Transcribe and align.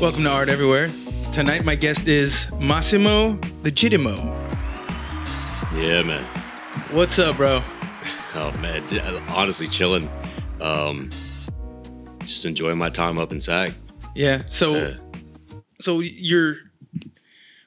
Welcome 0.00 0.24
to 0.24 0.30
Art 0.30 0.48
Everywhere. 0.48 0.90
Tonight, 1.32 1.64
my 1.64 1.74
guest 1.74 2.06
is 2.08 2.50
Massimo 2.60 3.36
Legitimo. 3.62 4.16
Yeah, 5.74 6.02
man. 6.02 6.24
What's 6.90 7.18
up, 7.18 7.36
bro? 7.36 7.62
Oh 8.34 8.52
man, 8.60 8.84
honestly, 9.28 9.66
chilling. 9.68 10.10
Um, 10.60 11.10
just 12.20 12.44
enjoying 12.44 12.76
my 12.78 12.90
time 12.90 13.18
up 13.18 13.32
in 13.32 13.40
Sac. 13.40 13.72
Yeah. 14.14 14.42
So, 14.50 14.74
Yeah. 14.74 14.94
so 15.80 16.00
you're 16.00 16.56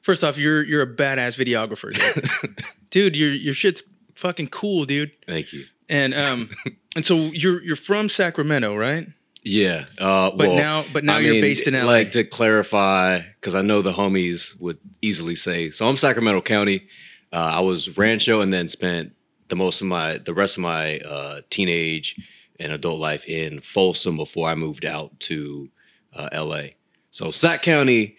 first 0.02 0.24
off, 0.24 0.38
you're 0.38 0.64
you're 0.64 0.82
a 0.84 0.88
badass 0.96 1.38
videographer, 1.44 1.94
dude. 1.94 2.56
dude 2.92 3.18
your 3.18 3.32
your 3.32 3.54
shit's 3.54 3.84
fucking 4.16 4.48
cool, 4.48 4.86
dude. 4.86 5.12
Thank 5.28 5.52
you. 5.54 5.66
And 5.88 6.14
um, 6.14 6.50
and 6.96 7.04
so 7.06 7.16
you're 7.34 7.62
you're 7.64 7.76
from 7.76 8.10
Sacramento, 8.10 8.76
right? 8.76 9.08
Yeah, 9.44 9.86
uh, 9.98 10.32
But 10.32 10.50
well, 10.50 10.56
now- 10.58 10.86
but 10.92 11.04
now 11.04 11.18
you're 11.18 11.42
based 11.42 11.68
in 11.68 11.74
LA. 11.74 11.86
Like 11.86 12.12
to 12.12 12.24
clarify, 12.24 13.22
because 13.40 13.56
I 13.56 13.62
know 13.62 13.82
the 13.82 13.94
homies 13.94 14.60
would 14.60 14.78
easily 15.02 15.36
say. 15.36 15.70
So 15.72 15.88
I'm 15.88 15.96
Sacramento 15.98 16.42
County. 16.42 16.88
Uh, 17.32 17.38
I 17.54 17.60
was 17.62 17.98
Rancho, 17.98 18.42
and 18.42 18.52
then 18.54 18.68
spent 18.68 19.14
the 19.48 19.56
most 19.56 19.82
of 19.82 19.88
my 19.88 20.18
the 20.18 20.34
rest 20.34 20.58
of 20.58 20.64
my 20.64 21.00
uh, 21.00 21.42
teenage 21.50 22.16
and 22.60 22.74
adult 22.74 23.00
life 23.00 23.26
in 23.28 23.62
Folsom 23.62 24.18
before 24.18 24.50
I 24.50 24.56
moved 24.56 24.84
out 24.84 25.18
to 25.22 25.70
uh, 26.14 26.28
L.A. 26.32 26.76
So 27.12 27.32
Sac 27.32 27.62
County, 27.62 28.18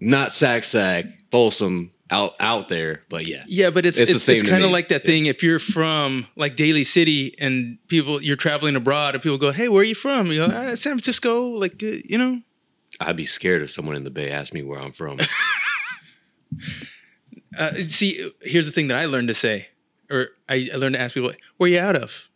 not 0.00 0.32
Sac 0.32 0.64
Sac, 0.64 1.04
Folsom 1.30 1.92
out 2.10 2.34
out 2.38 2.68
there, 2.68 3.02
but 3.08 3.26
yeah, 3.26 3.44
Yeah, 3.46 3.70
but 3.70 3.86
it's 3.86 3.98
It's 3.98 4.10
it's, 4.10 4.28
it's, 4.28 4.48
kind 4.48 4.64
of 4.64 4.70
like 4.70 4.88
that 4.88 5.04
thing. 5.04 5.26
If 5.26 5.42
you're 5.42 5.58
from 5.58 6.26
like 6.36 6.56
Daly 6.56 6.84
City 6.84 7.34
and 7.38 7.78
people 7.88 8.22
you're 8.22 8.36
traveling 8.36 8.76
abroad 8.76 9.14
and 9.14 9.22
people 9.22 9.38
go, 9.38 9.52
"Hey, 9.52 9.68
where 9.68 9.82
are 9.82 9.84
you 9.84 9.94
from?" 9.94 10.28
You 10.28 10.46
go, 10.46 10.52
ah, 10.52 10.74
"San 10.74 10.92
Francisco." 10.92 11.48
Like 11.48 11.82
uh, 11.82 11.98
you 12.04 12.18
know, 12.18 12.42
I'd 13.00 13.16
be 13.16 13.26
scared 13.26 13.62
if 13.62 13.70
someone 13.70 13.96
in 13.96 14.04
the 14.04 14.10
Bay 14.10 14.30
asked 14.30 14.54
me 14.54 14.62
where 14.62 14.80
I'm 14.80 14.92
from. 14.92 15.18
uh, 17.58 17.72
see, 17.74 18.30
here's 18.40 18.66
the 18.66 18.72
thing 18.72 18.88
that 18.88 18.96
I 18.96 19.06
learned 19.06 19.28
to 19.28 19.34
say, 19.34 19.68
or 20.10 20.28
I, 20.48 20.68
I 20.72 20.76
learned 20.76 20.94
to 20.94 21.00
ask 21.00 21.14
people, 21.14 21.32
"Where 21.56 21.68
are 21.68 21.72
you 21.72 21.80
out 21.80 21.96
of?" 21.96 22.30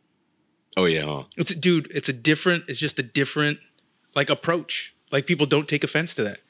oh 0.76 0.86
yeah, 0.86 1.04
huh? 1.04 1.24
It's 1.36 1.50
a, 1.50 1.56
dude. 1.56 1.90
It's 1.92 2.08
a 2.08 2.12
different. 2.12 2.64
It's 2.68 2.78
just 2.78 2.98
a 2.98 3.02
different 3.02 3.58
like 4.14 4.30
approach. 4.30 4.94
Like 5.12 5.26
people 5.26 5.46
don't 5.46 5.68
take 5.68 5.84
offense 5.84 6.14
to 6.16 6.24
that. 6.24 6.40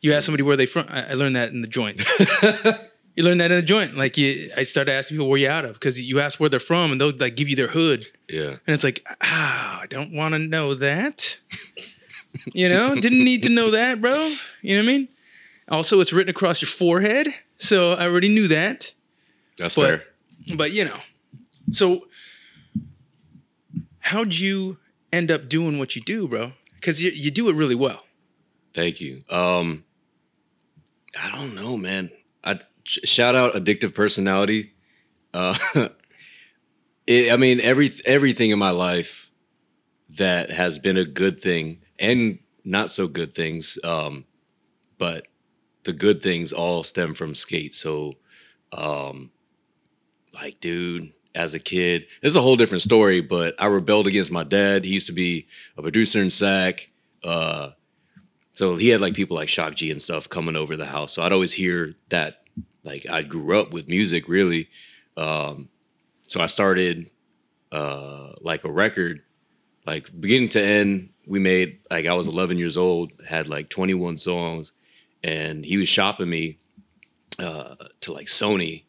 You 0.00 0.12
ask 0.14 0.24
somebody 0.26 0.42
where 0.42 0.56
they 0.56 0.66
from. 0.66 0.86
I, 0.88 1.10
I 1.10 1.14
learned 1.14 1.36
that 1.36 1.50
in 1.50 1.60
the 1.62 1.68
joint. 1.68 1.98
you 3.16 3.22
learn 3.24 3.38
that 3.38 3.50
in 3.50 3.56
the 3.58 3.62
joint. 3.62 3.96
Like 3.96 4.16
you, 4.16 4.50
I 4.56 4.64
started 4.64 4.92
asking 4.92 5.16
people 5.16 5.28
where 5.28 5.38
you 5.38 5.48
out 5.48 5.64
of 5.64 5.74
because 5.74 6.00
you 6.00 6.20
ask 6.20 6.40
where 6.40 6.48
they're 6.48 6.58
from 6.60 6.92
and 6.92 7.00
they'll 7.00 7.12
like 7.16 7.36
give 7.36 7.48
you 7.48 7.56
their 7.56 7.68
hood. 7.68 8.06
yeah. 8.28 8.50
And 8.50 8.60
it's 8.68 8.84
like, 8.84 9.04
ah, 9.22 9.80
I 9.82 9.86
don't 9.86 10.12
want 10.12 10.34
to 10.34 10.38
know 10.38 10.74
that. 10.74 11.38
you 12.54 12.68
know, 12.68 12.94
didn't 12.94 13.24
need 13.24 13.42
to 13.42 13.48
know 13.50 13.70
that, 13.72 14.00
bro. 14.00 14.34
You 14.62 14.76
know 14.76 14.82
what 14.84 14.88
I 14.90 14.92
mean? 14.98 15.08
Also, 15.68 16.00
it's 16.00 16.12
written 16.12 16.30
across 16.30 16.60
your 16.62 16.68
forehead, 16.68 17.28
so 17.58 17.92
I 17.92 18.06
already 18.06 18.28
knew 18.28 18.48
that. 18.48 18.92
That's 19.58 19.74
But- 19.76 19.86
fair. 19.88 20.04
But 20.56 20.72
you 20.72 20.84
know, 20.84 20.98
so 21.70 22.06
how'd 24.00 24.34
you 24.34 24.78
end 25.12 25.30
up 25.30 25.48
doing 25.48 25.78
what 25.78 25.94
you 25.94 26.02
do, 26.02 26.26
bro? 26.28 26.52
Because 26.74 27.02
you 27.02 27.10
you 27.10 27.30
do 27.30 27.48
it 27.48 27.54
really 27.54 27.74
well. 27.74 28.04
Thank 28.74 29.00
you. 29.00 29.22
Um, 29.28 29.84
I 31.18 31.30
don't 31.30 31.54
know, 31.54 31.76
man. 31.76 32.10
I 32.44 32.60
shout 32.84 33.34
out 33.34 33.54
addictive 33.54 33.94
personality. 33.94 34.72
Uh, 35.34 35.56
it, 37.06 37.32
I 37.32 37.36
mean, 37.36 37.60
every 37.60 37.92
everything 38.04 38.50
in 38.50 38.58
my 38.58 38.70
life 38.70 39.30
that 40.10 40.50
has 40.50 40.78
been 40.78 40.96
a 40.96 41.04
good 41.04 41.40
thing 41.40 41.82
and 41.98 42.38
not 42.64 42.90
so 42.90 43.06
good 43.06 43.34
things, 43.34 43.78
um, 43.84 44.24
but 44.98 45.26
the 45.84 45.92
good 45.92 46.22
things 46.22 46.52
all 46.52 46.82
stem 46.82 47.14
from 47.14 47.34
skate. 47.34 47.74
So, 47.74 48.14
um, 48.72 49.30
like, 50.34 50.60
dude, 50.60 51.12
as 51.34 51.54
a 51.54 51.58
kid, 51.58 52.06
it's 52.22 52.36
a 52.36 52.42
whole 52.42 52.56
different 52.56 52.82
story. 52.82 53.20
But 53.20 53.54
I 53.60 53.66
rebelled 53.66 54.06
against 54.06 54.30
my 54.30 54.44
dad. 54.44 54.84
He 54.84 54.92
used 54.94 55.06
to 55.06 55.12
be 55.12 55.46
a 55.76 55.82
producer 55.82 56.22
in 56.22 56.30
SAC. 56.30 56.90
Uh, 57.22 57.70
so 58.52 58.76
he 58.76 58.88
had 58.88 59.00
like 59.00 59.14
people 59.14 59.36
like 59.36 59.48
Shock 59.48 59.74
G 59.76 59.90
and 59.90 60.02
stuff 60.02 60.28
coming 60.28 60.56
over 60.56 60.76
the 60.76 60.86
house. 60.86 61.12
So 61.12 61.22
I'd 61.22 61.32
always 61.32 61.52
hear 61.52 61.94
that. 62.08 62.42
Like 62.82 63.08
I 63.10 63.22
grew 63.22 63.60
up 63.60 63.72
with 63.72 63.88
music, 63.88 64.28
really. 64.28 64.68
Um, 65.16 65.68
so 66.26 66.40
I 66.40 66.46
started 66.46 67.10
uh, 67.70 68.32
like 68.40 68.64
a 68.64 68.70
record, 68.70 69.22
like 69.86 70.08
beginning 70.18 70.48
to 70.50 70.62
end. 70.62 71.10
We 71.26 71.38
made 71.38 71.80
like 71.90 72.06
I 72.06 72.14
was 72.14 72.26
11 72.26 72.58
years 72.58 72.76
old, 72.76 73.12
had 73.28 73.48
like 73.48 73.68
21 73.68 74.16
songs, 74.16 74.72
and 75.22 75.64
he 75.64 75.76
was 75.76 75.88
shopping 75.88 76.30
me 76.30 76.58
uh, 77.38 77.74
to 78.00 78.12
like 78.12 78.26
Sony. 78.26 78.84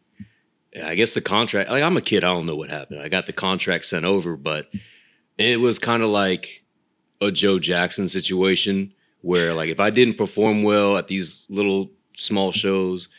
I 0.81 0.95
guess 0.95 1.13
the 1.13 1.21
contract. 1.21 1.69
Like 1.69 1.83
I'm 1.83 1.97
a 1.97 2.01
kid, 2.01 2.23
I 2.23 2.31
don't 2.31 2.45
know 2.45 2.55
what 2.55 2.69
happened. 2.69 3.01
I 3.01 3.09
got 3.09 3.25
the 3.25 3.33
contract 3.33 3.85
sent 3.85 4.05
over, 4.05 4.37
but 4.37 4.71
it 5.37 5.59
was 5.59 5.79
kind 5.79 6.01
of 6.01 6.09
like 6.09 6.63
a 7.19 7.29
Joe 7.29 7.59
Jackson 7.59 8.07
situation 8.07 8.93
where 9.21 9.53
like 9.53 9.69
if 9.69 9.79
I 9.79 9.89
didn't 9.89 10.17
perform 10.17 10.63
well 10.63 10.97
at 10.97 11.07
these 11.07 11.45
little 11.49 11.91
small 12.15 12.51
shows 12.51 13.09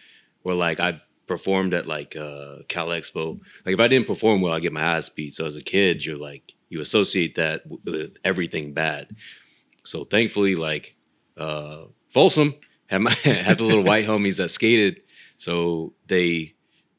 or 0.45 0.55
like 0.55 0.81
I 0.81 1.01
performed 1.27 1.75
at 1.75 1.87
like 1.87 2.17
uh 2.17 2.59
Cal 2.69 2.89
Expo, 2.89 3.41
like 3.65 3.75
if 3.75 3.81
I 3.81 3.89
didn't 3.89 4.07
perform 4.07 4.41
well, 4.41 4.53
I 4.53 4.61
get 4.61 4.73
my 4.73 4.83
ass 4.83 5.09
beat. 5.09 5.35
So 5.35 5.47
as 5.47 5.57
a 5.57 5.61
kid, 5.63 6.05
you're 6.05 6.17
like 6.17 6.55
you 6.69 6.81
associate 6.81 7.35
that 7.37 7.63
with 7.67 8.17
everything 8.25 8.73
bad. 8.73 9.15
So 9.85 10.05
thankfully, 10.05 10.55
like 10.57 10.97
uh 11.37 11.85
Folsom 12.11 12.55
had 12.87 13.03
my 13.03 13.13
had 13.23 13.59
the 13.59 13.65
little 13.65 13.85
white 13.85 14.07
homies 14.07 14.39
that 14.39 14.51
skated, 14.51 15.03
so 15.37 15.95
they 16.09 16.55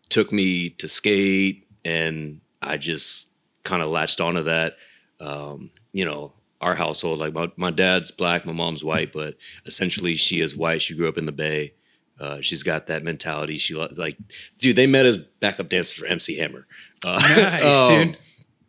took 0.09 0.31
me 0.31 0.69
to 0.69 0.87
skate 0.87 1.67
and 1.83 2.39
I 2.61 2.77
just 2.77 3.27
kind 3.63 3.81
of 3.81 3.89
latched 3.89 4.21
onto 4.21 4.43
that. 4.43 4.77
Um, 5.19 5.71
you 5.91 6.05
know, 6.05 6.33
our 6.63 6.75
household, 6.75 7.19
like 7.19 7.33
my, 7.33 7.51
my 7.57 7.71
dad's 7.71 8.09
black, 8.09 8.45
my 8.45 8.53
mom's 8.53 8.83
white, 8.83 9.11
but 9.11 9.35
essentially 9.65 10.15
she 10.15 10.39
is 10.39 10.55
white. 10.55 10.81
She 10.81 10.95
grew 10.95 11.07
up 11.09 11.17
in 11.17 11.25
the 11.25 11.31
Bay. 11.31 11.73
Uh, 12.19 12.39
she's 12.41 12.63
got 12.63 12.87
that 12.87 13.03
mentality. 13.03 13.57
She 13.57 13.75
like, 13.75 14.17
dude, 14.57 14.75
they 14.75 14.87
met 14.87 15.05
as 15.05 15.17
backup 15.17 15.69
dancers 15.69 15.95
for 15.95 16.05
MC 16.05 16.37
Hammer. 16.37 16.65
Uh, 17.05 17.19
Nice, 17.35 17.75
um, 17.91 18.07
dude. 18.07 18.17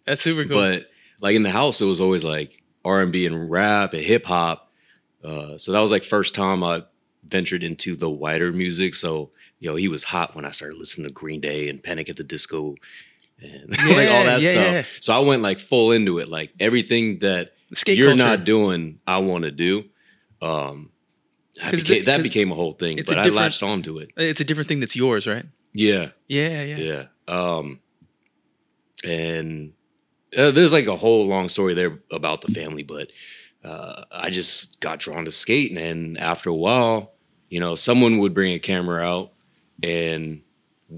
That's 0.05 0.21
super 0.21 0.45
cool. 0.45 0.57
But 0.57 0.91
like 1.23 1.37
in 1.37 1.45
the 1.45 1.51
house, 1.51 1.81
it 1.81 1.85
was 1.85 2.01
always 2.01 2.25
like 2.25 2.63
R 2.85 3.01
and 3.01 3.13
B 3.13 3.27
and 3.27 3.51
rap 3.51 3.95
and 3.95 4.03
hip 4.03 4.27
hop. 4.27 4.73
Uh, 5.23 5.57
so 5.57 5.73
that 5.73 5.81
was 5.81 5.91
like 5.91 6.05
first 6.05 6.35
time 6.35 6.65
I 6.65 6.85
ventured 7.27 7.63
into 7.63 7.97
the 7.97 8.11
wider 8.11 8.53
music. 8.53 8.95
So 8.95 9.31
you 9.61 9.71
know, 9.71 9.77
he 9.77 9.89
was 9.89 10.05
hot 10.05 10.35
when 10.35 10.45
I 10.45 10.51
started 10.51 10.79
listening 10.79 11.07
to 11.07 11.13
Green 11.13 11.41
Day 11.41 11.69
and 11.69 11.83
Panic 11.83 12.09
at 12.11 12.17
the 12.17 12.25
Disco 12.25 12.75
and 13.41 13.71
like 13.71 14.11
all 14.11 14.25
that 14.25 14.43
yeah, 14.43 14.53
stuff. 14.53 14.73
yeah. 14.73 14.85
So 15.01 15.13
I 15.15 15.21
went 15.21 15.43
like 15.43 15.61
full 15.61 15.93
into 15.93 16.19
it. 16.19 16.29
Like 16.29 16.53
everything 16.61 17.21
that 17.21 17.54
Skate 17.75 17.99
you're 17.99 18.09
culture. 18.09 18.25
not 18.25 18.45
doing, 18.45 19.01
I 19.07 19.19
want 19.19 19.45
to 19.45 19.51
do. 19.51 19.85
Um, 20.41 20.91
that 21.63 21.73
became, 21.73 22.05
that 22.05 22.23
became 22.23 22.53
a 22.53 22.55
whole 22.55 22.73
thing, 22.73 22.99
but 23.07 23.19
I 23.19 23.29
latched 23.29 23.63
onto 23.63 23.99
it. 23.99 24.11
it's 24.17 24.41
a 24.41 24.45
different 24.45 24.69
thing 24.69 24.81
that's 24.81 24.97
yours, 24.97 25.27
right? 25.27 25.45
Yeah. 25.73 26.11
Yeah, 26.29 26.63
yeah. 26.63 26.77
Yeah. 26.77 27.05
Um, 27.29 27.81
and 29.05 29.73
uh, 30.37 30.51
there's 30.51 30.73
like 30.73 30.87
a 30.87 30.97
whole 30.97 31.27
long 31.27 31.49
story 31.49 31.75
there 31.75 31.99
about 32.11 32.41
the 32.43 32.53
family, 32.53 32.83
but 32.83 33.11
uh, 33.65 34.05
I 34.11 34.31
just 34.31 34.81
got 34.81 34.99
drawn 34.99 35.25
to 35.25 35.33
skating. 35.33 35.79
And 35.79 36.19
after 36.19 36.51
a 36.51 36.55
while, 36.55 37.13
you 37.49 37.61
know, 37.61 37.75
someone 37.75 38.19
would 38.19 38.35
bring 38.35 38.53
a 38.53 38.59
camera 38.59 39.03
out 39.03 39.33
and 39.83 40.43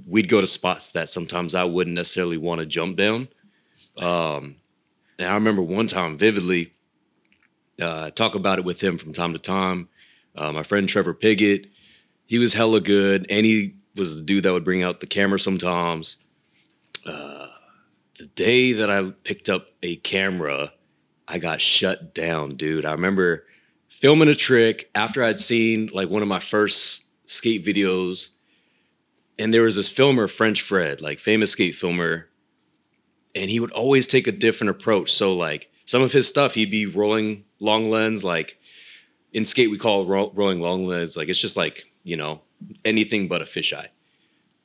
we'd 0.06 0.28
go 0.28 0.40
to 0.40 0.46
spots 0.46 0.90
that 0.90 1.08
sometimes 1.08 1.54
I 1.54 1.64
wouldn't 1.64 1.94
necessarily 1.94 2.38
want 2.38 2.60
to 2.60 2.66
jump 2.66 2.96
down. 2.96 3.28
Um, 3.98 4.56
and 5.18 5.28
I 5.28 5.34
remember 5.34 5.62
one 5.62 5.86
time 5.86 6.18
vividly, 6.18 6.72
uh, 7.80 8.10
talk 8.10 8.34
about 8.34 8.58
it 8.58 8.64
with 8.64 8.82
him 8.82 8.98
from 8.98 9.12
time 9.12 9.32
to 9.32 9.38
time. 9.38 9.88
Uh, 10.34 10.52
my 10.52 10.62
friend 10.62 10.88
Trevor 10.88 11.14
Piggott, 11.14 11.70
he 12.26 12.38
was 12.38 12.54
hella 12.54 12.80
good, 12.80 13.26
and 13.30 13.46
he 13.46 13.74
was 13.94 14.16
the 14.16 14.22
dude 14.22 14.44
that 14.44 14.52
would 14.52 14.64
bring 14.64 14.82
out 14.82 15.00
the 15.00 15.06
camera 15.06 15.38
sometimes. 15.38 16.18
Uh, 17.06 17.48
the 18.18 18.26
day 18.26 18.72
that 18.72 18.90
I 18.90 19.10
picked 19.24 19.48
up 19.48 19.68
a 19.82 19.96
camera, 19.96 20.72
I 21.28 21.38
got 21.38 21.60
shut 21.60 22.14
down, 22.14 22.56
dude. 22.56 22.84
I 22.84 22.92
remember 22.92 23.44
filming 23.88 24.28
a 24.28 24.34
trick 24.34 24.90
after 24.94 25.22
I'd 25.22 25.38
seen 25.38 25.90
like 25.92 26.08
one 26.08 26.22
of 26.22 26.28
my 26.28 26.38
first 26.38 27.04
skate 27.26 27.64
videos, 27.64 28.30
and 29.38 29.52
there 29.52 29.62
was 29.62 29.76
this 29.76 29.88
filmer, 29.88 30.28
French 30.28 30.62
Fred, 30.62 31.00
like 31.00 31.18
famous 31.18 31.52
skate 31.52 31.74
filmer, 31.74 32.28
and 33.36 33.50
he 33.50 33.60
would 33.60 33.70
always 33.72 34.06
take 34.06 34.26
a 34.26 34.32
different 34.32 34.70
approach. 34.70 35.12
So 35.12 35.36
like 35.36 35.70
some 35.84 36.02
of 36.02 36.12
his 36.12 36.26
stuff, 36.26 36.54
he'd 36.54 36.70
be 36.70 36.86
rolling 36.86 37.44
long 37.60 37.90
lens, 37.90 38.24
like 38.24 38.58
in 39.32 39.44
skate 39.44 39.70
we 39.70 39.78
call 39.78 40.06
ro- 40.06 40.32
rolling 40.34 40.60
long 40.60 40.86
lens. 40.86 41.16
Like 41.16 41.28
it's 41.28 41.38
just 41.40 41.56
like 41.56 41.84
you 42.02 42.16
know 42.16 42.40
anything 42.84 43.28
but 43.28 43.42
a 43.42 43.44
fisheye. 43.44 43.88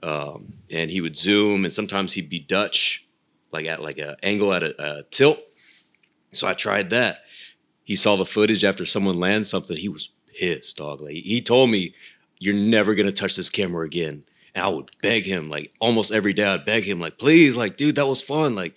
Um, 0.03 0.53
and 0.71 0.89
he 0.89 1.01
would 1.01 1.15
zoom, 1.15 1.63
and 1.63 1.73
sometimes 1.73 2.13
he'd 2.13 2.29
be 2.29 2.39
Dutch, 2.39 3.05
like 3.51 3.65
at 3.67 3.83
like 3.83 3.99
a 3.99 4.17
angle 4.23 4.53
at 4.53 4.63
a, 4.63 4.99
a 4.99 5.03
tilt. 5.03 5.39
So 6.31 6.47
I 6.47 6.53
tried 6.53 6.89
that, 6.91 7.19
he 7.83 7.95
saw 7.95 8.15
the 8.15 8.25
footage 8.25 8.63
after 8.63 8.85
someone 8.85 9.19
lands 9.19 9.49
something. 9.49 9.75
He 9.77 9.89
was 9.89 10.09
pissed, 10.27 10.77
dog. 10.77 11.01
Like 11.01 11.15
he 11.15 11.41
told 11.41 11.69
me, 11.69 11.93
"You're 12.39 12.55
never 12.55 12.95
gonna 12.95 13.11
touch 13.11 13.35
this 13.35 13.49
camera 13.49 13.85
again." 13.85 14.23
And 14.53 14.65
I 14.65 14.67
would 14.67 14.89
beg 15.01 15.25
him, 15.25 15.49
like 15.49 15.73
almost 15.79 16.11
every 16.11 16.33
day, 16.33 16.43
I'd 16.43 16.65
beg 16.65 16.83
him, 16.83 16.99
like, 16.99 17.17
"Please, 17.17 17.55
like, 17.55 17.77
dude, 17.77 17.95
that 17.95 18.07
was 18.07 18.21
fun." 18.21 18.53
Like, 18.55 18.75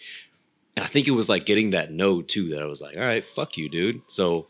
I 0.77 0.87
think 0.87 1.09
it 1.09 1.13
was 1.13 1.29
like 1.29 1.47
getting 1.47 1.71
that 1.71 1.93
no 1.93 2.23
too 2.23 2.49
that 2.51 2.63
I 2.63 2.67
was 2.67 2.81
like, 2.81 2.97
"All 2.97 3.03
right, 3.03 3.25
fuck 3.25 3.57
you, 3.57 3.69
dude." 3.69 4.03
So, 4.07 4.47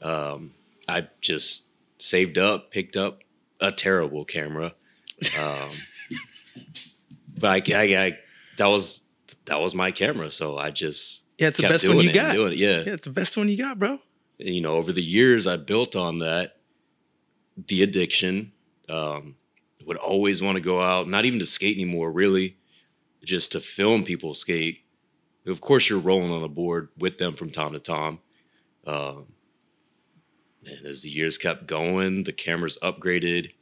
um, 0.00 0.52
I 0.88 1.08
just 1.20 1.64
saved 1.98 2.38
up, 2.38 2.70
picked 2.70 2.96
up 2.96 3.20
a 3.60 3.72
terrible 3.72 4.24
camera. 4.24 4.74
Um, 5.38 5.68
but 7.38 7.68
I, 7.68 7.74
I, 7.74 8.04
I, 8.06 8.18
that 8.58 8.66
was 8.66 9.02
that 9.46 9.60
was 9.60 9.74
my 9.74 9.90
camera, 9.90 10.30
so 10.30 10.56
I 10.56 10.70
just 10.70 11.24
Yeah, 11.38 11.48
it's 11.48 11.56
the 11.58 11.64
best 11.64 11.88
one 11.88 11.98
you 11.98 12.12
got. 12.12 12.36
it. 12.36 12.56
Yeah. 12.56 12.78
Yeah, 12.78 12.92
it's 12.94 13.04
the 13.04 13.12
best 13.12 13.36
one 13.36 13.48
you 13.48 13.56
got, 13.56 13.78
bro. 13.78 13.98
You 14.38 14.60
know, 14.60 14.76
over 14.76 14.92
the 14.92 15.02
years, 15.02 15.46
I 15.46 15.56
built 15.56 15.94
on 15.96 16.18
that. 16.20 16.56
The 17.66 17.82
addiction 17.82 18.52
um, 18.88 19.36
would 19.86 19.96
always 19.96 20.42
want 20.42 20.56
to 20.56 20.60
go 20.60 20.80
out, 20.80 21.08
not 21.08 21.24
even 21.24 21.38
to 21.38 21.46
skate 21.46 21.76
anymore, 21.76 22.10
really, 22.10 22.56
just 23.24 23.52
to 23.52 23.60
film 23.60 24.04
people 24.04 24.34
skate. 24.34 24.84
Of 25.46 25.60
course, 25.60 25.88
you're 25.88 25.98
rolling 25.98 26.30
on 26.30 26.42
a 26.42 26.48
board 26.48 26.88
with 26.98 27.18
them 27.18 27.34
from 27.34 27.50
time 27.50 27.72
to 27.72 27.78
time. 27.78 28.18
Um, 28.86 29.26
and 30.64 30.86
as 30.86 31.02
the 31.02 31.08
years 31.08 31.38
kept 31.38 31.66
going, 31.66 32.24
the 32.24 32.32
cameras 32.32 32.78
upgraded. 32.82 33.52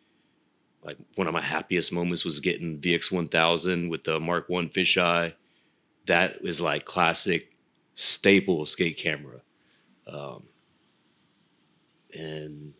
Like 0.83 0.97
one 1.17 1.27
of 1.27 1.33
my 1.33 1.41
happiest 1.41 1.93
moments 1.93 2.25
was 2.25 2.41
getting 2.41 2.79
VX 2.79 3.13
1000 3.13 3.89
with 3.89 4.05
the 4.05 4.19
Mark 4.19 4.49
One 4.49 4.69
fisheye. 4.69 5.35
That 6.07 6.39
is 6.43 6.61
like 6.61 6.85
classic 6.85 7.53
staple 7.95 8.65
skate 8.65 8.97
camera. 8.97 9.43
Um, 10.07 10.45
and 12.15 12.75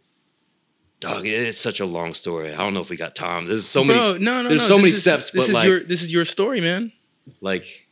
dog, 1.01 1.27
it's 1.27 1.61
such 1.61 1.81
a 1.81 1.87
long 1.87 2.15
story. 2.15 2.53
I 2.53 2.57
don't 2.59 2.75
know 2.75 2.81
if 2.81 2.91
we 2.91 2.97
got 2.97 3.15
time. 3.15 3.47
There's 3.47 3.67
so 3.67 3.85
many. 3.85 3.99
Bro, 3.99 4.19
no, 4.21 4.43
no, 4.43 4.49
there's 4.49 4.63
no. 4.63 4.69
so 4.69 4.75
this 4.77 4.83
many 4.83 4.89
is- 4.91 5.01
steps, 5.01 5.31
This 5.31 5.43
but 5.45 5.49
is 5.49 5.55
like, 5.55 5.67
your 5.69 5.81
this 5.85 6.03
is 6.03 6.13
your 6.13 6.25
story, 6.25 6.61
man. 6.61 6.93
like, 7.41 7.89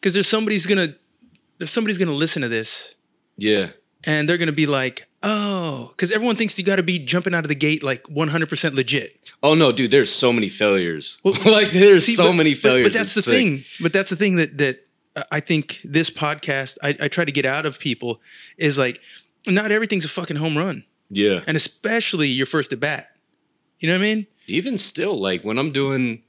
Because 0.00 0.14
there's 0.14 0.28
somebody's 0.28 0.66
gonna 0.66 0.94
there's 1.58 1.70
somebody's 1.70 1.98
gonna 1.98 2.12
listen 2.12 2.42
to 2.42 2.48
this 2.48 2.96
yeah, 3.36 3.70
and 4.04 4.28
they're 4.28 4.36
gonna 4.38 4.52
be 4.52 4.66
like, 4.66 5.06
oh, 5.22 5.88
because 5.96 6.12
everyone 6.12 6.36
thinks 6.36 6.58
you 6.58 6.64
got 6.64 6.76
to 6.76 6.82
be 6.82 6.98
jumping 6.98 7.34
out 7.34 7.44
of 7.44 7.48
the 7.48 7.54
gate 7.54 7.82
like 7.82 8.02
100% 8.04 8.74
legit. 8.74 9.30
Oh 9.42 9.54
no, 9.54 9.72
dude! 9.72 9.90
There's 9.90 10.12
so 10.12 10.32
many 10.32 10.48
failures. 10.48 11.18
Well, 11.24 11.34
like 11.50 11.70
there's 11.72 12.04
See, 12.06 12.14
so 12.14 12.28
but- 12.28 12.34
many 12.34 12.54
failures. 12.54 12.88
But, 12.88 12.92
that's 12.94 13.14
the 13.14 13.18
It's 13.20 13.24
sick. 13.26 13.34
thing. 13.34 13.64
But 13.80 13.92
that's 13.92 14.10
the 14.10 14.16
thing 14.16 14.36
that 14.36 14.58
that 14.58 14.86
I 15.30 15.40
think 15.40 15.80
this 15.84 16.10
podcast 16.10 16.78
I, 16.82 16.96
I 17.00 17.08
try 17.08 17.24
to 17.24 17.32
get 17.32 17.44
out 17.46 17.64
of 17.66 17.78
people 17.78 18.20
is 18.58 18.78
like, 18.78 19.00
not 19.46 19.70
everything's 19.70 20.04
a 20.04 20.08
fucking 20.08 20.36
home 20.36 20.56
run, 20.56 20.84
Yeah. 21.12 21.40
and 21.46 21.56
especially 21.56 22.28
your 22.28 22.46
first 22.46 22.72
at 22.72 22.80
bat. 22.80 23.10
You 23.78 23.88
know 23.88 23.94
what 23.94 24.00
I 24.00 24.14
mean? 24.14 24.26
Even 24.46 24.78
still, 24.78 25.20
like 25.20 25.44
when 25.44 25.58
I'm 25.58 25.72
doing 25.72 26.22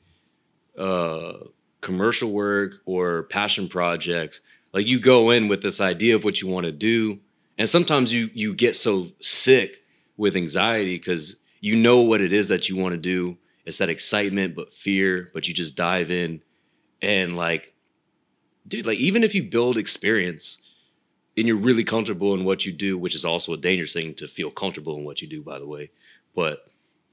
uh 0.78 1.34
commercial 1.82 2.32
work 2.32 2.76
or 2.86 3.24
passion 3.24 3.68
projects, 3.68 4.42
like 4.74 4.88
you 4.88 5.00
go 5.00 5.30
in 5.30 5.48
with 5.48 5.62
this 5.62 5.80
idea 5.80 6.16
of 6.16 6.24
what 6.24 6.42
you 6.42 6.48
want 6.48 6.66
to 6.66 6.72
do, 6.72 7.20
and 7.58 7.70
sometimes 7.70 8.14
you 8.14 8.30
you 8.34 8.54
get 8.54 8.76
so 8.76 9.10
sick 9.20 9.84
with 10.18 10.36
anxiety 10.36 10.98
because 10.98 11.38
you 11.62 11.76
know 11.76 12.02
what 12.02 12.22
it 12.22 12.34
is 12.34 12.48
that 12.50 12.70
you 12.70 12.76
want 12.76 12.94
to 12.94 13.00
do. 13.00 13.38
It's 13.66 13.78
that 13.78 13.90
excitement, 13.90 14.56
but 14.56 14.74
fear, 14.74 15.32
but 15.34 15.48
you 15.48 15.54
just 15.54 15.76
dive 15.76 16.12
in 16.12 16.42
and 17.02 17.38
like, 17.38 17.74
dude, 18.68 18.86
like 18.86 18.98
even 18.98 19.24
if 19.24 19.36
you 19.36 19.44
build 19.44 19.78
experience 19.78 20.58
and 21.36 21.48
you're 21.48 21.58
really 21.58 21.84
comfortable 21.84 22.34
in 22.34 22.46
what 22.46 22.66
you 22.66 22.72
do, 22.72 22.98
which 22.98 23.16
is 23.16 23.26
also 23.26 23.54
a 23.54 23.58
dangerous 23.58 23.94
thing 23.94 24.14
to 24.16 24.28
feel 24.28 24.52
comfortable 24.52 24.98
in 24.98 25.04
what 25.04 25.22
you 25.22 25.28
do, 25.28 25.42
by 25.42 25.60
the 25.60 25.68
way. 25.68 25.92
But 26.36 26.66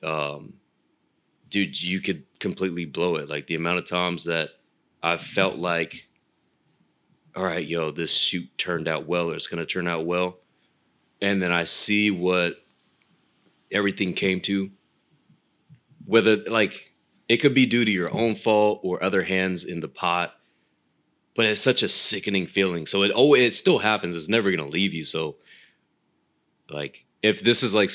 um, 0.03 0.55
dude, 1.49 1.83
you 1.83 2.01
could 2.01 2.25
completely 2.39 2.85
blow 2.85 3.17
it. 3.17 3.29
Like 3.29 3.47
the 3.47 3.55
amount 3.55 3.79
of 3.79 3.87
times 3.87 4.25
that 4.25 4.51
I've 5.03 5.21
felt 5.21 5.57
like, 5.57 6.09
all 7.35 7.45
right, 7.45 7.67
yo, 7.67 7.91
this 7.91 8.15
shoot 8.15 8.47
turned 8.59 8.89
out 8.89 9.07
well, 9.07 9.31
or 9.31 9.35
it's 9.35 9.47
gonna 9.47 9.67
turn 9.67 9.89
out 9.89 10.05
well, 10.05 10.39
and 11.23 11.43
then 11.43 11.53
I 11.53 11.65
see 11.65 12.11
what 12.11 12.57
everything 13.71 14.13
came 14.15 14.41
to. 14.43 14.71
Whether 16.07 16.37
like 16.37 16.95
it 17.29 17.39
could 17.39 17.55
be 17.55 17.67
due 17.67 17.85
to 17.85 17.91
your 17.91 18.13
own 18.13 18.35
fault 18.35 18.81
or 18.83 19.03
other 19.03 19.23
hands 19.23 19.65
in 19.65 19.81
the 19.81 19.89
pot, 19.89 20.35
but 21.35 21.47
it's 21.47 21.61
such 21.61 21.83
a 21.83 21.89
sickening 21.89 22.47
feeling. 22.47 22.87
So 22.87 23.03
it 23.03 23.13
oh, 23.15 23.35
it 23.35 23.53
still 23.53 23.79
happens. 23.79 24.17
It's 24.17 24.29
never 24.29 24.51
gonna 24.51 24.69
leave 24.69 24.95
you. 24.95 25.05
So, 25.05 25.37
like, 26.69 27.07
if 27.23 27.43
this 27.43 27.63
is 27.63 27.75
like 27.75 27.91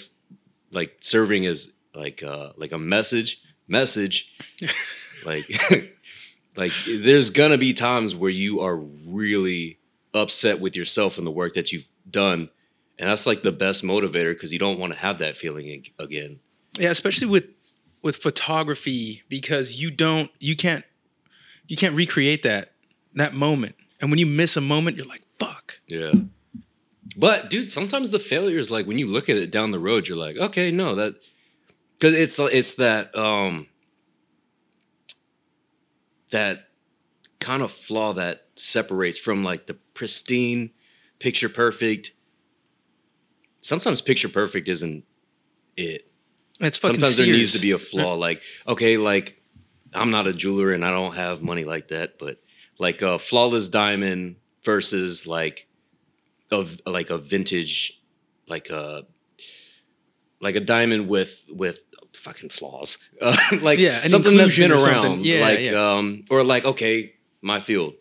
like 0.72 0.98
serving 1.02 1.46
as 1.46 1.72
like 1.96 2.22
uh 2.24 2.52
like 2.58 2.72
a 2.72 2.78
message 2.78 3.42
message 3.68 4.32
like 5.26 5.44
like 6.58 6.72
there's 6.88 7.30
gonna 7.30 7.58
be 7.58 7.74
times 7.74 8.14
where 8.16 8.30
you 8.30 8.60
are 8.60 8.76
really 8.78 9.80
upset 10.14 10.60
with 10.60 10.76
yourself 10.76 11.18
and 11.18 11.26
the 11.26 11.32
work 11.32 11.54
that 11.54 11.72
you've 11.72 11.90
done 12.10 12.50
and 13.00 13.10
that's 13.10 13.26
like 13.26 13.44
the 13.44 13.52
best 13.52 13.84
motivator 13.84 14.34
because 14.34 14.54
you 14.54 14.60
don't 14.60 14.80
want 14.80 14.94
to 14.94 15.00
have 15.00 15.18
that 15.20 15.36
feeling 15.36 15.84
again 16.00 16.40
Yeah, 16.78 16.92
especially 16.92 17.28
with 17.28 17.46
with 18.02 18.18
photography 18.18 19.24
because 19.30 19.82
you 19.82 19.90
don't 19.90 20.30
you 20.40 20.56
can't 20.56 20.86
you 21.68 21.76
can't 21.76 21.96
recreate 21.96 22.44
that 22.44 22.74
that 23.16 23.34
moment. 23.34 23.76
And 24.02 24.10
when 24.12 24.20
you 24.20 24.26
miss 24.26 24.56
a 24.58 24.62
moment, 24.62 24.98
you're 24.98 25.06
like, 25.06 25.24
fuck. 25.40 25.80
yeah 25.88 26.12
but 27.18 27.50
dude 27.50 27.72
sometimes 27.72 28.12
the 28.12 28.20
failure 28.20 28.58
is 28.58 28.70
like 28.72 28.86
when 28.88 28.98
you 28.98 29.08
look 29.08 29.30
at 29.30 29.38
it 29.38 29.52
down 29.52 29.72
the 29.72 29.80
road 29.80 30.08
you're 30.08 30.18
like 30.18 30.36
okay 30.38 30.70
no 30.72 30.96
that 30.96 31.16
because 31.98 32.14
it's 32.14 32.38
it's 32.40 32.74
that 32.76 33.16
um 33.16 33.68
that 36.32 36.70
kind 37.40 37.62
of 37.62 37.72
flaw 37.72 38.12
that 38.14 38.48
separates 38.56 39.18
from 39.20 39.44
like 39.44 39.68
the 39.68 39.76
pristine 39.94 40.72
picture 41.20 41.48
perfect 41.50 42.12
sometimes 43.62 44.02
picture 44.02 44.30
perfect 44.30 44.68
isn't 44.68 45.04
it 45.78 46.12
It's 46.60 46.78
fucking 46.78 46.96
sometimes 47.00 47.18
there 47.18 47.28
needs 47.28 47.54
to 47.54 47.60
be 47.60 47.72
a 47.72 47.78
flaw 47.78 48.16
like 48.16 48.42
okay 48.68 48.98
like 48.98 49.42
i'm 49.94 50.12
not 50.12 50.28
a 50.28 50.34
jeweler 50.34 50.72
and 50.74 50.84
i 50.84 50.92
don't 50.92 51.16
have 51.16 51.42
money 51.42 51.64
like 51.64 51.90
that 51.90 52.18
but 52.20 52.42
like 52.78 53.02
a 53.02 53.18
flawless 53.20 53.70
diamond 53.70 54.38
versus 54.64 55.26
like 55.28 55.68
of 56.52 56.80
like 56.86 57.10
a 57.10 57.18
vintage 57.18 58.02
like 58.48 58.70
a 58.70 59.06
like 60.42 60.56
a 60.56 60.60
diamond 60.60 61.08
with 61.08 61.46
with 61.50 61.80
fucking 62.14 62.50
flaws 62.50 62.98
uh, 63.22 63.36
like 63.62 63.78
Yeah, 63.80 64.06
something 64.08 64.36
that's 64.36 64.58
been 64.58 64.72
around. 64.72 65.26
Yeah, 65.26 65.42
like 65.42 65.60
yeah. 65.60 65.94
um 65.94 66.26
or 66.30 66.44
like 66.44 66.66
okay 66.66 67.14
my 67.42 67.60
field 67.60 67.94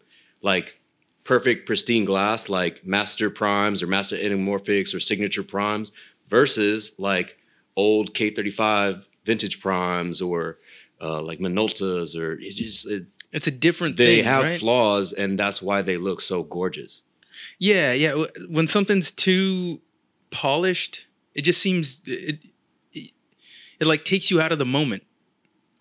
like 0.42 0.80
perfect 1.24 1.66
pristine 1.66 2.04
glass 2.04 2.48
like 2.48 2.84
master 2.86 3.30
primes 3.30 3.82
or 3.82 3.86
master 3.86 4.16
anamorphics 4.16 4.94
or 4.94 5.00
signature 5.00 5.42
primes 5.42 5.92
versus 6.28 6.92
like 6.98 7.38
old 7.76 8.14
k35 8.14 9.04
vintage 9.24 9.60
primes 9.60 10.20
or 10.20 10.58
uh, 11.00 11.20
like 11.20 11.38
minoltas 11.38 12.18
or 12.18 12.38
it 12.40 12.52
just 12.52 12.86
it, 12.86 13.06
It's 13.34 13.46
a 13.46 13.50
different 13.50 13.96
thing. 13.96 14.06
they 14.06 14.16
thing. 14.16 14.24
have 14.24 14.44
right? 14.44 14.60
flaws 14.60 15.12
and 15.12 15.38
that's 15.38 15.60
why 15.60 15.82
they 15.82 15.96
look 15.98 16.20
so 16.20 16.42
gorgeous 16.42 17.02
Yeah, 17.58 17.92
yeah. 17.92 18.24
When 18.48 18.66
something's 18.66 19.10
too 19.12 19.80
polished, 20.30 21.06
it 21.34 21.42
just 21.42 21.60
seems 21.60 22.00
it, 22.06 22.38
it, 22.92 23.10
it 23.80 23.86
like 23.86 24.04
takes 24.04 24.30
you 24.30 24.40
out 24.40 24.52
of 24.52 24.58
the 24.58 24.64
moment, 24.64 25.02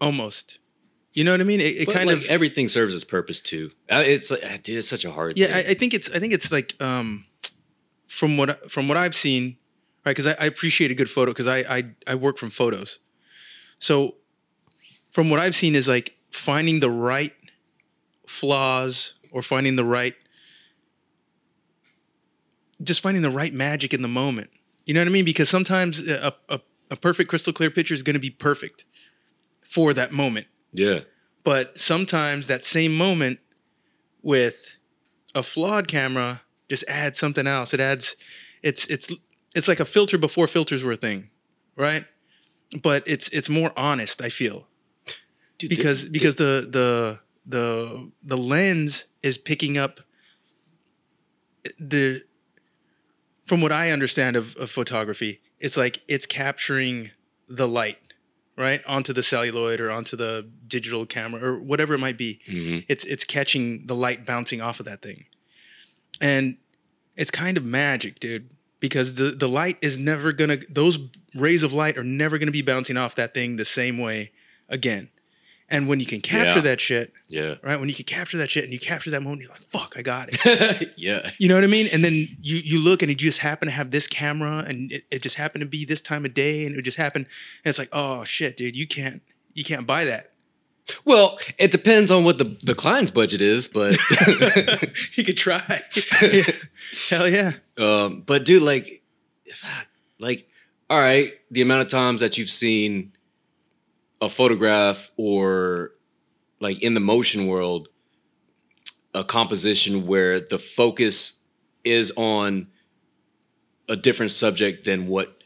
almost. 0.01 0.59
You 1.13 1.23
know 1.23 1.31
what 1.31 1.41
I 1.41 1.43
mean? 1.43 1.59
It, 1.61 1.75
it 1.77 1.85
kind 1.93 2.07
like, 2.07 2.17
of 2.17 2.25
everything 2.25 2.67
serves 2.67 2.95
its 2.95 3.03
purpose 3.03 3.39
too. 3.39 3.71
Uh, 3.91 4.03
It's 4.05 4.31
like 4.31 4.43
uh, 4.43 4.57
dude, 4.63 4.77
it's 4.79 4.87
such 4.87 5.05
a 5.05 5.11
hard. 5.11 5.37
yeah. 5.37 5.45
I, 5.47 5.49
thing. 5.61 5.71
I 5.71 5.73
think 5.75 5.93
it's 5.93 6.09
I 6.09 6.19
think 6.19 6.33
it's 6.33 6.51
like 6.51 6.75
um, 6.81 7.25
from 8.07 8.35
what 8.37 8.71
from 8.71 8.87
what 8.87 8.97
I've 8.97 9.15
seen, 9.15 9.57
right? 10.05 10.15
Because 10.15 10.27
I, 10.27 10.35
I 10.39 10.45
appreciate 10.45 10.89
a 10.89 10.95
good 10.95 11.09
photo 11.09 11.31
because 11.31 11.47
I, 11.47 11.59
I 11.59 11.83
I 12.07 12.15
work 12.15 12.37
from 12.39 12.49
photos, 12.49 12.97
so 13.77 14.15
from 15.11 15.29
what 15.29 15.39
I've 15.39 15.55
seen 15.55 15.75
is 15.75 15.87
like 15.87 16.17
finding 16.31 16.79
the 16.79 16.89
right 16.89 17.31
flaws 18.33 19.13
or 19.31 19.41
finding 19.41 19.75
the 19.75 19.85
right 19.85 20.15
just 22.81 23.01
finding 23.01 23.21
the 23.21 23.29
right 23.29 23.53
magic 23.53 23.93
in 23.93 24.01
the 24.01 24.07
moment. 24.07 24.49
You 24.85 24.93
know 24.93 24.99
what 25.01 25.07
I 25.07 25.11
mean? 25.11 25.25
Because 25.25 25.49
sometimes 25.49 26.05
a, 26.07 26.33
a, 26.49 26.59
a 26.91 26.95
perfect 26.97 27.29
crystal 27.29 27.53
clear 27.53 27.69
picture 27.69 27.93
is 27.93 28.03
going 28.03 28.15
to 28.15 28.19
be 28.19 28.29
perfect 28.29 28.83
for 29.63 29.93
that 29.93 30.11
moment. 30.11 30.47
yeah, 30.73 31.01
But 31.43 31.77
sometimes 31.77 32.47
that 32.47 32.63
same 32.63 32.93
moment 32.95 33.39
with 34.21 34.75
a 35.33 35.43
flawed 35.43 35.87
camera 35.87 36.41
just 36.69 36.83
adds 36.89 37.17
something 37.19 37.47
else. 37.47 37.73
It 37.73 37.79
adds 37.79 38.15
it's 38.61 38.85
it's 38.87 39.11
it's 39.55 39.67
like 39.67 39.79
a 39.79 39.85
filter 39.85 40.17
before 40.17 40.47
filters 40.47 40.83
were 40.83 40.93
a 40.93 40.97
thing, 40.97 41.29
right? 41.77 42.05
But 42.81 43.03
it's 43.05 43.29
it's 43.29 43.49
more 43.49 43.71
honest, 43.77 44.21
I 44.21 44.29
feel. 44.29 44.67
Dude, 45.57 45.69
Because 45.69 46.09
because 46.09 46.35
the 46.35 46.67
the 46.69 47.19
the 47.45 48.11
the 48.23 48.37
lens 48.37 49.05
is 49.21 49.37
picking 49.37 49.77
up 49.77 49.99
the 51.79 52.23
from 53.45 53.61
what 53.61 53.71
I 53.71 53.91
understand 53.91 54.35
of, 54.35 54.55
of 54.55 54.69
photography, 54.69 55.41
it's 55.59 55.75
like 55.77 56.01
it's 56.07 56.25
capturing 56.25 57.11
the 57.47 57.67
light, 57.67 57.97
right, 58.57 58.81
onto 58.87 59.11
the 59.13 59.23
celluloid 59.23 59.79
or 59.81 59.91
onto 59.91 60.15
the 60.15 60.47
digital 60.67 61.05
camera 61.05 61.43
or 61.43 61.59
whatever 61.59 61.93
it 61.93 61.99
might 61.99 62.17
be. 62.17 62.39
Mhm. 62.47 62.85
It's 62.87 63.05
it's 63.05 63.23
catching 63.23 63.85
the 63.87 63.95
light 63.95 64.25
bouncing 64.25 64.61
off 64.61 64.79
of 64.79 64.85
that 64.85 65.01
thing, 65.01 65.25
and 66.21 66.57
it's 67.15 67.31
kind 67.31 67.57
of 67.57 67.65
magic, 67.65 68.19
dude. 68.19 68.49
Because 68.79 69.15
the 69.15 69.31
the 69.31 69.47
light 69.47 69.77
is 69.81 69.97
never 69.97 70.33
gonna 70.33 70.57
those 70.69 70.99
rays 71.33 71.63
of 71.63 71.71
light 71.71 71.97
are 71.97 72.03
never 72.03 72.37
gonna 72.37 72.51
be 72.51 72.61
bouncing 72.61 72.97
off 72.97 73.15
that 73.15 73.33
thing 73.33 73.55
the 73.55 73.65
same 73.65 73.97
way 73.97 74.31
again. 74.67 75.09
And 75.73 75.87
when 75.89 75.99
you 75.99 76.05
can 76.05 76.21
capture 76.21 76.59
Yeah. 76.59 76.61
that 76.61 76.79
shit, 76.79 77.11
Yeah. 77.29 77.55
right? 77.63 77.77
When 77.79 77.89
you 77.89 77.95
can 77.95 78.05
capture 78.05 78.37
that 78.37 78.49
shit 78.51 78.63
and 78.63 78.71
you 78.71 78.79
capture 78.79 79.09
that 79.11 79.21
moment, 79.23 79.41
you're 79.41 79.49
like, 79.51 79.63
"Fuck, 79.63 79.95
I 79.97 80.01
got 80.03 80.29
it." 80.31 80.93
yeah. 80.97 81.31
You 81.39 81.47
know 81.49 81.55
what 81.55 81.63
I 81.65 81.67
mean? 81.67 81.87
And 81.91 82.05
then 82.05 82.13
you 82.13 82.57
you 82.63 82.79
look 82.79 83.01
and 83.01 83.09
you 83.09 83.15
just 83.15 83.39
happen 83.39 83.67
to 83.67 83.73
have 83.73 83.89
this 83.91 84.07
camera 84.07 84.63
and 84.67 84.91
it, 84.91 85.03
it 85.11 85.21
just 85.23 85.35
happened 85.37 85.63
to 85.63 85.67
be 85.67 85.83
this 85.83 86.01
time 86.01 86.23
of 86.25 86.33
day 86.33 86.65
and 86.65 86.75
it 86.77 86.81
just 86.83 86.97
happened 86.97 87.25
and 87.65 87.69
it's 87.69 87.79
like, 87.79 87.89
oh 87.91 88.23
shit, 88.23 88.55
dude, 88.55 88.75
you 88.75 88.85
can't 88.87 89.21
you 89.55 89.63
can't 89.63 89.87
buy 89.87 90.05
that. 90.05 90.29
Well, 91.05 91.39
it 91.57 91.71
depends 91.71 92.11
on 92.11 92.25
what 92.25 92.37
the, 92.39 92.57
the 92.61 92.75
client's 92.75 93.09
budget 93.09 93.41
is, 93.41 93.69
but 93.69 93.93
you 95.17 95.23
could 95.23 95.37
try. 95.37 95.79
Hell 97.09 97.27
yeah. 97.29 97.53
um, 97.77 98.21
but 98.25 98.43
dude, 98.43 98.63
like, 98.63 99.01
like, 100.19 100.49
all 100.89 100.99
right, 100.99 101.33
the 101.49 101.61
amount 101.61 101.83
of 101.83 101.87
times 101.87 102.19
that 102.19 102.37
you've 102.37 102.49
seen 102.49 103.12
a 104.23 104.29
photograph 104.29 105.11
or 105.17 105.91
like 106.61 106.81
in 106.81 106.93
the 106.93 106.99
motion 107.01 107.45
world, 107.45 107.89
a 109.13 109.23
composition 109.23 110.07
where 110.07 110.39
the 110.39 110.57
focus 110.57 111.43
is 111.83 112.11
on 112.15 112.67
a 113.89 113.97
different 113.97 114.31
subject 114.31 114.85
than 114.85 115.07
what 115.07 115.43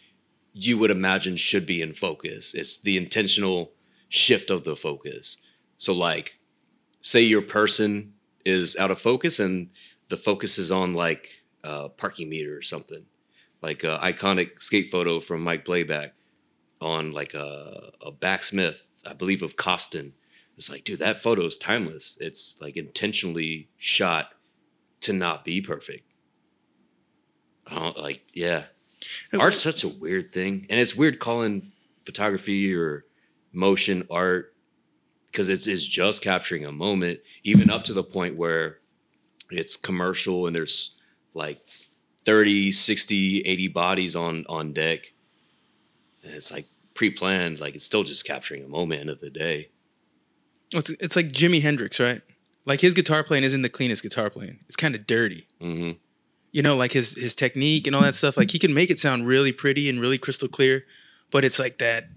you 0.54 0.78
would 0.78 0.92
imagine 0.92 1.36
should 1.36 1.66
be 1.66 1.82
in 1.82 1.92
focus. 1.92 2.54
It's 2.54 2.80
the 2.80 2.98
intentional 2.98 3.74
shift 4.10 4.52
of 4.52 4.64
the 4.64 4.76
focus. 4.76 5.38
So, 5.80 5.92
like, 5.92 6.40
say 7.02 7.22
your 7.22 7.42
person 7.42 8.14
is 8.46 8.76
out 8.78 8.92
of 8.92 9.02
focus 9.02 9.40
and 9.40 9.72
the 10.10 10.18
focus 10.18 10.60
is 10.60 10.72
on 10.72 10.94
like 10.94 11.46
a 11.64 11.90
parking 11.90 12.30
meter 12.30 12.56
or 12.56 12.62
something, 12.62 13.06
like 13.60 13.84
a 13.84 13.98
iconic 14.04 14.62
skate 14.62 14.92
photo 14.92 15.20
from 15.20 15.42
Mike 15.42 15.66
Blabac 15.66 16.12
on 16.82 17.12
like 17.12 17.34
a, 17.34 17.92
a 18.02 18.12
backsmith, 18.12 18.84
I 19.06 19.14
believe 19.14 19.42
of 19.42 19.56
Costin. 19.56 20.14
It's 20.58 20.70
like, 20.70 20.84
dude, 20.84 21.00
that 21.00 21.20
photo 21.20 21.46
is 21.46 21.58
timeless. 21.58 22.18
It's 22.20 22.58
like 22.60 22.78
intentionally 22.78 23.70
shot 23.78 24.34
to 25.02 25.14
not 25.14 25.46
be 25.46 25.62
perfect. 25.62 26.04
I 27.68 27.76
don't 27.76 27.98
like, 27.98 28.24
yeah. 28.34 28.64
Art's 29.38 29.62
such 29.62 29.84
a 29.84 29.88
weird 29.88 30.34
thing, 30.34 30.66
and 30.70 30.80
it's 30.80 30.96
weird 30.96 31.20
calling 31.20 31.72
photography 32.06 32.74
or 32.74 33.06
motion 33.54 34.08
art 34.10 34.56
because 35.28 35.50
it's 35.50 35.68
it's 35.68 35.86
just 35.86 36.22
capturing 36.22 36.66
a 36.66 36.72
moment, 36.72 37.20
even 37.44 37.70
up 37.70 37.84
to 37.84 37.94
the 37.94 38.04
point 38.04 38.36
where 38.36 38.80
it's 39.52 39.76
commercial 39.76 40.48
and 40.48 40.56
there's 40.56 40.96
like 41.34 41.70
30, 42.26 42.72
60, 42.72 43.42
80 43.42 43.68
bodies 43.68 44.16
on 44.16 44.46
on 44.50 44.74
deck. 44.74 45.14
And 46.24 46.34
it's 46.34 46.52
like 46.52 46.68
pre-planned, 46.94 47.60
like 47.60 47.76
it's 47.76 47.86
still 47.86 48.04
just 48.04 48.26
capturing 48.26 48.64
a 48.64 48.68
moment 48.68 49.10
of 49.10 49.20
the 49.20 49.30
day. 49.30 49.70
It's 50.72 50.90
it's 50.90 51.16
like 51.16 51.32
Jimi 51.32 51.62
Hendrix, 51.62 52.00
right? 52.00 52.22
Like 52.66 52.82
his 52.82 52.94
guitar 52.94 53.24
playing 53.24 53.46
isn't 53.46 53.62
the 53.62 53.70
cleanest 53.70 54.04
guitar 54.04 54.30
playing. 54.30 54.60
It's 54.66 54.76
kind 54.76 54.96
of 54.96 55.08
dirty. 55.08 55.48
hmm 55.62 55.92
You 56.52 56.62
know, 56.62 56.76
like 56.76 56.94
his 56.94 57.16
his 57.16 57.36
technique 57.36 57.88
and 57.88 57.96
all 57.96 58.02
that 58.02 58.16
stuff. 58.16 58.36
Like 58.38 58.52
he 58.52 58.60
can 58.60 58.74
make 58.74 58.90
it 58.90 59.00
sound 59.00 59.28
really 59.28 59.52
pretty 59.52 59.90
and 59.90 60.00
really 60.00 60.18
crystal 60.18 60.50
clear, 60.50 60.84
but 61.32 61.46
it's 61.46 61.60
like 61.60 61.78
that. 61.78 62.10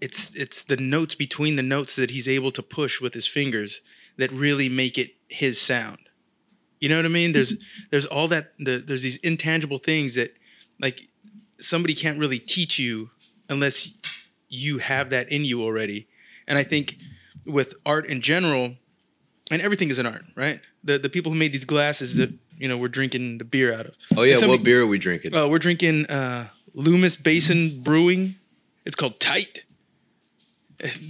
It's 0.00 0.36
it's 0.36 0.62
the 0.64 0.76
notes 0.76 1.14
between 1.14 1.56
the 1.56 1.62
notes 1.62 1.96
that 1.96 2.10
he's 2.10 2.28
able 2.28 2.50
to 2.50 2.62
push 2.62 3.00
with 3.00 3.14
his 3.14 3.26
fingers 3.26 3.80
that 4.18 4.30
really 4.32 4.68
make 4.68 4.98
it 4.98 5.12
his 5.28 5.58
sound. 5.60 5.98
You 6.80 6.90
know 6.90 6.96
what 6.96 7.06
I 7.06 7.08
mean? 7.08 7.32
There's 7.32 7.54
there's 7.90 8.04
all 8.04 8.28
that 8.28 8.52
the, 8.58 8.76
there's 8.76 9.02
these 9.02 9.16
intangible 9.18 9.78
things 9.78 10.16
that 10.16 10.34
like 10.78 11.08
somebody 11.58 11.94
can't 11.94 12.18
really 12.18 12.38
teach 12.38 12.78
you 12.78 13.10
unless 13.48 13.94
you 14.48 14.78
have 14.78 15.10
that 15.10 15.30
in 15.30 15.44
you 15.44 15.62
already. 15.62 16.06
And 16.46 16.58
I 16.58 16.62
think 16.62 16.96
with 17.46 17.74
art 17.84 18.06
in 18.06 18.20
general, 18.20 18.74
and 19.50 19.60
everything 19.62 19.90
is 19.90 19.98
an 19.98 20.06
art, 20.06 20.24
right? 20.34 20.60
The 20.82 20.98
the 20.98 21.08
people 21.08 21.32
who 21.32 21.38
made 21.38 21.52
these 21.52 21.64
glasses 21.64 22.16
that 22.16 22.30
you 22.58 22.68
know 22.68 22.76
we're 22.78 22.88
drinking 22.88 23.38
the 23.38 23.44
beer 23.44 23.72
out 23.74 23.86
of. 23.86 23.94
Oh 24.16 24.22
yeah, 24.22 24.34
Somebody- 24.36 24.58
what 24.58 24.64
beer 24.64 24.82
are 24.82 24.86
we 24.86 24.98
drinking? 24.98 25.34
Oh, 25.34 25.48
we're 25.48 25.58
drinking 25.58 26.06
uh, 26.06 26.48
Loomis 26.74 27.16
Basin 27.16 27.82
Brewing. 27.82 28.36
It's 28.84 28.96
called 28.96 29.18
Tight. 29.20 29.64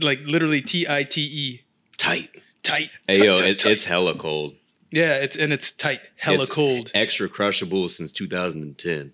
Like 0.01 0.21
literally 0.25 0.61
T 0.63 0.87
I 0.89 1.03
T 1.03 1.21
E. 1.23 1.63
Tight. 1.97 2.31
Tight. 2.63 2.91
Hey 3.09 3.17
tight, 3.17 3.25
yo, 3.25 3.37
tight, 3.37 3.49
it, 3.51 3.59
tight. 3.59 3.73
it's 3.73 3.85
hella 3.85 4.15
cold. 4.15 4.55
yeah, 4.91 5.17
it's 5.17 5.37
and 5.37 5.53
it's 5.53 5.73
tight, 5.73 6.01
hella 6.17 6.43
It's 6.45 6.51
cold, 6.53 6.91
Extra 6.95 7.29
crushable 7.29 7.89
since 7.89 8.11
2010. 8.13 9.13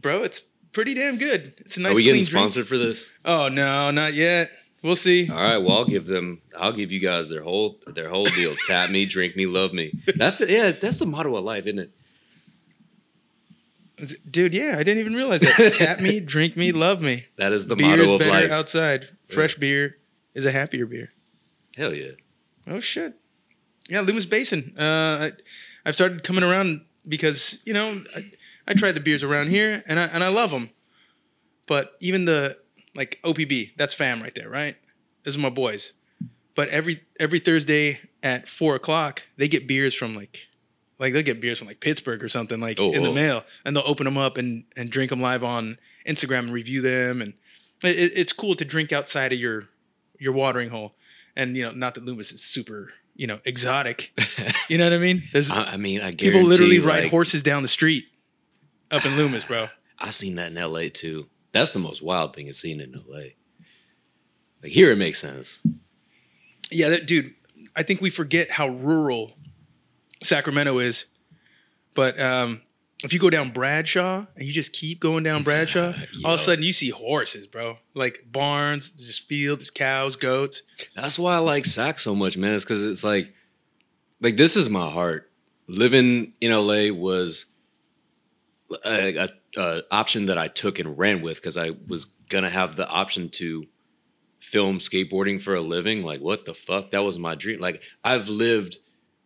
bro. 0.00 0.22
It's 0.24 0.42
pretty 0.72 0.94
damn 0.94 1.18
good. 1.18 1.54
It's 1.58 1.76
a 1.76 1.80
nice. 1.80 1.92
Are 1.92 1.94
we 1.94 2.02
clean 2.02 2.14
getting 2.14 2.24
drink. 2.24 2.30
sponsored 2.30 2.66
for 2.66 2.78
this? 2.78 3.10
Oh 3.24 3.48
no, 3.48 3.90
not 3.90 4.14
yet. 4.14 4.50
We'll 4.82 4.96
see. 4.96 5.30
All 5.30 5.36
right, 5.36 5.58
well, 5.58 5.78
I'll 5.78 5.84
give 5.84 6.06
them. 6.06 6.42
I'll 6.58 6.72
give 6.72 6.90
you 6.90 6.98
guys 6.98 7.28
their 7.28 7.42
whole 7.42 7.78
their 7.86 8.08
whole 8.08 8.26
deal. 8.26 8.54
Tap 8.66 8.90
me, 8.90 9.06
drink 9.06 9.36
me, 9.36 9.46
love 9.46 9.72
me. 9.72 9.92
That 10.16 10.40
yeah, 10.48 10.72
that's 10.72 10.98
the 10.98 11.06
motto 11.06 11.36
of 11.36 11.44
life, 11.44 11.66
isn't 11.66 11.78
it? 11.78 11.90
Dude, 14.28 14.52
yeah, 14.52 14.76
I 14.78 14.82
didn't 14.82 14.98
even 14.98 15.14
realize 15.14 15.42
that. 15.42 15.74
Tap 15.78 16.00
me, 16.00 16.18
drink 16.18 16.56
me, 16.56 16.72
love 16.72 17.00
me. 17.00 17.26
That 17.36 17.52
is 17.52 17.68
the 17.68 17.76
beer 17.76 17.92
is 17.92 17.98
motto 17.98 18.14
of 18.14 18.18
better 18.18 18.30
life. 18.32 18.50
outside. 18.50 19.10
Fresh 19.26 19.56
beer 19.56 19.98
is 20.34 20.44
a 20.44 20.50
happier 20.50 20.86
beer. 20.86 21.12
Hell 21.76 21.94
yeah. 21.94 22.12
Oh 22.66 22.80
shit. 22.80 23.14
Yeah, 23.88 24.00
Loomis 24.00 24.26
Basin. 24.26 24.74
Uh, 24.76 25.30
I, 25.30 25.32
I've 25.84 25.94
started 25.94 26.24
coming 26.24 26.42
around 26.42 26.84
because 27.06 27.58
you 27.64 27.72
know 27.72 28.02
I, 28.16 28.32
I 28.66 28.74
tried 28.74 28.92
the 28.92 29.00
beers 29.00 29.22
around 29.22 29.48
here 29.48 29.82
and 29.86 29.98
I 29.98 30.04
and 30.04 30.22
I 30.24 30.28
love 30.28 30.50
them, 30.50 30.70
but 31.66 31.96
even 32.00 32.24
the 32.24 32.58
like 32.94 33.18
OPB, 33.24 33.76
that's 33.76 33.94
fam 33.94 34.22
right 34.22 34.34
there, 34.34 34.48
right? 34.48 34.76
Those 35.24 35.36
are 35.36 35.40
my 35.40 35.50
boys. 35.50 35.92
But 36.54 36.68
every 36.68 37.02
every 37.18 37.38
Thursday 37.38 38.00
at 38.22 38.48
four 38.48 38.74
o'clock, 38.74 39.24
they 39.36 39.48
get 39.48 39.66
beers 39.66 39.94
from 39.94 40.14
like 40.14 40.48
like 40.98 41.12
they'll 41.12 41.22
get 41.22 41.40
beers 41.40 41.58
from 41.58 41.68
like 41.68 41.80
Pittsburgh 41.80 42.22
or 42.22 42.28
something 42.28 42.60
like 42.60 42.78
Oh, 42.78 42.92
in 42.92 43.02
the 43.02 43.08
oh. 43.10 43.14
mail, 43.14 43.44
and 43.64 43.74
they'll 43.74 43.84
open 43.86 44.04
them 44.04 44.18
up 44.18 44.36
and 44.36 44.64
and 44.76 44.90
drink 44.90 45.10
them 45.10 45.20
live 45.20 45.42
on 45.42 45.78
Instagram 46.06 46.40
and 46.40 46.52
review 46.52 46.80
them, 46.82 47.22
and 47.22 47.32
it, 47.82 47.98
it- 47.98 48.12
it's 48.14 48.32
cool 48.32 48.54
to 48.56 48.64
drink 48.64 48.92
outside 48.92 49.32
of 49.32 49.38
your 49.38 49.68
your 50.18 50.32
watering 50.34 50.68
hole, 50.70 50.94
and 51.34 51.56
you 51.56 51.64
know 51.64 51.72
not 51.72 51.94
that 51.94 52.04
Loomis 52.04 52.30
is 52.32 52.42
super 52.42 52.92
you 53.16 53.26
know 53.26 53.40
exotic, 53.44 54.12
you 54.68 54.76
know 54.78 54.84
what 54.84 54.92
I 54.92 54.98
mean? 54.98 55.24
There's 55.32 55.50
I, 55.50 55.76
mean, 55.78 55.98
I 56.00 56.12
guarantee. 56.12 56.30
people 56.30 56.42
literally 56.48 56.78
ride 56.78 57.04
like, 57.04 57.10
horses 57.10 57.42
down 57.42 57.62
the 57.62 57.68
street 57.68 58.04
up 58.92 59.04
in 59.04 59.16
Loomis, 59.16 59.44
bro. 59.44 59.68
I 59.98 60.10
seen 60.10 60.36
that 60.36 60.52
in 60.52 60.58
L.A. 60.58 60.90
too. 60.90 61.28
That's 61.52 61.72
the 61.72 61.78
most 61.78 62.02
wild 62.02 62.34
thing 62.34 62.48
I've 62.48 62.54
seen 62.54 62.80
in 62.80 62.94
L.A. 62.94 63.36
Like 64.62 64.72
here, 64.72 64.90
it 64.90 64.98
makes 64.98 65.18
sense. 65.18 65.60
Yeah, 66.70 66.90
that, 66.90 67.06
dude. 67.06 67.34
I 67.74 67.82
think 67.82 68.00
we 68.00 68.10
forget 68.10 68.50
how 68.50 68.68
rural 68.68 69.36
Sacramento 70.22 70.78
is. 70.78 71.06
But 71.94 72.20
um, 72.20 72.62
if 73.02 73.12
you 73.12 73.18
go 73.18 73.30
down 73.30 73.50
Bradshaw 73.50 74.26
and 74.36 74.46
you 74.46 74.52
just 74.52 74.72
keep 74.72 75.00
going 75.00 75.24
down 75.24 75.42
Bradshaw, 75.42 75.92
all 76.24 76.34
of 76.34 76.40
a 76.40 76.42
sudden 76.42 76.64
you 76.64 76.72
see 76.72 76.90
horses, 76.90 77.46
bro. 77.46 77.78
Like 77.94 78.26
barns, 78.30 78.90
just 78.90 79.28
fields, 79.28 79.70
cows, 79.70 80.16
goats. 80.16 80.62
That's 80.94 81.18
why 81.18 81.34
I 81.34 81.38
like 81.38 81.64
Sac 81.66 81.98
so 81.98 82.14
much, 82.14 82.36
man. 82.36 82.54
It's 82.54 82.64
because 82.64 82.84
it's 82.84 83.04
like, 83.04 83.32
like 84.20 84.36
this 84.36 84.56
is 84.56 84.68
my 84.70 84.90
heart. 84.90 85.30
Living 85.66 86.34
in 86.40 86.52
LA 86.52 86.92
was 86.92 87.46
a, 88.84 89.16
a, 89.16 89.28
a 89.56 89.82
option 89.90 90.26
that 90.26 90.38
I 90.38 90.48
took 90.48 90.78
and 90.78 90.98
ran 90.98 91.22
with 91.22 91.36
because 91.36 91.56
I 91.56 91.70
was 91.86 92.04
gonna 92.28 92.50
have 92.50 92.76
the 92.76 92.88
option 92.88 93.28
to 93.30 93.66
film 94.40 94.78
skateboarding 94.78 95.40
for 95.40 95.54
a 95.54 95.60
living. 95.60 96.04
Like, 96.04 96.20
what 96.20 96.44
the 96.44 96.52
fuck? 96.52 96.90
That 96.90 97.04
was 97.04 97.18
my 97.18 97.34
dream. 97.34 97.60
Like, 97.60 97.82
I've 98.02 98.28
lived, 98.28 98.78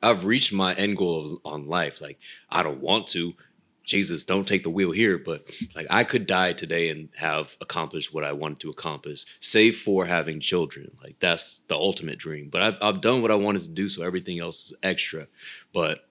I've 0.03 0.25
reached 0.25 0.53
my 0.53 0.75
end 0.75 0.99
goal 0.99 1.41
of, 1.45 1.53
on 1.53 1.67
life. 1.67 2.01
Like, 2.01 2.19
I 2.51 2.63
don't 2.63 2.81
want 2.81 3.07
to. 3.09 3.35
Jesus, 3.83 4.25
don't 4.25 4.47
take 4.47 4.63
the 4.63 4.71
wheel 4.71 4.91
here. 4.91 5.17
But 5.17 5.49
like, 5.75 5.87
I 5.89 6.05
could 6.05 6.27
die 6.27 6.53
today 6.53 6.91
and 6.91 7.09
have 7.17 7.57
accomplished 7.61 8.13
what 8.13 8.25
I 8.25 8.33
wanted 8.33 8.61
to 8.61 8.71
accomplish, 8.71 9.25
save 9.41 9.77
for 9.77 10.07
having 10.07 10.39
children. 10.39 10.91
Like, 11.03 11.17
that's 11.19 11.61
the 11.69 11.77
ultimate 11.77 12.19
dream. 12.19 12.49
But 12.51 12.63
I've, 12.63 12.77
I've 12.83 13.01
done 13.01 13.23
what 13.23 13.31
I 13.31 13.37
wanted 13.37 13.63
to 13.63 13.69
do, 13.69 13.89
so 13.89 14.03
everything 14.03 14.39
else 14.39 14.67
is 14.67 14.75
extra. 14.83 15.29
But 15.73 16.07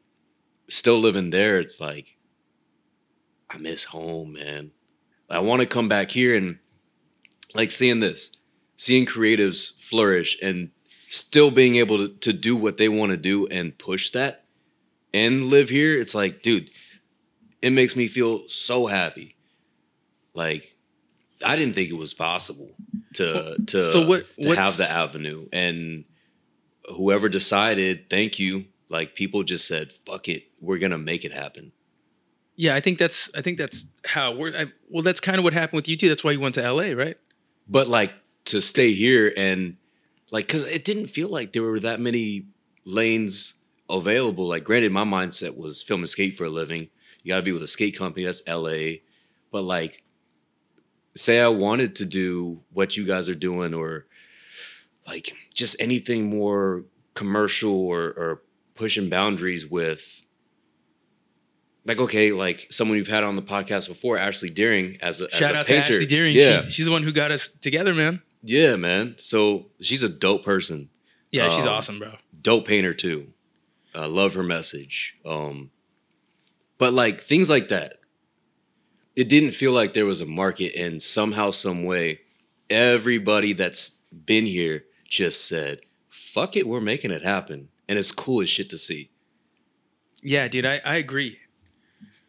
still 0.67 0.99
living 0.99 1.29
there, 1.29 1.59
it's 1.59 1.79
like, 1.79 2.14
I 3.55 3.57
miss 3.57 3.85
home, 3.85 4.33
man. 4.33 4.71
I 5.29 5.39
want 5.39 5.61
to 5.61 5.67
come 5.67 5.87
back 5.87 6.11
here 6.11 6.35
and 6.35 6.59
like 7.53 7.71
seeing 7.71 7.99
this, 8.01 8.31
seeing 8.75 9.05
creatives 9.05 9.79
flourish 9.79 10.37
and 10.41 10.71
still 11.07 11.51
being 11.51 11.77
able 11.77 11.97
to, 11.97 12.09
to 12.09 12.33
do 12.33 12.55
what 12.55 12.77
they 12.77 12.89
want 12.89 13.11
to 13.11 13.17
do 13.17 13.47
and 13.47 13.77
push 13.77 14.09
that 14.11 14.45
and 15.13 15.45
live 15.45 15.69
here. 15.69 15.97
It's 15.97 16.13
like, 16.13 16.41
dude, 16.41 16.69
it 17.61 17.71
makes 17.71 17.95
me 17.95 18.07
feel 18.07 18.47
so 18.49 18.87
happy. 18.87 19.35
Like 20.33 20.75
I 21.43 21.55
didn't 21.55 21.75
think 21.75 21.89
it 21.89 21.93
was 21.97 22.13
possible 22.13 22.71
to 23.13 23.55
to, 23.67 23.85
so 23.85 24.05
what- 24.05 24.25
to 24.37 24.49
have 24.59 24.77
the 24.77 24.89
avenue 24.91 25.47
and 25.53 26.03
whoever 26.97 27.29
decided, 27.29 28.09
thank 28.09 28.37
you. 28.37 28.65
Like 28.89 29.15
people 29.15 29.43
just 29.43 29.65
said, 29.67 29.91
fuck 30.05 30.27
it, 30.27 30.43
we're 30.61 30.77
gonna 30.77 30.97
make 30.97 31.23
it 31.23 31.31
happen. 31.31 31.71
Yeah, 32.55 32.75
I 32.75 32.79
think 32.79 32.97
that's 32.97 33.29
I 33.35 33.41
think 33.41 33.57
that's 33.57 33.87
how 34.05 34.31
we're. 34.33 34.55
I, 34.55 34.65
well, 34.89 35.03
that's 35.03 35.19
kind 35.19 35.37
of 35.37 35.43
what 35.43 35.53
happened 35.53 35.77
with 35.77 35.87
you 35.89 35.97
too. 35.97 36.07
That's 36.07 36.23
why 36.23 36.31
you 36.31 36.39
went 36.39 36.55
to 36.55 36.63
L.A., 36.63 36.93
right? 36.93 37.17
But 37.67 37.87
like 37.87 38.13
to 38.45 38.61
stay 38.61 38.93
here 38.93 39.33
and 39.35 39.77
like 40.31 40.47
because 40.47 40.63
it 40.63 40.83
didn't 40.83 41.07
feel 41.07 41.29
like 41.29 41.53
there 41.53 41.63
were 41.63 41.79
that 41.79 41.99
many 41.99 42.47
lanes 42.85 43.55
available. 43.89 44.47
Like 44.47 44.63
granted, 44.63 44.91
my 44.91 45.03
mindset 45.03 45.57
was 45.57 45.83
film 45.83 46.01
and 46.01 46.09
skate 46.09 46.37
for 46.37 46.45
a 46.45 46.49
living. 46.49 46.89
You 47.23 47.29
got 47.29 47.37
to 47.37 47.43
be 47.43 47.51
with 47.51 47.63
a 47.63 47.67
skate 47.67 47.97
company. 47.97 48.25
That's 48.25 48.43
LA. 48.47 48.99
But 49.51 49.63
like, 49.63 50.03
say 51.15 51.41
I 51.41 51.47
wanted 51.47 51.95
to 51.97 52.05
do 52.05 52.61
what 52.71 52.95
you 52.95 53.05
guys 53.05 53.27
are 53.29 53.35
doing, 53.35 53.73
or 53.73 54.05
like 55.07 55.33
just 55.53 55.75
anything 55.79 56.29
more 56.29 56.85
commercial 57.13 57.73
or 57.73 58.01
or 58.01 58.41
pushing 58.75 59.09
boundaries 59.09 59.67
with. 59.67 60.21
Like 61.85 61.99
okay, 61.99 62.31
like 62.31 62.67
someone 62.71 62.97
you've 62.97 63.07
had 63.07 63.23
on 63.23 63.35
the 63.35 63.41
podcast 63.43 63.87
before, 63.87 64.17
Ashley 64.17 64.49
Deering, 64.49 64.97
as 65.01 65.21
a, 65.21 65.25
as 65.25 65.31
Shout 65.31 65.53
a 65.55 65.59
out 65.59 65.67
painter. 65.67 65.87
to 65.87 65.93
Ashley 65.93 66.05
Deering. 66.07 66.35
Yeah, 66.35 66.63
She, 66.63 66.71
she's 66.71 66.85
the 66.87 66.91
one 66.91 67.03
who 67.03 67.11
got 67.11 67.31
us 67.31 67.47
together, 67.61 67.93
man. 67.93 68.21
yeah, 68.43 68.75
man. 68.75 69.15
So 69.19 69.67
she's 69.79 70.01
a 70.03 70.09
dope 70.09 70.43
person. 70.43 70.89
Yeah, 71.31 71.49
she's 71.49 71.65
Um, 71.67 71.73
awesome, 71.73 71.99
bro. 71.99 72.13
Dope 72.41 72.67
painter 72.67 72.93
too. 72.93 73.33
I 73.93 74.07
love 74.07 74.33
her 74.33 74.43
message. 74.43 75.15
Um, 75.25 75.69
but 76.77 76.91
like 76.93 77.21
things 77.21 77.49
like 77.49 77.67
that, 77.69 77.97
it 79.15 79.29
didn't 79.29 79.51
feel 79.51 79.71
like 79.71 79.93
there 79.93 80.05
was 80.05 80.21
a 80.21 80.25
market, 80.25 80.73
and 80.75 81.01
somehow, 81.01 81.51
some 81.51 81.83
way, 81.83 82.21
everybody 82.69 83.53
that's 83.53 84.01
been 84.11 84.45
here 84.45 84.85
just 85.07 85.47
said, 85.47 85.81
"Fuck 86.09 86.55
it, 86.57 86.67
we're 86.67 86.81
making 86.81 87.11
it 87.11 87.23
happen," 87.23 87.69
and 87.87 87.97
it's 87.99 88.11
cool 88.11 88.41
as 88.41 88.49
shit 88.49 88.69
to 88.71 88.77
see. 88.77 89.11
Yeah, 90.21 90.47
dude, 90.47 90.65
I, 90.65 90.81
I 90.83 90.95
agree. 90.95 91.39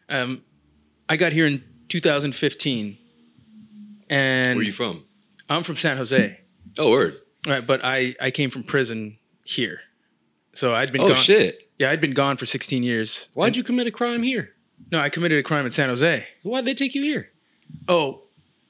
Um, 0.08 0.42
I 1.08 1.16
got 1.16 1.32
here 1.32 1.46
in 1.46 1.62
2015, 1.88 2.98
and 4.08 4.56
Where 4.56 4.62
are 4.62 4.66
you 4.66 4.72
from? 4.72 5.04
I'm 5.48 5.62
from 5.62 5.76
San 5.76 5.96
Jose. 5.96 6.40
Oh, 6.78 6.90
word. 6.90 7.16
Right, 7.46 7.64
but 7.66 7.80
I 7.84 8.14
I 8.20 8.30
came 8.32 8.50
from 8.50 8.64
prison 8.64 9.18
here, 9.44 9.80
so 10.52 10.74
I'd 10.74 10.90
been 10.92 11.00
Oh 11.02 11.08
gone. 11.08 11.16
shit. 11.16 11.70
Yeah, 11.78 11.90
I'd 11.90 12.00
been 12.00 12.12
gone 12.14 12.36
for 12.36 12.46
16 12.46 12.82
years. 12.82 13.28
Why'd 13.34 13.54
you 13.54 13.62
commit 13.62 13.86
a 13.86 13.90
crime 13.92 14.22
here? 14.24 14.54
No, 14.90 14.98
I 14.98 15.08
committed 15.10 15.38
a 15.38 15.42
crime 15.42 15.64
in 15.64 15.70
San 15.70 15.88
Jose. 15.88 16.26
Why'd 16.42 16.64
they 16.64 16.74
take 16.74 16.94
you 16.94 17.02
here? 17.02 17.30
Oh, 17.88 18.22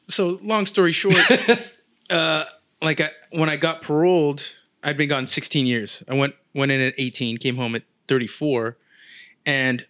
so 0.08 0.38
long 0.42 0.66
story 0.66 0.92
short, 0.92 1.16
uh, 2.10 2.44
like 2.82 3.00
I, 3.00 3.10
when 3.30 3.48
I 3.48 3.56
got 3.56 3.80
paroled, 3.82 4.52
I'd 4.82 4.96
been 4.96 5.08
gone 5.08 5.26
16 5.26 5.66
years. 5.66 6.02
I 6.08 6.14
went 6.14 6.34
went 6.54 6.70
in 6.70 6.80
at 6.80 6.94
18, 6.98 7.38
came 7.38 7.56
home 7.56 7.74
at 7.74 7.82
34, 8.08 8.76
and 9.46 9.86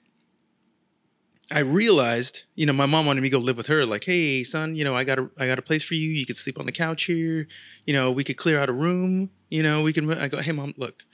I 1.51 1.61
realized, 1.61 2.43
you 2.57 2.67
know, 2.67 2.73
my 2.73 2.87
mom 2.87 3.07
wanted 3.07 3.21
me 3.21 3.29
to 3.31 3.37
go 3.37 3.43
live 3.43 3.57
with 3.57 3.69
her. 3.69 3.87
Like, 3.87 4.05
hey, 4.05 4.43
son, 4.43 4.75
you 4.75 4.83
know, 4.85 4.97
I 4.97 5.05
got 5.05 5.19
a 5.19 5.31
I 5.39 5.47
got 5.47 5.59
a 5.59 5.63
place 5.63 5.83
for 5.83 5.95
you. 5.95 6.09
You 6.09 6.27
could 6.27 6.37
sleep 6.37 6.59
on 6.59 6.67
the 6.67 6.73
couch 6.73 7.05
here. 7.05 7.47
You 7.85 7.95
know, 7.95 8.11
we 8.11 8.25
could 8.25 8.37
clear 8.37 8.59
out 8.59 8.69
a 8.69 8.73
room. 8.73 9.31
You 9.49 9.63
know, 9.63 9.83
we 9.83 9.93
can. 9.93 10.11
I 10.13 10.27
go, 10.29 10.41
hey, 10.41 10.53
mom, 10.53 10.75
look, 10.77 11.05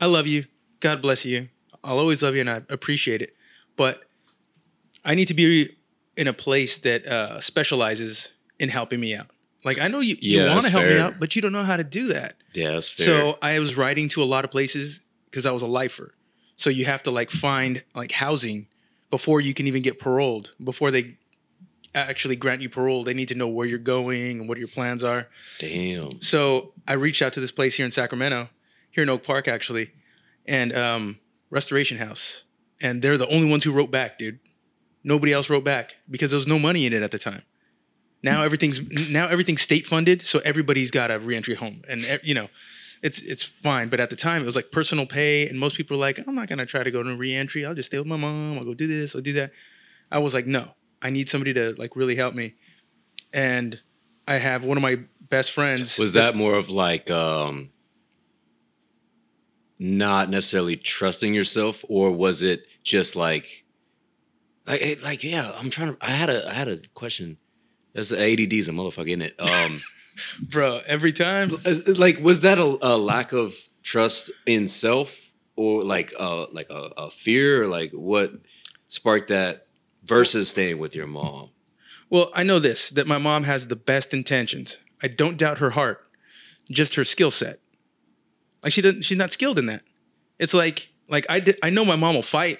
I 0.00 0.06
love 0.06 0.26
you. 0.26 0.46
God 0.80 1.00
bless 1.00 1.24
you. 1.24 1.48
I'll 1.84 1.98
always 1.98 2.22
love 2.22 2.34
you, 2.34 2.40
and 2.40 2.50
I 2.50 2.62
appreciate 2.68 3.22
it. 3.22 3.36
But 3.76 4.02
I 5.04 5.14
need 5.14 5.28
to 5.28 5.34
be 5.34 5.76
in 6.16 6.26
a 6.26 6.32
place 6.32 6.78
that 6.78 7.06
uh, 7.06 7.40
specializes 7.40 8.30
in 8.58 8.68
helping 8.68 9.00
me 9.00 9.14
out. 9.14 9.28
Like 9.64 9.80
I 9.80 9.86
know 9.88 10.00
you, 10.00 10.16
you 10.20 10.40
Yeah, 10.40 10.52
want 10.54 10.66
to 10.66 10.72
help 10.72 10.86
me 10.86 10.98
out, 10.98 11.20
but 11.20 11.36
you 11.36 11.42
don't 11.42 11.52
know 11.52 11.62
how 11.62 11.76
to 11.76 11.84
do 11.84 12.08
that. 12.08 12.36
Yeah, 12.52 12.72
that's 12.72 12.88
fair. 12.90 13.06
So 13.06 13.38
I 13.40 13.58
was 13.60 13.76
writing 13.76 14.08
to 14.10 14.22
a 14.22 14.24
lot 14.24 14.44
of 14.44 14.50
places 14.50 15.02
because 15.26 15.46
I 15.46 15.52
was 15.52 15.62
a 15.62 15.66
lifer. 15.68 16.14
So 16.56 16.68
you 16.68 16.84
have 16.84 17.02
to 17.04 17.10
like 17.10 17.30
find 17.30 17.84
like 17.94 18.12
housing 18.12 18.66
before 19.12 19.42
you 19.42 19.52
can 19.52 19.66
even 19.66 19.82
get 19.82 20.00
paroled. 20.00 20.52
Before 20.64 20.90
they 20.90 21.18
actually 21.94 22.34
grant 22.34 22.62
you 22.62 22.70
parole, 22.70 23.04
they 23.04 23.12
need 23.12 23.28
to 23.28 23.34
know 23.34 23.46
where 23.46 23.66
you're 23.66 23.78
going 23.78 24.40
and 24.40 24.48
what 24.48 24.56
your 24.56 24.68
plans 24.68 25.04
are. 25.04 25.28
damn. 25.58 26.22
So 26.22 26.72
I 26.88 26.94
reached 26.94 27.20
out 27.20 27.34
to 27.34 27.40
this 27.40 27.52
place 27.52 27.76
here 27.76 27.84
in 27.84 27.92
Sacramento, 27.92 28.48
here 28.90 29.02
in 29.02 29.10
Oak 29.10 29.22
Park 29.22 29.46
actually, 29.46 29.92
and 30.46 30.74
um, 30.74 31.18
Restoration 31.50 31.98
House, 31.98 32.44
and 32.80 33.02
they're 33.02 33.18
the 33.18 33.28
only 33.28 33.48
ones 33.48 33.64
who 33.64 33.70
wrote 33.70 33.90
back, 33.90 34.18
dude. 34.18 34.40
Nobody 35.04 35.30
else 35.30 35.50
wrote 35.50 35.64
back 35.64 35.96
because 36.10 36.30
there 36.30 36.38
was 36.38 36.48
no 36.48 36.58
money 36.58 36.86
in 36.86 36.94
it 36.94 37.02
at 37.02 37.10
the 37.10 37.18
time. 37.18 37.42
Now 38.22 38.42
everything's 38.44 38.80
now 39.10 39.28
everything's 39.28 39.60
state 39.60 39.86
funded, 39.86 40.22
so 40.22 40.40
everybody's 40.42 40.90
got 40.90 41.10
a 41.10 41.18
reentry 41.18 41.56
home, 41.56 41.82
and 41.86 42.20
you 42.22 42.34
know, 42.34 42.48
it's 43.02 43.20
it's 43.20 43.42
fine. 43.42 43.88
But 43.88 44.00
at 44.00 44.10
the 44.10 44.16
time, 44.16 44.42
it 44.42 44.46
was 44.46 44.56
like 44.56 44.70
personal 44.70 45.06
pay, 45.06 45.48
and 45.48 45.58
most 45.58 45.76
people 45.76 45.96
were 45.96 46.00
like, 46.00 46.20
"I'm 46.26 46.34
not 46.34 46.48
gonna 46.48 46.66
try 46.66 46.82
to 46.82 46.90
go 46.90 47.02
to 47.02 47.16
reentry. 47.16 47.66
I'll 47.66 47.74
just 47.74 47.88
stay 47.88 47.98
with 47.98 48.06
my 48.06 48.16
mom. 48.16 48.58
I'll 48.58 48.64
go 48.64 48.74
do 48.74 48.86
this. 48.86 49.14
I'll 49.14 49.22
do 49.22 49.32
that." 49.34 49.52
I 50.10 50.18
was 50.18 50.34
like, 50.34 50.46
"No, 50.46 50.74
I 51.02 51.10
need 51.10 51.28
somebody 51.28 51.52
to 51.54 51.74
like 51.76 51.96
really 51.96 52.16
help 52.16 52.34
me," 52.34 52.54
and 53.32 53.80
I 54.26 54.36
have 54.36 54.64
one 54.64 54.76
of 54.76 54.82
my 54.82 55.00
best 55.20 55.50
friends. 55.50 55.98
Was 55.98 56.12
that 56.12 56.36
more 56.36 56.54
of 56.54 56.68
like 56.68 57.10
um 57.10 57.70
not 59.78 60.30
necessarily 60.30 60.76
trusting 60.76 61.34
yourself, 61.34 61.84
or 61.88 62.12
was 62.12 62.42
it 62.42 62.66
just 62.84 63.16
like 63.16 63.64
like 64.66 65.02
like 65.02 65.24
yeah? 65.24 65.52
I'm 65.56 65.70
trying 65.70 65.96
to. 65.96 66.04
I 66.04 66.10
had 66.10 66.30
a 66.30 66.48
I 66.48 66.52
had 66.52 66.68
a 66.68 66.78
question. 66.94 67.38
That's 67.94 68.12
ADD 68.12 68.52
is 68.52 68.68
a 68.68 68.72
motherfucker, 68.72 69.08
isn't 69.08 69.22
it? 69.22 69.40
Um, 69.40 69.82
bro? 70.40 70.80
Every 70.86 71.12
time, 71.12 71.58
like 71.86 72.20
was 72.20 72.40
that 72.40 72.58
a, 72.58 72.78
a 72.82 72.96
lack 72.96 73.32
of 73.32 73.54
trust 73.82 74.30
in 74.46 74.68
self, 74.68 75.30
or 75.56 75.82
like 75.82 76.12
uh 76.18 76.46
like 76.52 76.70
a, 76.70 76.90
a 76.96 77.10
fear, 77.10 77.62
or 77.62 77.66
like 77.68 77.92
what 77.92 78.32
sparked 78.88 79.28
that 79.28 79.66
versus 80.04 80.50
staying 80.50 80.78
with 80.78 80.94
your 80.94 81.06
mom? 81.06 81.50
Well, 82.10 82.30
I 82.34 82.42
know 82.42 82.58
this 82.58 82.90
that 82.90 83.06
my 83.06 83.18
mom 83.18 83.44
has 83.44 83.68
the 83.68 83.76
best 83.76 84.12
intentions. 84.12 84.78
I 85.02 85.08
don't 85.08 85.36
doubt 85.36 85.58
her 85.58 85.70
heart, 85.70 86.06
just 86.70 86.94
her 86.94 87.04
skill 87.04 87.30
set. 87.30 87.60
Like 88.62 88.72
she 88.72 88.82
doesn't, 88.82 89.02
she's 89.02 89.18
not 89.18 89.32
skilled 89.32 89.58
in 89.58 89.66
that. 89.66 89.82
It's 90.38 90.54
like, 90.54 90.90
like 91.08 91.26
I 91.28 91.40
did, 91.40 91.58
I 91.62 91.70
know 91.70 91.84
my 91.84 91.96
mom 91.96 92.14
will 92.14 92.22
fight, 92.22 92.58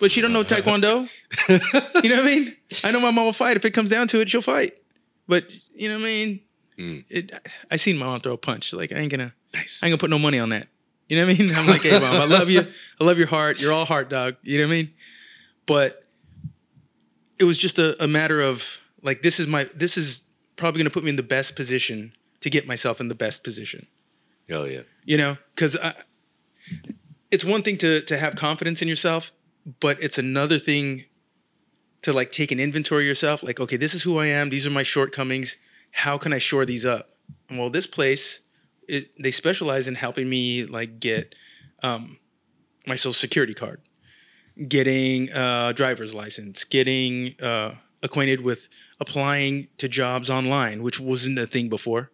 but 0.00 0.10
she 0.10 0.20
don't 0.20 0.32
know 0.32 0.42
taekwondo. 0.42 1.08
you 1.48 2.10
know 2.10 2.16
what 2.16 2.24
I 2.24 2.26
mean? 2.26 2.56
I 2.84 2.90
know 2.92 3.00
my 3.00 3.10
mom 3.10 3.24
will 3.24 3.32
fight. 3.32 3.56
If 3.56 3.64
it 3.64 3.72
comes 3.72 3.90
down 3.90 4.08
to 4.08 4.20
it, 4.20 4.28
she'll 4.28 4.40
fight. 4.40 4.78
But 5.26 5.50
you 5.74 5.88
know 5.88 5.96
what 5.96 6.02
I 6.02 6.06
mean? 6.06 6.40
Mm. 6.78 7.04
It, 7.08 7.32
I 7.70 7.76
seen 7.76 7.98
my 7.98 8.06
mom 8.06 8.20
throw 8.20 8.32
a 8.32 8.38
punch. 8.38 8.72
Like 8.72 8.92
I 8.92 8.96
ain't 8.96 9.10
gonna, 9.10 9.34
Nice. 9.52 9.80
I 9.82 9.86
ain't 9.86 9.92
gonna 9.92 9.98
put 9.98 10.10
no 10.10 10.18
money 10.18 10.38
on 10.38 10.48
that. 10.50 10.68
You 11.08 11.18
know 11.18 11.26
what 11.26 11.34
I 11.34 11.38
mean? 11.38 11.54
I'm 11.54 11.66
like, 11.66 11.82
hey 11.82 11.98
mom, 11.98 12.14
I 12.14 12.24
love 12.24 12.50
you. 12.50 12.66
I 13.00 13.04
love 13.04 13.18
your 13.18 13.28
heart. 13.28 13.60
You're 13.60 13.72
all 13.72 13.84
heart, 13.84 14.10
dog. 14.10 14.36
You 14.42 14.58
know 14.58 14.66
what 14.66 14.74
I 14.74 14.76
mean? 14.76 14.90
But 15.66 16.04
it 17.38 17.44
was 17.44 17.58
just 17.58 17.78
a, 17.78 18.02
a 18.02 18.06
matter 18.06 18.40
of 18.40 18.80
like 19.02 19.22
this 19.22 19.38
is 19.38 19.46
my 19.46 19.68
this 19.74 19.96
is 19.96 20.22
probably 20.56 20.80
gonna 20.80 20.90
put 20.90 21.04
me 21.04 21.10
in 21.10 21.16
the 21.16 21.22
best 21.22 21.56
position 21.56 22.12
to 22.40 22.50
get 22.50 22.66
myself 22.66 23.00
in 23.00 23.08
the 23.08 23.14
best 23.14 23.44
position. 23.44 23.86
Oh 24.50 24.64
yeah. 24.64 24.82
You 25.04 25.16
know, 25.16 25.36
because 25.54 25.76
it's 27.30 27.44
one 27.44 27.62
thing 27.62 27.76
to 27.78 28.00
to 28.02 28.18
have 28.18 28.34
confidence 28.36 28.82
in 28.82 28.88
yourself, 28.88 29.32
but 29.80 30.02
it's 30.02 30.18
another 30.18 30.58
thing 30.58 31.04
to 32.02 32.12
like 32.12 32.30
take 32.30 32.52
an 32.52 32.60
inventory 32.60 33.04
of 33.04 33.08
yourself. 33.08 33.42
Like, 33.42 33.60
okay, 33.60 33.76
this 33.76 33.94
is 33.94 34.02
who 34.02 34.18
I 34.18 34.26
am. 34.26 34.50
These 34.50 34.66
are 34.66 34.70
my 34.70 34.82
shortcomings. 34.82 35.56
How 35.94 36.18
can 36.18 36.32
I 36.32 36.38
shore 36.38 36.64
these 36.64 36.84
up? 36.84 37.16
Well, 37.50 37.70
this 37.70 37.86
place, 37.86 38.40
it, 38.88 39.10
they 39.20 39.30
specialize 39.30 39.86
in 39.86 39.94
helping 39.94 40.28
me 40.28 40.66
like 40.66 41.00
get 41.00 41.34
um, 41.82 42.18
my 42.86 42.96
social 42.96 43.12
security 43.12 43.54
card, 43.54 43.80
getting 44.68 45.30
a 45.32 45.72
driver's 45.74 46.14
license, 46.14 46.64
getting 46.64 47.34
uh, 47.40 47.76
acquainted 48.02 48.42
with 48.42 48.68
applying 49.00 49.68
to 49.78 49.88
jobs 49.88 50.28
online, 50.28 50.82
which 50.82 51.00
wasn't 51.00 51.38
a 51.38 51.46
thing 51.46 51.68
before. 51.68 52.10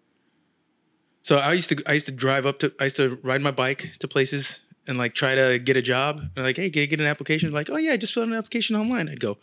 So 1.22 1.36
I 1.36 1.52
used 1.52 1.68
to 1.70 1.82
I 1.86 1.94
used 1.94 2.06
to 2.06 2.12
drive 2.12 2.46
up 2.46 2.58
to 2.60 2.72
I 2.80 2.84
used 2.84 2.96
to 2.96 3.18
ride 3.22 3.42
my 3.42 3.50
bike 3.50 3.92
to 3.98 4.08
places 4.08 4.62
and 4.86 4.98
like 4.98 5.14
try 5.14 5.34
to 5.34 5.58
get 5.58 5.76
a 5.76 5.82
job. 5.82 6.20
And 6.34 6.44
like, 6.44 6.56
hey, 6.56 6.70
get 6.70 6.88
get 6.88 7.00
an 7.00 7.06
application. 7.06 7.52
Like, 7.52 7.68
oh 7.70 7.76
yeah, 7.76 7.92
I 7.92 7.96
just 7.96 8.14
filled 8.14 8.28
out 8.28 8.32
an 8.32 8.38
application 8.38 8.76
online. 8.76 9.08
I'd 9.08 9.20
go, 9.20 9.38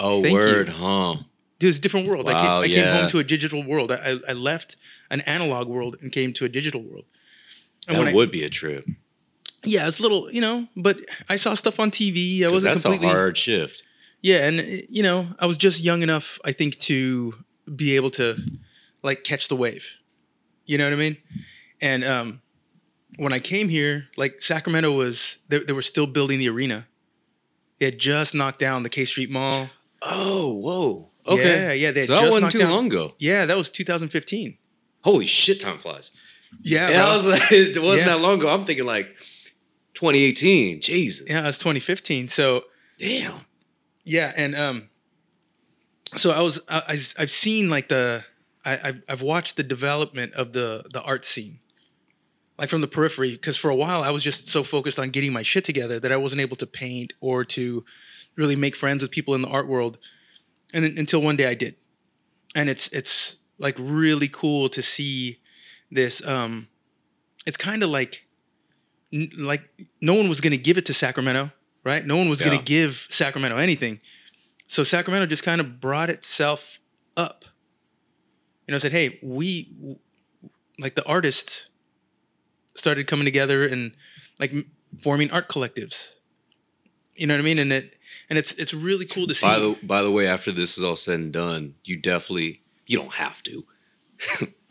Oh 0.00 0.22
Thank 0.22 0.32
you. 0.32 0.38
word, 0.38 0.68
huh? 0.70 1.16
Dude, 1.64 1.70
it's 1.70 1.78
a 1.78 1.80
different 1.80 2.06
world. 2.06 2.28
I 2.28 2.34
came, 2.34 2.44
Wow, 2.44 2.60
I 2.60 2.68
came 2.68 2.86
home 2.94 3.08
to 3.08 3.18
a 3.18 3.24
digital 3.24 3.62
world. 3.62 3.90
I, 3.90 4.18
I 4.28 4.32
left 4.32 4.76
an 5.10 5.22
analog 5.22 5.68
world 5.68 5.96
and 6.00 6.12
came 6.12 6.32
to 6.34 6.44
a 6.44 6.48
digital 6.48 6.82
world. 6.82 7.06
And 7.88 7.96
That 7.96 8.00
when 8.00 8.08
I, 8.08 8.14
would 8.14 8.30
be 8.30 8.44
a 8.44 8.50
trip. 8.50 8.86
yeah, 9.64 9.88
it's 9.88 9.98
a 9.98 10.02
little, 10.02 10.30
you 10.30 10.40
know, 10.42 10.68
but 10.76 10.98
I 11.28 11.36
saw 11.36 11.54
stuff 11.54 11.80
on 11.80 11.90
TV. 11.90 12.44
I 12.44 12.50
wasn't 12.50 12.74
that's 12.74 12.82
completely 12.82 13.08
a 13.08 13.12
hard 13.12 13.38
shift. 13.38 13.82
Yeah, 14.20 14.46
and 14.46 14.60
uh, 14.60 14.64
you 14.88 15.02
know, 15.02 15.28
I 15.38 15.46
was 15.46 15.56
just 15.56 15.82
young 15.82 16.02
enough, 16.02 16.38
I 16.44 16.52
think, 16.52 16.78
to 16.80 17.34
be 17.74 17.96
able 17.96 18.10
to 18.10 18.36
like 19.02 19.24
catch 19.24 19.48
the 19.48 19.56
wave. 19.56 19.96
You 20.66 20.78
know 20.78 20.84
what 20.84 20.92
I 20.92 20.96
mean? 20.96 21.16
And 21.80 22.04
um, 22.04 22.40
when 23.16 23.32
I 23.32 23.38
came 23.38 23.68
here, 23.68 24.08
like 24.16 24.40
Sacramento 24.42 24.92
was, 24.92 25.38
they, 25.48 25.58
they 25.60 25.72
were 25.72 25.82
still 25.82 26.06
building 26.06 26.38
the 26.38 26.48
arena. 26.48 26.86
They 27.78 27.86
had 27.86 27.98
just 27.98 28.34
knocked 28.34 28.58
down 28.58 28.82
the 28.82 28.88
K 28.88 29.04
Street 29.04 29.30
Mall. 29.30 29.70
Oh, 30.02 30.52
whoa. 30.52 31.10
Okay. 31.26 31.42
Yeah, 31.44 31.72
yeah. 31.72 31.90
They 31.90 32.06
So 32.06 32.14
that 32.14 32.20
just 32.20 32.32
wasn't 32.32 32.52
too 32.52 32.58
down- 32.58 32.70
long 32.70 32.86
ago. 32.86 33.14
Yeah, 33.18 33.46
that 33.46 33.56
was 33.56 33.70
2015. 33.70 34.58
Holy 35.02 35.26
shit, 35.26 35.60
time 35.60 35.78
flies. 35.78 36.10
Yeah, 36.62 36.88
Yeah, 36.90 37.02
bro. 37.02 37.10
I 37.12 37.16
was 37.16 37.26
like, 37.26 37.42
it 37.52 37.78
wasn't 37.82 38.06
Yeah. 38.06 38.14
that 38.16 38.20
long 38.20 38.38
ago. 38.38 38.48
I'm 38.48 38.64
thinking 38.64 38.86
like 38.86 39.08
2018. 39.94 40.80
Jesus. 40.80 41.26
yeah, 41.28 41.40
it 41.42 41.46
was 41.46 41.58
2015. 41.58 42.28
So 42.28 42.64
Damn. 42.98 43.40
yeah, 44.04 44.32
and 44.36 44.54
um, 44.54 44.88
so 46.16 46.30
I 46.30 46.40
was 46.40 46.60
I, 46.68 46.78
I 46.88 46.92
I've 47.22 47.30
seen 47.30 47.70
like 47.70 47.88
the 47.88 48.24
I 48.64 48.78
I've, 48.84 49.04
I've 49.08 49.22
watched 49.22 49.56
the 49.56 49.62
development 49.62 50.32
of 50.34 50.52
the 50.52 50.84
the 50.92 51.02
art 51.02 51.24
scene, 51.24 51.58
like 52.58 52.68
from 52.68 52.80
the 52.82 52.86
periphery. 52.88 53.32
Because 53.32 53.56
for 53.56 53.70
a 53.70 53.74
while 53.76 54.02
I 54.02 54.10
was 54.10 54.22
just 54.22 54.46
so 54.46 54.62
focused 54.62 54.98
on 54.98 55.10
getting 55.10 55.32
my 55.32 55.42
shit 55.42 55.64
together 55.64 55.98
that 56.00 56.12
I 56.12 56.16
wasn't 56.16 56.40
able 56.42 56.56
to 56.56 56.66
paint 56.66 57.12
or 57.20 57.44
to 57.46 57.84
really 58.36 58.56
make 58.56 58.74
friends 58.76 59.02
with 59.02 59.10
people 59.10 59.34
in 59.34 59.42
the 59.42 59.48
art 59.48 59.68
world, 59.68 59.98
and 60.74 60.84
then, 60.84 60.94
until 60.98 61.22
one 61.22 61.36
day 61.36 61.46
I 61.46 61.54
did, 61.54 61.76
and 62.54 62.68
it's 62.68 62.88
it's 62.88 63.36
like 63.58 63.76
really 63.78 64.28
cool 64.28 64.68
to 64.70 64.82
see 64.82 65.38
this. 65.90 66.26
Um, 66.26 66.68
it's 67.46 67.56
kind 67.56 67.82
of 67.82 67.88
like 67.90 68.26
n- 69.12 69.30
like 69.38 69.62
no 70.02 70.14
one 70.14 70.28
was 70.28 70.40
gonna 70.42 70.56
give 70.58 70.76
it 70.76 70.84
to 70.86 70.94
Sacramento, 70.94 71.52
right? 71.84 72.04
No 72.04 72.16
one 72.16 72.28
was 72.28 72.40
Yeah. 72.40 72.50
gonna 72.50 72.62
give 72.62 73.06
Sacramento 73.10 73.56
anything. 73.56 74.00
So 74.66 74.82
Sacramento 74.82 75.26
just 75.26 75.42
kind 75.44 75.60
of 75.60 75.80
brought 75.80 76.10
itself 76.10 76.80
up. 77.16 77.44
You 78.66 78.72
know, 78.72 78.78
said, 78.78 78.92
"Hey, 78.92 79.18
we 79.22 79.96
like 80.78 80.94
the 80.96 81.06
artists 81.06 81.66
started 82.74 83.06
coming 83.06 83.24
together 83.24 83.66
and 83.66 83.94
like 84.40 84.52
m- 84.52 84.70
forming 85.00 85.30
art 85.30 85.48
collectives. 85.48 86.14
You 87.16 87.26
know 87.26 87.34
what 87.34 87.40
I 87.40 87.44
mean? 87.44 87.58
And 87.58 87.72
it 87.72 87.96
and 88.28 88.38
it's 88.38 88.52
it's 88.52 88.74
really 88.74 89.06
cool 89.06 89.26
to 89.26 89.34
see. 89.34 89.46
By 89.46 89.58
the 89.58 89.76
by 89.82 90.02
the 90.02 90.10
way, 90.10 90.26
after 90.26 90.52
this 90.52 90.76
is 90.76 90.84
all 90.84 90.96
said 90.96 91.20
and 91.20 91.32
done, 91.32 91.74
you 91.84 91.96
definitely 91.96 92.62
you 92.86 92.98
don't 92.98 93.14
have 93.14 93.42
to. 93.44 93.64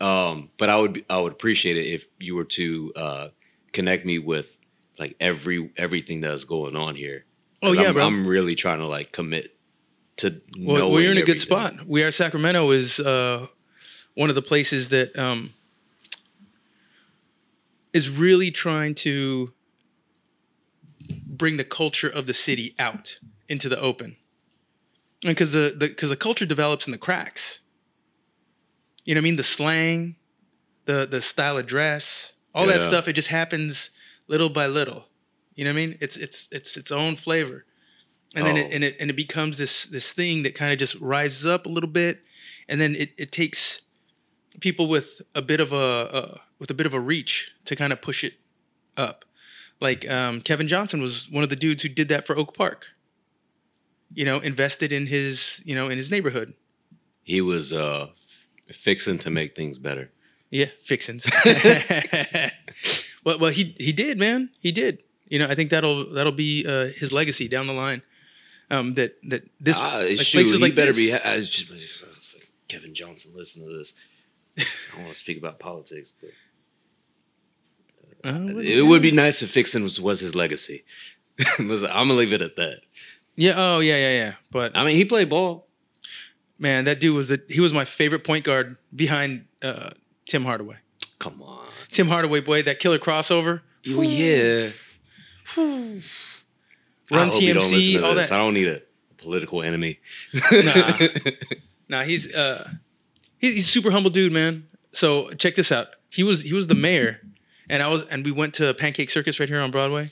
um, 0.00 0.50
but 0.56 0.68
I 0.68 0.76
would 0.76 1.04
I 1.08 1.18
would 1.18 1.32
appreciate 1.32 1.76
it 1.76 1.86
if 1.86 2.06
you 2.18 2.34
were 2.34 2.44
to 2.44 2.92
uh, 2.96 3.28
connect 3.72 4.04
me 4.04 4.18
with 4.18 4.58
like 4.98 5.16
every 5.20 5.70
everything 5.76 6.20
that's 6.20 6.44
going 6.44 6.76
on 6.76 6.96
here. 6.96 7.24
Oh 7.62 7.72
yeah, 7.72 7.88
I'm, 7.88 7.94
bro. 7.94 8.06
I'm 8.06 8.26
really 8.26 8.54
trying 8.54 8.78
to 8.78 8.86
like 8.86 9.12
commit 9.12 9.56
to. 10.16 10.40
well, 10.58 11.00
you're 11.00 11.12
in 11.12 11.18
a 11.18 11.22
good 11.22 11.40
spot. 11.40 11.86
We 11.86 12.02
are 12.02 12.10
Sacramento 12.10 12.70
is 12.70 13.00
uh, 13.00 13.46
one 14.14 14.28
of 14.28 14.34
the 14.34 14.42
places 14.42 14.90
that 14.90 15.16
um, 15.18 15.54
is 17.92 18.10
really 18.10 18.50
trying 18.50 18.94
to 18.96 19.52
bring 21.36 21.56
the 21.56 21.64
culture 21.64 22.08
of 22.08 22.26
the 22.26 22.34
city 22.34 22.74
out 22.78 23.18
into 23.48 23.68
the 23.68 23.78
open, 23.78 24.16
because 25.22 25.52
the 25.52 25.74
because 25.78 26.10
the, 26.10 26.16
culture 26.16 26.46
develops 26.46 26.86
in 26.86 26.92
the 26.92 26.98
cracks. 26.98 27.60
You 29.04 29.14
know 29.14 29.18
what 29.20 29.24
I 29.24 29.28
mean? 29.30 29.36
The 29.36 29.42
slang, 29.42 30.16
the 30.86 31.06
the 31.10 31.20
style 31.20 31.58
of 31.58 31.66
dress, 31.66 32.32
all 32.54 32.66
that 32.66 32.82
stuff. 32.82 33.08
It 33.08 33.12
just 33.14 33.28
happens 33.28 33.90
little 34.28 34.48
by 34.48 34.66
little. 34.66 35.08
You 35.54 35.64
know 35.64 35.70
what 35.70 35.80
I 35.80 35.86
mean? 35.86 35.98
It's 36.00 36.16
it's 36.16 36.48
it's 36.50 36.76
its 36.76 36.90
own 36.90 37.16
flavor, 37.16 37.64
and 38.34 38.46
then 38.46 38.56
it 38.56 38.66
Oh. 38.66 38.74
and 38.74 38.84
it 38.84 38.96
and 38.98 39.10
it 39.10 39.16
becomes 39.16 39.58
this 39.58 39.86
this 39.86 40.12
thing 40.12 40.42
that 40.44 40.54
kind 40.54 40.72
of 40.72 40.78
just 40.78 40.94
rises 41.00 41.46
up 41.46 41.66
a 41.66 41.68
little 41.68 41.90
bit, 41.90 42.22
and 42.68 42.80
then 42.80 42.94
it 42.94 43.12
it 43.18 43.30
takes 43.30 43.80
people 44.60 44.86
with 44.86 45.20
a 45.34 45.42
bit 45.42 45.60
of 45.60 45.72
a 45.72 45.76
uh, 45.76 46.38
with 46.58 46.70
a 46.70 46.74
bit 46.74 46.86
of 46.86 46.94
a 46.94 47.00
reach 47.00 47.52
to 47.66 47.76
kind 47.76 47.92
of 47.92 48.00
push 48.00 48.24
it 48.24 48.34
up. 48.96 49.24
Like 49.80 50.08
um, 50.10 50.40
Kevin 50.40 50.68
Johnson 50.68 51.00
was 51.00 51.30
one 51.30 51.42
of 51.42 51.50
the 51.50 51.56
dudes 51.56 51.82
who 51.82 51.88
did 51.88 52.08
that 52.08 52.26
for 52.26 52.36
Oak 52.36 52.56
Park. 52.56 52.88
You 54.12 54.24
know, 54.24 54.38
invested 54.38 54.92
in 54.92 55.06
his 55.06 55.62
you 55.64 55.74
know 55.74 55.88
in 55.88 55.98
his 55.98 56.10
neighborhood. 56.10 56.54
He 57.22 57.40
was 57.40 57.72
uh, 57.72 58.08
fixing 58.68 59.18
to 59.18 59.30
make 59.30 59.56
things 59.56 59.78
better. 59.78 60.10
Yeah, 60.50 60.66
fixins. 60.78 61.26
well, 63.24 63.38
well, 63.38 63.50
he 63.50 63.74
he 63.78 63.92
did, 63.92 64.18
man. 64.18 64.50
He 64.60 64.72
did. 64.72 65.02
You 65.28 65.38
know, 65.38 65.46
I 65.48 65.54
think 65.54 65.70
that'll 65.70 66.12
that'll 66.12 66.32
be 66.32 66.64
uh, 66.66 66.88
his 66.96 67.12
legacy 67.12 67.48
down 67.48 67.66
the 67.66 67.72
line. 67.72 68.02
Um, 68.70 68.94
that 68.94 69.16
that 69.28 69.48
this 69.60 69.78
Ah, 69.80 69.98
like 69.98 70.20
shoot, 70.20 70.38
places 70.38 70.60
like 70.60 70.74
better 70.74 70.92
this, 70.92 71.22
be. 71.22 71.40
Just, 71.40 72.04
Kevin 72.68 72.94
Johnson, 72.94 73.32
listen 73.34 73.66
to 73.66 73.78
this. 73.78 73.92
I 74.58 74.64
don't 74.94 75.02
want 75.04 75.14
to 75.14 75.20
speak 75.20 75.38
about 75.38 75.58
politics, 75.58 76.12
but 76.20 76.30
Uh, 78.24 78.58
it 78.58 78.86
would 78.86 79.02
be 79.02 79.10
nice 79.12 79.42
if 79.42 79.50
Fixin 79.50 79.82
was, 79.82 80.00
was 80.00 80.20
his 80.20 80.34
legacy. 80.34 80.84
Listen, 81.58 81.90
I'm 81.92 82.08
gonna 82.08 82.14
leave 82.14 82.32
it 82.32 82.40
at 82.42 82.56
that. 82.56 82.80
yeah. 83.36 83.54
Oh, 83.56 83.80
yeah, 83.80 83.96
yeah, 83.96 84.12
yeah. 84.12 84.32
But 84.50 84.76
I 84.76 84.84
mean, 84.84 84.96
he 84.96 85.04
played 85.04 85.28
ball. 85.28 85.66
man, 86.58 86.84
that 86.84 87.00
dude 87.00 87.14
was 87.16 87.30
a, 87.30 87.38
he 87.48 87.60
was 87.60 87.72
my 87.72 87.84
favorite 87.84 88.24
point 88.24 88.44
guard 88.44 88.76
behind 88.94 89.46
uh, 89.62 89.90
Tim 90.26 90.44
Hardaway. 90.44 90.76
Come 91.18 91.42
on. 91.42 91.66
Tim 91.90 92.08
Hardaway, 92.08 92.40
boy, 92.40 92.62
that 92.62 92.78
killer 92.78 92.98
crossover. 92.98 93.60
Oh 93.88 94.02
yeah. 94.02 94.70
Run 95.56 97.28
hope 97.28 97.42
you 97.42 97.52
don't 97.54 97.62
TMC, 97.62 98.02
all 98.02 98.14
this. 98.14 98.30
that. 98.30 98.34
I 98.34 98.38
don't 98.38 98.54
need 98.54 98.68
a 98.68 98.80
political 99.18 99.62
enemy. 99.62 100.00
Nah. 100.52 100.98
Nah, 101.86 102.02
he's 102.02 102.34
uh 102.34 102.66
he's, 103.36 103.54
he's 103.56 103.66
a 103.66 103.70
super 103.70 103.90
humble 103.90 104.10
dude, 104.10 104.32
man. 104.32 104.66
So 104.92 105.30
check 105.32 105.54
this 105.54 105.70
out. 105.70 105.88
He 106.08 106.22
was 106.22 106.42
he 106.44 106.54
was 106.54 106.66
the 106.66 106.74
mayor, 106.74 107.20
and 107.68 107.82
I 107.82 107.88
was 107.88 108.02
and 108.02 108.24
we 108.24 108.32
went 108.32 108.54
to 108.54 108.74
Pancake 108.74 109.10
Circus 109.10 109.40
right 109.40 109.48
here 109.48 109.60
on 109.60 109.70
Broadway. 109.70 110.10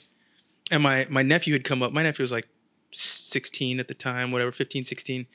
And 0.71 0.81
my 0.81 1.05
my 1.09 1.21
nephew 1.21 1.53
had 1.53 1.63
come 1.63 1.83
up. 1.83 1.91
My 1.91 2.03
nephew 2.03 2.23
was 2.23 2.31
like 2.31 2.47
16 2.91 3.79
at 3.79 3.87
the 3.87 3.93
time, 3.93 4.31
whatever, 4.31 4.51
15, 4.51 4.85
16. 4.85 5.25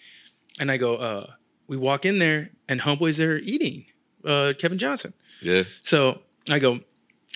And 0.61 0.71
I 0.71 0.77
go, 0.77 0.97
uh, 0.97 1.33
we 1.67 1.77
walk 1.77 2.05
in 2.07 2.19
there 2.19 2.51
and 2.69 2.81
homeboy's 2.81 3.19
there 3.19 3.39
eating, 3.39 3.87
uh, 4.25 4.53
Kevin 4.59 4.79
Johnson. 4.79 5.13
yeah. 5.43 5.65
So 5.83 6.23
I 6.49 6.59
go, 6.59 6.81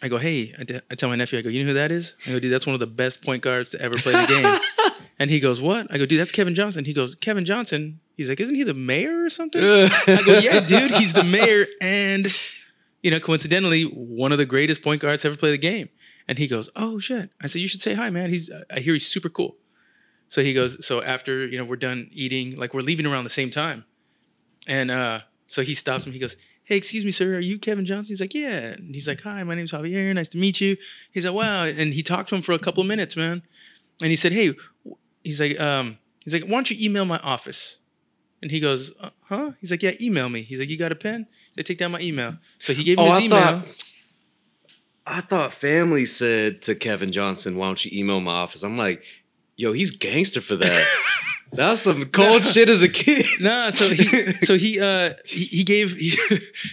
I 0.02 0.08
go, 0.08 0.18
hey, 0.18 0.52
I, 0.58 0.64
t- 0.64 0.80
I 0.90 0.94
tell 0.94 1.08
my 1.08 1.16
nephew, 1.16 1.38
I 1.38 1.42
go, 1.42 1.48
you 1.48 1.62
know 1.62 1.68
who 1.68 1.74
that 1.74 1.92
is? 1.92 2.14
I 2.26 2.30
go, 2.30 2.40
dude, 2.40 2.52
that's 2.52 2.66
one 2.66 2.74
of 2.74 2.80
the 2.80 2.86
best 2.88 3.22
point 3.22 3.42
guards 3.42 3.70
to 3.70 3.80
ever 3.80 3.96
play 3.98 4.12
the 4.12 4.26
game. 4.26 4.96
and 5.18 5.30
he 5.30 5.38
goes, 5.38 5.60
what? 5.60 5.86
I 5.92 5.98
go, 5.98 6.06
dude, 6.06 6.18
that's 6.18 6.32
Kevin 6.32 6.54
Johnson. 6.54 6.84
He 6.84 6.92
goes, 6.92 7.14
Kevin 7.14 7.44
Johnson. 7.44 8.00
He's 8.16 8.28
like, 8.28 8.40
isn't 8.40 8.54
he 8.54 8.64
the 8.64 8.74
mayor 8.74 9.24
or 9.24 9.30
something? 9.30 9.62
I 9.62 10.22
go, 10.26 10.38
yeah, 10.38 10.60
dude, 10.60 10.92
he's 10.92 11.12
the 11.12 11.24
mayor, 11.24 11.66
and 11.80 12.26
you 13.02 13.10
know, 13.10 13.20
coincidentally, 13.20 13.84
one 13.84 14.32
of 14.32 14.38
the 14.38 14.46
greatest 14.46 14.82
point 14.82 15.00
guards 15.00 15.24
ever 15.24 15.36
play 15.36 15.50
the 15.50 15.58
game. 15.58 15.88
And 16.28 16.38
he 16.38 16.46
goes, 16.46 16.70
oh 16.76 16.98
shit. 16.98 17.30
I 17.42 17.46
said, 17.48 17.60
you 17.60 17.68
should 17.68 17.80
say 17.80 17.94
hi, 17.94 18.10
man. 18.10 18.30
He's, 18.30 18.50
I 18.70 18.80
hear 18.80 18.92
he's 18.92 19.06
super 19.06 19.28
cool. 19.28 19.56
So 20.28 20.42
he 20.42 20.54
goes, 20.54 20.84
so 20.86 21.02
after 21.02 21.46
you 21.46 21.58
know 21.58 21.64
we're 21.64 21.76
done 21.76 22.08
eating, 22.10 22.56
like 22.56 22.72
we're 22.72 22.80
leaving 22.80 23.04
around 23.04 23.24
the 23.24 23.30
same 23.30 23.50
time, 23.50 23.84
and 24.66 24.90
uh, 24.90 25.20
so 25.46 25.60
he 25.60 25.74
stops 25.74 26.06
me. 26.06 26.12
He 26.12 26.18
goes, 26.18 26.36
hey, 26.64 26.76
excuse 26.76 27.04
me, 27.04 27.10
sir, 27.10 27.34
are 27.34 27.40
you 27.40 27.58
Kevin 27.58 27.84
Johnson? 27.84 28.12
He's 28.12 28.20
like, 28.20 28.32
yeah. 28.32 28.72
And 28.72 28.94
he's 28.94 29.06
like, 29.06 29.20
hi, 29.20 29.42
my 29.42 29.54
name's 29.54 29.72
Javier. 29.72 30.14
Nice 30.14 30.28
to 30.30 30.38
meet 30.38 30.58
you. 30.58 30.78
He's 31.12 31.26
like, 31.26 31.34
wow. 31.34 31.64
And 31.64 31.92
he 31.92 32.02
talked 32.02 32.30
to 32.30 32.34
him 32.34 32.40
for 32.40 32.52
a 32.52 32.58
couple 32.58 32.80
of 32.80 32.86
minutes, 32.86 33.14
man. 33.14 33.42
And 34.00 34.08
he 34.08 34.16
said, 34.16 34.32
hey, 34.32 34.54
he's 35.22 35.38
like, 35.38 35.60
um, 35.60 35.98
he's 36.24 36.32
like, 36.32 36.44
why 36.44 36.52
don't 36.52 36.70
you 36.70 36.78
email 36.80 37.04
my 37.04 37.18
office? 37.18 37.78
And 38.42 38.50
he 38.50 38.58
goes, 38.60 38.90
uh, 39.00 39.10
huh? 39.28 39.52
He's 39.60 39.70
like, 39.70 39.82
yeah, 39.82 39.92
email 40.00 40.28
me. 40.28 40.42
He's 40.42 40.58
like, 40.58 40.68
you 40.68 40.76
got 40.76 40.90
a 40.92 40.96
pen? 40.96 41.26
They 41.56 41.62
take 41.62 41.78
down 41.78 41.92
my 41.92 42.00
email. 42.00 42.38
So 42.58 42.72
he 42.72 42.82
gave 42.82 42.98
him 42.98 43.04
Oh, 43.04 43.06
his 43.12 43.18
I 43.20 43.22
email. 43.22 43.60
thought 43.60 43.68
I 45.06 45.20
thought 45.20 45.52
family 45.52 46.06
said 46.06 46.62
to 46.62 46.74
Kevin 46.76 47.10
Johnson, 47.10 47.56
"Why 47.56 47.66
don't 47.66 47.84
you 47.84 47.90
email 47.98 48.20
my 48.20 48.32
office?" 48.32 48.62
I'm 48.62 48.78
like, 48.78 49.02
"Yo, 49.56 49.72
he's 49.72 49.90
gangster 49.90 50.40
for 50.40 50.54
that." 50.56 50.86
That's 51.52 51.82
some 51.82 52.04
cold 52.06 52.44
shit 52.44 52.70
as 52.70 52.82
a 52.82 52.88
kid. 52.88 53.26
Nah, 53.40 53.70
so 53.70 53.88
he 53.92 54.32
so 54.44 54.56
he 54.56 54.80
uh 54.80 55.12
he, 55.26 55.44
he 55.46 55.64
gave 55.64 55.96
he, 55.96 56.16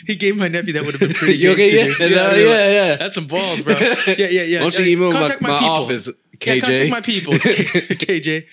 he 0.08 0.16
gave 0.16 0.38
my 0.38 0.48
nephew 0.48 0.74
that 0.74 0.86
would 0.86 0.94
have 0.94 1.02
been 1.02 1.14
pretty 1.14 1.38
You 1.38 1.52
okay? 1.54 1.76
Yeah, 1.76 1.88
yeah, 2.08 2.28
like, 2.28 2.38
yeah, 2.38 2.70
yeah. 2.70 2.96
That's 2.96 3.16
some 3.16 3.26
balls, 3.28 3.62
bro. 3.62 3.74
Yeah, 3.80 4.16
yeah, 4.16 4.44
yeah. 4.44 4.64
Why 4.64 4.70
don't 4.70 4.86
you 4.86 4.92
email 4.92 5.12
my, 5.12 5.28
my 5.42 5.60
people. 5.60 5.68
office, 5.68 6.08
Yeah, 6.46 6.60
contact 6.60 6.92
my 6.92 7.02
people, 7.02 7.34
KJ. 7.34 8.46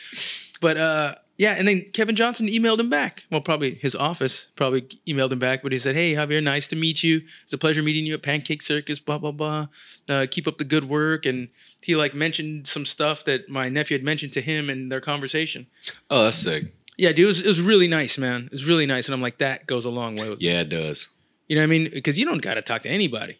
But 0.61 0.76
uh, 0.79 1.14
yeah, 1.38 1.53
and 1.53 1.68
then 1.68 1.83
Kevin 1.92 2.16
Johnson 2.16 2.46
emailed 2.46 2.81
him 2.81 2.88
back. 2.88 3.25
Well, 3.31 3.40
probably 3.40 3.75
his 3.75 3.94
office 3.94 4.49
probably 4.57 4.83
emailed 5.07 5.33
him 5.33 5.38
back, 5.38 5.62
but 5.62 5.72
he 5.72 5.79
said, 5.79 5.94
"Hey, 5.94 6.14
Javier, 6.14 6.42
nice 6.42 6.66
to 6.68 6.77
meet 6.77 7.03
you. 7.03 7.22
It's 7.42 7.53
a 7.53 7.59
pleasure 7.59 7.83
meeting 7.83 8.07
you 8.07 8.14
at 8.14 8.22
Pancake 8.22 8.62
Circus. 8.62 8.99
Blah 8.99 9.18
blah 9.18 9.33
blah. 9.33 9.66
Uh, 10.09 10.27
keep 10.31 10.49
up 10.49 10.59
the 10.59 10.64
good 10.64 10.88
work." 10.88 11.27
And 11.27 11.49
he 11.83 11.94
like 11.94 12.14
mentioned 12.14 12.66
some 12.66 12.87
stuff 12.87 13.25
that 13.25 13.49
my 13.49 13.68
nephew 13.68 13.96
had 13.96 14.05
mentioned 14.05 14.33
to 14.33 14.40
him 14.40 14.70
in 14.70 14.88
their 14.88 15.01
conversation. 15.01 15.66
oh, 16.11 16.25
that's 16.25 16.38
sick. 16.38 16.72
Yeah, 16.99 17.11
dude, 17.11 17.25
it 17.25 17.27
was, 17.27 17.40
it 17.42 17.46
was 17.46 17.61
really 17.61 17.88
nice, 17.88 18.16
man. 18.16 18.46
It 18.46 18.53
was 18.53 18.64
really 18.64 18.87
nice, 18.87 19.07
and 19.07 19.14
I'm 19.14 19.20
like, 19.20 19.37
that 19.38 19.66
goes 19.66 19.85
a 19.85 19.90
long 19.90 20.16
way. 20.16 20.31
With, 20.31 20.40
Yeah, 20.40 20.61
it 20.61 20.70
does. 20.70 21.11
You 21.46 21.57
know 21.57 21.61
what 21.61 21.64
I 21.64 21.66
mean? 21.66 21.90
Because 21.92 22.18
you 22.18 22.25
don't 22.25 22.40
got 22.40 22.55
to 22.55 22.62
talk 22.62 22.83
to 22.83 22.88
anybody. 22.88 23.38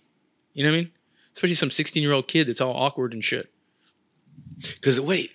You 0.53 0.63
know 0.63 0.71
what 0.71 0.77
I 0.77 0.81
mean? 0.83 0.91
Especially 1.33 1.55
some 1.55 1.71
16 1.71 2.03
year 2.03 2.13
old 2.13 2.29
kid 2.29 2.49
that's 2.49 2.61
all 2.61 2.77
awkward 2.77 3.15
and 3.15 3.25
shit. 3.25 3.51
Because 4.61 5.01
wait, 5.01 5.33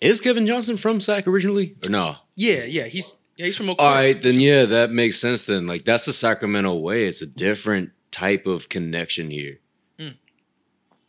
is 0.00 0.20
Kevin 0.20 0.46
Johnson 0.46 0.76
from 0.76 1.00
Sac 1.00 1.26
originally 1.26 1.76
or 1.84 1.90
no? 1.90 2.16
Yeah, 2.34 2.64
yeah, 2.64 2.84
he's 2.84 3.14
yeah, 3.36 3.46
he's 3.46 3.56
from 3.56 3.70
Oak 3.70 3.76
All 3.80 3.94
right, 3.94 4.20
then 4.20 4.40
yeah, 4.40 4.64
that 4.64 4.90
makes 4.90 5.18
sense. 5.18 5.44
Then 5.44 5.66
like 5.66 5.84
that's 5.84 6.06
the 6.06 6.12
Sacramento 6.12 6.74
way. 6.74 7.06
It's 7.06 7.22
a 7.22 7.26
different 7.26 7.90
type 8.10 8.46
of 8.46 8.68
connection 8.68 9.30
here. 9.30 9.60
Mm. 9.98 10.16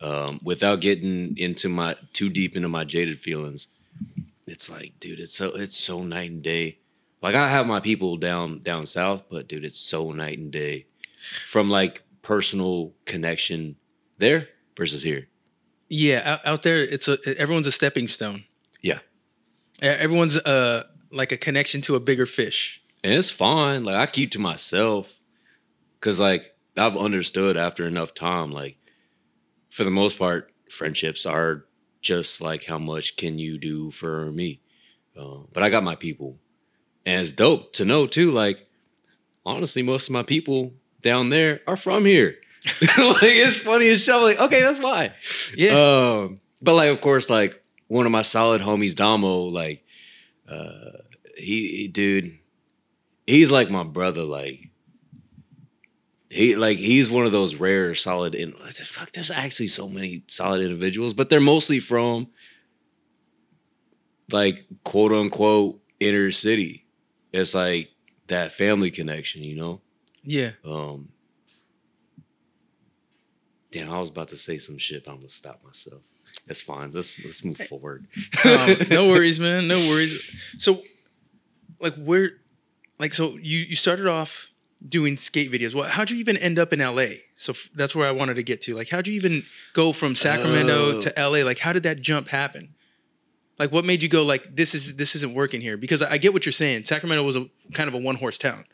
Um, 0.00 0.40
without 0.42 0.80
getting 0.80 1.36
into 1.36 1.68
my 1.68 1.96
too 2.12 2.28
deep 2.28 2.54
into 2.54 2.68
my 2.68 2.84
jaded 2.84 3.18
feelings, 3.18 3.68
it's 4.46 4.70
like, 4.70 4.94
dude, 5.00 5.20
it's 5.20 5.34
so 5.34 5.48
it's 5.54 5.76
so 5.76 6.02
night 6.02 6.30
and 6.30 6.42
day. 6.42 6.78
Like 7.22 7.34
I 7.34 7.48
have 7.48 7.66
my 7.66 7.80
people 7.80 8.16
down 8.16 8.62
down 8.62 8.86
south, 8.86 9.24
but 9.28 9.48
dude, 9.48 9.64
it's 9.64 9.80
so 9.80 10.12
night 10.12 10.38
and 10.38 10.50
day 10.50 10.86
from 11.46 11.68
like 11.70 12.02
personal 12.22 12.92
connection 13.04 13.76
there 14.18 14.48
versus 14.76 15.02
here. 15.02 15.28
Yeah, 15.88 16.22
out, 16.24 16.46
out 16.46 16.62
there, 16.62 16.82
it's 16.82 17.08
a 17.08 17.16
everyone's 17.38 17.66
a 17.66 17.72
stepping 17.72 18.06
stone. 18.06 18.44
Yeah. 19.80 19.96
Everyone's 19.98 20.36
uh 20.36 20.84
like 21.10 21.32
a 21.32 21.36
connection 21.36 21.80
to 21.82 21.96
a 21.96 22.00
bigger 22.00 22.26
fish. 22.26 22.82
And 23.02 23.12
it's 23.14 23.30
fine. 23.30 23.84
Like 23.84 23.96
I 23.96 24.06
keep 24.06 24.30
to 24.32 24.38
myself. 24.38 25.22
Cause 26.00 26.20
like 26.20 26.54
I've 26.76 26.96
understood 26.96 27.56
after 27.56 27.86
enough 27.86 28.14
time, 28.14 28.52
like 28.52 28.76
for 29.70 29.84
the 29.84 29.90
most 29.90 30.18
part, 30.18 30.52
friendships 30.70 31.26
are 31.26 31.64
just 32.00 32.40
like 32.40 32.66
how 32.66 32.78
much 32.78 33.16
can 33.16 33.38
you 33.38 33.58
do 33.58 33.90
for 33.90 34.30
me. 34.30 34.60
Uh, 35.18 35.40
but 35.52 35.62
I 35.62 35.70
got 35.70 35.82
my 35.82 35.96
people. 35.96 36.38
And 37.04 37.20
it's 37.22 37.32
dope 37.32 37.72
to 37.74 37.84
know 37.84 38.06
too, 38.06 38.30
like 38.30 38.68
honestly, 39.44 39.82
most 39.82 40.08
of 40.08 40.12
my 40.12 40.22
people 40.22 40.74
down 41.00 41.30
there 41.30 41.60
are 41.66 41.76
from 41.76 42.04
here. 42.04 42.36
like 42.80 43.22
it's 43.22 43.56
funny 43.56 43.88
as 43.88 44.04
shit. 44.04 44.14
I'm 44.14 44.22
like, 44.22 44.40
okay, 44.40 44.60
that's 44.60 44.78
why. 44.78 45.14
Yeah. 45.56 45.70
Um, 45.70 46.40
but 46.60 46.74
like, 46.74 46.90
of 46.90 47.00
course, 47.00 47.30
like 47.30 47.62
one 47.88 48.06
of 48.06 48.12
my 48.12 48.22
solid 48.22 48.62
homies, 48.62 48.94
Damo, 48.94 49.40
like, 49.44 49.84
uh, 50.48 50.98
he, 51.36 51.68
he- 51.76 51.88
dude, 51.88 52.38
he's 53.26 53.50
like 53.50 53.70
my 53.70 53.82
brother. 53.84 54.22
Like, 54.22 54.70
he, 56.30 56.56
like, 56.56 56.78
he's 56.78 57.10
one 57.10 57.26
of 57.26 57.32
those 57.32 57.54
rare, 57.56 57.94
solid. 57.94 58.34
In 58.34 58.52
like, 58.60 58.74
fuck, 58.74 59.12
there's 59.12 59.30
actually 59.30 59.66
so 59.68 59.88
many 59.88 60.22
solid 60.26 60.62
individuals, 60.62 61.12
but 61.14 61.28
they're 61.30 61.40
mostly 61.40 61.80
from, 61.80 62.28
like, 64.30 64.66
quote 64.84 65.12
unquote, 65.12 65.80
inner 66.00 66.30
city. 66.30 66.86
It's 67.32 67.54
like 67.54 67.90
that 68.28 68.52
family 68.52 68.90
connection, 68.90 69.42
you 69.42 69.56
know. 69.56 69.80
yeah. 70.22 70.52
Um, 70.64 71.08
damn, 73.70 73.90
I 73.90 73.98
was 74.00 74.10
about 74.10 74.28
to 74.28 74.36
say 74.36 74.58
some 74.58 74.78
shit, 74.78 75.04
but 75.04 75.12
I'm 75.12 75.16
gonna 75.18 75.28
stop 75.28 75.62
myself. 75.64 76.02
It's 76.46 76.60
fine. 76.60 76.90
Let's 76.92 77.22
let's 77.24 77.44
move 77.44 77.58
forward. 77.58 78.06
Um, 78.44 78.76
no 78.90 79.06
worries, 79.12 79.38
man. 79.38 79.68
No 79.68 79.78
worries. 79.88 80.34
So, 80.58 80.82
like, 81.80 81.94
where, 81.96 82.32
like, 82.98 83.12
so 83.14 83.36
you 83.42 83.58
you 83.58 83.76
started 83.76 84.06
off 84.06 84.48
doing 84.86 85.16
skate 85.16 85.50
videos. 85.52 85.74
Well, 85.74 85.88
how'd 85.88 86.10
you 86.10 86.16
even 86.18 86.36
end 86.36 86.58
up 86.58 86.72
in 86.72 86.78
LA? 86.78 87.18
So 87.36 87.50
f- 87.50 87.68
that's 87.74 87.94
where 87.96 88.06
I 88.08 88.12
wanted 88.12 88.34
to 88.34 88.42
get 88.42 88.60
to. 88.62 88.74
Like, 88.74 88.88
how'd 88.88 89.06
you 89.06 89.14
even 89.14 89.44
go 89.74 89.92
from 89.92 90.14
Sacramento 90.14 90.96
Oh. 90.96 91.00
to 91.00 91.12
LA? 91.16 91.44
Like, 91.44 91.58
how 91.58 91.72
did 91.72 91.82
that 91.82 92.00
jump 92.00 92.28
happen? 92.28 92.74
Like, 93.58 93.72
what 93.72 93.84
made 93.84 94.02
you 94.04 94.08
go 94.08 94.22
like 94.24 94.54
this 94.56 94.74
is 94.74 94.96
this 94.96 95.14
isn't 95.16 95.34
working 95.34 95.60
here? 95.60 95.76
Because 95.76 96.00
I 96.00 96.12
I 96.12 96.18
get 96.18 96.32
what 96.32 96.46
you're 96.46 96.52
saying. 96.52 96.84
Sacramento 96.84 97.22
was 97.24 97.36
a 97.36 97.46
kind 97.74 97.88
of 97.88 97.94
a 97.94 97.98
one 97.98 98.14
horse 98.16 98.38
town. 98.38 98.64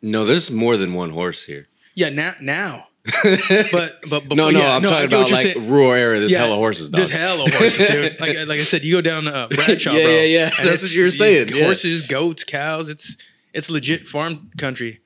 No, 0.00 0.24
there's 0.24 0.50
more 0.50 0.76
than 0.76 0.94
one 0.94 1.10
horse 1.10 1.44
here. 1.44 1.68
Yeah, 1.94 2.08
now 2.10 2.34
now. 2.40 2.88
But 3.04 4.00
but 4.08 4.22
before, 4.28 4.36
no, 4.36 4.50
no, 4.50 4.58
yeah, 4.60 4.76
I'm 4.76 4.84
I 4.84 4.88
talking 4.88 5.04
about 5.06 5.28
you're 5.28 5.36
like 5.38 5.52
saying. 5.54 5.68
rural 5.68 5.92
area. 5.92 6.20
There's 6.20 6.32
Yeah, 6.32 6.38
hella 6.38 6.56
horses. 6.56 6.90
Dog. 6.90 6.96
There's 6.96 7.10
hella 7.10 7.50
horses, 7.50 7.88
dude. 7.88 8.16
Like, 8.20 8.36
like 8.48 8.60
I 8.60 8.64
said, 8.64 8.84
you 8.84 8.94
go 8.94 9.00
down 9.02 9.28
uh, 9.28 9.48
Bradshaw, 9.48 9.92
Yeah, 9.92 10.02
bro. 10.04 10.12
yeah, 10.12 10.22
yeah. 10.22 10.50
That's 10.62 10.82
what 10.82 10.92
you 10.94 11.04
were 11.04 11.10
saying, 11.10 11.48
yeah. 11.54 11.64
Horses, 11.64 12.02
goats, 12.02 12.44
cows. 12.44 12.88
It's 12.88 13.16
it's 13.52 13.70
legit 13.70 14.06
farm 14.06 14.50
country. 14.56 15.00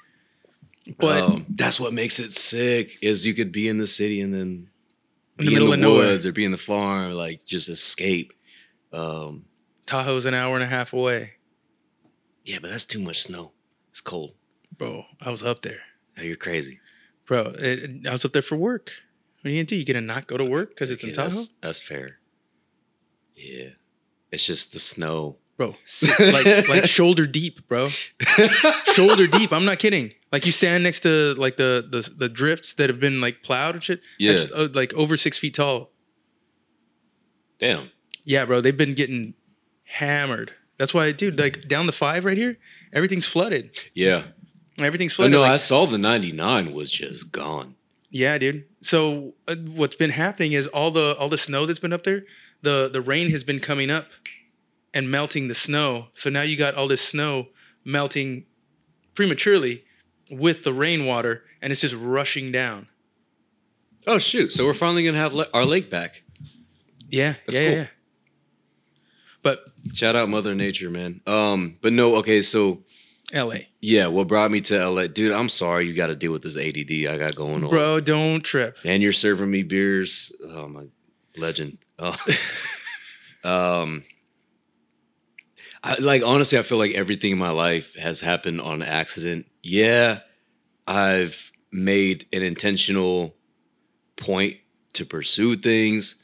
But 0.98 1.22
um, 1.22 1.46
that's 1.50 1.78
what 1.78 1.92
makes 1.92 2.18
it 2.18 2.30
sick. 2.30 2.96
Is 3.02 3.26
you 3.26 3.34
could 3.34 3.52
be 3.52 3.68
in 3.68 3.78
the 3.78 3.86
city 3.86 4.20
and 4.20 4.32
then 4.32 4.68
In 5.38 5.44
be 5.44 5.44
the 5.46 5.50
middle 5.50 5.72
in 5.72 5.80
of 5.80 5.80
the 5.80 5.86
nowhere. 5.88 6.06
woods 6.12 6.24
or 6.26 6.32
be 6.32 6.44
in 6.44 6.52
the 6.52 6.56
farm, 6.56 7.12
like 7.12 7.44
just 7.44 7.68
escape. 7.68 8.32
Um, 8.92 9.44
Tahoe's 9.86 10.24
an 10.24 10.34
hour 10.34 10.54
and 10.54 10.62
a 10.62 10.66
half 10.66 10.92
away, 10.94 11.32
yeah, 12.44 12.58
but 12.62 12.70
that's 12.70 12.86
too 12.86 13.00
much 13.00 13.22
snow. 13.22 13.52
It's 13.90 14.00
cold. 14.00 14.32
bro. 14.76 15.02
I 15.20 15.30
was 15.30 15.42
up 15.42 15.60
there, 15.62 15.80
Oh, 16.18 16.22
you're 16.22 16.36
crazy. 16.36 16.78
Bro. 17.28 17.52
It, 17.58 18.06
I 18.08 18.10
was 18.10 18.24
up 18.24 18.32
there 18.32 18.42
for 18.42 18.56
work. 18.56 18.90
What 19.36 19.46
are 19.46 19.50
you 19.50 19.58
gonna 19.58 19.66
do? 19.66 19.76
You 19.76 19.84
gonna 19.84 20.00
not 20.00 20.26
go 20.26 20.36
to 20.36 20.44
work 20.44 20.70
because 20.70 20.90
it's 20.90 21.04
in 21.04 21.10
Okay, 21.10 21.16
Tahoe, 21.16 21.28
that's, 21.28 21.48
that's 21.60 21.80
fair. 21.80 22.18
Yeah, 23.36 23.68
it's 24.32 24.44
just 24.44 24.72
the 24.72 24.80
snow. 24.80 25.36
bro? 25.56 25.76
like 26.18 26.68
like 26.68 26.86
shoulder 26.86 27.26
deep, 27.26 27.68
bro. 27.68 27.88
shoulder 28.94 29.28
deep. 29.28 29.52
I'm 29.52 29.64
not 29.64 29.78
kidding. 29.78 30.12
Like 30.32 30.44
you 30.44 30.50
stand 30.50 30.82
next 30.82 31.00
to 31.00 31.34
like 31.34 31.56
the 31.56 31.86
the 31.88 32.12
the 32.16 32.28
drifts 32.28 32.74
that 32.74 32.90
have 32.90 32.98
been 32.98 33.20
like 33.20 33.44
plowed 33.44 33.76
and 33.76 33.84
shit. 33.84 34.00
Yeah. 34.18 34.38
Uh, 34.52 34.68
like 34.74 34.92
over 34.94 35.16
six 35.16 35.38
feet 35.38 35.54
tall. 35.54 35.92
Damn. 37.58 37.90
Yeah, 38.24 38.44
bro, 38.44 38.60
they've 38.60 38.76
been 38.76 38.94
getting 38.94 39.34
hammered. 39.84 40.52
That's 40.78 40.94
why, 40.94 41.10
dude, 41.12 41.38
like 41.38 41.66
down 41.66 41.86
the 41.86 41.92
five 41.92 42.24
right 42.24 42.36
here, 42.36 42.58
everything's 42.92 43.26
flooded. 43.26 43.76
Yeah. 43.94 44.24
Everything's 44.78 45.12
flooded. 45.12 45.32
no, 45.32 45.40
like- 45.40 45.52
I 45.52 45.56
saw 45.56 45.86
the 45.86 45.98
99 45.98 46.72
was 46.72 46.90
just 46.90 47.32
gone. 47.32 47.74
yeah, 48.10 48.38
dude. 48.38 48.64
So 48.80 49.32
uh, 49.48 49.56
what's 49.56 49.96
been 49.96 50.10
happening 50.10 50.52
is 50.52 50.66
all 50.68 50.90
the 50.90 51.16
all 51.18 51.28
the 51.28 51.38
snow 51.38 51.66
that's 51.66 51.78
been 51.80 51.92
up 51.92 52.04
there, 52.04 52.24
the 52.62 52.88
the 52.92 53.00
rain 53.00 53.30
has 53.30 53.42
been 53.44 53.60
coming 53.60 53.90
up 53.90 54.06
and 54.94 55.10
melting 55.10 55.48
the 55.48 55.54
snow. 55.54 56.08
So 56.14 56.30
now 56.30 56.42
you 56.42 56.56
got 56.56 56.74
all 56.74 56.86
this 56.88 57.02
snow 57.02 57.48
melting 57.84 58.44
prematurely 59.14 59.84
with 60.30 60.62
the 60.62 60.72
rainwater, 60.72 61.42
and 61.60 61.70
it's 61.72 61.80
just 61.80 61.94
rushing 61.96 62.52
down. 62.52 62.86
Oh 64.06 64.18
shoot! 64.18 64.52
So 64.52 64.64
we're 64.64 64.74
finally 64.74 65.04
gonna 65.04 65.18
have 65.18 65.34
le- 65.34 65.48
our 65.52 65.64
lake 65.64 65.90
back. 65.90 66.22
Yeah, 67.10 67.34
That's 67.46 67.58
yeah, 67.58 67.68
cool. 67.68 67.78
yeah. 67.78 67.86
But 69.42 69.64
Shout 69.94 70.16
out 70.16 70.28
Mother 70.28 70.54
Nature, 70.54 70.90
man. 70.90 71.20
Um, 71.26 71.78
but 71.80 71.92
no, 71.92 72.16
okay, 72.16 72.42
so 72.42 72.82
L.A. 73.32 73.68
yeah, 73.80 74.06
what 74.06 74.26
brought 74.26 74.50
me 74.50 74.62
to 74.62 74.88
LA, 74.88 75.06
dude? 75.06 75.32
I'm 75.32 75.50
sorry 75.50 75.86
you 75.86 75.92
got 75.92 76.06
to 76.06 76.16
deal 76.16 76.32
with 76.32 76.42
this 76.42 76.56
ADD 76.56 77.12
I 77.12 77.18
got 77.18 77.34
going 77.34 77.62
on, 77.62 77.68
Bro, 77.68 78.00
don't 78.00 78.40
trip. 78.40 78.78
And 78.84 79.02
you're 79.02 79.12
serving 79.12 79.50
me 79.50 79.62
beers. 79.62 80.32
Oh 80.42 80.66
my, 80.66 80.84
legend. 81.36 81.78
Oh. 81.98 82.16
um, 83.44 84.04
I 85.82 85.96
like 86.00 86.22
honestly, 86.24 86.58
I 86.58 86.62
feel 86.62 86.78
like 86.78 86.92
everything 86.92 87.32
in 87.32 87.38
my 87.38 87.50
life 87.50 87.94
has 87.96 88.20
happened 88.20 88.60
on 88.60 88.82
accident. 88.82 89.46
Yeah, 89.62 90.20
I've 90.86 91.52
made 91.70 92.26
an 92.32 92.42
intentional 92.42 93.36
point 94.16 94.56
to 94.94 95.04
pursue 95.04 95.56
things. 95.56 96.16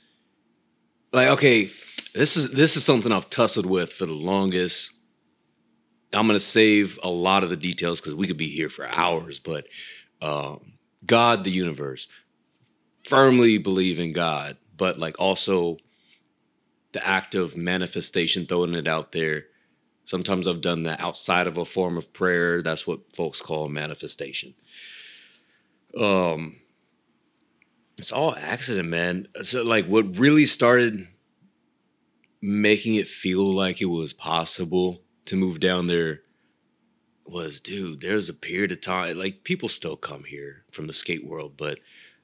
Like, 1.13 1.29
okay, 1.29 1.71
this 2.15 2.37
is 2.37 2.51
this 2.51 2.77
is 2.77 2.85
something 2.85 3.13
I've 3.13 3.31
tussled 3.31 3.67
with 3.67 3.93
for 3.93 4.07
the 4.07 4.15
longest. 4.15 4.93
I'm 6.15 6.27
gonna 6.27 6.41
save 6.41 6.99
a 7.03 7.11
lot 7.11 7.45
of 7.45 7.51
the 7.51 7.57
details 7.57 8.01
because 8.01 8.15
we 8.15 8.27
could 8.27 8.37
be 8.37 8.49
here 8.49 8.69
for 8.69 8.87
hours, 8.87 9.39
but 9.39 9.67
um, 10.23 10.75
God, 11.05 11.45
the 11.45 11.51
universe, 11.51 12.07
firmly 13.05 13.59
believe 13.59 13.99
in 13.99 14.13
God, 14.13 14.59
but 14.77 14.99
like 14.99 15.19
also 15.19 15.79
the 16.93 17.07
act 17.07 17.35
of 17.35 17.57
manifestation, 17.57 18.47
throwing 18.47 18.75
it 18.75 18.89
out 18.89 19.13
there. 19.13 19.47
Sometimes 20.05 20.47
I've 20.47 20.61
done 20.61 20.85
that 20.85 21.01
outside 21.01 21.47
of 21.47 21.59
a 21.59 21.65
form 21.65 21.97
of 21.97 22.13
prayer. 22.13 22.63
That's 22.63 22.87
what 22.87 23.15
folks 23.15 23.41
call 23.41 23.69
manifestation. 23.69 24.55
Um, 25.99 26.61
it's 27.99 28.13
all 28.13 28.35
accident, 28.37 28.89
man. 28.89 29.29
So 29.43 29.65
like, 29.65 29.87
what 29.87 30.19
really 30.19 30.47
started 30.47 31.09
making 32.41 32.97
it 32.97 33.09
feel 33.09 33.53
like 33.55 33.81
it 33.81 33.87
was 33.87 34.13
possible 34.13 35.04
to 35.27 35.37
move 35.37 35.61
down 35.61 35.87
there 35.87 36.23
was, 37.27 37.61
dude, 37.61 38.01
there's 38.01 38.29
a 38.29 38.35
period 38.35 38.73
of 38.73 38.81
time, 38.81 39.19
like 39.19 39.45
people 39.45 39.69
still 39.69 39.97
come 39.97 40.25
here 40.25 40.65
from 40.71 40.87
the 40.87 40.93
skate 40.93 41.25
world, 41.25 41.55
but 41.57 41.79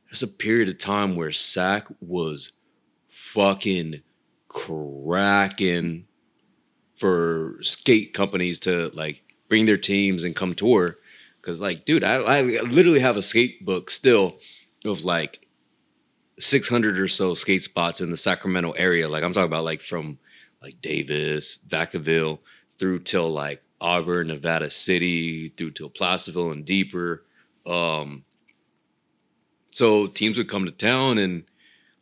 there's 0.06 0.22
a 0.22 0.28
period 0.28 0.68
of 0.68 0.78
time 0.78 1.16
where 1.16 1.32
Sac 1.32 1.86
was 2.00 2.52
fucking 3.08 4.02
cracking 4.48 6.06
for 6.96 7.56
skate 7.62 8.12
companies 8.12 8.58
to 8.60 8.90
like 8.92 9.22
bring 9.48 9.66
their 9.66 9.78
teams 9.78 10.24
and 10.24 10.36
come 10.36 10.54
tour. 10.54 10.98
Cause 11.42 11.60
like, 11.60 11.84
dude, 11.84 12.04
I, 12.04 12.16
I 12.16 12.42
literally 12.42 13.00
have 13.00 13.16
a 13.16 13.22
skate 13.22 13.64
book 13.64 13.90
still 13.90 14.38
of 14.84 15.04
like 15.04 15.46
600 16.38 16.98
or 16.98 17.08
so 17.08 17.34
skate 17.34 17.62
spots 17.62 18.00
in 18.00 18.10
the 18.10 18.16
Sacramento 18.16 18.72
area. 18.72 19.08
Like 19.08 19.22
I'm 19.22 19.32
talking 19.32 19.46
about 19.46 19.64
like 19.64 19.80
from 19.80 20.18
like 20.60 20.80
Davis, 20.82 21.58
Vacaville 21.66 22.40
through 22.80 23.00
till 23.00 23.30
like 23.30 23.62
Auburn, 23.80 24.28
Nevada 24.28 24.70
City, 24.70 25.50
through 25.50 25.72
till 25.72 25.90
Placerville 25.90 26.50
and 26.50 26.64
deeper. 26.64 27.24
Um, 27.66 28.24
so 29.70 30.06
teams 30.08 30.36
would 30.36 30.48
come 30.48 30.64
to 30.64 30.72
town 30.72 31.18
and 31.18 31.44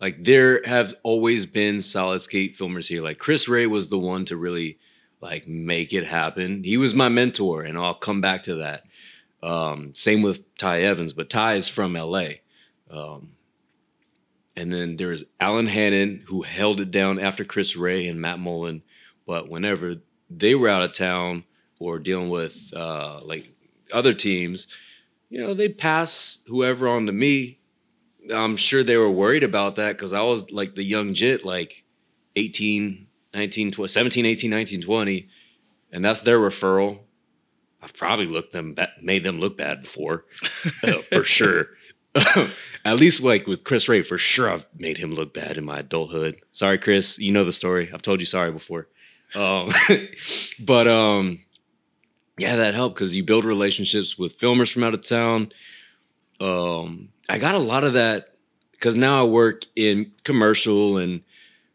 like 0.00 0.24
there 0.24 0.62
have 0.64 0.94
always 1.02 1.44
been 1.44 1.82
solid 1.82 2.22
skate 2.22 2.56
filmers 2.56 2.88
here. 2.88 3.02
Like 3.02 3.18
Chris 3.18 3.48
Ray 3.48 3.66
was 3.66 3.88
the 3.88 3.98
one 3.98 4.24
to 4.26 4.36
really 4.36 4.78
like 5.20 5.48
make 5.48 5.92
it 5.92 6.06
happen. 6.06 6.62
He 6.62 6.76
was 6.76 6.94
my 6.94 7.08
mentor, 7.08 7.62
and 7.62 7.76
I'll 7.76 7.94
come 7.94 8.20
back 8.20 8.44
to 8.44 8.54
that. 8.54 8.84
Um, 9.42 9.92
same 9.94 10.22
with 10.22 10.54
Ty 10.56 10.82
Evans, 10.82 11.12
but 11.12 11.28
Ty 11.28 11.54
is 11.54 11.68
from 11.68 11.94
LA. 11.94 12.28
Um, 12.88 13.30
and 14.56 14.72
then 14.72 14.96
there's 14.96 15.24
Alan 15.40 15.66
Hannon, 15.66 16.24
who 16.28 16.42
held 16.42 16.80
it 16.80 16.90
down 16.92 17.18
after 17.18 17.44
Chris 17.44 17.76
Ray 17.76 18.06
and 18.06 18.20
Matt 18.20 18.38
Mullen 18.38 18.82
But 19.26 19.48
whenever 19.48 19.96
they 20.30 20.54
were 20.54 20.68
out 20.68 20.82
of 20.82 20.92
town 20.92 21.44
or 21.78 21.98
dealing 21.98 22.28
with 22.28 22.72
uh, 22.74 23.20
like 23.24 23.52
other 23.92 24.14
teams, 24.14 24.66
you 25.30 25.40
know, 25.40 25.54
they'd 25.54 25.78
pass 25.78 26.38
whoever 26.46 26.88
on 26.88 27.06
to 27.06 27.12
me. 27.12 27.58
I'm 28.34 28.56
sure 28.56 28.82
they 28.82 28.96
were 28.96 29.10
worried 29.10 29.44
about 29.44 29.76
that 29.76 29.92
because 29.92 30.12
I 30.12 30.22
was 30.22 30.50
like 30.50 30.74
the 30.74 30.84
young 30.84 31.14
jit, 31.14 31.44
like 31.44 31.84
18, 32.36 33.06
19, 33.34 33.72
20, 33.72 33.88
17, 33.88 34.26
18, 34.26 34.50
19, 34.50 34.82
20. 34.82 35.28
And 35.92 36.04
that's 36.04 36.20
their 36.20 36.38
referral. 36.38 37.00
I've 37.80 37.94
probably 37.94 38.26
looked 38.26 38.52
them 38.52 38.74
ba- 38.74 38.92
made 39.00 39.24
them 39.24 39.38
look 39.38 39.56
bad 39.56 39.82
before, 39.82 40.24
uh, 40.82 40.98
for 41.10 41.24
sure. 41.24 41.68
At 42.84 42.96
least 42.96 43.22
like 43.22 43.46
with 43.46 43.64
Chris 43.64 43.88
Ray, 43.88 44.02
for 44.02 44.18
sure 44.18 44.50
I've 44.50 44.68
made 44.76 44.98
him 44.98 45.12
look 45.12 45.32
bad 45.32 45.56
in 45.56 45.64
my 45.64 45.78
adulthood. 45.78 46.40
Sorry, 46.50 46.78
Chris. 46.78 47.18
You 47.18 47.32
know 47.32 47.44
the 47.44 47.52
story. 47.52 47.90
I've 47.92 48.02
told 48.02 48.20
you 48.20 48.26
sorry 48.26 48.50
before. 48.50 48.88
Um, 49.34 49.72
but 50.60 50.88
um, 50.88 51.40
yeah, 52.38 52.56
that 52.56 52.74
helped 52.74 52.96
because 52.96 53.14
you 53.16 53.24
build 53.24 53.44
relationships 53.44 54.18
with 54.18 54.38
filmers 54.38 54.72
from 54.72 54.84
out 54.84 54.94
of 54.94 55.06
town. 55.06 55.52
Um, 56.40 57.10
I 57.28 57.38
got 57.38 57.54
a 57.54 57.58
lot 57.58 57.84
of 57.84 57.94
that 57.94 58.34
because 58.72 58.96
now 58.96 59.20
I 59.20 59.26
work 59.26 59.64
in 59.74 60.12
commercial 60.24 60.96
and 60.98 61.22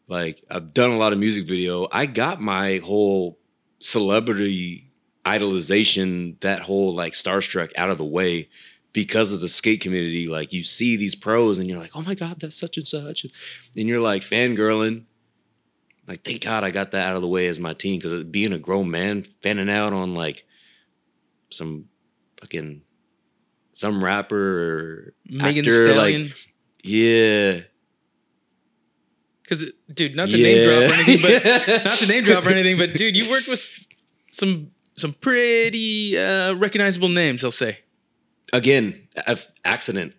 like 0.07 0.43
I've 0.49 0.73
done 0.73 0.91
a 0.91 0.97
lot 0.97 1.13
of 1.13 1.19
music 1.19 1.45
video. 1.45 1.87
I 1.91 2.05
got 2.05 2.41
my 2.41 2.77
whole 2.77 3.37
celebrity 3.79 4.89
idolization, 5.25 6.39
that 6.41 6.61
whole 6.61 6.93
like 6.93 7.13
starstruck 7.13 7.71
out 7.77 7.89
of 7.89 7.97
the 7.97 8.05
way 8.05 8.49
because 8.93 9.33
of 9.33 9.41
the 9.41 9.49
skate 9.49 9.81
community. 9.81 10.27
Like 10.27 10.53
you 10.53 10.63
see 10.63 10.95
these 10.95 11.15
pros 11.15 11.57
and 11.57 11.69
you're 11.69 11.79
like, 11.79 11.95
oh 11.95 12.01
my 12.01 12.15
God, 12.15 12.39
that's 12.39 12.57
such 12.57 12.77
and 12.77 12.87
such. 12.87 13.25
And 13.75 13.89
you're 13.89 14.01
like 14.01 14.21
fangirling. 14.21 15.03
Like, 16.07 16.23
thank 16.23 16.41
God 16.43 16.63
I 16.63 16.71
got 16.71 16.91
that 16.91 17.07
out 17.07 17.15
of 17.15 17.21
the 17.21 17.27
way 17.27 17.47
as 17.47 17.59
my 17.59 17.73
team 17.73 17.97
because 17.99 18.23
being 18.25 18.53
a 18.53 18.59
grown 18.59 18.91
man, 18.91 19.23
fanning 19.41 19.69
out 19.69 19.93
on 19.93 20.13
like 20.15 20.45
some 21.49 21.85
fucking 22.41 22.81
some 23.73 24.03
rapper 24.03 24.35
or 24.35 25.13
Megan 25.25 25.65
actor, 25.65 25.87
Stallion. 25.91 26.23
like 26.27 26.35
yeah, 26.83 27.61
Because, 29.43 29.71
dude, 29.93 30.15
not 30.15 30.29
to 30.29 30.37
name 30.37 30.67
drop 30.67 30.91
or 30.91 30.93
anything, 30.93 31.21
but 31.21 31.83
not 31.85 31.99
to 31.99 32.07
name 32.07 32.23
drop 32.25 32.45
or 32.45 32.49
anything, 32.49 32.77
but 32.77 32.93
dude, 32.93 33.15
you 33.15 33.29
worked 33.29 33.47
with 33.47 33.65
some 34.31 34.71
some 34.95 35.13
pretty 35.13 36.17
uh, 36.17 36.53
recognizable 36.55 37.09
names. 37.09 37.43
I'll 37.45 37.51
say, 37.51 37.79
again, 38.51 39.07
accident. 39.63 40.15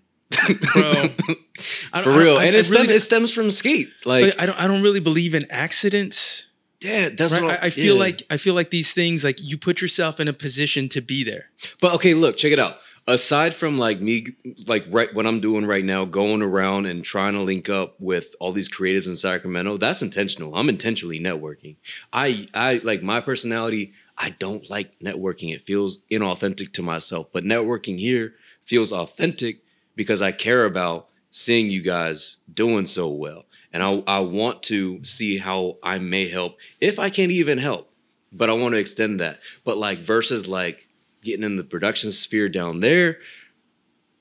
Bro. 0.72 0.92
I 1.92 2.02
For 2.02 2.10
don't- 2.10 2.18
real, 2.18 2.36
I, 2.36 2.44
and 2.46 2.56
I, 2.56 2.58
it, 2.58 2.70
really 2.70 2.84
stem, 2.84 2.90
it 2.90 3.00
stems 3.00 3.30
from 3.32 3.50
skate. 3.50 3.88
Like, 4.04 4.40
I 4.40 4.46
don't. 4.46 4.58
I 4.60 4.66
don't 4.66 4.82
really 4.82 5.00
believe 5.00 5.34
in 5.34 5.46
accidents. 5.50 6.46
yeah, 6.80 7.08
that's 7.10 7.32
Right? 7.34 7.42
what 7.42 7.62
I, 7.62 7.66
I 7.66 7.70
feel 7.70 7.94
yeah. 7.94 8.00
like 8.00 8.22
I 8.30 8.36
feel 8.36 8.54
like 8.54 8.70
these 8.70 8.92
things 8.92 9.24
like 9.24 9.38
you 9.42 9.56
put 9.58 9.80
yourself 9.80 10.20
in 10.20 10.28
a 10.28 10.32
position 10.32 10.88
to 10.90 11.00
be 11.00 11.24
there. 11.24 11.50
But 11.80 11.94
okay, 11.94 12.14
look, 12.14 12.36
check 12.36 12.52
it 12.52 12.58
out. 12.58 12.78
Aside 13.06 13.54
from 13.54 13.78
like 13.78 14.00
me, 14.00 14.26
like 14.66 14.86
right 14.88 15.12
what 15.14 15.26
I'm 15.26 15.38
doing 15.40 15.66
right 15.66 15.84
now, 15.84 16.06
going 16.06 16.40
around 16.40 16.86
and 16.86 17.04
trying 17.04 17.34
to 17.34 17.42
link 17.42 17.68
up 17.68 17.96
with 18.00 18.34
all 18.40 18.50
these 18.52 18.70
creatives 18.70 19.06
in 19.06 19.14
Sacramento, 19.14 19.76
that's 19.76 20.00
intentional. 20.00 20.54
I'm 20.56 20.70
intentionally 20.70 21.20
networking. 21.20 21.76
I, 22.14 22.46
I 22.54 22.80
like 22.82 23.02
my 23.02 23.20
personality. 23.20 23.92
I 24.16 24.30
don't 24.30 24.70
like 24.70 24.98
networking. 25.00 25.54
It 25.54 25.60
feels 25.60 25.98
inauthentic 26.10 26.72
to 26.74 26.82
myself. 26.82 27.26
But 27.30 27.44
networking 27.44 27.98
here 27.98 28.36
feels 28.64 28.90
authentic 28.90 29.63
because 29.96 30.22
I 30.22 30.32
care 30.32 30.64
about 30.64 31.08
seeing 31.30 31.70
you 31.70 31.82
guys 31.82 32.38
doing 32.52 32.86
so 32.86 33.08
well, 33.08 33.44
and 33.72 33.82
I, 33.82 34.02
I 34.06 34.20
want 34.20 34.62
to 34.64 35.04
see 35.04 35.38
how 35.38 35.78
I 35.82 35.98
may 35.98 36.28
help 36.28 36.56
if 36.80 36.98
I 36.98 37.10
can't 37.10 37.32
even 37.32 37.58
help 37.58 37.90
but 38.34 38.50
I 38.50 38.52
want 38.52 38.74
to 38.74 38.80
extend 38.80 39.20
that. 39.20 39.38
But 39.64 39.78
like 39.78 39.98
versus 39.98 40.46
like 40.48 40.88
getting 41.22 41.44
in 41.44 41.56
the 41.56 41.64
production 41.64 42.12
sphere 42.12 42.48
down 42.48 42.80
there, 42.80 43.18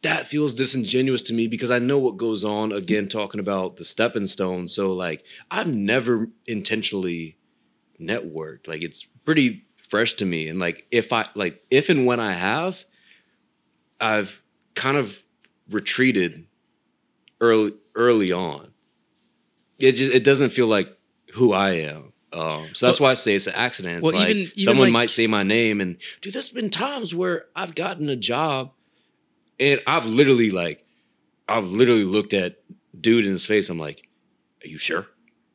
that 0.03 0.27
feels 0.27 0.53
disingenuous 0.53 1.23
to 1.23 1.33
me 1.33 1.47
because 1.47 1.71
I 1.71 1.79
know 1.79 1.97
what 1.97 2.17
goes 2.17 2.45
on. 2.45 2.71
Again, 2.71 3.07
talking 3.07 3.39
about 3.39 3.77
the 3.77 3.85
stepping 3.85 4.27
stone. 4.27 4.67
So 4.67 4.93
like 4.93 5.25
I've 5.49 5.73
never 5.73 6.29
intentionally 6.45 7.37
networked. 7.99 8.67
Like 8.67 8.83
it's 8.83 9.03
pretty 9.25 9.65
fresh 9.77 10.13
to 10.13 10.25
me. 10.25 10.47
And 10.47 10.59
like 10.59 10.85
if 10.91 11.11
I 11.11 11.27
like 11.35 11.63
if 11.71 11.89
and 11.89 12.05
when 12.05 12.19
I 12.19 12.33
have, 12.33 12.85
I've 13.99 14.43
kind 14.75 14.97
of 14.97 15.22
retreated 15.73 16.45
early 17.41 17.73
early 17.95 18.31
on. 18.31 18.71
It 19.79 19.93
just 19.93 20.11
it 20.13 20.23
doesn't 20.23 20.51
feel 20.51 20.67
like 20.67 20.95
who 21.33 21.53
I 21.53 21.71
am. 21.71 22.13
Um, 22.31 22.65
so 22.73 22.87
that's 22.87 22.99
why 22.99 23.11
I 23.11 23.13
say 23.13 23.35
it's 23.35 23.45
an 23.47 23.53
accident. 23.55 23.97
It's 23.97 24.03
Well, 24.03 24.13
like 24.13 24.29
even- 24.29 24.41
even 24.43 24.53
someone 24.57 24.87
like- 24.87 24.93
might 24.93 25.09
say 25.11 25.27
my 25.27 25.43
name, 25.43 25.79
and 25.81 25.97
dude, 26.21 26.33
there's 26.33 26.49
been 26.49 26.69
times 26.69 27.13
where 27.13 27.45
I've 27.55 27.75
gotten 27.75 28.09
a 28.09 28.15
job, 28.15 28.71
and 29.59 29.81
I've 29.85 30.07
literally 30.07 30.49
like, 30.49 30.83
I've 31.47 31.67
literally 31.71 32.05
looked 32.05 32.33
at 32.33 32.59
dude 32.99 33.25
in 33.25 33.31
his 33.33 33.45
face. 33.45 33.69
I'm 33.69 33.77
like, 33.79 34.07
"Are 34.63 34.67
you 34.67 34.77
sure?" 34.79 35.07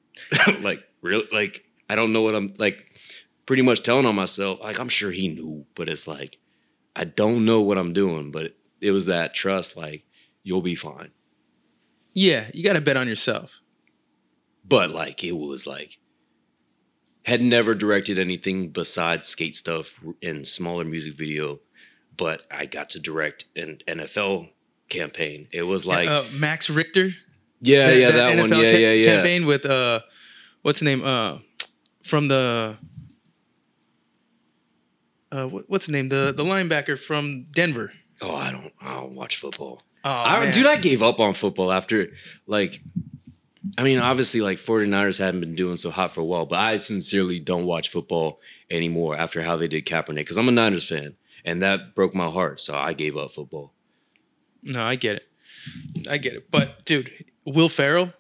like, 0.61 0.85
really? 1.03 1.27
Like, 1.33 1.65
I 1.91 1.97
don't 1.97 2.13
know 2.13 2.23
what 2.23 2.35
I'm 2.35 2.55
like. 2.59 2.85
Pretty 3.47 3.63
much 3.63 3.83
telling 3.83 4.05
on 4.05 4.15
myself, 4.15 4.61
like, 4.61 4.79
I'm 4.79 4.91
sure 4.91 5.11
he 5.11 5.27
knew, 5.29 5.65
but 5.75 5.89
it's 5.89 6.07
like, 6.07 6.37
I 6.95 7.05
don't 7.05 7.47
know 7.47 7.63
what 7.63 7.79
I'm 7.79 7.95
doing. 7.95 8.31
But 8.31 8.55
it 8.83 8.91
was 8.91 9.07
that 9.07 9.33
trust, 9.33 9.75
like, 9.75 10.05
you'll 10.49 10.63
be 10.63 10.75
fine. 10.75 11.11
Yeah, 12.15 12.49
you 12.55 12.65
got 12.65 12.73
to 12.73 12.81
bet 12.81 12.97
on 12.97 13.07
yourself. 13.07 13.61
but 14.65 14.91
like 14.91 15.23
it 15.23 15.33
was 15.37 15.67
like 15.67 15.99
had 17.25 17.43
never 17.43 17.75
directed 17.75 18.19
anything 18.19 18.71
besides 18.71 19.29
skate 19.29 19.55
stuff 19.57 20.01
and 20.23 20.47
smaller 20.47 20.85
music 20.85 21.15
video 21.15 21.61
but 22.17 22.39
i 22.51 22.65
got 22.67 22.89
to 22.91 22.99
direct 22.99 23.45
an 23.57 23.79
nfl 23.87 24.49
campaign 24.89 25.47
it 25.53 25.63
was 25.73 25.85
like 25.87 26.09
uh, 26.09 26.25
Max 26.33 26.69
Richter. 26.71 27.11
yeah 27.61 27.91
yeah 27.93 28.11
that, 28.11 28.39
one 28.39 28.51
NFL 28.51 28.63
yeah 28.63 28.73
ca- 28.73 28.79
yeah 28.87 28.93
yeah 28.93 29.15
Campaign 29.17 29.47
with 29.47 29.65
uh, 29.67 30.01
what's 30.63 30.79
the 30.81 30.85
name? 30.91 31.03
Uh, 31.05 31.39
from 32.03 32.29
the 32.29 32.79
uh, 35.31 35.47
what, 35.47 35.65
what's 35.69 35.87
the 35.87 35.93
name? 35.93 36.09
The 36.09 36.33
the 36.35 36.45
linebacker 36.45 36.99
from 36.99 37.47
Denver. 37.53 37.93
oh 38.23 38.35
i 38.35 38.51
don't 38.51 38.73
i 38.81 38.95
don't 38.95 39.15
watch 39.15 39.37
football 39.37 39.83
Oh, 40.11 40.23
I, 40.27 40.51
dude 40.51 40.67
i 40.67 40.77
gave 40.77 41.03
up 41.03 41.21
on 41.21 41.35
football 41.35 41.71
after 41.71 42.09
like 42.47 42.81
i 43.77 43.83
mean 43.83 43.99
obviously 43.99 44.41
like 44.41 44.59
49ers 44.59 45.19
haven't 45.19 45.41
been 45.41 45.55
doing 45.55 45.77
so 45.77 45.91
hot 45.91 46.15
for 46.15 46.21
a 46.23 46.25
while 46.25 46.47
but 46.47 46.59
i 46.59 46.77
sincerely 46.79 47.39
don't 47.39 47.67
watch 47.67 47.91
football 47.91 48.41
anymore 48.71 49.17
after 49.17 49.43
how 49.43 49.57
they 49.57 49.69
did 49.69 49.85
kaepernick 49.85 50.17
because 50.17 50.39
i'm 50.39 50.49
a 50.49 50.53
niners 50.53 50.89
fan 50.89 51.17
and 51.45 51.61
that 51.63 51.95
broke 51.95 52.15
my 52.15 52.31
heart 52.31 52.61
so 52.61 52.75
i 52.75 52.93
gave 52.93 53.17
up 53.17 53.31
football 53.31 53.73
No, 54.63 54.83
I 54.83 54.97
get 54.97 55.17
it. 55.17 55.27
I 56.11 56.19
get 56.19 56.35
it. 56.35 56.51
But 56.51 56.85
dude, 56.85 57.11
Will 57.45 57.69
Ferrell, 57.69 58.13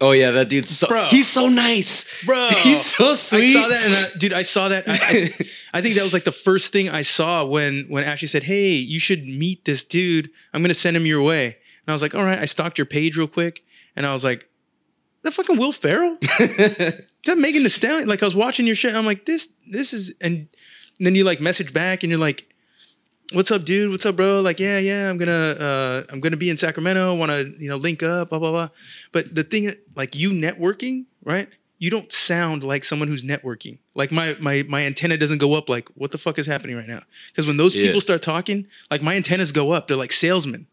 Oh 0.00 0.12
yeah, 0.12 0.30
that 0.30 0.48
dude's 0.48 0.70
so 0.70 0.88
Bro. 0.88 1.06
he's 1.06 1.28
so 1.28 1.48
nice, 1.48 2.24
bro, 2.24 2.48
He's 2.62 2.86
so 2.86 3.14
sweet. 3.14 3.54
I 3.56 3.60
saw 3.60 3.68
that, 3.68 3.84
and 3.84 3.94
I, 3.94 4.16
dude, 4.16 4.32
I 4.32 4.42
saw 4.42 4.68
that. 4.70 4.84
I, 4.88 4.94
I, 4.94 5.34
I 5.74 5.82
think 5.82 5.96
that 5.96 6.04
was 6.04 6.14
like 6.14 6.24
the 6.24 6.32
first 6.32 6.72
thing 6.72 6.88
I 6.88 7.02
saw 7.02 7.44
when 7.44 7.84
when 7.88 8.04
Ashley 8.04 8.28
said, 8.28 8.44
"Hey, 8.44 8.72
you 8.72 8.98
should 8.98 9.26
meet 9.26 9.64
this 9.66 9.84
dude. 9.84 10.30
I'm 10.54 10.62
gonna 10.62 10.74
send 10.74 10.96
him 10.96 11.04
your 11.04 11.22
way." 11.22 11.46
And 11.46 11.88
I 11.88 11.92
was 11.92 12.00
like, 12.02 12.14
"All 12.14 12.24
right." 12.24 12.38
I 12.38 12.46
stalked 12.46 12.78
your 12.78 12.86
page 12.86 13.16
real 13.18 13.28
quick, 13.28 13.62
and 13.94 14.06
I 14.06 14.12
was 14.12 14.24
like, 14.24 14.48
"That 15.22 15.32
fucking 15.32 15.58
Will 15.58 15.72
Ferrell." 15.72 16.16
that 17.26 17.36
Megan 17.36 17.62
Thee 17.62 17.68
Stallion. 17.68 18.08
Like 18.08 18.22
I 18.22 18.26
was 18.26 18.34
watching 18.34 18.66
your 18.66 18.74
shit. 18.76 18.94
I'm 18.94 19.06
like, 19.06 19.26
this, 19.26 19.50
this 19.70 19.92
is, 19.92 20.14
and 20.20 20.48
then 20.98 21.14
you 21.14 21.24
like 21.24 21.40
message 21.40 21.72
back, 21.74 22.02
and 22.02 22.10
you're 22.10 22.20
like, 22.20 22.46
"What's 23.32 23.50
up, 23.50 23.64
dude? 23.64 23.90
What's 23.90 24.04
up, 24.06 24.16
bro?" 24.16 24.40
Like, 24.40 24.58
yeah, 24.60 24.78
yeah, 24.78 25.08
I'm 25.08 25.16
gonna, 25.18 25.32
uh, 25.58 26.02
I'm 26.10 26.20
gonna 26.20 26.36
be 26.36 26.50
in 26.50 26.56
Sacramento. 26.56 27.14
Want 27.14 27.30
to, 27.30 27.54
you 27.62 27.68
know, 27.68 27.76
link 27.76 28.02
up, 28.02 28.30
blah 28.30 28.38
blah 28.38 28.50
blah. 28.50 28.68
But 29.12 29.34
the 29.34 29.44
thing, 29.44 29.72
like 29.94 30.14
you 30.16 30.30
networking, 30.32 31.04
right? 31.24 31.48
You 31.78 31.90
don't 31.90 32.12
sound 32.12 32.62
like 32.62 32.84
someone 32.84 33.08
who's 33.08 33.24
networking. 33.24 33.78
Like 33.94 34.12
my 34.12 34.36
my 34.40 34.64
my 34.68 34.82
antenna 34.82 35.16
doesn't 35.16 35.38
go 35.38 35.54
up. 35.54 35.68
Like, 35.68 35.88
what 35.94 36.10
the 36.10 36.18
fuck 36.18 36.38
is 36.38 36.46
happening 36.46 36.76
right 36.76 36.88
now? 36.88 37.02
Because 37.32 37.46
when 37.46 37.56
those 37.56 37.74
Yeah. 37.74 37.86
people 37.86 38.00
start 38.00 38.20
talking, 38.22 38.66
like 38.90 39.02
my 39.02 39.14
antennas 39.16 39.50
go 39.52 39.70
up. 39.72 39.88
They're 39.88 39.96
like 39.96 40.12
salesmen. 40.12 40.66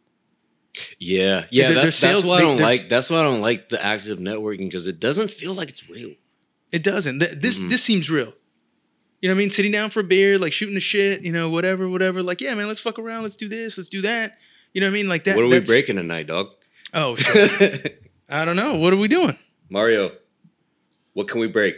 yeah, 0.99 1.45
yeah. 1.49 1.67
They're- 1.67 1.73
they're 1.75 1.83
that's, 1.85 2.01
that's 2.01 2.25
why 2.25 2.37
I 2.37 2.41
don't 2.41 2.59
like. 2.59 2.89
That's 2.89 3.09
why 3.09 3.19
I 3.19 3.23
don't 3.23 3.41
like 3.41 3.69
the 3.69 3.83
active 3.83 4.19
networking 4.19 4.67
because 4.69 4.85
it 4.87 4.99
doesn't 4.99 5.31
feel 5.31 5.53
like 5.53 5.69
it's 5.69 5.89
real. 5.89 6.13
It 6.71 6.83
doesn't. 6.83 7.19
Th- 7.19 7.31
This 7.31 7.59
this 7.61 7.83
seems 7.83 8.09
real. 8.11 8.33
You 9.21 9.29
know 9.29 9.33
what 9.33 9.37
I 9.37 9.39
mean? 9.39 9.49
Sitting 9.49 9.71
down 9.71 9.89
for 9.89 10.01
a 10.01 10.03
beer, 10.03 10.37
like 10.37 10.53
shooting 10.53 10.75
the 10.75 10.79
shit, 10.81 11.21
you 11.21 11.31
know, 11.31 11.49
whatever, 11.49 11.89
whatever. 11.89 12.21
Like, 12.21 12.39
yeah, 12.39 12.53
man, 12.53 12.67
let's 12.67 12.79
fuck 12.79 12.99
around. 12.99 13.23
Let's 13.23 13.35
do 13.35 13.49
this. 13.49 13.77
Let's 13.77 13.89
do 13.89 14.01
that. 14.03 14.37
You 14.73 14.81
know 14.81 14.87
what 14.87 14.91
I 14.91 14.93
mean? 14.93 15.09
Like 15.09 15.23
that. 15.23 15.35
what 15.35 15.45
are 15.45 15.47
we 15.49 15.59
breaking 15.59 15.95
tonight, 15.95 16.27
dog? 16.27 16.51
Oh 16.93 17.15
shit. 17.17 18.03
I 18.29 18.45
don't 18.45 18.55
know. 18.55 18.75
What 18.75 18.93
are 18.93 18.97
we 18.97 19.07
doing? 19.07 19.37
Mario, 19.69 20.11
what 21.13 21.27
can 21.27 21.39
we 21.41 21.47
break? 21.47 21.75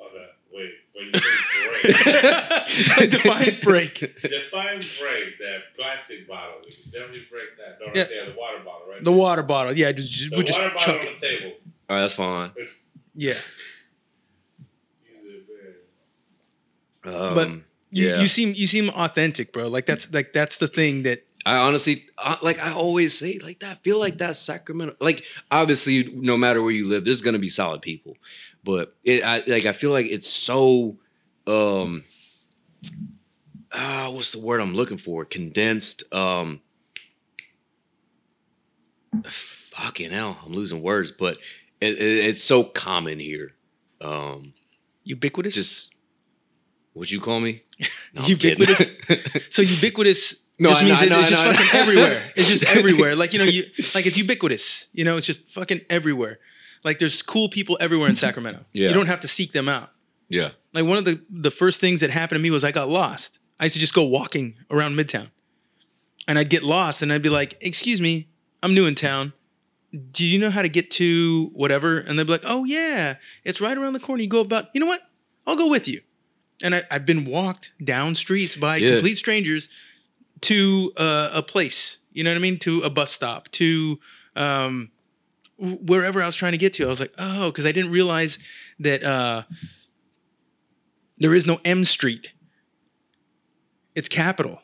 Oh, 0.00 0.08
no. 0.12 0.20
Wait, 0.52 0.72
wait, 0.96 1.12
break. 1.12 1.94
Define 3.10 3.58
break. 3.62 3.98
Define 4.22 4.78
break 4.78 5.38
that 5.38 5.60
plastic 5.78 6.26
bottle. 6.26 6.54
We 6.64 6.72
can 6.72 6.90
definitely 6.90 7.26
break 7.30 7.56
that. 7.58 7.78
No, 7.80 7.86
right 7.86 7.96
Yeah. 7.96 8.04
there, 8.04 8.24
the 8.26 8.34
water 8.38 8.58
bottle, 8.64 8.86
right 8.90 8.98
The 9.04 9.10
there. 9.10 9.18
water 9.18 9.42
bottle. 9.42 9.72
Yeah, 9.76 9.92
just, 9.92 10.10
just 10.10 10.30
The 10.30 10.36
we'll 10.36 10.44
just 10.46 10.58
water 10.58 10.74
bottle 10.74 10.94
chuck 10.94 11.00
on 11.02 11.06
it. 11.06 11.20
the 11.20 11.26
table. 11.26 11.52
All 11.88 11.96
right, 11.96 12.00
that's 12.02 12.14
fine. 12.14 12.50
Yeah. 13.14 13.34
Easy, 15.10 15.20
man. 15.22 15.74
Um, 17.04 17.34
but 17.34 17.48
you, 17.90 18.08
yeah. 18.08 18.20
you 18.20 18.26
seem 18.26 18.54
you 18.56 18.66
seem 18.66 18.90
authentic, 18.90 19.52
bro. 19.52 19.68
Like 19.68 19.86
that's 19.86 20.12
like 20.12 20.32
that's 20.32 20.58
the 20.58 20.68
thing 20.68 21.02
that 21.04 21.24
I 21.46 21.58
honestly, 21.58 22.06
like 22.42 22.58
I 22.58 22.72
always 22.72 23.18
say, 23.18 23.38
like 23.38 23.60
that. 23.60 23.82
Feel 23.84 23.98
like 23.98 24.16
that's 24.16 24.38
Sacramento. 24.38 24.96
Like 25.00 25.24
obviously, 25.50 26.04
no 26.14 26.36
matter 26.36 26.62
where 26.62 26.72
you 26.72 26.88
live, 26.88 27.04
there's 27.04 27.20
gonna 27.20 27.38
be 27.38 27.50
solid 27.50 27.82
people, 27.82 28.16
but 28.64 28.96
it, 29.04 29.22
I 29.22 29.42
like 29.46 29.66
I 29.66 29.72
feel 29.72 29.90
like 29.90 30.06
it's 30.06 30.28
so, 30.28 30.96
um, 31.46 32.04
ah, 33.72 34.08
what's 34.10 34.32
the 34.32 34.40
word 34.40 34.60
I'm 34.60 34.74
looking 34.74 34.98
for? 34.98 35.24
Condensed. 35.26 36.02
Um, 36.14 36.62
fucking 39.24 40.10
hell, 40.10 40.38
I'm 40.46 40.52
losing 40.52 40.82
words, 40.82 41.10
but 41.10 41.36
it, 41.80 41.94
it, 41.94 42.26
it's 42.26 42.42
so 42.42 42.64
common 42.64 43.18
here. 43.18 43.54
Um, 44.00 44.54
ubiquitous. 45.04 45.54
just 45.54 45.93
what 46.94 47.10
you 47.10 47.20
call 47.20 47.40
me? 47.40 47.62
No, 48.14 48.22
ubiquitous. 48.26 48.90
so 49.50 49.62
ubiquitous 49.62 50.36
No, 50.58 50.68
just 50.70 50.82
I 50.82 50.84
know, 50.84 50.90
means 50.90 51.02
I 51.02 51.06
it- 51.06 51.10
know, 51.10 51.20
it's 51.20 51.26
I 51.26 51.30
just 51.34 51.44
know. 51.44 51.52
fucking 51.52 51.80
everywhere. 51.80 52.32
It's 52.36 52.48
just 52.48 52.76
everywhere. 52.76 53.16
Like 53.16 53.32
you 53.32 53.38
know, 53.40 53.44
you 53.44 53.64
like 53.94 54.06
it's 54.06 54.16
ubiquitous. 54.16 54.86
You 54.92 55.04
know, 55.04 55.16
it's 55.16 55.26
just 55.26 55.46
fucking 55.48 55.80
everywhere. 55.90 56.38
Like 56.84 56.98
there's 57.00 57.22
cool 57.22 57.48
people 57.48 57.76
everywhere 57.80 58.08
in 58.08 58.14
Sacramento. 58.14 58.64
Yeah. 58.72 58.88
You 58.88 58.94
don't 58.94 59.06
have 59.08 59.20
to 59.20 59.28
seek 59.28 59.52
them 59.52 59.68
out. 59.68 59.90
yeah. 60.28 60.50
Like 60.72 60.84
one 60.84 60.98
of 60.98 61.04
the 61.04 61.20
the 61.28 61.50
first 61.50 61.80
things 61.80 62.00
that 62.00 62.10
happened 62.10 62.38
to 62.38 62.42
me 62.42 62.50
was 62.50 62.62
I 62.64 62.70
got 62.72 62.88
lost. 62.88 63.38
I 63.58 63.64
used 63.64 63.74
to 63.74 63.80
just 63.80 63.94
go 63.94 64.04
walking 64.04 64.54
around 64.70 64.94
Midtown, 64.94 65.30
and 66.28 66.38
I'd 66.38 66.50
get 66.50 66.62
lost, 66.62 67.02
and 67.02 67.12
I'd 67.12 67.22
be 67.22 67.28
like, 67.30 67.56
"Excuse 67.60 68.00
me, 68.00 68.28
I'm 68.62 68.74
new 68.74 68.86
in 68.86 68.94
town. 68.94 69.32
Do 70.10 70.24
you 70.26 70.38
know 70.40 70.50
how 70.50 70.62
to 70.62 70.68
get 70.68 70.90
to 70.92 71.50
whatever?" 71.54 71.98
And 71.98 72.18
they'd 72.18 72.26
be 72.26 72.32
like, 72.32 72.44
"Oh 72.46 72.64
yeah, 72.64 73.14
it's 73.44 73.60
right 73.60 73.76
around 73.76 73.92
the 73.94 74.00
corner. 74.00 74.22
You 74.22 74.28
go 74.28 74.40
about. 74.40 74.66
You 74.74 74.80
know 74.80 74.86
what? 74.86 75.02
I'll 75.46 75.56
go 75.56 75.68
with 75.68 75.86
you." 75.88 76.00
And 76.64 76.74
I, 76.74 76.82
I've 76.90 77.06
been 77.06 77.24
walked 77.24 77.70
down 77.82 78.14
streets 78.16 78.56
by 78.56 78.76
Yeah. 78.78 78.92
complete 78.94 79.16
strangers 79.16 79.68
to 80.40 80.92
uh, 80.96 81.30
a 81.32 81.42
place. 81.42 81.98
You 82.12 82.24
know 82.24 82.30
what 82.30 82.36
I 82.36 82.40
mean? 82.40 82.58
To 82.60 82.80
a 82.80 82.90
bus 82.90 83.12
stop. 83.12 83.48
To 83.52 84.00
um, 84.34 84.90
wherever 85.58 86.20
I 86.22 86.26
was 86.26 86.36
trying 86.36 86.52
to 86.52 86.58
get 86.58 86.72
to. 86.74 86.86
I 86.86 86.88
was 86.88 87.00
like, 87.00 87.12
oh, 87.18 87.50
because 87.50 87.66
I 87.66 87.72
didn't 87.72 87.90
realize 87.92 88.38
that 88.80 89.04
uh, 89.04 89.42
there 91.18 91.34
is 91.34 91.46
no 91.46 91.58
M 91.64 91.84
Street. 91.84 92.32
It's 93.94 94.08
Capital. 94.08 94.60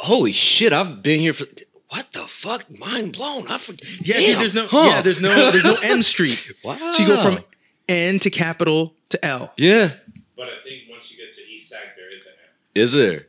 Holy 0.00 0.32
shit! 0.32 0.72
I've 0.72 1.02
been 1.02 1.20
here 1.20 1.32
for 1.32 1.44
what 1.88 2.12
the 2.12 2.20
fuck? 2.22 2.66
Mind 2.78 3.12
blown. 3.12 3.46
I 3.48 3.58
forget. 3.58 3.86
Yeah, 4.06 4.16
dude, 4.18 4.40
there's 4.40 4.54
no 4.54 4.66
huh. 4.66 4.86
yeah, 4.90 5.02
there's 5.02 5.20
no 5.20 5.50
there's 5.50 5.64
no 5.64 5.76
M 5.82 6.02
Street. 6.02 6.50
Wow. 6.64 6.90
So 6.92 7.02
you 7.02 7.08
go 7.08 7.16
from 7.22 7.44
N 7.88 8.18
to 8.20 8.30
capital 8.30 8.94
to 9.10 9.24
L. 9.24 9.52
yeah. 9.56 9.92
But 10.36 10.48
I 10.48 10.60
think 10.64 10.82
once 11.02 11.10
you 11.10 11.18
get 11.24 11.32
to 11.34 11.42
East 11.42 11.68
Sac, 11.68 11.96
there 11.96 12.12
is 12.14 12.26
an 12.26 12.32
M. 12.44 12.82
Is 12.82 12.92
there? 12.92 13.26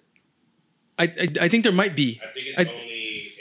I 0.99 1.03
I, 1.05 1.45
I 1.45 1.47
think 1.49 1.63
there 1.63 1.73
might 1.73 1.95
be. 1.95 2.19
I 2.23 2.31
think 2.33 2.47
it's 2.47 2.59
I- 2.59 2.63
only 2.63 3.33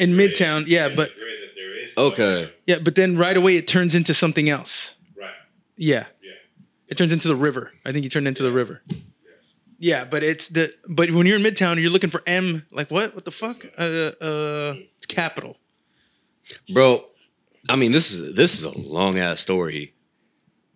in 0.00 0.10
in 0.10 0.16
grid- 0.16 0.32
Midtown, 0.34 0.64
yeah, 0.66 0.86
in 0.86 0.90
the 0.90 0.96
but- 0.96 1.14
grid 1.14 1.38
that 1.42 1.54
there 1.54 1.76
is. 1.78 1.96
no 1.96 2.02
Okay. 2.04 2.42
M. 2.44 2.50
Yeah, 2.66 2.78
but 2.82 2.94
then 2.96 3.16
right 3.16 3.36
away 3.36 3.56
it 3.56 3.66
turns 3.68 3.94
into 3.94 4.12
something 4.12 4.48
else. 4.48 4.96
Right. 5.16 5.30
Yeah. 5.76 6.06
Yeah. 6.22 6.32
It 6.88 6.96
turns 6.98 7.12
into 7.12 7.28
the 7.28 7.36
river. 7.36 7.72
I 7.84 7.92
think 7.92 8.02
you 8.04 8.10
turned 8.10 8.26
into 8.28 8.42
the 8.42 8.52
river. 8.52 8.82
Yeah, 8.88 8.96
yeah, 9.78 10.04
but 10.04 10.22
it's 10.24 10.48
the 10.48 10.72
but 10.88 11.10
when 11.12 11.26
you're 11.26 11.36
in 11.36 11.42
Midtown, 11.44 11.80
you're 11.80 11.90
looking 11.92 12.10
for 12.10 12.22
M. 12.26 12.66
Like 12.72 12.90
what? 12.90 13.14
What 13.14 13.24
the 13.24 13.30
fuck? 13.30 13.64
Uh, 13.78 14.10
uh, 14.20 14.74
it's 14.96 15.06
capital. 15.06 15.58
Bro, 16.74 17.04
I 17.68 17.76
mean, 17.76 17.92
this 17.92 18.10
is 18.12 18.34
this 18.34 18.54
is 18.58 18.64
a 18.64 18.76
long 18.76 19.18
ass 19.18 19.40
story, 19.40 19.94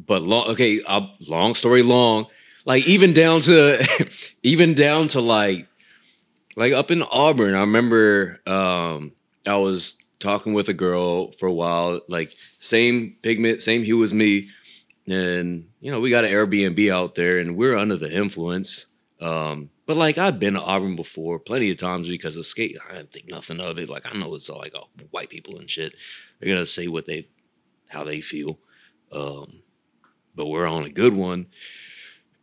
but 0.06 0.22
long. 0.22 0.46
Okay, 0.48 0.80
uh, 0.86 1.06
long 1.28 1.54
story 1.56 1.82
long. 1.82 2.26
Like 2.64 2.86
even 2.86 3.12
down 3.12 3.40
to, 3.42 4.08
even 4.42 4.74
down 4.74 5.08
to 5.08 5.20
like, 5.20 5.66
like 6.56 6.72
up 6.72 6.90
in 6.90 7.02
Auburn. 7.02 7.54
I 7.54 7.60
remember 7.60 8.40
um, 8.46 9.12
I 9.46 9.56
was 9.56 9.96
talking 10.18 10.52
with 10.52 10.68
a 10.68 10.74
girl 10.74 11.32
for 11.32 11.46
a 11.46 11.52
while. 11.52 12.00
Like 12.08 12.36
same 12.58 13.16
pigment, 13.22 13.62
same 13.62 13.82
hue 13.82 14.02
as 14.02 14.14
me, 14.14 14.50
and 15.06 15.68
you 15.80 15.90
know 15.90 16.00
we 16.00 16.10
got 16.10 16.24
an 16.24 16.30
Airbnb 16.30 16.92
out 16.92 17.14
there, 17.14 17.38
and 17.38 17.56
we're 17.56 17.76
under 17.76 17.96
the 17.96 18.12
influence. 18.12 18.86
Um, 19.20 19.70
but 19.86 19.96
like 19.96 20.18
I've 20.18 20.38
been 20.38 20.54
to 20.54 20.60
Auburn 20.60 20.96
before 20.96 21.38
plenty 21.38 21.70
of 21.70 21.78
times 21.78 22.08
because 22.08 22.36
of 22.36 22.46
skate. 22.46 22.76
I 22.88 22.94
didn't 22.94 23.12
think 23.12 23.28
nothing 23.28 23.60
of 23.60 23.78
it. 23.78 23.88
Like 23.88 24.06
I 24.06 24.16
know 24.16 24.34
it's 24.34 24.48
all 24.48 24.58
like 24.58 24.74
all 24.74 24.90
white 25.10 25.30
people 25.30 25.58
and 25.58 25.68
shit. 25.68 25.94
They're 26.38 26.52
gonna 26.54 26.66
say 26.66 26.86
what 26.86 27.06
they 27.06 27.28
how 27.88 28.04
they 28.04 28.20
feel. 28.20 28.58
Um, 29.10 29.62
but 30.34 30.46
we're 30.46 30.66
on 30.66 30.84
a 30.84 30.90
good 30.90 31.14
one. 31.14 31.46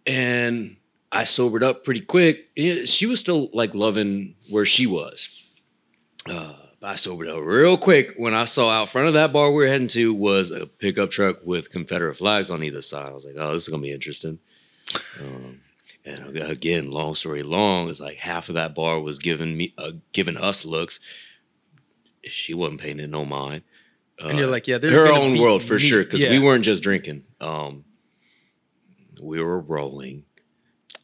And 0.07 0.77
I 1.11 1.25
sobered 1.25 1.63
up 1.63 1.83
pretty 1.83 2.01
quick. 2.01 2.47
She 2.55 3.05
was 3.05 3.19
still 3.19 3.49
like 3.53 3.75
loving 3.75 4.35
where 4.49 4.65
she 4.65 4.87
was. 4.87 5.45
Uh, 6.29 6.53
but 6.79 6.87
I 6.87 6.95
sobered 6.95 7.27
up 7.27 7.39
real 7.43 7.77
quick 7.77 8.13
when 8.17 8.33
I 8.33 8.45
saw 8.45 8.69
out 8.69 8.89
front 8.89 9.07
of 9.07 9.13
that 9.15 9.33
bar 9.33 9.51
we 9.51 9.65
are 9.65 9.67
heading 9.67 9.87
to 9.89 10.13
was 10.13 10.51
a 10.51 10.65
pickup 10.67 11.09
truck 11.11 11.37
with 11.45 11.69
Confederate 11.71 12.15
flags 12.15 12.49
on 12.51 12.63
either 12.63 12.81
side. 12.81 13.09
I 13.09 13.13
was 13.13 13.25
like, 13.25 13.35
oh, 13.37 13.53
this 13.53 13.63
is 13.63 13.69
gonna 13.69 13.81
be 13.81 13.91
interesting. 13.91 14.39
Um, 15.19 15.61
and 16.05 16.37
again, 16.37 16.91
long 16.91 17.15
story 17.15 17.43
long, 17.43 17.89
it's 17.89 17.99
like 17.99 18.17
half 18.17 18.47
of 18.49 18.55
that 18.55 18.73
bar 18.75 18.99
was 19.01 19.19
giving 19.19 19.57
me, 19.57 19.73
uh, 19.77 19.91
giving 20.13 20.37
us 20.37 20.63
looks. 20.65 20.99
She 22.23 22.53
wasn't 22.53 22.79
paying 22.81 22.99
it 22.99 23.09
no 23.09 23.25
mind. 23.25 23.63
And 24.19 24.37
you're 24.37 24.47
Uh, 24.47 24.51
like, 24.51 24.67
yeah, 24.67 24.79
her 24.79 25.11
own 25.11 25.37
world 25.37 25.63
for 25.63 25.79
sure 25.79 26.03
because 26.03 26.19
Yeah. 26.21 26.31
we 26.31 26.39
weren't 26.39 26.63
just 26.65 26.81
drinking. 26.83 27.23
Um, 27.41 27.85
we 29.21 29.41
were 29.41 29.59
rolling. 29.59 30.25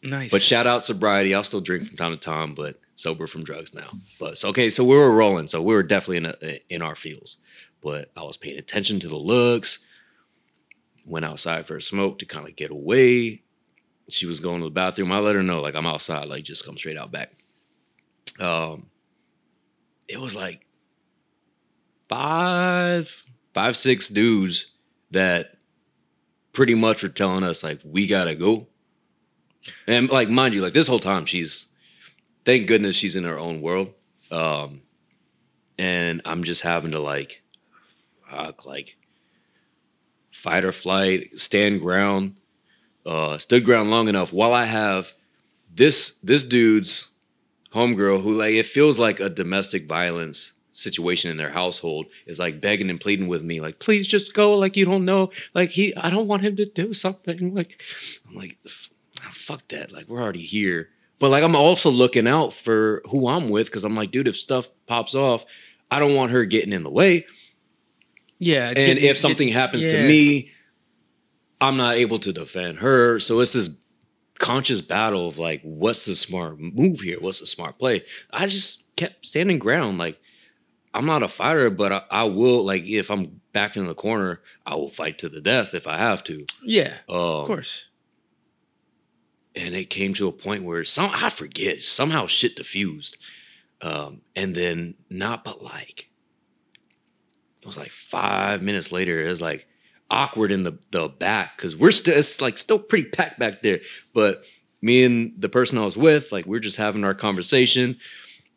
nice. 0.02 0.32
But 0.32 0.42
shout 0.42 0.68
out 0.68 0.86
sobriety. 0.86 1.34
I'll 1.34 1.44
still 1.44 1.62
drink 1.62 1.88
from 1.88 1.98
time 1.98 2.12
to 2.12 2.18
time, 2.18 2.54
but 2.54 2.80
sober 2.96 3.28
from 3.28 3.44
drugs 3.44 3.74
now. 3.74 3.92
But 4.20 4.38
so 4.38 4.50
okay, 4.50 4.70
so 4.70 4.84
we 4.84 4.96
were 4.96 5.14
rolling. 5.14 5.48
So 5.48 5.62
we 5.62 5.74
were 5.74 5.84
definitely 5.84 6.18
in 6.18 6.26
a, 6.26 6.62
in 6.70 6.82
our 6.82 6.96
fields. 6.96 7.38
But 7.82 8.12
I 8.16 8.24
was 8.24 8.38
paying 8.38 8.58
attention 8.58 9.00
to 9.02 9.08
the 9.08 9.18
looks. 9.18 9.80
Went 11.06 11.26
outside 11.26 11.66
for 11.66 11.76
a 11.76 11.82
smoke 11.82 12.20
to 12.20 12.26
kind 12.26 12.48
of 12.48 12.56
get 12.56 12.72
away. 12.72 13.44
She 14.10 14.26
was 14.26 14.40
going 14.40 14.60
to 14.60 14.66
the 14.66 14.72
bathroom. 14.72 15.12
I 15.12 15.20
let 15.20 15.36
her 15.36 15.44
know 15.44 15.62
like 15.62 15.76
I'm 15.76 15.86
outside. 15.86 16.28
Like 16.30 16.44
just 16.44 16.66
come 16.66 16.78
straight 16.78 16.98
out 16.98 17.12
back. 17.12 17.32
Um, 18.40 18.88
it 20.08 20.20
was 20.20 20.36
like 20.36 20.66
five, 22.10 23.24
five, 23.54 23.76
six 23.76 24.10
dudes 24.10 24.68
that 25.12 25.53
pretty 26.54 26.76
much 26.76 27.04
were 27.04 27.10
telling 27.10 27.44
us 27.44 27.64
like 27.64 27.80
we 27.84 28.08
gotta 28.08 28.36
go. 28.36 28.68
And 29.88 30.10
like 30.10 30.30
mind 30.30 30.54
you, 30.54 30.62
like 30.62 30.74
this 30.74 30.88
whole 30.88 31.00
time 31.00 31.26
she's 31.26 31.68
thank 32.46 32.68
goodness 32.68 32.96
she's 32.96 33.16
in 33.16 33.24
her 33.24 33.38
own 33.38 33.62
world. 33.62 33.94
Um 34.32 34.82
and 35.78 36.22
I'm 36.26 36.44
just 36.44 36.62
having 36.62 36.92
to 36.92 37.00
like 37.00 37.44
fuck 38.30 38.66
like 38.66 38.98
fight 40.32 40.64
or 40.64 40.72
flight, 40.72 41.40
stand 41.40 41.82
ground, 41.82 42.38
uh 43.06 43.38
stood 43.38 43.66
ground 43.66 43.92
long 43.92 44.08
enough 44.08 44.32
while 44.32 44.54
I 44.54 44.66
have 44.66 45.14
this 45.74 46.20
this 46.24 46.44
dude's 46.44 47.10
homegirl 47.74 48.22
who 48.22 48.34
like 48.34 48.54
it 48.54 48.66
feels 48.68 49.00
like 49.00 49.20
a 49.20 49.30
domestic 49.30 49.88
violence 49.88 50.54
situation 50.74 51.30
in 51.30 51.38
their 51.38 51.52
household 51.52 52.08
is 52.26 52.40
like 52.40 52.60
begging 52.60 52.90
and 52.90 53.00
pleading 53.00 53.28
with 53.28 53.44
me 53.44 53.62
like 53.62 53.78
please 53.78 54.08
just 54.08 54.34
go 54.34 54.58
like 54.58 54.76
you 54.76 54.84
don't 54.86 55.06
know 55.06 55.30
like 55.54 55.70
he 55.70 55.96
i 55.96 56.10
don't 56.10 56.28
want 56.28 56.42
him 56.42 56.56
to 56.56 56.66
do 56.66 56.94
something 56.94 57.54
like 57.54 57.80
i'm 58.28 58.36
like 58.36 58.58
ah, 59.22 59.30
fuck 59.32 59.68
that 59.68 59.92
like 59.92 60.08
we're 60.08 60.22
already 60.22 60.42
here. 60.42 60.90
But 61.20 61.30
like 61.30 61.44
i'm 61.44 61.56
also 61.56 61.90
looking 61.92 62.28
out 62.28 62.54
for 62.54 63.04
who 63.12 63.28
i'm 63.28 63.50
with 63.50 63.68
because 63.68 63.84
i'm 63.84 63.96
like 63.96 64.12
dude 64.12 64.28
if 64.28 64.36
stuff 64.36 64.68
pops 64.88 65.14
off 65.16 65.46
i 65.92 66.00
don't 66.00 66.16
want 66.16 66.32
her 66.32 66.44
getting 66.44 66.74
in 66.74 66.84
the 66.84 66.90
way. 66.90 67.26
Yeah, 68.40 68.68
and 68.68 68.76
get- 68.76 68.98
if 68.98 69.04
get- 69.04 69.18
something 69.18 69.48
happens 69.50 69.86
yeah. 69.86 69.92
to 69.92 70.08
me 70.08 70.50
i'm 71.62 71.78
not 71.78 71.96
able 71.96 72.20
to 72.20 72.34
defend 72.34 72.80
her. 72.80 73.20
So 73.20 73.40
it's 73.40 73.54
this 73.54 73.70
conscious 74.40 74.82
battle 74.82 75.28
of 75.28 75.38
like 75.38 75.62
what's 75.64 76.06
the 76.06 76.16
smart 76.16 76.60
move 76.60 77.02
here? 77.02 77.20
What's 77.20 77.40
the 77.40 77.46
smart 77.46 77.78
play? 77.80 78.04
I 78.32 78.48
just 78.48 78.94
kept 78.96 79.26
standing 79.26 79.60
ground 79.60 79.98
like 79.98 80.20
i'm 80.94 81.06
not 81.06 81.24
a 81.24 81.28
fighter 81.28 81.70
but 81.70 81.92
i, 81.92 82.02
I 82.12 82.24
will 82.24 82.66
like 82.66 82.86
if 82.86 83.10
i'm 83.10 83.42
back 83.52 83.76
in 83.78 83.88
the 83.88 83.96
corner 83.96 84.42
i 84.66 84.76
will 84.76 84.90
fight 84.90 85.18
to 85.20 85.30
the 85.30 85.42
death 85.42 85.74
if 85.74 85.88
i 85.88 85.98
have 85.98 86.24
to 86.26 86.46
yeah, 86.64 86.98
um, 87.10 87.16
of 87.16 87.48
course. 87.48 87.90
and 89.56 89.76
it 89.76 89.90
came 89.90 90.14
to 90.16 90.28
a 90.28 90.32
point 90.32 90.64
where 90.64 90.84
some 90.84 91.12
I 91.14 91.30
forget 91.30 91.84
somehow 91.84 92.28
shit 92.28 92.56
diffused, 92.56 93.18
um, 93.82 94.22
and 94.36 94.56
then 94.56 94.96
not 95.10 95.44
but 95.44 95.62
like 95.62 96.10
it 97.62 97.66
was 97.66 97.78
like 97.78 97.92
five 97.92 98.62
minutes 98.62 98.92
later. 98.92 99.22
It 99.26 99.30
was 99.30 99.42
like 99.42 99.68
awkward 100.10 100.52
in 100.52 100.64
the 100.64 100.78
the 100.92 101.08
back 101.10 101.58
because 101.58 101.76
we're 101.76 101.92
still 101.92 102.18
it's 102.18 102.42
like 102.42 102.58
still 102.58 102.80
pretty 102.80 103.10
packed 103.10 103.40
back 103.40 103.62
there, 103.62 103.80
but 104.14 104.44
me 104.82 105.04
and 105.04 105.34
the 105.38 105.50
person 105.50 105.78
I 105.78 105.86
was 105.86 105.98
with 105.98 106.32
like 106.32 106.46
we're 106.46 106.60
just 106.60 106.78
having 106.78 107.04
our 107.04 107.14
conversation. 107.14 107.98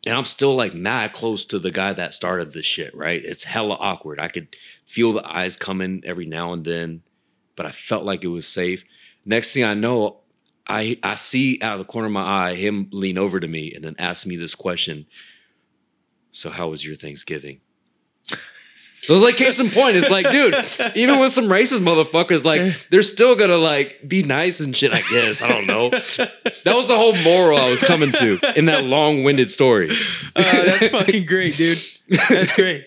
And 0.05 0.15
I'm 0.15 0.25
still 0.25 0.55
like 0.55 0.73
mad 0.73 1.13
close 1.13 1.45
to 1.45 1.59
the 1.59 1.71
guy 1.71 1.91
that 1.93 2.13
started 2.13 2.53
this 2.53 2.65
shit, 2.65 2.95
right? 2.95 3.21
It's 3.23 3.43
hella 3.43 3.75
awkward. 3.79 4.19
I 4.19 4.27
could 4.27 4.55
feel 4.85 5.11
the 5.11 5.27
eyes 5.27 5.57
coming 5.57 6.01
every 6.05 6.25
now 6.25 6.53
and 6.53 6.63
then, 6.63 7.01
but 7.55 7.65
I 7.65 7.71
felt 7.71 8.05
like 8.05 8.23
it 8.23 8.27
was 8.27 8.47
safe. 8.47 8.83
Next 9.25 9.53
thing 9.53 9.63
I 9.63 9.73
know, 9.73 10.21
I 10.67 10.97
I 11.03 11.15
see 11.15 11.59
out 11.61 11.73
of 11.73 11.79
the 11.79 11.85
corner 11.85 12.07
of 12.07 12.13
my 12.13 12.21
eye 12.23 12.55
him 12.55 12.87
lean 12.91 13.17
over 13.17 13.39
to 13.39 13.47
me 13.47 13.73
and 13.73 13.83
then 13.83 13.95
ask 13.97 14.25
me 14.25 14.35
this 14.35 14.55
question. 14.55 15.07
So 16.31 16.49
how 16.51 16.69
was 16.69 16.85
your 16.85 16.95
Thanksgiving? 16.95 17.61
So 19.07 19.13
it's 19.13 19.23
like 19.23 19.37
case 19.37 19.57
in 19.61 19.69
point. 19.69 19.95
It's 19.95 20.09
like, 20.09 20.29
dude, 20.31 20.53
even 20.97 21.17
with 21.19 21.31
some 21.31 21.45
racist 21.45 21.79
motherfuckers, 21.79 22.43
like 22.43 22.89
they're 22.89 23.03
still 23.03 23.37
gonna 23.37 23.55
like 23.55 24.05
be 24.05 24.21
nice 24.21 24.59
and 24.59 24.75
shit. 24.75 24.91
I 24.91 24.99
guess 25.09 25.41
I 25.41 25.47
don't 25.47 25.65
know. 25.65 25.89
That 25.91 26.75
was 26.75 26.89
the 26.89 26.97
whole 26.97 27.15
moral 27.15 27.57
I 27.57 27.69
was 27.69 27.81
coming 27.81 28.11
to 28.11 28.37
in 28.57 28.65
that 28.65 28.83
long-winded 28.83 29.49
story. 29.49 29.91
Uh, 30.35 30.41
that's 30.43 30.89
fucking 30.89 31.25
great, 31.25 31.55
dude. 31.55 31.81
That's 32.29 32.51
great. 32.53 32.85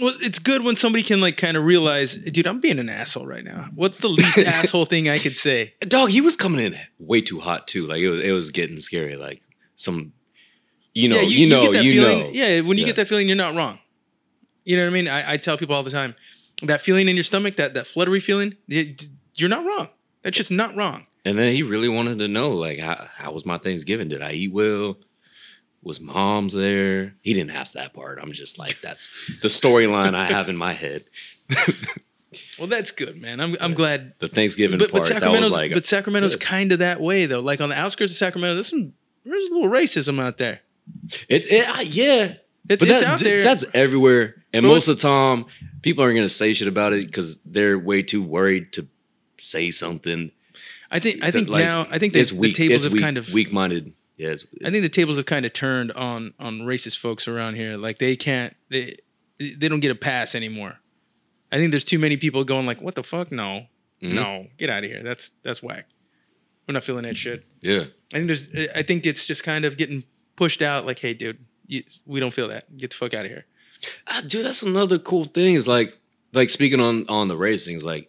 Well, 0.00 0.14
it's 0.22 0.38
good 0.38 0.64
when 0.64 0.76
somebody 0.76 1.02
can 1.04 1.20
like 1.20 1.36
kind 1.36 1.58
of 1.58 1.64
realize, 1.64 2.14
dude, 2.16 2.46
I'm 2.46 2.60
being 2.60 2.78
an 2.78 2.88
asshole 2.88 3.26
right 3.26 3.44
now. 3.44 3.66
What's 3.74 3.98
the 3.98 4.08
least 4.08 4.38
asshole 4.38 4.86
thing 4.86 5.10
I 5.10 5.18
could 5.18 5.36
say? 5.36 5.74
Dog, 5.82 6.08
he 6.08 6.22
was 6.22 6.36
coming 6.36 6.64
in 6.64 6.74
way 6.98 7.20
too 7.20 7.40
hot 7.40 7.68
too. 7.68 7.86
Like 7.86 8.00
it 8.00 8.08
was, 8.08 8.20
it 8.24 8.32
was 8.32 8.48
getting 8.50 8.78
scary. 8.78 9.16
Like 9.16 9.42
some, 9.76 10.14
you 10.94 11.08
know, 11.10 11.20
you, 11.20 11.48
know, 11.50 11.62
get 11.62 11.72
that 11.74 11.84
you 11.84 11.92
feeling. 12.00 12.18
know. 12.20 12.28
Yeah, 12.32 12.60
when 12.62 12.78
you 12.78 12.84
Yeah. 12.84 12.86
get 12.86 12.96
that 12.96 13.08
feeling, 13.08 13.28
you're 13.28 13.36
not 13.36 13.54
wrong. 13.54 13.78
You 14.64 14.76
know 14.76 14.84
what 14.84 14.90
I 14.90 14.92
mean? 14.92 15.08
I, 15.08 15.32
I 15.32 15.36
tell 15.36 15.56
people 15.56 15.74
all 15.74 15.82
the 15.82 15.90
time 15.90 16.14
that 16.62 16.80
feeling 16.80 17.08
in 17.08 17.16
your 17.16 17.24
stomach, 17.24 17.56
that 17.56 17.74
that 17.74 17.86
fluttery 17.86 18.20
feeling, 18.20 18.54
you're 18.66 19.48
not 19.48 19.64
wrong. 19.64 19.88
That's 20.22 20.36
just 20.36 20.50
not 20.50 20.74
wrong. 20.74 21.06
And 21.24 21.38
then 21.38 21.54
he 21.54 21.62
really 21.62 21.88
wanted 21.88 22.18
to 22.18 22.28
know, 22.28 22.50
like, 22.50 22.78
how, 22.78 23.06
how 23.16 23.32
was 23.32 23.46
my 23.46 23.58
Thanksgiving? 23.58 24.08
Did 24.08 24.22
I 24.22 24.32
eat 24.32 24.52
well? 24.52 24.98
Was 25.82 26.00
mom's 26.00 26.52
there? 26.52 27.14
He 27.22 27.34
didn't 27.34 27.50
ask 27.50 27.74
that 27.74 27.92
part. 27.92 28.18
I'm 28.20 28.32
just 28.32 28.58
like, 28.58 28.80
that's 28.80 29.10
the 29.42 29.48
storyline 29.48 30.14
I 30.14 30.26
have 30.26 30.48
in 30.48 30.56
my 30.56 30.72
head. 30.72 31.04
Well, 32.58 32.68
that's 32.68 32.90
good, 32.90 33.20
man. 33.20 33.40
I'm 33.40 33.56
I'm 33.60 33.74
glad. 33.74 34.14
The 34.18 34.28
Thanksgiving 34.28 34.78
But, 34.78 34.86
but 34.86 34.92
part, 34.92 35.00
was 35.02 35.08
Sacramento's 35.08 35.52
like, 35.52 35.72
but 35.72 35.84
Sacramento's 35.84 36.36
kind 36.36 36.72
of 36.72 36.80
that 36.80 37.00
way 37.00 37.26
though. 37.26 37.40
Like 37.40 37.60
on 37.60 37.68
the 37.68 37.78
outskirts 37.78 38.12
of 38.12 38.16
Sacramento, 38.16 38.54
there's 38.54 38.68
some 38.68 38.92
there's 39.24 39.48
a 39.48 39.52
little 39.52 39.68
racism 39.70 40.20
out 40.20 40.38
there. 40.38 40.60
it, 41.28 41.44
it 41.46 41.68
uh, 41.68 41.80
yeah. 41.82 42.34
It's, 42.68 42.82
But 42.82 42.82
it's 42.82 43.02
that- 43.02 43.04
out 43.04 43.20
there. 43.20 43.42
That's 43.44 43.64
everywhere. 43.74 44.43
And 44.54 44.66
most 44.66 44.88
of 44.88 44.96
the 44.96 45.02
time, 45.02 45.46
people 45.82 46.02
aren't 46.04 46.14
going 46.16 46.26
to 46.28 46.32
say 46.34 46.54
shit 46.54 46.68
about 46.68 46.92
it 46.92 47.06
because 47.06 47.38
they're 47.44 47.78
way 47.78 48.02
too 48.02 48.22
worried 48.22 48.72
to 48.74 48.86
say 49.38 49.70
something. 49.70 50.30
I 50.90 51.00
think 51.00 51.22
I 51.24 51.30
think 51.30 51.48
like, 51.48 51.64
now 51.64 51.86
I 51.90 51.98
think 51.98 52.12
the, 52.12 52.20
it's 52.20 52.30
the 52.30 52.36
weak. 52.36 52.54
tables 52.54 52.76
it's 52.76 52.84
have 52.84 52.92
weak, 52.92 53.02
kind 53.02 53.18
of 53.18 53.32
weak-minded. 53.32 53.92
Yeah, 54.16 54.28
it's, 54.28 54.46
I 54.64 54.70
think 54.70 54.82
the 54.82 54.88
tables 54.88 55.16
have 55.16 55.26
kind 55.26 55.44
of 55.44 55.52
turned 55.52 55.90
on 55.92 56.34
on 56.38 56.60
racist 56.60 56.98
folks 56.98 57.26
around 57.26 57.56
here. 57.56 57.76
Like 57.76 57.98
they 57.98 58.14
can't 58.14 58.54
they 58.70 58.94
they 59.38 59.68
don't 59.68 59.80
get 59.80 59.90
a 59.90 59.96
pass 59.96 60.34
anymore. 60.36 60.78
I 61.50 61.56
think 61.56 61.72
there's 61.72 61.84
too 61.84 61.98
many 61.98 62.16
people 62.16 62.44
going 62.44 62.64
like, 62.64 62.80
"What 62.80 62.94
the 62.94 63.02
fuck? 63.02 63.32
No, 63.32 63.66
Mhm. 64.00 64.12
no, 64.14 64.46
get 64.56 64.70
out 64.70 64.84
of 64.84 64.90
here. 64.90 65.02
That's 65.02 65.32
that's 65.42 65.62
whack. 65.64 65.86
We're 66.68 66.74
not 66.74 66.84
feeling 66.84 67.02
that 67.04 67.16
shit." 67.16 67.44
yeah. 67.60 67.84
I 68.12 68.18
think 68.18 68.28
there's 68.28 68.48
I 68.76 68.82
think 68.82 69.04
it's 69.04 69.26
just 69.26 69.42
kind 69.42 69.64
of 69.64 69.76
getting 69.76 70.04
pushed 70.36 70.62
out. 70.62 70.86
Like, 70.86 71.00
hey, 71.00 71.14
dude, 71.14 71.44
you, 71.66 71.82
we 72.06 72.20
don't 72.20 72.32
feel 72.32 72.46
that. 72.48 72.76
Get 72.76 72.90
the 72.90 72.96
fuck 72.96 73.14
out 73.14 73.24
of 73.24 73.30
here. 73.32 73.46
Ah, 74.06 74.22
dude, 74.26 74.44
that's 74.44 74.62
another 74.62 74.98
cool 74.98 75.24
thing. 75.24 75.54
Is 75.54 75.68
like, 75.68 75.98
like 76.32 76.50
speaking 76.50 76.80
on 76.80 77.06
on 77.08 77.28
the 77.28 77.36
race 77.36 77.64
things, 77.66 77.84
like 77.84 78.08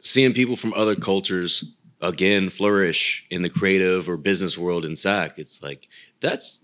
seeing 0.00 0.32
people 0.32 0.56
from 0.56 0.74
other 0.74 0.96
cultures 0.96 1.64
again 2.00 2.48
flourish 2.48 3.26
in 3.30 3.42
the 3.42 3.50
creative 3.50 4.08
or 4.08 4.16
business 4.16 4.56
world 4.56 4.84
in 4.84 4.96
SAC. 4.96 5.38
It's 5.38 5.62
like 5.62 5.88
that's. 6.20 6.60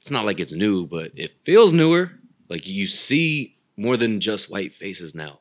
It's 0.00 0.10
not 0.10 0.24
like 0.24 0.40
it's 0.40 0.54
new, 0.54 0.86
but 0.86 1.12
it 1.14 1.32
feels 1.44 1.74
newer. 1.74 2.12
Like 2.48 2.66
you 2.66 2.86
see 2.86 3.58
more 3.76 3.96
than 3.98 4.20
just 4.20 4.50
white 4.50 4.72
faces 4.72 5.14
now. 5.14 5.40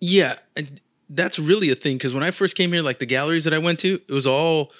Yeah, 0.00 0.36
that's 1.08 1.38
really 1.38 1.70
a 1.70 1.74
thing 1.74 1.96
because 1.96 2.14
when 2.14 2.22
I 2.22 2.30
first 2.30 2.56
came 2.56 2.72
here, 2.72 2.82
like 2.82 2.98
the 3.00 3.06
galleries 3.06 3.44
that 3.44 3.54
I 3.54 3.58
went 3.58 3.80
to, 3.80 4.00
it 4.08 4.12
was 4.12 4.26
all 4.26 4.72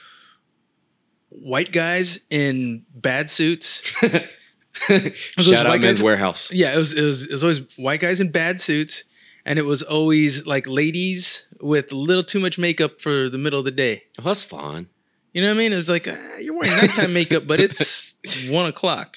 white 1.31 1.73
guys 1.73 2.21
in 2.31 2.85
bad 2.95 3.31
suits. 3.31 3.83
Shout 5.39 5.67
out 5.67 5.81
Men's 5.81 6.01
Wearhouse. 6.01 6.51
Yeah, 6.53 6.75
it 6.75 6.79
was, 6.79 6.95
it 6.95 7.03
was 7.03 7.27
it 7.27 7.33
was 7.33 7.43
always 7.43 7.61
white 7.77 8.01
guys 8.01 8.21
in 8.21 8.31
bad 8.31 8.61
suits, 8.61 9.05
and 9.45 9.59
it 9.59 9.65
was 9.67 9.83
always 9.83 10.47
like 10.47 10.67
ladies 10.67 11.47
with 11.61 11.93
a 11.93 11.97
little 11.97 12.23
too 12.25 12.41
much 12.41 12.59
makeup 12.59 13.01
for 13.01 13.29
the 13.29 13.39
middle 13.39 13.59
of 13.59 13.65
the 13.65 13.71
day. 13.71 14.05
Oh, 14.19 14.23
that's 14.23 14.43
fine. 14.43 14.89
You 15.33 15.43
know 15.43 15.49
what 15.49 15.55
I 15.57 15.59
mean? 15.59 15.73
It 15.73 15.77
was 15.77 15.89
like 15.91 16.09
ah, 16.09 16.37
you're 16.39 16.55
wearing 16.57 16.77
nighttime 16.77 17.13
makeup, 17.13 17.47
but 17.47 17.61
it's 17.61 18.17
one 18.49 18.67
o'clock. 18.67 19.17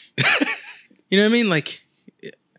You 1.10 1.18
know 1.18 1.24
what 1.24 1.30
I 1.30 1.34
mean? 1.34 1.50
Like 1.50 1.84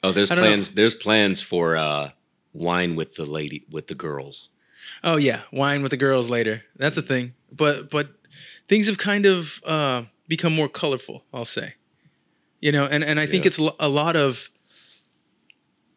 Oh, 0.04 0.10
there's 0.12 0.28
don't 0.30 0.38
know. 0.38 0.44
plans. 0.44 0.72
There's 0.72 0.94
plans 0.94 1.40
for 1.42 1.76
uh, 1.76 2.10
wine 2.52 2.96
with 2.96 3.14
the 3.14 3.24
lady 3.24 3.64
with 3.70 3.86
the 3.86 3.94
girls. 3.94 4.48
Oh 5.04 5.16
yeah, 5.16 5.42
wine 5.52 5.82
with 5.82 5.90
the 5.90 5.96
girls 5.96 6.28
later. 6.28 6.62
That's 6.76 6.98
a 6.98 7.02
thing. 7.02 7.34
But 7.52 7.88
but 7.90 8.08
things 8.68 8.86
have 8.88 8.98
kind 8.98 9.26
of 9.26 9.60
uh, 9.64 10.04
become 10.26 10.54
more 10.54 10.68
colorful. 10.68 11.24
I'll 11.32 11.44
say, 11.44 11.74
you 12.62 12.72
know, 12.72 12.86
and 12.86 13.04
and 13.04 13.20
I 13.20 13.26
think 13.26 13.44
it's 13.44 13.58
a 13.58 13.88
lot 13.88 14.16
of. 14.16 14.48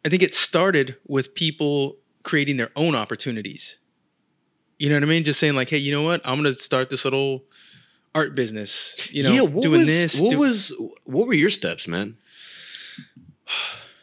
I 0.04 0.08
think 0.08 0.22
it 0.22 0.34
started 0.34 0.96
with 1.06 1.34
people 1.34 1.96
creating 2.22 2.58
their 2.58 2.70
own 2.76 2.94
opportunities. 2.94 3.78
You 4.78 4.88
know 4.88 4.96
what 4.96 5.02
I 5.02 5.06
mean? 5.06 5.24
Just 5.24 5.40
saying 5.40 5.54
like, 5.54 5.70
hey, 5.70 5.78
you 5.78 5.90
know 5.90 6.02
what? 6.02 6.20
I'm 6.24 6.36
gonna 6.36 6.52
start 6.52 6.90
this 6.90 7.04
little 7.04 7.44
art 8.14 8.34
business. 8.34 8.96
You 9.10 9.22
know, 9.22 9.44
what 9.44 9.62
doing 9.62 9.80
was, 9.80 9.88
this. 9.88 10.20
What 10.20 10.36
was? 10.36 10.74
What 11.04 11.28
were 11.28 11.34
your 11.34 11.50
steps, 11.50 11.88
man? 11.88 12.16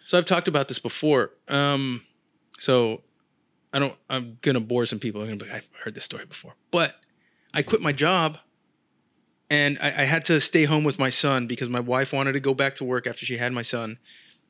So 0.03 0.18
I've 0.18 0.26
talked 0.26 0.47
about 0.47 0.68
this 0.68 0.80
before. 0.80 1.32
Um, 1.47 2.01
so 2.59 3.01
I 3.74 3.80
don't. 3.80 3.95
I'm 4.09 4.38
gonna 4.41 4.61
bore 4.61 4.86
some 4.86 4.99
people. 4.99 5.22
I'm 5.22 5.28
gonna 5.28 5.38
be 5.38 5.45
like, 5.45 5.55
I've 5.55 5.70
heard 5.84 5.95
this 5.95 6.05
story 6.05 6.26
before, 6.26 6.55
but 6.72 6.95
I 7.53 7.61
quit 7.61 7.82
my 7.82 7.91
job, 7.91 8.38
and 9.54 9.78
I, 9.84 9.88
I 9.89 10.04
had 10.06 10.26
to 10.26 10.41
stay 10.41 10.66
home 10.66 10.84
with 10.84 10.97
my 10.97 11.10
son 11.10 11.45
because 11.45 11.70
my 11.70 11.80
wife 11.80 12.12
wanted 12.12 12.32
to 12.32 12.39
go 12.39 12.56
back 12.56 12.74
to 12.76 12.84
work 12.84 13.06
after 13.06 13.24
she 13.24 13.38
had 13.38 13.54
my 13.54 13.62
son, 13.62 13.99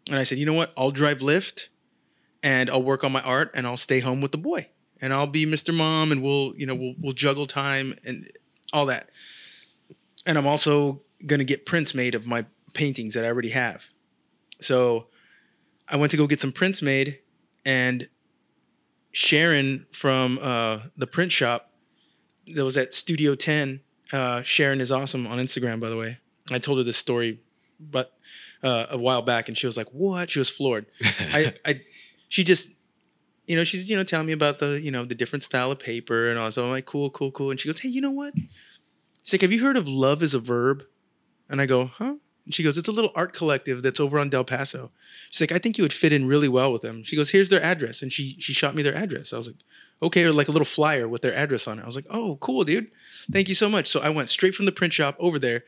and 0.07 0.17
I 0.17 0.23
said, 0.23 0.37
you 0.37 0.45
know 0.45 0.53
what? 0.53 0.71
I'll 0.77 0.91
drive 0.91 1.17
Lyft, 1.17 1.67
and 2.41 2.69
I'll 2.69 2.81
work 2.81 3.03
on 3.03 3.11
my 3.11 3.21
art, 3.21 3.51
and 3.53 3.67
I'll 3.67 3.75
stay 3.75 3.99
home 3.99 4.21
with 4.21 4.31
the 4.31 4.37
boy, 4.37 4.69
and 5.01 5.11
I'll 5.11 5.27
be 5.27 5.45
Mr. 5.45 5.75
Mom, 5.75 6.13
and 6.13 6.23
we'll 6.23 6.53
you 6.55 6.65
know 6.65 6.73
we'll 6.73 6.93
we'll 6.97 7.13
juggle 7.13 7.45
time 7.47 7.95
and 8.05 8.31
all 8.71 8.85
that, 8.85 9.09
and 10.25 10.37
I'm 10.37 10.47
also 10.47 11.01
gonna 11.27 11.43
get 11.43 11.65
prints 11.65 11.93
made 11.93 12.15
of 12.15 12.25
my 12.25 12.45
paintings 12.73 13.13
that 13.13 13.25
I 13.25 13.27
already 13.27 13.49
have, 13.49 13.91
so. 14.61 15.07
I 15.85 15.97
went 15.97 16.11
to 16.11 16.17
go 16.17 16.27
get 16.27 16.39
some 16.39 16.53
prints 16.53 16.81
made, 16.81 17.19
and 17.65 18.07
Sharon 19.11 19.85
from 19.91 20.39
uh, 20.41 20.79
the 20.95 21.05
print 21.05 21.33
shop 21.33 21.73
that 22.47 22.63
was 22.63 22.77
at 22.77 22.93
Studio 22.93 23.35
10. 23.35 23.81
Uh, 24.13 24.43
Sharon 24.43 24.79
is 24.79 24.91
awesome 24.91 25.25
on 25.25 25.39
Instagram, 25.39 25.79
by 25.79 25.89
the 25.89 25.97
way. 25.97 26.19
I 26.51 26.59
told 26.59 26.77
her 26.77 26.83
this 26.83 26.97
story, 26.97 27.39
but 27.79 28.13
uh, 28.61 28.85
a 28.91 28.97
while 28.97 29.23
back, 29.23 29.47
and 29.47 29.57
she 29.57 29.65
was 29.65 29.75
like, 29.75 29.89
"What?" 29.89 30.29
She 30.29 30.39
was 30.39 30.49
floored. 30.49 30.85
I, 31.03 31.55
I, 31.65 31.81
she 32.29 32.43
just, 32.43 32.69
you 33.47 33.57
know, 33.57 33.63
she's 33.63 33.89
you 33.89 33.97
know 33.97 34.03
telling 34.03 34.27
me 34.27 34.33
about 34.33 34.59
the 34.59 34.79
you 34.79 34.91
know 34.91 35.03
the 35.03 35.15
different 35.15 35.41
style 35.41 35.71
of 35.71 35.79
paper 35.79 36.29
and 36.29 36.37
all. 36.37 36.51
So 36.51 36.63
I'm 36.63 36.69
like, 36.69 36.85
"Cool, 36.85 37.09
cool, 37.09 37.31
cool." 37.31 37.49
And 37.49 37.59
she 37.59 37.67
goes, 37.67 37.79
"Hey, 37.79 37.89
you 37.89 38.01
know 38.01 38.11
what?" 38.11 38.35
She's 39.23 39.33
like, 39.33 39.41
"Have 39.41 39.51
you 39.51 39.63
heard 39.63 39.77
of 39.77 39.87
Love 39.89 40.21
is 40.21 40.35
a 40.35 40.39
Verb?" 40.39 40.83
And 41.49 41.59
I 41.59 41.65
go, 41.65 41.87
"Huh?" 41.87 42.15
And 42.45 42.53
she 42.53 42.61
goes, 42.61 42.77
"It's 42.77 42.87
a 42.87 42.91
little 42.93 43.11
art 43.15 43.33
collective 43.33 43.81
that's 43.81 43.99
over 43.99 44.19
on 44.19 44.29
Del 44.29 44.43
Paso." 44.43 44.91
She's 45.31 45.41
like, 45.41 45.51
"I 45.51 45.57
think 45.57 45.79
you 45.79 45.83
would 45.83 45.93
fit 45.93 46.13
in 46.13 46.27
really 46.27 46.49
well 46.49 46.71
with 46.71 46.83
them." 46.83 47.03
She 47.03 47.15
goes, 47.15 47.31
"Here's 47.31 47.49
their 47.49 47.63
address," 47.63 48.03
and 48.03 48.13
she 48.13 48.35
she 48.39 48.53
shot 48.53 48.75
me 48.75 48.83
their 48.83 48.95
address. 48.95 49.33
I 49.33 49.37
was 49.37 49.47
like, 49.47 49.57
"Okay," 50.01 50.23
or 50.23 50.33
like 50.33 50.47
a 50.47 50.51
little 50.51 50.65
flyer 50.65 51.07
with 51.07 51.21
their 51.21 51.33
address 51.35 51.67
on 51.67 51.79
it. 51.79 51.83
I 51.83 51.85
was 51.85 51.95
like, 51.95 52.07
"Oh, 52.09 52.37
cool, 52.37 52.63
dude. 52.63 52.87
Thank 53.31 53.47
you 53.47 53.55
so 53.55 53.69
much." 53.69 53.87
So 53.87 54.01
I 54.01 54.09
went 54.09 54.29
straight 54.29 54.55
from 54.55 54.65
the 54.65 54.71
print 54.71 54.93
shop 54.93 55.15
over 55.19 55.39
there, 55.39 55.63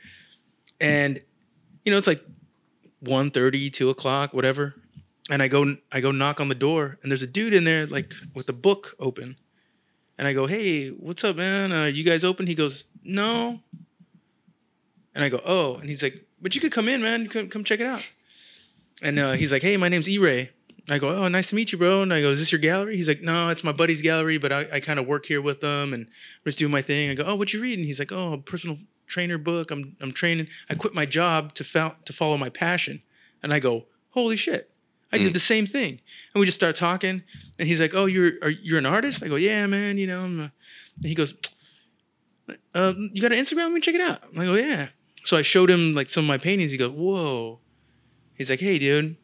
and 0.80 1.22
you 1.84 1.92
know, 1.92 1.98
it's 1.98 2.08
like 2.08 2.24
1.30, 3.04 3.72
2 3.72 3.90
o'clock, 3.90 4.34
whatever. 4.34 4.76
And 5.30 5.42
I 5.42 5.48
go 5.48 5.78
I 5.92 6.02
go 6.02 6.12
knock 6.12 6.40
on 6.40 6.50
the 6.50 6.56
door, 6.56 7.00
and 7.02 7.12
there's 7.12 7.24
a 7.24 7.28
dude 7.28 7.54
in 7.54 7.64
there 7.64 7.88
like 7.88 8.14
with 8.36 8.48
a 8.50 8.54
book 8.54 8.96
open. 9.00 9.38
And 10.18 10.28
I 10.28 10.34
go, 10.34 10.46
"Hey, 10.46 10.90
what's 10.90 11.24
up, 11.24 11.36
man? 11.36 11.72
Uh, 11.72 11.86
you 11.86 12.04
guys 12.04 12.24
open?" 12.24 12.46
He 12.48 12.56
goes, 12.56 12.84
"No." 13.04 13.62
And 15.16 15.24
I 15.24 15.30
go, 15.30 15.42
"Oh," 15.44 15.76
and 15.76 15.90
he's 15.90 16.04
like, 16.04 16.26
"But 16.40 16.54
you 16.54 16.62
could 16.62 16.72
come 16.72 16.88
in, 16.88 17.02
man. 17.02 17.28
Come 17.28 17.50
come 17.50 17.64
check 17.64 17.80
it 17.80 17.88
out." 17.88 18.08
And 19.02 19.18
uh, 19.18 19.32
he's 19.34 19.52
like, 19.52 19.64
"Hey, 19.64 19.78
my 19.78 19.90
name's 19.90 20.08
E-Ray." 20.08 20.52
I 20.90 21.00
go, 21.00 21.10
"Oh, 21.10 21.28
nice 21.28 21.50
to 21.50 21.56
meet 21.56 21.72
you, 21.72 21.78
bro." 21.78 22.04
And 22.04 22.14
I 22.14 22.22
go, 22.22 22.30
"Is 22.30 22.40
this 22.40 22.52
your 22.52 22.62
gallery?" 22.62 22.96
He's 22.96 23.08
like, 23.08 23.22
"No, 23.22 23.50
it's 23.50 23.64
my 23.64 23.72
buddy's 23.72 24.02
gallery, 24.02 24.38
but 24.38 24.52
I, 24.52 24.68
I 24.74 24.80
kind 24.80 25.00
of 25.00 25.08
work 25.08 25.26
here 25.26 25.42
with 25.42 25.62
them 25.62 25.94
and 25.94 26.08
just 26.44 26.60
do 26.60 26.70
my 26.70 26.82
thing." 26.82 27.10
I 27.10 27.16
go, 27.16 27.24
"Oh, 27.26 27.36
what 27.36 27.54
you 27.54 27.62
read?" 27.62 27.80
And 27.80 27.86
he's 27.86 28.00
like, 28.00 28.12
"Oh, 28.12 28.34
a 28.34 28.38
personal 28.38 28.78
trainer 29.08 29.38
book. 29.38 29.72
I'm 29.72 29.96
I'm 30.00 30.12
training. 30.12 30.48
I 30.70 30.76
quit 30.76 30.94
my 30.94 31.06
job 31.06 31.54
to 31.56 31.64
fo- 31.64 31.96
to 32.06 32.14
follow 32.14 32.38
my 32.38 32.50
passion." 32.50 33.02
And 33.42 33.54
I 33.54 33.60
go, 33.60 33.86
"Holy 34.12 34.36
shit!" 34.36 34.70
I 35.12 35.18
did 35.18 35.34
the 35.34 35.40
same 35.40 35.66
thing. 35.66 36.02
And 36.34 36.40
we 36.40 36.46
just 36.46 36.60
start 36.60 36.76
talking. 36.76 37.24
And 37.58 37.68
he's 37.68 37.80
like, 37.80 37.96
"Oh, 37.96 38.06
you're 38.06 38.34
are, 38.42 38.50
you're 38.50 38.78
an 38.78 38.86
artist?" 38.86 39.24
I 39.24 39.28
go, 39.28 39.38
"Yeah, 39.38 39.66
man. 39.66 39.98
You 39.98 40.08
know." 40.08 40.24
I'm 40.24 40.40
And 40.40 40.52
he 41.04 41.16
goes, 41.16 41.34
um, 42.74 43.10
"You 43.14 43.22
got 43.22 43.32
an 43.32 43.40
Instagram? 43.40 43.66
Let 43.70 43.72
me 43.72 43.82
check 43.82 43.96
it 43.96 44.02
out." 44.02 44.22
I 44.38 44.46
go, 44.46 44.54
"Yeah." 44.54 44.90
So 45.24 45.36
I 45.38 45.42
showed 45.42 45.70
him 45.70 45.96
like 45.96 46.10
some 46.10 46.26
of 46.26 46.28
my 46.28 46.38
paintings. 46.38 46.72
He 46.72 46.78
goes, 46.78 46.92
"Whoa." 46.92 47.60
He's 48.36 48.50
like, 48.50 48.60
"Hey, 48.60 48.78
dude." 48.78 49.16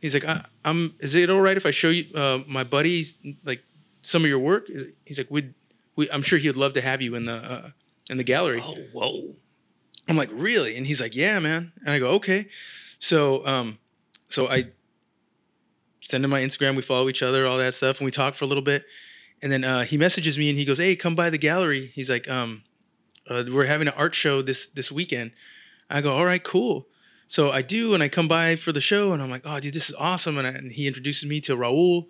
He's 0.00 0.14
like, 0.14 0.24
I, 0.24 0.44
"I'm. 0.64 0.94
Is 1.00 1.14
it 1.14 1.30
all 1.30 1.40
right 1.40 1.56
if 1.56 1.66
I 1.66 1.70
show 1.70 1.90
you 1.90 2.12
uh, 2.14 2.40
my 2.46 2.64
buddies 2.64 3.14
like 3.44 3.62
some 4.02 4.22
of 4.22 4.28
your 4.28 4.38
work?" 4.38 4.68
He's 5.04 5.18
like, 5.18 5.30
"We'd 5.30 5.54
we, 5.96 6.10
I'm 6.10 6.22
sure 6.22 6.38
he 6.38 6.48
would 6.48 6.56
love 6.56 6.72
to 6.74 6.80
have 6.80 7.02
you 7.02 7.14
in 7.14 7.26
the 7.26 7.34
uh, 7.34 7.70
in 8.08 8.16
the 8.16 8.24
gallery." 8.24 8.60
Oh, 8.62 8.76
whoa. 8.92 9.34
I'm 10.10 10.16
like, 10.16 10.30
really? 10.32 10.76
And 10.76 10.86
he's 10.86 11.00
like, 11.00 11.14
yeah, 11.14 11.38
man. 11.38 11.72
And 11.82 11.90
I 11.90 12.00
go, 12.00 12.08
okay. 12.14 12.48
So, 12.98 13.46
um, 13.46 13.78
so 14.28 14.48
I 14.48 14.64
send 16.00 16.24
him 16.24 16.30
my 16.30 16.40
Instagram. 16.40 16.74
We 16.74 16.82
follow 16.82 17.08
each 17.08 17.22
other, 17.22 17.46
all 17.46 17.58
that 17.58 17.74
stuff, 17.74 18.00
and 18.00 18.04
we 18.04 18.10
talk 18.10 18.34
for 18.34 18.44
a 18.44 18.48
little 18.48 18.62
bit. 18.62 18.84
And 19.40 19.52
then 19.52 19.62
uh, 19.62 19.84
he 19.84 19.96
messages 19.96 20.36
me 20.36 20.50
and 20.50 20.58
he 20.58 20.64
goes, 20.64 20.78
hey, 20.78 20.96
come 20.96 21.14
by 21.14 21.30
the 21.30 21.38
gallery. 21.38 21.92
He's 21.94 22.10
like, 22.10 22.28
um, 22.28 22.64
uh, 23.28 23.44
we're 23.48 23.66
having 23.66 23.86
an 23.86 23.94
art 23.96 24.14
show 24.14 24.42
this 24.42 24.66
this 24.66 24.90
weekend. 24.90 25.30
I 25.88 26.00
go, 26.00 26.12
all 26.12 26.24
right, 26.24 26.42
cool. 26.42 26.88
So 27.30 27.52
I 27.52 27.62
do, 27.62 27.94
and 27.94 28.02
I 28.02 28.08
come 28.08 28.26
by 28.26 28.56
for 28.56 28.72
the 28.72 28.80
show, 28.80 29.12
and 29.12 29.22
I'm 29.22 29.30
like, 29.30 29.42
oh, 29.44 29.60
dude, 29.60 29.72
this 29.72 29.88
is 29.88 29.94
awesome. 29.94 30.36
And, 30.36 30.48
I, 30.48 30.50
and 30.50 30.72
he 30.72 30.88
introduces 30.88 31.28
me 31.28 31.40
to 31.42 31.56
Raul, 31.56 32.08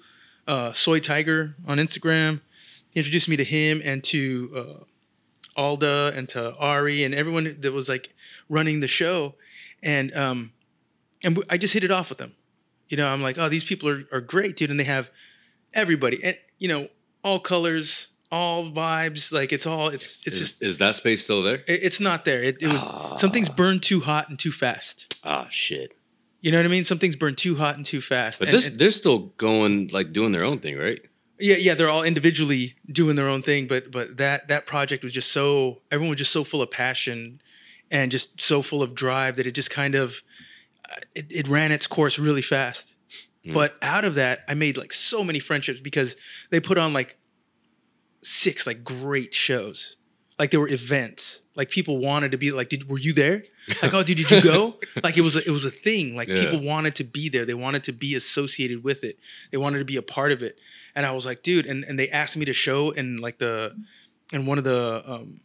uh, 0.48 0.72
Soy 0.72 0.98
Tiger 0.98 1.56
on 1.66 1.76
Instagram. 1.76 2.40
He 2.88 3.00
introduced 3.00 3.28
me 3.28 3.36
to 3.36 3.44
him 3.44 3.82
and 3.84 4.02
to 4.04 4.50
uh, 4.56 5.60
Alda 5.60 6.14
and 6.16 6.26
to 6.30 6.56
Ari 6.56 7.04
and 7.04 7.14
everyone 7.14 7.54
that 7.60 7.70
was 7.70 7.86
like 7.86 8.14
running 8.48 8.80
the 8.80 8.88
show, 8.88 9.34
and 9.82 10.10
um, 10.16 10.52
and 11.22 11.44
I 11.50 11.58
just 11.58 11.74
hit 11.74 11.84
it 11.84 11.90
off 11.90 12.08
with 12.08 12.16
them. 12.16 12.32
You 12.88 12.96
know, 12.96 13.06
I'm 13.06 13.20
like, 13.20 13.36
oh, 13.36 13.50
these 13.50 13.62
people 13.62 13.90
are, 13.90 14.04
are 14.10 14.22
great, 14.22 14.56
dude, 14.56 14.70
and 14.70 14.80
they 14.80 14.84
have 14.84 15.10
everybody, 15.74 16.24
and 16.24 16.38
you 16.58 16.68
know, 16.68 16.88
all 17.22 17.40
colors, 17.40 18.08
all 18.32 18.70
vibes. 18.70 19.32
Like 19.32 19.52
it's 19.52 19.66
all, 19.66 19.88
it's 19.88 20.26
it's 20.26 20.36
Is, 20.36 20.40
just, 20.40 20.62
is 20.62 20.78
that 20.78 20.94
space 20.96 21.24
still 21.24 21.42
there? 21.42 21.56
it, 21.66 21.80
it's 21.82 22.00
not 22.00 22.24
there. 22.24 22.42
It, 22.42 22.58
it 22.60 22.68
was 22.68 23.20
something's 23.20 23.48
burned 23.48 23.82
too 23.82 24.00
hot 24.00 24.28
and 24.28 24.38
too 24.38 24.52
fast. 24.52 25.20
Ah, 25.24 25.46
shit. 25.50 25.92
You 26.40 26.50
know 26.50 26.58
what 26.58 26.64
I 26.66 26.68
mean? 26.70 26.84
Something's 26.84 27.16
burned 27.16 27.36
too 27.36 27.56
hot 27.56 27.76
and 27.76 27.84
too 27.84 28.00
fast. 28.00 28.38
But 28.40 28.48
And- 28.48 28.56
this, 28.56 28.68
and- 28.68 28.78
they're 28.78 28.90
still 28.90 29.18
going, 29.36 29.88
like, 29.92 30.12
doing 30.12 30.32
their 30.32 30.44
own 30.44 30.58
thing, 30.58 30.78
right? 30.78 31.00
yeah, 31.38 31.56
yeah, 31.58 31.74
they're 31.74 31.88
all 31.88 32.02
individually 32.02 32.74
doing 32.90 33.16
their 33.16 33.26
own 33.28 33.40
thing, 33.42 33.66
but 33.66 33.90
but 33.90 34.18
that 34.18 34.48
that 34.48 34.66
project 34.66 35.02
was 35.04 35.12
just 35.14 35.32
so 35.32 35.80
everyone 35.90 36.10
was 36.10 36.18
just 36.18 36.32
so 36.32 36.44
full 36.44 36.60
of 36.60 36.70
passion 36.70 37.40
and 37.90 38.10
just 38.12 38.40
so 38.40 38.60
full 38.62 38.82
of 38.82 38.94
drive 38.94 39.36
that 39.36 39.46
it 39.46 39.52
just 39.54 39.70
kind 39.70 39.94
of 39.94 40.22
uh, 40.90 40.96
it, 41.14 41.26
it 41.30 41.48
ran 41.48 41.72
its 41.72 41.86
course 41.86 42.18
really 42.18 42.42
fast. 42.42 42.94
But 43.54 43.76
out 43.80 44.04
of 44.04 44.14
that, 44.16 44.44
I 44.48 44.52
made 44.54 44.76
like 44.76 44.92
so 44.92 45.24
many 45.24 45.38
friendships 45.38 45.80
because 45.80 46.14
they 46.50 46.60
put 46.60 46.76
on 46.76 46.92
like 46.92 47.16
six 48.22 48.66
like 48.66 48.84
great 48.84 49.34
shows. 49.34 49.96
Like 50.38 50.50
there 50.50 50.60
were 50.60 50.68
events. 50.68 51.40
Like 51.54 51.68
people 51.70 51.98
wanted 51.98 52.30
to 52.32 52.38
be 52.38 52.50
like, 52.50 52.68
did 52.68 52.88
were 52.88 52.98
you 52.98 53.12
there? 53.12 53.44
Like, 53.82 53.94
oh, 53.94 54.02
dude, 54.02 54.16
did 54.16 54.30
you 54.32 54.42
go? 54.42 54.80
like 55.04 55.16
it 55.16 55.20
was 55.20 55.36
a, 55.36 55.46
it 55.46 55.50
was 55.50 55.64
a 55.64 55.70
thing. 55.70 56.16
Like 56.16 56.26
Yeah. 56.28 56.40
people 56.44 56.60
wanted 56.66 56.96
to 56.96 57.04
be 57.04 57.28
there. 57.28 57.44
They 57.44 57.54
wanted 57.54 57.84
to 57.84 57.92
be 57.92 58.16
associated 58.16 58.82
with 58.82 59.04
it. 59.04 59.16
They 59.52 59.58
wanted 59.58 59.78
to 59.78 59.84
be 59.84 59.96
a 59.96 60.02
part 60.02 60.32
of 60.32 60.42
it. 60.42 60.58
And 60.96 61.06
I 61.06 61.12
was 61.12 61.24
like, 61.24 61.42
dude, 61.42 61.66
and, 61.66 61.84
and 61.84 61.96
they 61.96 62.08
asked 62.08 62.36
me 62.36 62.44
to 62.46 62.52
show 62.52 62.90
in 62.90 63.18
like 63.18 63.38
the 63.38 63.76
in 64.32 64.46
one 64.46 64.58
of 64.58 64.64
the 64.64 65.02
um 65.06 65.40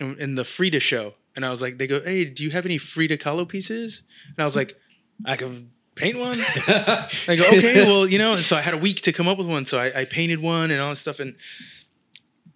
in, 0.00 0.16
in 0.18 0.34
the 0.36 0.44
Frida 0.44 0.80
show. 0.80 1.14
And 1.34 1.44
I 1.44 1.50
was 1.50 1.60
like, 1.60 1.76
they 1.76 1.86
go, 1.86 2.00
hey, 2.00 2.24
do 2.24 2.44
you 2.44 2.50
have 2.52 2.64
any 2.64 2.78
Frida 2.78 3.18
Kahlo 3.18 3.46
pieces? 3.46 4.02
And 4.28 4.38
I 4.38 4.44
was 4.44 4.56
like, 4.56 4.78
I 5.26 5.36
can 5.36 5.70
paint 5.96 6.18
one. 6.18 6.38
I 6.68 7.36
go, 7.36 7.44
okay, 7.58 7.84
well, 7.84 8.06
you 8.08 8.16
know, 8.18 8.34
and 8.36 8.44
so 8.44 8.56
I 8.56 8.62
had 8.62 8.72
a 8.72 8.78
week 8.78 9.02
to 9.02 9.12
come 9.12 9.28
up 9.28 9.36
with 9.36 9.48
one. 9.48 9.66
So 9.66 9.78
I, 9.78 10.00
I 10.00 10.04
painted 10.06 10.40
one 10.40 10.70
and 10.70 10.80
all 10.80 10.90
this 10.90 11.00
stuff. 11.00 11.20
And 11.20 11.36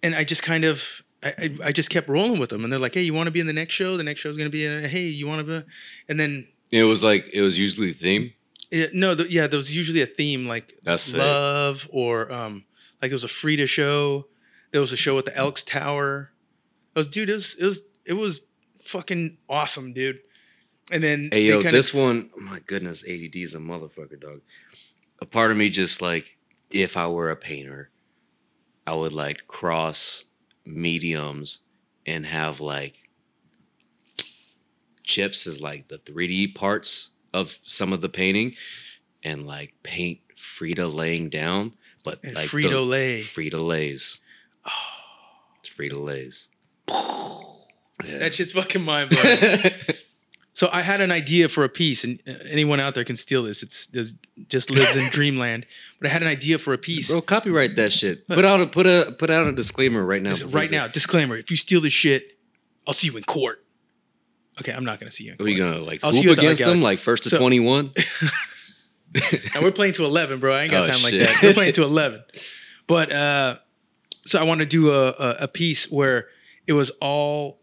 and 0.03 0.15
I 0.15 0.23
just 0.23 0.43
kind 0.43 0.63
of 0.65 1.03
I, 1.23 1.33
I, 1.37 1.55
I 1.65 1.71
just 1.71 1.89
kept 1.89 2.09
rolling 2.09 2.39
with 2.39 2.49
them. 2.49 2.63
And 2.63 2.71
they're 2.73 2.79
like, 2.79 2.93
hey, 2.95 3.03
you 3.03 3.13
want 3.13 3.27
to 3.27 3.31
be 3.31 3.39
in 3.39 3.47
the 3.47 3.53
next 3.53 3.73
show? 3.75 3.95
The 3.97 4.03
next 4.03 4.21
show 4.21 4.29
is 4.29 4.37
gonna 4.37 4.49
be 4.49 4.65
a 4.65 4.87
hey, 4.87 5.03
you 5.05 5.27
wanna 5.27 5.43
be 5.43 5.63
and 6.09 6.19
then 6.19 6.47
It 6.71 6.83
was 6.83 7.03
like, 7.03 7.29
it 7.33 7.41
was 7.41 7.57
usually 7.59 7.91
the 7.91 7.97
theme. 7.97 8.33
it, 8.71 8.93
no, 8.93 9.13
the, 9.15 9.29
yeah, 9.31 9.47
there 9.47 9.57
was 9.57 9.75
usually 9.75 10.01
a 10.01 10.05
theme 10.07 10.47
like 10.47 10.73
That's 10.83 11.13
love 11.13 11.87
or 11.91 12.31
um 12.31 12.65
like 13.01 13.11
it 13.11 13.15
was 13.15 13.23
a 13.23 13.27
Frida 13.29 13.67
show. 13.67 14.27
There 14.71 14.81
was 14.81 14.93
a 14.93 14.97
show 14.97 15.17
at 15.17 15.25
the 15.25 15.35
Elks 15.35 15.63
Tower. 15.63 16.31
It 16.95 16.99
was 16.99 17.09
dude, 17.09 17.29
it 17.29 17.33
was 17.33 17.55
it 17.55 17.65
was 17.65 17.81
it 18.05 18.13
was 18.13 18.41
fucking 18.79 19.37
awesome, 19.49 19.93
dude. 19.93 20.19
And 20.91 21.03
then 21.03 21.29
Hey, 21.31 21.43
yo, 21.45 21.57
kinda- 21.61 21.71
this 21.71 21.93
one, 21.93 22.31
oh 22.35 22.41
my 22.41 22.59
goodness, 22.59 23.03
ADD 23.07 23.35
is 23.35 23.53
a 23.53 23.59
motherfucker, 23.59 24.19
dog. 24.19 24.41
A 25.21 25.25
part 25.25 25.51
of 25.51 25.57
me 25.57 25.69
just 25.69 26.01
like, 26.01 26.35
if 26.71 26.97
I 26.97 27.07
were 27.07 27.29
a 27.29 27.35
painter, 27.35 27.89
I 28.85 28.93
would 28.93 29.13
like 29.13 29.47
cross 29.47 30.25
mediums 30.65 31.59
and 32.05 32.25
have 32.25 32.59
like 32.59 33.09
chips 35.03 35.45
as 35.47 35.61
like 35.61 35.87
the 35.87 35.97
3D 35.97 36.55
parts 36.55 37.11
of 37.33 37.57
some 37.63 37.93
of 37.93 38.01
the 38.01 38.09
painting 38.09 38.55
and 39.23 39.45
like 39.45 39.73
paint 39.83 40.19
Frida 40.35 40.87
laying 40.87 41.29
down, 41.29 41.75
but 42.03 42.23
and 42.23 42.35
like 42.35 42.47
Frito 42.47 42.87
Lay. 42.87 43.21
Frida 43.21 43.61
Lays. 43.61 44.19
Oh, 44.65 44.71
it's 45.59 45.69
Frida 45.69 45.99
Lays. 45.99 46.47
That 46.87 48.33
shit's 48.33 48.51
fucking 48.53 48.81
mind 48.81 49.11
blowing. 49.11 49.39
So 50.61 50.69
I 50.71 50.81
had 50.81 51.01
an 51.01 51.09
idea 51.09 51.49
for 51.49 51.63
a 51.63 51.69
piece, 51.69 52.03
and 52.03 52.21
uh, 52.27 52.33
anyone 52.47 52.79
out 52.79 52.93
there 52.93 53.03
can 53.03 53.15
steal 53.15 53.41
this. 53.41 53.63
It's, 53.63 53.87
it's 53.93 54.13
just 54.47 54.69
lives 54.69 54.95
in 54.95 55.09
dreamland. 55.09 55.65
But 55.99 56.11
I 56.11 56.13
had 56.13 56.21
an 56.21 56.27
idea 56.27 56.59
for 56.59 56.71
a 56.71 56.77
piece. 56.77 57.09
Bro, 57.09 57.23
copyright 57.23 57.75
that 57.77 57.91
shit. 57.91 58.27
Put 58.27 58.45
out 58.45 58.61
a 58.61 58.67
put 58.67 58.85
a 58.85 59.15
put 59.17 59.31
out 59.31 59.47
a 59.47 59.53
disclaimer 59.53 60.05
right 60.05 60.21
now. 60.21 60.35
Right 60.45 60.69
now, 60.69 60.85
disclaimer: 60.87 61.35
if 61.35 61.49
you 61.49 61.57
steal 61.57 61.81
this 61.81 61.93
shit, 61.93 62.37
I'll 62.87 62.93
see 62.93 63.07
you 63.07 63.17
in 63.17 63.23
court. 63.23 63.65
Okay, 64.59 64.71
I'm 64.71 64.85
not 64.85 64.99
gonna 64.99 65.09
see 65.09 65.23
you 65.23 65.29
in 65.31 65.33
Are 65.33 65.37
court. 65.37 65.49
you 65.49 65.57
gonna 65.57 65.79
like 65.79 66.03
I'll 66.03 66.11
see 66.11 66.19
hoop 66.19 66.25
you 66.25 66.35
the 66.35 66.41
against 66.43 66.63
them 66.63 66.79
like 66.83 66.99
first 66.99 67.23
to 67.23 67.29
So- 67.29 67.39
twenty 67.39 67.59
one? 67.59 67.91
and 69.55 69.63
we're 69.63 69.71
playing 69.71 69.93
to 69.93 70.05
11, 70.05 70.39
bro. 70.39 70.53
I 70.53 70.61
ain't 70.61 70.71
got 70.71 70.87
Oh, 70.87 70.91
time 70.93 71.01
like 71.01 71.15
that. 71.15 71.39
We're 71.41 71.53
playing 71.55 71.73
to 71.73 71.81
11. 71.83 72.23
But 72.85 73.11
uh, 73.11 73.57
so 74.27 74.39
I 74.39 74.43
want 74.43 74.59
to 74.59 74.67
do 74.67 74.91
a, 74.93 75.07
a, 75.09 75.35
a 75.41 75.47
piece 75.47 75.89
where 75.89 76.27
it 76.67 76.73
was 76.73 76.91
all, 77.01 77.61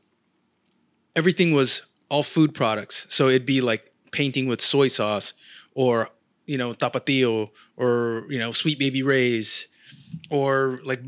everything 1.15 1.53
was 1.53 1.83
all 2.09 2.23
food 2.23 2.55
products. 2.55 3.07
So 3.11 3.29
it'd 3.29 3.47
be 3.47 3.61
like 3.61 3.93
painting 4.13 4.49
with 4.49 4.61
soy 4.61 4.89
sauce 4.89 5.35
or, 5.75 6.09
you 6.47 6.57
know, 6.59 6.73
tapatio 6.75 7.51
or, 7.77 8.25
you 8.29 8.39
know, 8.39 8.53
sweet 8.53 8.79
baby 8.79 9.03
rays 9.03 9.69
or 10.31 10.81
like 10.85 11.03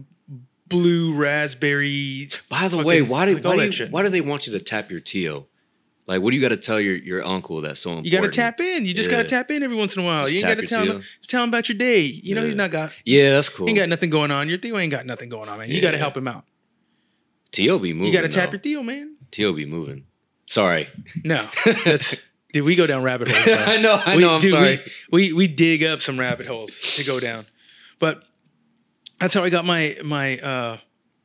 blue 0.69 1.15
raspberry. 1.15 2.29
By 2.49 2.65
the 2.65 2.71
fucking- 2.77 2.85
way, 2.85 3.03
why 3.03 3.27
do 3.27 3.35
like 3.37 3.45
why, 3.45 3.57
do 3.69 3.85
you, 3.85 3.87
why 3.91 4.03
do 4.03 4.09
they 4.09 4.21
want 4.21 4.47
you 4.47 4.53
to 4.53 4.61
tap 4.61 4.91
your 4.91 5.01
teal? 5.01 5.49
Like, 6.07 6.23
what 6.23 6.31
do 6.31 6.37
you 6.37 6.43
got 6.43 6.49
to 6.49 6.57
tell 6.57 6.81
your, 6.81 6.97
your 6.97 7.25
uncle 7.25 7.61
that's 7.61 7.79
so 7.81 7.91
important? 7.91 8.07
You 8.13 8.19
got 8.19 8.25
to 8.25 8.37
tap 8.37 8.59
in. 8.59 8.85
You 8.85 8.93
just 8.93 9.09
got 9.11 9.19
to 9.23 9.29
tap 9.29 9.49
in 9.53 9.63
every 9.63 9.77
once 9.77 9.95
in 9.95 10.03
a 10.03 10.05
while. 10.05 10.23
Just 10.23 10.33
you 10.35 10.39
ain't 10.41 10.57
got 10.57 10.61
to 10.61 10.67
tell 10.67 10.85
him. 10.85 11.01
Just 11.03 11.31
tell 11.31 11.45
him 11.45 11.51
about 11.51 11.69
your 11.69 11.79
day. 11.79 12.01
You 12.01 12.35
know, 12.35 12.41
Yeah. 12.41 12.47
he's 12.49 12.57
not 12.57 12.73
got. 12.73 12.93
Yeah, 13.05 13.31
that's 13.31 13.49
cool. 13.49 13.67
He 13.67 13.71
ain't 13.71 13.79
got 13.79 13.89
nothing 13.89 14.11
going 14.11 14.33
on. 14.33 14.49
Your 14.49 14.59
Theo 14.59 14.77
ain't 14.79 14.91
got 14.91 15.07
nothing 15.07 15.29
going 15.29 15.49
on, 15.49 15.59
man. 15.59 15.71
You 15.71 15.81
got 15.81 15.93
to 15.93 15.99
help 15.99 16.17
him 16.17 16.27
out. 16.27 16.45
TO 17.53 17.79
be 17.79 17.93
moving. 17.95 18.07
You 18.07 18.13
got 18.13 18.23
to 18.23 18.29
tap 18.29 18.51
your 18.51 18.59
Theo, 18.61 18.83
man. 18.83 19.19
TO 19.31 19.53
be 19.53 19.67
moving. 19.67 20.05
Sorry. 20.51 20.89
No, 21.25 21.49
that's 21.85 22.17
dude. 22.53 22.65
We 22.65 22.75
go 22.77 22.87
down 22.87 23.03
rabbit 23.05 23.29
holes. 23.29 23.47
I 23.69 23.77
know. 23.81 24.03
I 24.05 24.17
We- 24.17 24.23
know. 24.23 24.35
I'm 24.35 24.41
dude, 24.41 24.51
sorry. 24.51 24.79
We, 25.11 25.29
we 25.29 25.33
we 25.33 25.49
dig 25.49 25.83
up 25.85 26.01
some 26.03 26.19
rabbit 26.21 26.47
holes 26.47 26.79
to 26.97 27.05
go 27.05 27.21
down, 27.21 27.47
but 27.99 28.25
that's 29.21 29.33
how 29.35 29.43
I 29.45 29.49
got 29.51 29.65
my 29.65 29.97
my 30.05 30.39
uh 30.39 30.79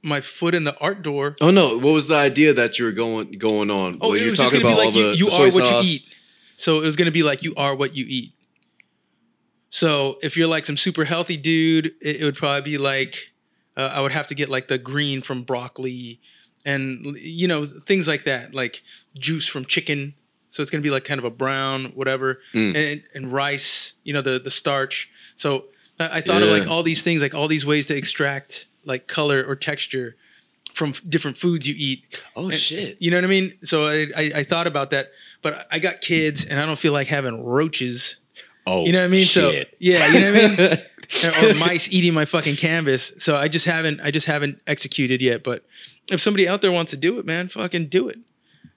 my 0.03 0.21
foot 0.21 0.53
in 0.53 0.63
the 0.63 0.77
art 0.79 1.01
door. 1.01 1.35
oh 1.41 1.49
no! 1.49 1.75
What 1.77 1.93
was 1.93 2.07
the 2.07 2.15
idea 2.15 2.53
that 2.53 2.77
you 2.77 2.85
were 2.85 2.91
going 2.91 3.31
going 3.39 3.71
on? 3.71 3.97
Oh, 3.99 4.09
When 4.09 4.17
it 4.17 4.21
you're 4.21 4.29
was 4.29 4.39
just 4.39 4.53
gonna 4.53 4.63
be 4.67 4.75
like 4.75 4.93
you 4.93 5.11
the- 5.11 5.17
you 5.17 5.29
the 5.31 5.35
are 5.35 5.43
what 5.45 5.65
sauce? 5.65 5.83
you 5.85 5.91
eat. 5.95 6.13
So 6.57 6.77
it 6.81 6.85
was 6.85 6.95
gonna 6.95 7.11
be 7.11 7.23
like 7.23 7.41
you 7.41 7.53
are 7.57 7.73
what 7.75 7.95
you 7.95 8.05
eat. 8.07 8.31
So 9.69 10.17
if 10.21 10.37
you're 10.37 10.47
like 10.47 10.65
some 10.65 10.77
super 10.77 11.05
healthy 11.05 11.35
dude, 11.37 11.87
it, 12.01 12.21
it 12.21 12.23
would 12.23 12.35
probably 12.35 12.61
be 12.61 12.77
like 12.77 13.33
uh, 13.75 13.91
I 13.93 14.01
would 14.01 14.11
have 14.13 14.27
to 14.27 14.35
get 14.35 14.49
like 14.49 14.67
the 14.67 14.77
green 14.77 15.21
from 15.21 15.43
broccoli, 15.43 16.21
and 16.65 17.15
you 17.19 17.47
know 17.47 17.65
things 17.65 18.07
like 18.07 18.23
that, 18.25 18.53
like 18.53 18.81
juice 19.17 19.47
from 19.47 19.65
chicken. 19.65 20.13
So 20.49 20.61
it's 20.61 20.71
gonna 20.71 20.81
be 20.81 20.89
like 20.89 21.03
kind 21.03 21.19
of 21.19 21.25
a 21.25 21.29
brown, 21.29 21.85
whatever, 21.95 22.39
Mm. 22.53 22.75
and, 22.75 23.03
and 23.13 23.31
rice. 23.31 23.93
You 24.03 24.13
know 24.13 24.21
the 24.21 24.39
the 24.39 24.51
starch. 24.51 25.09
So 25.35 25.65
I, 25.99 26.17
I 26.17 26.21
thought 26.21 26.41
of 26.41 26.49
like 26.49 26.67
all 26.67 26.83
these 26.83 27.03
things, 27.03 27.21
like 27.21 27.35
all 27.35 27.47
these 27.47 27.65
ways 27.65 27.87
to 27.87 27.95
extract 27.95 28.67
like 28.85 29.07
color 29.07 29.43
or 29.45 29.55
texture 29.55 30.15
from 30.73 30.89
f- 30.89 31.01
different 31.07 31.37
foods 31.37 31.67
you 31.67 31.75
eat. 31.77 32.21
Oh 32.35 32.49
And- 32.49 32.53
shit! 32.57 32.97
You 33.01 33.11
know 33.11 33.17
what 33.17 33.23
I 33.25 33.27
mean? 33.27 33.53
So 33.63 33.85
I, 33.85 34.07
I, 34.15 34.31
I 34.37 34.43
thought 34.43 34.67
about 34.67 34.91
that, 34.91 35.11
but 35.41 35.67
I 35.71 35.79
got 35.79 36.01
kids 36.01 36.45
and 36.45 36.59
I 36.59 36.65
don't 36.65 36.79
feel 36.79 36.93
like 36.93 37.07
having 37.07 37.43
roaches. 37.43 38.17
Oh, 38.67 38.83
You 38.85 38.93
know 38.93 38.99
what 39.01 39.05
I 39.05 39.09
mean? 39.09 39.25
Shit. 39.25 39.67
So 39.69 39.75
yeah, 39.79 40.07
you 40.07 40.19
know 40.21 40.31
what 40.33 40.59
I 40.59 40.77
mean? 41.37 41.53
or 41.53 41.59
mice 41.59 41.91
eating 41.93 42.13
my 42.15 42.25
fucking 42.25 42.55
canvas. 42.55 43.13
So 43.19 43.35
I 43.37 43.47
just 43.47 43.65
haven't 43.65 44.01
I 44.01 44.09
just 44.11 44.25
haven't 44.27 44.59
executed 44.65 45.21
yet. 45.21 45.43
But 45.43 45.63
if 46.11 46.19
somebody 46.21 46.47
out 46.47 46.61
there 46.61 46.71
wants 46.71 46.91
to 46.91 46.97
do 46.97 47.19
it, 47.19 47.25
man, 47.25 47.47
fucking 47.47 47.87
do 47.87 48.07
it. 48.09 48.19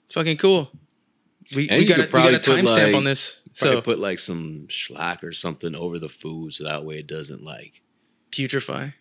It's 0.05 0.15
fucking 0.15 0.39
cool. 0.39 0.71
We, 1.55 1.69
And 1.69 1.79
we 1.81 1.87
got 1.87 1.99
a, 1.99 2.03
we 2.05 2.09
got 2.11 2.35
a 2.35 2.39
timestamp 2.39 2.87
like- 2.87 2.95
on 2.95 3.05
this. 3.05 3.41
Probably 3.59 3.77
So 3.77 3.83
put 3.83 3.99
like 3.99 4.19
some 4.21 4.69
shellac 4.69 5.25
or 5.25 5.33
something 5.33 5.75
over 5.75 5.99
the 5.99 6.09
food 6.09 6.53
so 6.53 6.63
that 6.65 6.85
way 6.85 6.99
it 7.01 7.07
doesn't 7.09 7.43
like. 7.43 7.83
putrefy. 8.31 8.95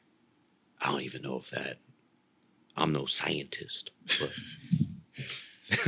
I 0.81 0.91
don't 0.91 1.01
even 1.01 1.21
know 1.21 1.37
if 1.37 1.49
that. 1.51 1.77
I'm 2.75 2.91
no 2.93 3.05
scientist. 3.05 3.91
But. 4.19 4.31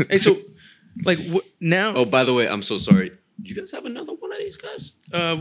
Hey, 0.10 0.18
so 0.18 0.38
like 1.06 1.20
wh- 1.20 1.46
now 1.60 1.94
oh, 1.96 2.06
by 2.06 2.24
the 2.24 2.34
way, 2.34 2.48
I'm 2.48 2.62
so 2.62 2.78
sorry. 2.78 3.10
Do 3.10 3.50
you 3.50 3.56
guys 3.56 3.72
have 3.72 3.86
another 3.86 4.14
one 4.14 4.32
of 4.32 4.38
these 4.40 4.58
guys? 4.58 4.94
uh, 5.14 5.38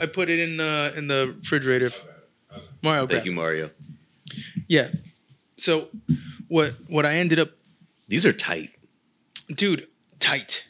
I 0.00 0.06
put 0.06 0.28
it 0.30 0.38
in 0.38 0.56
the 0.58 0.92
in 0.96 1.06
the 1.08 1.34
refrigerator. 1.38 1.90
Mario, 2.82 3.00
Thank 3.06 3.10
grab. 3.10 3.26
you, 3.26 3.32
Mario. 3.32 3.70
Yeah. 4.68 4.90
So 5.60 5.88
what 6.48 6.74
what 6.88 7.06
I 7.06 7.14
ended 7.14 7.38
up 7.38 7.50
These 8.08 8.26
are 8.26 8.32
tight. 8.32 8.70
dude, 9.48 9.86
tight. 10.18 10.66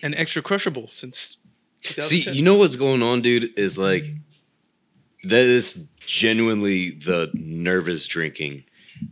And 0.00 0.14
extra 0.14 0.42
crushable 0.42 0.86
since 0.86 1.38
See, 1.82 2.30
you 2.30 2.42
know 2.42 2.56
what's 2.56 2.76
going 2.76 3.02
on, 3.02 3.20
dude? 3.20 3.50
Is 3.58 3.78
like 3.78 4.04
that 5.24 5.46
is 5.46 5.88
genuinely 6.06 6.90
the 6.90 7.30
nervous 7.34 8.06
drinking 8.06 8.64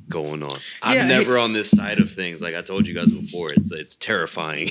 going 0.08 0.42
on. 0.42 0.58
I'm 0.82 1.08
never 1.08 1.38
on 1.38 1.52
this 1.52 1.70
side 1.70 2.00
of 2.00 2.10
things. 2.10 2.40
Like 2.42 2.54
I 2.54 2.62
told 2.62 2.86
you 2.86 2.94
guys 2.94 3.10
before, 3.10 3.52
it's 3.52 3.72
it's 3.72 3.96
terrifying. 3.96 4.70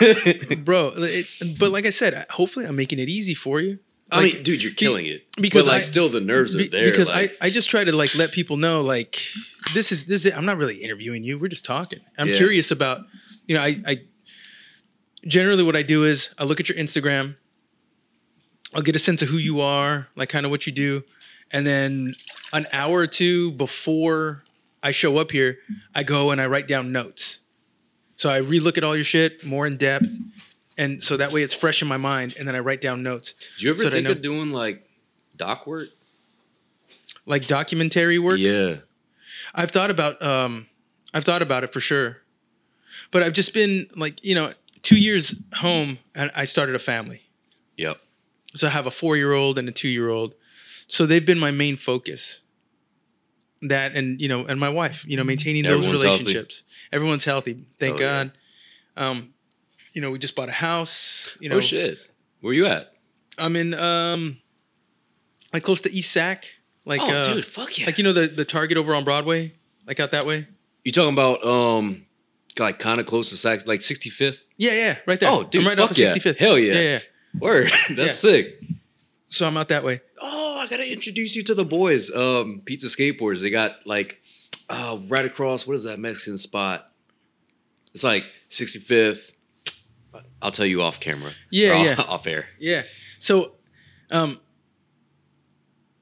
bro. 0.64 0.92
It, 0.96 1.58
but 1.58 1.70
like 1.72 1.86
I 1.86 1.90
said, 1.90 2.26
hopefully 2.30 2.66
I'm 2.66 2.76
making 2.76 2.98
it 2.98 3.08
easy 3.08 3.34
for 3.34 3.60
you. 3.60 3.78
I 4.12 4.16
Like, 4.24 4.34
mean, 4.34 4.42
dude, 4.42 4.62
you're 4.62 4.74
killing 4.74 5.06
it. 5.06 5.24
because 5.40 5.66
but 5.66 5.72
like, 5.72 5.82
I- 5.82 5.84
still, 5.84 6.08
the 6.08 6.20
nerves 6.20 6.54
are 6.54 6.62
there. 6.68 6.90
because 6.90 7.08
like, 7.08 7.36
I, 7.40 7.46
I 7.46 7.50
just 7.50 7.70
try 7.70 7.82
to 7.84 7.92
like 7.92 8.14
let 8.14 8.30
people 8.32 8.56
know 8.56 8.82
like 8.82 9.18
this 9.74 9.90
is 9.90 10.06
this 10.06 10.26
is 10.26 10.32
I'm 10.34 10.44
not 10.44 10.58
really 10.58 10.76
interviewing 10.76 11.24
you. 11.24 11.38
We're 11.38 11.48
just 11.48 11.64
talking. 11.64 12.00
I'm 12.18 12.28
Yeah. 12.28 12.36
curious 12.36 12.70
about 12.70 13.06
you 13.46 13.54
know 13.54 13.62
I 13.62 13.76
I 13.86 13.98
generally 15.26 15.62
what 15.62 15.76
I 15.76 15.82
do 15.82 16.04
is 16.04 16.30
I 16.38 16.44
look 16.44 16.60
at 16.60 16.68
your 16.68 16.76
Instagram. 16.78 17.36
I'll 18.74 18.82
get 18.82 18.96
a 18.96 18.98
sense 18.98 19.20
of 19.22 19.28
who 19.28 19.36
you 19.36 19.60
are, 19.60 20.08
like 20.16 20.28
kind 20.30 20.46
of 20.46 20.50
what 20.50 20.66
you 20.66 20.72
do, 20.72 21.04
and 21.50 21.66
then 21.66 22.14
an 22.52 22.66
hour 22.72 22.98
or 23.00 23.06
two 23.06 23.52
before 23.52 24.44
I 24.82 24.90
show 24.92 25.18
up 25.18 25.30
here, 25.30 25.58
I 25.94 26.02
go 26.02 26.30
and 26.30 26.40
I 26.40 26.46
write 26.46 26.66
down 26.68 26.90
notes. 26.90 27.40
So 28.16 28.30
I 28.30 28.40
relook 28.40 28.76
at 28.78 28.84
all 28.84 28.94
your 28.96 29.04
shit 29.04 29.44
more 29.44 29.66
in 29.66 29.76
depth, 29.76 30.08
and 30.78 31.02
so 31.02 31.16
that 31.16 31.32
way 31.32 31.42
it's 31.42 31.54
fresh 31.54 31.82
in 31.82 31.88
my 31.88 31.96
mind, 31.96 32.34
and 32.38 32.46
then 32.48 32.54
I 32.54 32.60
write 32.60 32.80
down 32.80 33.02
notes. 33.02 33.34
do 33.58 33.66
you 33.66 33.72
ever 33.72 33.82
so 33.82 33.90
think 33.90 34.08
of 34.08 34.22
doing 34.22 34.52
like 34.52 34.88
doc 35.36 35.66
work? 35.66 35.88
like 37.26 37.46
documentary 37.46 38.18
work. 38.18 38.38
Yeah. 38.38 38.76
I've 39.54 39.70
thought 39.70 39.90
about 39.90 40.22
um 40.22 40.66
I've 41.14 41.24
thought 41.24 41.42
about 41.42 41.64
it 41.64 41.72
for 41.72 41.80
sure. 41.80 42.18
But 43.10 43.22
I've 43.22 43.32
just 43.32 43.54
been 43.54 43.86
like, 43.96 44.24
you 44.24 44.34
know, 44.34 44.52
2 44.82 44.98
years 44.98 45.34
home 45.56 45.98
and 46.14 46.30
I 46.34 46.44
started 46.44 46.74
a 46.74 46.78
family. 46.78 47.22
Yep. 47.76 47.98
So 48.54 48.66
I 48.66 48.70
have 48.70 48.86
a 48.86 48.90
4-year-old 48.90 49.58
and 49.58 49.68
a 49.68 49.72
2-year-old. 49.72 50.34
So 50.86 51.06
they've 51.06 51.24
been 51.24 51.38
my 51.38 51.50
main 51.50 51.76
focus. 51.76 52.40
That 53.62 53.94
and 53.94 54.20
you 54.20 54.28
know, 54.28 54.44
and 54.44 54.58
my 54.58 54.68
wife, 54.68 55.04
you 55.06 55.16
know, 55.16 55.24
maintaining 55.24 55.62
those 55.62 55.84
Everyone's 55.84 56.02
healthy. 56.02 56.18
relationships. 56.24 56.64
Everyone's 56.92 57.24
healthy. 57.24 57.64
Thank 57.78 57.98
Oh, 57.98 58.02
yeah. 58.02 58.24
God. 58.24 58.32
Um 58.96 59.34
you 59.92 60.00
know, 60.02 60.10
we 60.10 60.18
just 60.18 60.34
bought 60.34 60.48
a 60.48 60.52
house, 60.52 61.36
you 61.40 61.48
know. 61.48 61.56
oh 61.56 61.60
shit. 61.60 61.98
Where 62.40 62.52
you 62.52 62.66
at? 62.66 62.92
I'm 63.38 63.56
in 63.56 63.74
um 63.74 64.36
like 65.52 65.62
close 65.62 65.80
to 65.82 65.90
East 65.92 66.12
Sac, 66.12 66.46
like 66.84 67.00
oh, 67.02 67.08
uh, 67.10 67.34
dude, 67.34 67.46
fuck 67.46 67.78
yeah. 67.78 67.86
like 67.86 67.98
you 67.98 68.04
know 68.04 68.12
the 68.12 68.26
the 68.28 68.44
Target 68.44 68.78
over 68.78 68.94
on 68.94 69.04
Broadway, 69.04 69.54
like 69.86 70.00
out 70.00 70.10
that 70.12 70.24
way. 70.24 70.48
you 70.84 70.92
talking 70.92 71.12
about 71.12 71.44
um, 71.44 72.06
like 72.58 72.78
kind 72.78 72.98
of 73.00 73.06
close 73.06 73.30
to 73.30 73.36
Sax, 73.36 73.66
like 73.66 73.80
65th? 73.80 74.42
Yeah, 74.56 74.72
yeah, 74.72 74.98
right 75.06 75.18
there. 75.20 75.30
Oh, 75.30 75.42
dude, 75.44 75.62
I'm 75.62 75.68
right 75.68 75.78
off 75.78 75.90
of 75.92 75.98
yeah. 75.98 76.08
65th. 76.12 76.38
Hell 76.38 76.58
yeah. 76.58 76.74
yeah, 76.74 76.80
yeah. 76.80 76.98
Word. 77.38 77.66
That's 77.88 77.98
Yeah. 77.98 78.06
sick. 78.08 78.60
So 79.28 79.46
I'm 79.46 79.56
out 79.56 79.68
that 79.68 79.84
way. 79.84 80.00
Oh, 80.20 80.58
I 80.58 80.66
gotta 80.66 80.90
introduce 80.90 81.34
you 81.34 81.42
to 81.44 81.54
the 81.54 81.64
boys. 81.64 82.14
Um, 82.14 82.60
Pizza 82.64 82.88
Skateboards. 82.88 83.40
They 83.40 83.50
got 83.50 83.86
like 83.86 84.20
uh 84.68 84.98
right 85.08 85.24
across, 85.24 85.66
what 85.66 85.74
is 85.74 85.84
that 85.84 85.98
Mexican 85.98 86.36
spot? 86.38 86.90
It's 87.94 88.04
like 88.04 88.24
65th. 88.50 89.32
I'll 90.42 90.50
tell 90.50 90.66
you 90.66 90.82
off 90.82 91.00
camera. 91.00 91.30
Yeah, 91.50 91.72
off, 91.72 91.84
yeah. 91.84 92.04
Off 92.08 92.26
air. 92.26 92.48
Yeah. 92.58 92.82
So, 93.18 93.52
um, 94.10 94.38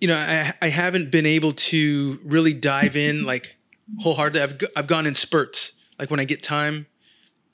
you 0.01 0.09
know, 0.09 0.17
I 0.17 0.53
I 0.63 0.69
haven't 0.69 1.11
been 1.11 1.27
able 1.27 1.53
to 1.53 2.19
really 2.25 2.55
dive 2.55 2.97
in 2.97 3.25
like 3.33 3.57
wholeheartedly. 4.01 4.43
I've 4.43 4.61
I've 4.77 4.87
gone 4.87 5.07
in 5.07 5.15
spurts. 5.15 5.73
Like 5.99 6.11
when 6.11 6.21
I 6.21 6.25
get 6.25 6.43
time, 6.43 6.87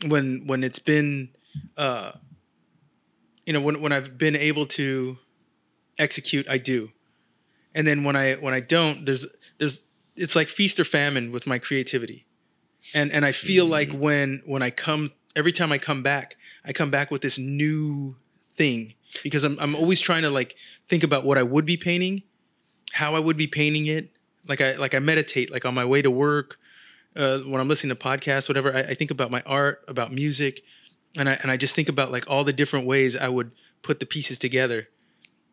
when 0.07 0.47
when 0.47 0.63
it's 0.63 0.79
been, 0.79 1.31
uh, 1.77 2.13
you 3.45 3.53
know, 3.53 3.61
when 3.61 3.81
when 3.81 3.93
I've 3.93 4.17
been 4.17 4.37
able 4.37 4.67
to 4.67 5.19
execute, 5.99 6.49
I 6.49 6.59
do. 6.59 6.93
And 7.75 7.87
then 7.87 8.05
when 8.05 8.17
I 8.17 8.35
when 8.35 8.55
I 8.55 8.61
don't, 8.61 9.05
there's 9.05 9.27
there's 9.59 9.83
it's 10.15 10.37
like 10.37 10.49
feast 10.49 10.81
or 10.81 10.85
famine 10.85 11.33
with 11.33 11.47
my 11.47 11.59
creativity. 11.59 12.27
And 12.95 13.11
and 13.11 13.25
I 13.25 13.33
feel 13.33 13.67
like 13.67 13.93
when 13.93 14.43
when 14.47 14.63
I 14.63 14.71
come 14.71 15.11
every 15.35 15.53
time 15.53 15.73
I 15.73 15.79
come 15.79 16.03
back, 16.03 16.37
I 16.67 16.73
come 16.73 16.91
back 16.91 17.11
with 17.11 17.23
this 17.23 17.39
new 17.39 18.17
thing 18.53 18.95
because 19.23 19.45
I'm 19.45 19.57
I'm 19.61 19.75
always 19.75 20.01
trying 20.01 20.23
to 20.23 20.31
like 20.31 20.57
think 20.89 21.03
about 21.03 21.25
what 21.25 21.39
I 21.39 21.43
would 21.43 21.65
be 21.67 21.77
painting, 21.77 22.23
how 22.93 23.15
I 23.15 23.21
would 23.21 23.37
be 23.37 23.47
painting 23.47 23.87
it. 23.87 24.11
Like 24.49 24.61
I 24.61 24.77
like 24.77 24.95
I 24.95 24.99
meditate 24.99 25.51
like 25.53 25.65
on 25.65 25.75
my 25.75 25.85
way 25.85 26.03
to 26.03 26.11
work, 26.11 26.59
uh, 27.17 27.39
when 27.41 27.61
I'm 27.61 27.69
listening 27.69 27.97
to 27.97 28.03
podcasts, 28.03 28.49
whatever. 28.49 28.75
I, 28.75 28.81
I 28.81 28.95
think 28.95 29.11
about 29.11 29.31
my 29.31 29.43
art, 29.47 29.85
about 29.89 30.13
music, 30.13 30.63
and 31.17 31.29
I 31.29 31.35
and 31.43 31.51
I 31.51 31.57
just 31.57 31.75
think 31.75 31.89
about 31.89 32.11
like 32.13 32.29
all 32.29 32.45
the 32.45 32.53
different 32.53 32.87
ways 32.87 33.17
I 33.17 33.29
would 33.29 33.51
put 33.83 34.01
the 34.01 34.07
pieces 34.07 34.39
together. 34.39 34.89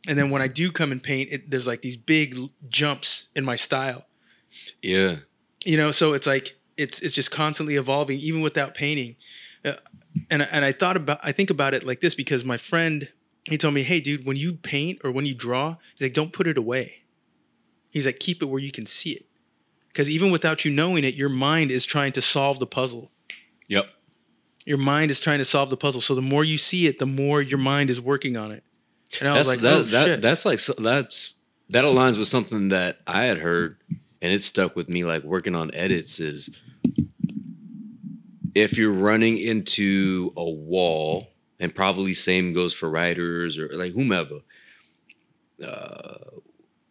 And 0.07 0.17
then 0.19 0.29
when 0.29 0.41
I 0.41 0.47
do 0.47 0.71
come 0.71 0.91
and 0.91 1.01
paint, 1.01 1.29
it, 1.31 1.49
there's 1.49 1.65
like 1.67 1.81
these 1.81 1.95
big 1.95 2.35
jumps 2.67 3.29
in 3.35 3.45
my 3.45 3.55
style 3.55 4.05
Yeah. 4.81 5.17
you 5.65 5.77
know 5.77 5.91
so 5.91 6.13
it's 6.13 6.27
like 6.27 6.57
it's 6.77 7.01
it's 7.01 7.13
just 7.15 7.31
constantly 7.31 7.75
evolving 7.75 8.19
even 8.19 8.41
without 8.41 8.73
painting 8.73 9.15
uh, 9.65 9.73
and 10.29 10.43
I- 10.43 10.47
and 10.51 10.63
i 10.65 10.71
thought 10.71 10.95
about 10.97 11.19
i 11.23 11.31
think 11.31 11.49
about 11.49 11.73
it 11.73 11.83
like 11.85 12.01
this 12.01 12.15
because 12.15 12.43
my 12.43 12.57
friend 12.57 13.11
he 13.45 13.57
told 13.57 13.73
me 13.73 13.83
hey 13.83 13.99
dude 13.99 14.25
when 14.25 14.37
you 14.37 14.53
paint 14.53 14.99
or 15.03 15.11
when 15.11 15.25
you 15.25 15.33
draw 15.33 15.77
he's 15.95 16.05
like 16.07 16.13
don't 16.13 16.31
put 16.33 16.47
it 16.47 16.57
away. 16.57 17.03
He's 17.89 18.05
like 18.05 18.19
keep 18.19 18.41
it 18.41 18.45
where 18.45 18.59
you 18.59 18.71
can 18.71 18.85
see 18.87 19.11
it. 19.11 19.25
Because 19.89 20.09
even 20.09 20.31
without 20.31 20.65
you 20.65 20.71
knowing 20.71 21.03
it 21.03 21.13
your 21.15 21.29
mind 21.29 21.69
is 21.69 21.85
trying 21.85 22.11
to 22.13 22.21
solve 22.21 22.59
the 22.59 22.65
puzzle. 22.65 23.11
Yep. 23.67 23.87
your 24.65 24.77
mind 24.77 25.11
is 25.11 25.19
trying 25.19 25.39
to 25.39 25.45
solve 25.45 25.69
the 25.69 25.77
puzzle. 25.77 26.01
So 26.01 26.15
the 26.15 26.21
more 26.21 26.43
you 26.43 26.57
see 26.57 26.87
it 26.87 26.99
the 26.99 27.05
more 27.05 27.41
your 27.41 27.59
mind 27.59 27.89
is 27.89 27.99
working 28.01 28.37
on 28.37 28.51
it. 28.51 28.63
And 29.19 29.27
i 29.29 29.37
was 29.37 29.47
like 29.47 29.59
that, 29.59 29.73
oh 29.73 29.83
that 29.83 30.05
shit. 30.05 30.21
that's 30.21 30.45
like 30.45 30.59
that's 30.77 31.35
that 31.69 31.83
aligns 31.85 32.17
with 32.17 32.27
something 32.27 32.69
that 32.69 32.99
I 33.05 33.23
had 33.25 33.39
heard 33.39 33.77
and 34.21 34.31
it 34.31 34.41
stuck 34.41 34.75
with 34.75 34.87
me 34.89 35.03
like 35.03 35.23
working 35.23 35.53
on 35.55 35.69
edits 35.73 36.19
is 36.19 36.49
if 38.55 38.77
you're 38.77 38.91
running 38.93 39.37
into 39.37 40.33
a 40.37 40.49
wall 40.49 41.29
and 41.59 41.73
probably 41.75 42.13
same 42.13 42.53
goes 42.53 42.73
for 42.73 42.89
writers 42.89 43.57
or 43.57 43.69
like 43.73 43.93
whomever 43.93 44.39
uh, 45.63 46.15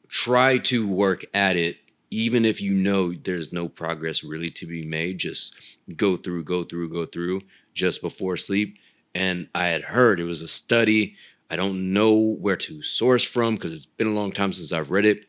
try 0.08 0.58
to 0.58 0.88
work 0.88 1.24
at 1.34 1.56
it 1.56 1.78
even 2.10 2.44
if 2.44 2.60
you 2.60 2.74
know 2.74 3.12
there's 3.12 3.52
no 3.52 3.68
progress 3.68 4.22
really 4.22 4.48
to 4.48 4.66
be 4.66 4.84
made 4.84 5.18
just 5.18 5.54
go 5.96 6.16
through 6.16 6.44
go 6.44 6.64
through 6.64 6.88
go 6.90 7.06
through 7.06 7.40
just 7.74 8.02
before 8.02 8.36
sleep. 8.36 8.78
And 9.14 9.48
i 9.54 9.66
had 9.68 9.82
heard 9.82 10.20
it 10.20 10.24
was 10.24 10.42
a 10.42 10.48
study. 10.48 11.16
I 11.50 11.56
don't 11.56 11.92
know 11.92 12.14
where 12.16 12.56
to 12.56 12.82
source 12.82 13.24
from 13.24 13.56
because 13.56 13.72
it's 13.72 13.86
been 13.86 14.06
a 14.08 14.12
long 14.12 14.32
time 14.32 14.52
since 14.54 14.72
i've 14.72 14.90
read 14.90 15.04
it 15.06 15.26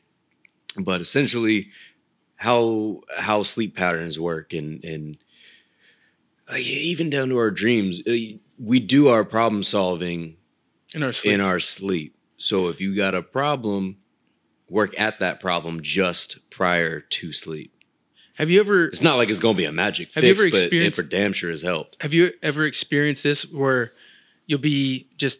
but 0.77 1.01
essentially 1.01 1.69
how 2.37 3.01
how 3.17 3.43
sleep 3.43 3.75
patterns 3.75 4.19
work 4.19 4.53
and 4.53 4.83
and 4.83 5.17
uh, 6.51 6.57
even 6.57 7.09
down 7.09 7.29
to 7.29 7.37
our 7.37 7.51
dreams 7.51 8.01
uh, 8.07 8.37
we 8.59 8.79
do 8.79 9.07
our 9.07 9.23
problem 9.23 9.63
solving 9.63 10.37
in 10.93 11.03
our 11.03 11.11
sleep 11.11 11.33
in 11.33 11.41
our 11.41 11.59
sleep. 11.59 12.15
So 12.37 12.67
if 12.67 12.79
you 12.81 12.95
got 12.95 13.15
a 13.15 13.21
problem, 13.21 13.97
work 14.69 14.99
at 14.99 15.19
that 15.19 15.39
problem 15.39 15.81
just 15.81 16.49
prior 16.49 16.99
to 16.99 17.33
sleep. 17.33 17.73
have 18.37 18.49
you 18.49 18.59
ever 18.59 18.87
It's 18.87 19.01
not 19.01 19.17
like 19.17 19.29
it's 19.29 19.39
gonna 19.39 19.57
be 19.57 19.65
a 19.65 19.71
magic 19.71 20.13
Have 20.13 20.23
you 20.23 20.31
ever 20.31 20.49
but 20.49 20.73
it 20.73 20.95
for 20.95 21.03
damn 21.03 21.33
sure 21.33 21.49
has 21.49 21.61
helped. 21.61 22.01
Have 22.01 22.13
you 22.13 22.31
ever 22.41 22.65
experienced 22.65 23.23
this 23.23 23.51
where 23.51 23.93
you'll 24.45 24.59
be 24.59 25.07
just 25.17 25.39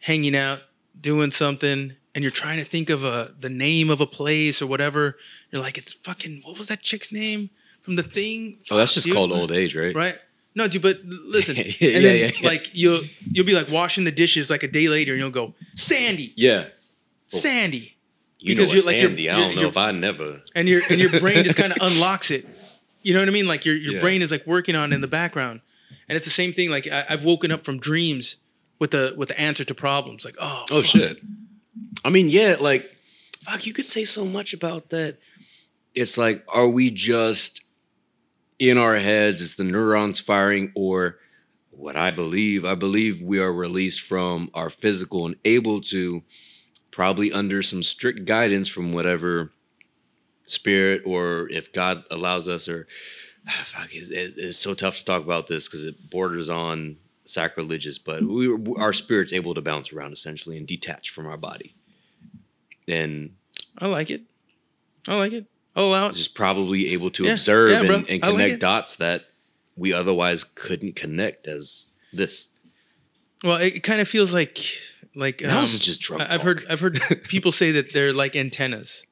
hanging 0.00 0.36
out 0.36 0.62
doing 1.00 1.30
something 1.30 1.96
and 2.14 2.24
you're 2.24 2.30
trying 2.30 2.58
to 2.58 2.64
think 2.64 2.90
of 2.90 3.04
a 3.04 3.34
the 3.38 3.50
name 3.50 3.90
of 3.90 4.00
a 4.00 4.06
place 4.06 4.60
or 4.60 4.66
whatever? 4.66 5.16
You're 5.50 5.62
like, 5.62 5.78
it's 5.78 5.92
fucking 5.92 6.42
what 6.44 6.58
was 6.58 6.68
that 6.68 6.82
chick's 6.82 7.12
name 7.12 7.50
from 7.82 7.96
the 7.96 8.02
thing? 8.02 8.58
Oh, 8.70 8.76
that's 8.76 8.94
just 8.94 9.06
dude. 9.06 9.14
called 9.14 9.32
old 9.32 9.52
age, 9.52 9.76
right? 9.76 9.94
right? 9.94 10.18
No, 10.54 10.66
dude, 10.68 10.82
but 10.82 11.00
listen, 11.04 11.56
Yeah, 11.56 11.62
and 11.64 11.74
yeah, 11.80 11.98
then 12.00 12.18
yeah, 12.20 12.30
yeah. 12.40 12.48
like 12.48 12.68
you'll 12.74 13.00
you'll 13.30 13.46
be 13.46 13.54
like 13.54 13.68
washing 13.70 14.04
the 14.04 14.10
dishes 14.10 14.50
like 14.50 14.62
a 14.62 14.68
day 14.68 14.88
later, 14.88 15.12
and 15.12 15.20
you'll 15.20 15.30
go 15.30 15.54
Sandy, 15.74 16.32
Yeah. 16.36 16.66
Sandy, 17.28 17.96
You 18.40 18.54
Because 18.56 18.70
know 18.70 18.76
you're 18.76 18.84
like- 18.86 18.96
you're- 18.96 19.06
Sandy. 19.08 19.30
I 19.30 19.38
you're- 19.38 19.54
don't 19.54 19.62
know 19.62 19.68
if 19.68 19.76
I 19.76 19.92
never. 19.92 20.42
and 20.54 20.68
your 20.68 20.82
and 20.90 21.00
your 21.00 21.10
brain 21.20 21.44
just 21.44 21.56
kind 21.56 21.72
of 21.72 21.78
unlocks 21.82 22.30
it. 22.30 22.46
You 23.02 23.14
know 23.14 23.20
what 23.20 23.28
I 23.28 23.32
mean? 23.32 23.46
Like 23.46 23.64
your 23.64 23.76
your 23.76 23.94
Yeah. 23.94 24.00
brain 24.00 24.22
is 24.22 24.30
like 24.30 24.46
working 24.46 24.74
on 24.76 24.92
it 24.92 24.94
in 24.96 25.00
the 25.00 25.06
background, 25.08 25.60
and 26.08 26.16
it's 26.16 26.24
the 26.24 26.30
same 26.32 26.52
thing. 26.52 26.70
Like 26.70 26.86
I, 26.88 27.04
I've 27.08 27.24
woken 27.24 27.52
up 27.52 27.64
from 27.64 27.78
dreams 27.78 28.36
with 28.80 28.90
the 28.90 29.14
with 29.16 29.28
the 29.28 29.40
answer 29.40 29.64
to 29.64 29.74
problems. 29.74 30.24
Like 30.24 30.36
oh 30.40 30.64
Oh 30.70 30.82
fuck. 30.82 30.84
shit. 30.86 31.22
I 32.04 32.10
mean, 32.10 32.28
yeah, 32.28 32.56
like 32.60 32.96
fuck, 33.44 33.64
you 33.66 33.72
could 33.72 33.84
say 33.86 34.04
so 34.04 34.24
much 34.24 34.52
about 34.52 34.90
that. 34.90 35.18
It's 35.94 36.16
like, 36.18 36.44
are 36.48 36.68
we 36.68 36.90
just 36.90 37.62
in 38.60 38.78
our 38.78 38.96
heads? 38.98 39.42
It's 39.42 39.56
the 39.56 39.64
neurons 39.64 40.20
firing, 40.20 40.72
or 40.76 41.18
what 41.70 41.96
I 41.96 42.12
believe, 42.12 42.64
I 42.64 42.76
believe 42.76 43.22
we 43.22 43.40
are 43.40 43.52
released 43.52 44.02
from 44.02 44.50
our 44.54 44.70
physical 44.70 45.26
and 45.26 45.36
able 45.44 45.80
to 45.82 46.22
probably 46.92 47.32
under 47.32 47.62
some 47.62 47.82
strict 47.82 48.26
guidance 48.26 48.68
from 48.68 48.92
whatever 48.92 49.52
spirit 50.46 51.02
or 51.06 51.48
if 51.50 51.72
God 51.72 52.04
allows 52.10 52.48
us 52.48 52.68
or 52.68 52.86
ah, 53.48 53.62
fuck, 53.66 53.94
it, 53.94 54.10
it- 54.10 54.34
it's 54.36 54.58
so 54.58 54.74
tough 54.74 54.98
to 54.98 55.04
talk 55.04 55.22
about 55.22 55.46
this 55.48 55.68
because 55.68 55.84
it 55.84 56.10
borders 56.10 56.48
on 56.48 56.98
sacrilegious, 57.24 57.98
but 57.98 58.24
we 58.24 58.48
our 58.78 58.92
spirit's 58.92 59.32
able 59.32 59.54
to 59.54 59.62
bounce 59.62 59.92
around 59.92 60.12
essentially 60.12 60.56
and 60.58 60.66
detach 60.66 61.10
from 61.10 61.26
our 61.26 61.36
body. 61.36 61.74
And 62.88 63.36
I 63.78 63.86
like 63.86 64.10
it. 64.10 64.22
I 65.08 65.16
like 65.16 65.32
it. 65.32 65.46
Allow 65.76 66.08
it. 66.08 66.14
just 66.14 66.34
probably 66.34 66.88
able 66.92 67.10
to 67.12 67.24
Yeah, 67.24 67.32
observe 67.32 67.70
yeah, 67.70 67.80
and, 67.94 68.08
and 68.08 68.24
I 68.24 68.28
like 68.28 68.36
connect 68.38 68.60
dots 68.60 68.96
that 68.96 69.26
we 69.76 69.92
otherwise 69.92 70.44
couldn't 70.44 70.96
connect 70.96 71.46
as 71.46 71.86
this. 72.12 72.48
Well, 73.44 73.56
it, 73.58 73.82
kind 73.82 74.00
of 74.00 74.08
feels 74.08 74.34
like 74.34 74.58
like 75.14 75.44
um, 75.44 75.60
this 75.62 75.72
is 75.74 75.80
just 75.80 76.00
drunk 76.00 76.22
I've 76.28 76.42
heard. 76.42 76.64
I've 76.68 76.80
heard 76.80 77.00
people 77.24 77.52
say 77.52 77.70
that 77.72 77.92
they're 77.92 78.12
like 78.12 78.34
antennas, 78.36 79.04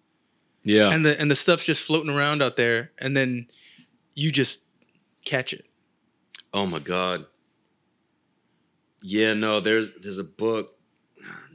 Yeah. 0.64 0.90
and 0.90 1.04
the 1.04 1.18
and 1.20 1.30
the 1.30 1.36
stuff's 1.36 1.64
just 1.64 1.86
floating 1.86 2.10
around 2.10 2.42
out 2.42 2.56
there, 2.56 2.90
and 2.98 3.16
then 3.16 3.46
you 4.14 4.30
just 4.32 4.60
catch 5.24 5.52
it. 5.52 5.64
Oh 6.52 6.66
my 6.66 6.78
god. 6.80 7.26
Yeah, 9.02 9.34
no, 9.34 9.60
there's 9.60 9.90
there's 10.00 10.18
a 10.18 10.24
book. 10.24 10.74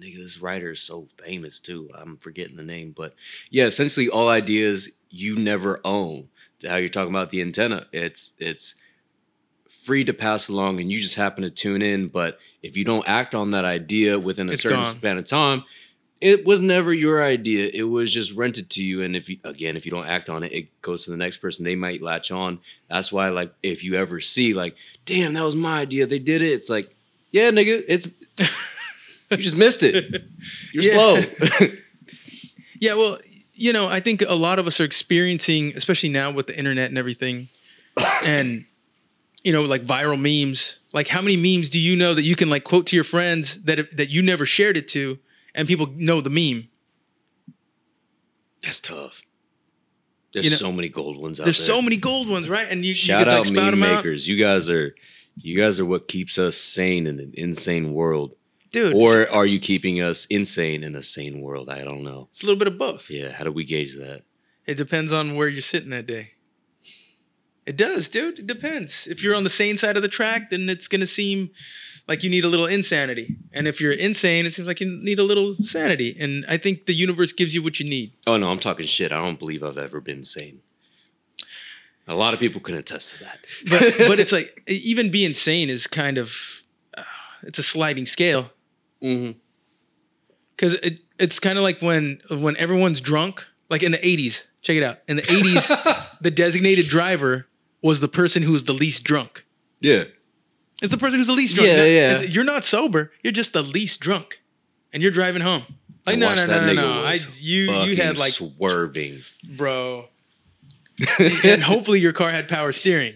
Nigga, 0.03 0.17
this 0.17 0.39
writer 0.41 0.71
is 0.71 0.81
so 0.81 1.07
famous 1.23 1.59
too. 1.59 1.89
I'm 1.95 2.17
forgetting 2.17 2.57
the 2.57 2.63
name, 2.63 2.93
but 2.95 3.13
yeah, 3.49 3.65
essentially 3.65 4.09
all 4.09 4.27
ideas 4.29 4.89
you 5.09 5.37
never 5.37 5.79
own. 5.85 6.27
How 6.67 6.75
you're 6.75 6.89
talking 6.89 7.13
about 7.13 7.29
the 7.29 7.41
antenna, 7.41 7.87
it's 7.93 8.33
it's 8.37 8.75
free 9.69 10.03
to 10.05 10.13
pass 10.13 10.47
along, 10.49 10.79
and 10.79 10.91
you 10.91 10.99
just 10.99 11.15
happen 11.15 11.43
to 11.43 11.49
tune 11.49 11.81
in. 11.81 12.07
But 12.07 12.39
if 12.61 12.75
you 12.77 12.83
don't 12.85 13.07
act 13.07 13.35
on 13.35 13.51
that 13.51 13.65
idea 13.65 14.17
within 14.19 14.49
a 14.49 14.53
It's 14.53 14.61
certain 14.63 14.83
gone. 14.83 14.95
span 14.95 15.17
of 15.17 15.25
time, 15.25 15.63
it 16.21 16.45
was 16.45 16.61
never 16.61 16.93
your 16.93 17.21
idea. 17.23 17.69
It 17.73 17.83
was 17.83 18.13
just 18.13 18.33
rented 18.33 18.69
to 18.71 18.83
you. 18.83 19.01
And 19.01 19.15
if 19.15 19.29
you 19.29 19.37
again, 19.43 19.75
if 19.75 19.85
you 19.85 19.91
don't 19.91 20.07
act 20.07 20.29
on 20.29 20.43
it, 20.43 20.51
it 20.53 20.81
goes 20.81 21.03
to 21.05 21.11
the 21.11 21.17
next 21.17 21.37
person. 21.37 21.65
They 21.65 21.75
might 21.75 22.01
latch 22.01 22.31
on. 22.31 22.59
That's 22.89 23.11
why, 23.11 23.29
like, 23.29 23.53
if 23.61 23.83
you 23.83 23.95
ever 23.95 24.19
see, 24.21 24.53
like, 24.53 24.75
damn, 25.05 25.33
that 25.33 25.43
was 25.43 25.55
my 25.55 25.79
idea. 25.81 26.05
They 26.07 26.19
did 26.19 26.41
it. 26.41 26.51
It's 26.53 26.69
like, 26.69 26.95
yeah, 27.31 27.51
nigga, 27.51 27.83
it's 27.87 28.07
you 29.39 29.43
just 29.43 29.55
missed 29.55 29.84
it. 29.84 30.23
You're 30.73 30.84
Yeah. 30.84 31.21
slow. 31.25 31.67
Yeah, 32.79 32.95
well, 32.95 33.17
you 33.53 33.71
know, 33.71 33.88
I 33.88 34.01
think 34.01 34.21
a 34.21 34.34
lot 34.36 34.59
of 34.59 34.67
us 34.67 34.81
are 34.81 34.84
experiencing, 34.84 35.71
especially 35.77 36.09
now 36.09 36.31
with 36.31 36.47
the 36.47 36.57
internet 36.57 36.89
and 36.89 36.97
everything, 36.97 37.47
and 38.25 38.65
you 39.43 39.53
know, 39.53 39.61
like 39.63 39.84
viral 39.86 40.19
memes. 40.19 40.79
Like, 40.91 41.07
how 41.07 41.21
many 41.21 41.38
memes 41.38 41.69
do 41.69 41.79
you 41.79 41.95
know 41.95 42.13
that 42.13 42.23
you 42.23 42.36
can 42.36 42.49
like 42.49 42.65
quote 42.65 42.88
to 42.88 42.95
your 42.97 43.05
friends 43.05 43.61
that 43.63 43.95
that 43.95 44.09
you 44.09 44.21
never 44.21 44.45
shared 44.45 44.75
it 44.75 44.89
to, 44.89 45.17
and 45.55 45.65
people 45.65 45.88
know 45.95 46.19
the 46.19 46.29
meme? 46.29 46.67
That's 48.63 48.81
tough. 48.81 49.21
There's 50.34 50.45
You 50.45 50.51
know, 50.51 50.57
so 50.57 50.71
many 50.71 50.89
gold 50.89 51.17
ones 51.17 51.39
out 51.39 51.43
There's 51.45 51.57
there. 51.57 51.67
There's 51.67 51.77
so 51.77 51.81
many 51.81 51.95
gold 51.97 52.27
ones, 52.27 52.49
right? 52.49 52.65
And 52.69 52.81
you, 52.84 52.89
you 52.89 52.95
Shout 52.95 53.19
get 53.19 53.25
to 53.25 53.31
out 53.38 53.45
like 53.45 53.53
meme 53.53 53.71
them 53.71 53.84
out, 53.84 53.97
makers. 53.97 54.27
You 54.27 54.38
guys 54.38 54.69
are 54.69 54.93
you 55.38 55.55
guys 55.57 55.79
are 55.79 55.86
what 55.86 56.07
keeps 56.07 56.38
us 56.38 56.57
sane 56.57 57.07
in 57.07 57.19
an 57.19 57.31
insane 57.36 57.93
world. 57.93 58.36
Dude. 58.74 58.93
Or 58.93 59.30
are 59.30 59.45
you 59.45 59.59
keeping 59.59 60.01
us 60.01 60.26
insane 60.26 60.84
in 60.84 60.95
a 60.95 61.01
sane 61.01 61.39
world? 61.39 61.69
I 61.69 61.86
don't 61.86 62.03
know. 62.03 62.28
it's 62.30 62.43
a 62.43 62.45
little 62.45 62.59
bit 62.59 62.67
of 62.67 62.78
both. 62.78 63.09
Yeah, 63.09 63.32
how 63.32 63.45
do 63.45 63.51
we 63.51 63.63
gauge 63.63 63.95
that? 63.95 64.24
It 64.65 64.76
depends 64.76 65.13
on 65.13 65.36
where 65.36 65.47
you're 65.47 65.61
sitting 65.61 65.91
that 65.91 66.05
day. 66.05 66.32
It 67.65 67.78
does, 67.78 68.09
dude. 68.09 68.39
It 68.39 68.47
depends. 68.47 69.07
If 69.07 69.24
you're 69.24 69.36
on 69.36 69.45
the 69.45 69.49
sane 69.49 69.78
side 69.78 69.95
of 69.95 70.01
the 70.03 70.09
track, 70.09 70.49
then 70.49 70.67
it's 70.67 70.89
gonna 70.89 71.07
seem 71.07 71.51
like 72.07 72.24
you 72.24 72.30
need 72.30 72.43
a 72.43 72.49
little 72.49 72.65
insanity. 72.65 73.38
And 73.53 73.67
if 73.67 73.80
you're 73.80 73.93
insane, 73.93 74.45
it 74.45 74.51
seems 74.51 74.67
like 74.67 74.82
you 74.82 74.88
need 74.88 75.19
a 75.19 75.24
little 75.24 75.55
sanity. 75.61 76.15
And 76.19 76.43
I 76.49 76.57
think 76.57 76.86
the 76.88 76.93
universe 76.93 77.32
gives 77.32 77.55
you 77.55 77.63
what 77.63 77.80
you 77.80 77.89
need. 77.89 78.13
Oh 78.28 78.36
no, 78.36 78.49
I'm 78.49 78.59
talking 78.59 78.86
shit. 78.86 79.13
I 79.13 79.21
don't 79.21 79.39
believe 79.39 79.63
I've 79.63 79.78
ever 79.78 80.01
been 80.01 80.24
sane. 80.26 80.59
A 82.05 82.15
lot 82.15 82.34
of 82.34 82.39
people 82.41 82.59
can 82.59 82.76
attest 82.76 83.13
to 83.15 83.24
that. 83.24 83.39
But 83.69 84.07
but 84.09 84.19
it's 84.19 84.34
like 84.34 84.61
even 84.67 85.09
being 85.09 85.34
sane 85.34 85.69
is 85.69 85.88
kind 85.88 86.17
of 86.17 86.63
uh, 86.97 87.03
it's 87.43 87.59
a 87.59 87.63
sliding 87.63 88.05
scale 88.05 88.51
Mhm. 89.03 89.35
because 90.55 90.75
it, 90.75 90.99
it's 91.19 91.39
kind 91.39 91.57
of 91.57 91.63
like 91.63 91.81
when 91.81 92.19
when 92.29 92.55
everyone's 92.57 93.01
drunk, 93.01 93.45
like 93.69 93.83
in 93.83 93.91
the 93.91 93.97
'80s. 93.99 94.43
Check 94.61 94.77
it 94.77 94.83
out. 94.83 94.99
In 95.07 95.17
the 95.17 95.23
'80s, 95.23 96.17
the 96.21 96.31
designated 96.31 96.87
driver 96.87 97.47
was 97.81 97.99
the 97.99 98.07
person 98.07 98.43
who 98.43 98.53
was 98.53 98.63
the 98.63 98.73
least 98.73 99.03
drunk. 99.03 99.45
Yeah. 99.81 100.05
It's 100.81 100.91
the 100.91 100.97
person 100.97 101.19
who's 101.19 101.27
the 101.27 101.33
least 101.33 101.55
drunk. 101.55 101.69
Yeah, 101.69 101.77
No, 101.77 101.85
yeah. 101.85 102.21
You're 102.21 102.43
not 102.43 102.63
sober. 102.63 103.11
You're 103.21 103.33
just 103.33 103.53
the 103.53 103.61
least 103.61 103.99
drunk, 103.99 104.41
and 104.91 105.03
you're 105.03 105.11
driving 105.11 105.41
home. 105.41 105.63
Like 106.05 106.17
no, 106.17 106.35
no, 106.35 106.45
no, 106.45 106.65
no, 106.67 106.73
no. 106.73 107.03
I, 107.03 107.19
you 107.39 107.71
you 107.71 107.95
had 107.95 108.17
like 108.17 108.31
swerving. 108.33 109.21
bro, 109.55 110.09
and 111.43 111.63
hopefully 111.63 111.99
your 112.01 112.11
car 112.11 112.31
had 112.31 112.47
power 112.49 112.71
steering. 112.73 113.15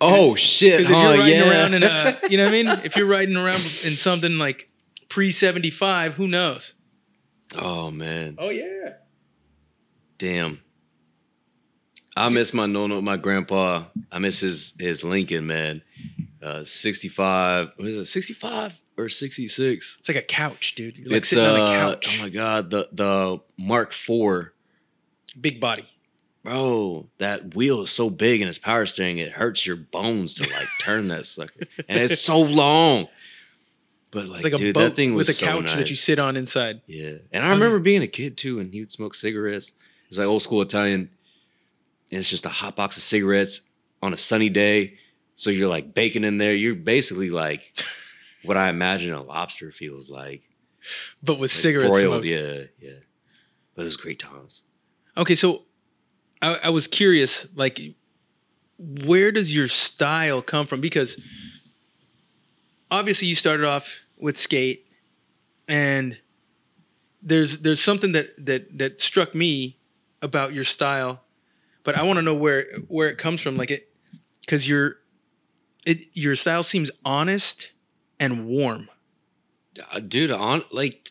Oh 0.00 0.34
shit! 0.36 0.78
Because 0.78 0.90
if 0.90 0.96
huh, 0.96 1.02
you're 1.02 1.18
riding 1.18 1.38
yeah. 1.38 1.50
around 1.50 1.74
in 1.74 1.82
a, 1.82 2.18
you 2.30 2.36
know 2.38 2.44
what 2.44 2.54
I 2.54 2.62
mean? 2.62 2.68
If 2.84 2.96
you're 2.96 3.06
riding 3.06 3.36
around 3.36 3.60
in 3.84 3.96
something 3.96 4.38
like 4.38 4.68
pre 5.16 5.32
75, 5.32 6.16
who 6.16 6.28
knows? 6.28 6.74
oh 7.54 7.90
man, 7.90 8.34
Oh 8.38 8.50
yeah. 8.50 8.96
damn. 10.18 10.60
I 12.14 12.28
miss 12.28 12.52
my 12.52 12.66
no 12.66 12.86
no 12.86 13.00
my 13.00 13.16
grandpa. 13.16 13.84
I 14.12 14.18
miss 14.18 14.40
his 14.40 14.74
his 14.78 15.02
Lincoln 15.02 15.46
man. 15.46 15.80
Uh, 16.42 16.64
sixty 16.64 17.08
five. 17.08 17.70
What 17.76 17.88
is 17.88 17.96
it? 17.96 18.04
Sixty 18.06 18.34
five 18.34 18.78
or 18.98 19.08
sixty 19.08 19.48
six? 19.48 19.96
It's 20.00 20.08
like 20.10 20.18
a 20.18 20.22
couch, 20.22 20.74
dude. 20.74 20.98
You're 20.98 21.08
like 21.08 21.16
It's 21.18 21.30
sitting 21.30 21.44
uh, 21.46 21.62
on 21.64 21.68
a 21.68 21.94
couch. 21.94 22.18
oh 22.20 22.22
my 22.24 22.28
god, 22.28 22.68
the 22.68 22.88
the 22.92 23.40
Mark 23.58 23.92
IV. 23.94 24.50
Big 25.40 25.60
body. 25.62 25.88
Bro, 26.42 27.08
that 27.16 27.54
wheel 27.54 27.80
is 27.80 27.90
so 27.90 28.10
big 28.10 28.42
and 28.42 28.50
it's 28.50 28.58
power 28.58 28.84
steering, 28.84 29.16
it 29.16 29.32
hurts 29.32 29.64
your 29.66 29.76
bones 29.76 30.34
to 30.34 30.42
like 30.42 30.68
turn 30.82 31.08
that 31.08 31.24
sucker. 31.24 31.64
And 31.88 31.98
it's 32.00 32.20
so 32.20 32.38
long. 32.38 33.08
But 34.16 34.28
like, 34.28 34.36
It's 34.36 34.44
like 34.44 34.54
a 34.54 34.56
dude, 34.56 34.74
boat 34.74 34.80
that 34.80 34.94
thing 34.94 35.12
with 35.14 35.28
a 35.28 35.34
so 35.34 35.44
couch 35.44 35.74
that 35.74 35.90
you 35.90 35.94
sit 35.94 36.18
on 36.18 36.38
inside. 36.38 36.80
Yeah. 36.86 37.16
And 37.32 37.44
I 37.44 37.50
remember 37.50 37.78
being 37.78 38.00
a 38.02 38.06
kid 38.06 38.38
too, 38.38 38.58
and 38.58 38.72
he 38.72 38.80
would 38.80 38.90
smoke 38.90 39.14
cigarettes. 39.14 39.72
It's 40.08 40.16
like 40.16 40.26
old 40.26 40.40
school 40.40 40.62
Italian. 40.62 41.10
And 42.10 42.18
it's 42.20 42.30
just 42.30 42.46
a 42.46 42.48
hot 42.48 42.76
box 42.76 42.96
of 42.96 43.02
cigarettes 43.02 43.60
on 44.02 44.14
a 44.14 44.16
sunny 44.16 44.48
day. 44.48 44.94
So 45.34 45.50
you're 45.50 45.68
like 45.68 45.92
baking 45.92 46.24
in 46.24 46.38
there. 46.38 46.54
You're 46.54 46.74
basically 46.74 47.28
like 47.28 47.74
what 48.42 48.56
I 48.56 48.70
imagine 48.70 49.12
a 49.12 49.22
lobster 49.22 49.70
feels 49.70 50.08
like. 50.08 50.42
But 51.22 51.34
with 51.38 51.52
Like 51.52 51.60
cigarette 51.60 51.90
broiled, 51.90 52.22
smoke. 52.22 52.24
yeah, 52.24 52.62
yeah. 52.80 53.00
But 53.74 53.82
it 53.82 53.84
was 53.84 53.98
great 53.98 54.18
times. 54.18 54.62
Okay, 55.14 55.34
so 55.34 55.64
I, 56.40 56.58
I 56.64 56.70
was 56.70 56.86
curious, 56.86 57.46
like, 57.54 57.78
where 58.78 59.30
does 59.30 59.54
your 59.54 59.68
style 59.68 60.40
come 60.40 60.66
from? 60.66 60.80
Because 60.80 61.20
obviously 62.90 63.28
you 63.28 63.34
started 63.34 63.66
off 63.66 64.00
with 64.18 64.36
skate, 64.36 64.86
and 65.68 66.20
there's 67.22 67.60
there's 67.60 67.82
something 67.82 68.12
that 68.12 68.44
that 68.44 68.78
that 68.78 69.00
struck 69.00 69.34
me 69.34 69.78
about 70.22 70.52
your 70.52 70.64
style, 70.64 71.22
but 71.84 71.96
I 71.96 72.02
want 72.02 72.18
to 72.18 72.22
know 72.22 72.34
where 72.34 72.66
where 72.88 73.08
it 73.08 73.18
comes 73.18 73.40
from. 73.40 73.56
Like 73.56 73.70
it, 73.70 73.94
because 74.40 74.68
your 74.68 74.96
it 75.84 76.02
your 76.14 76.34
style 76.36 76.62
seems 76.62 76.90
honest 77.04 77.72
and 78.20 78.46
warm. 78.46 78.88
Uh, 79.92 80.00
dude, 80.00 80.30
on 80.30 80.62
like 80.70 81.10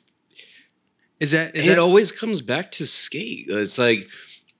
Is 1.20 1.32
that 1.32 1.56
is 1.56 1.68
it 1.68 1.78
that 1.78 1.80
always 1.80 2.12
comes 2.12 2.42
back 2.42 2.72
to 2.72 2.86
skate. 2.86 3.46
It's 3.48 3.78
like 3.78 4.08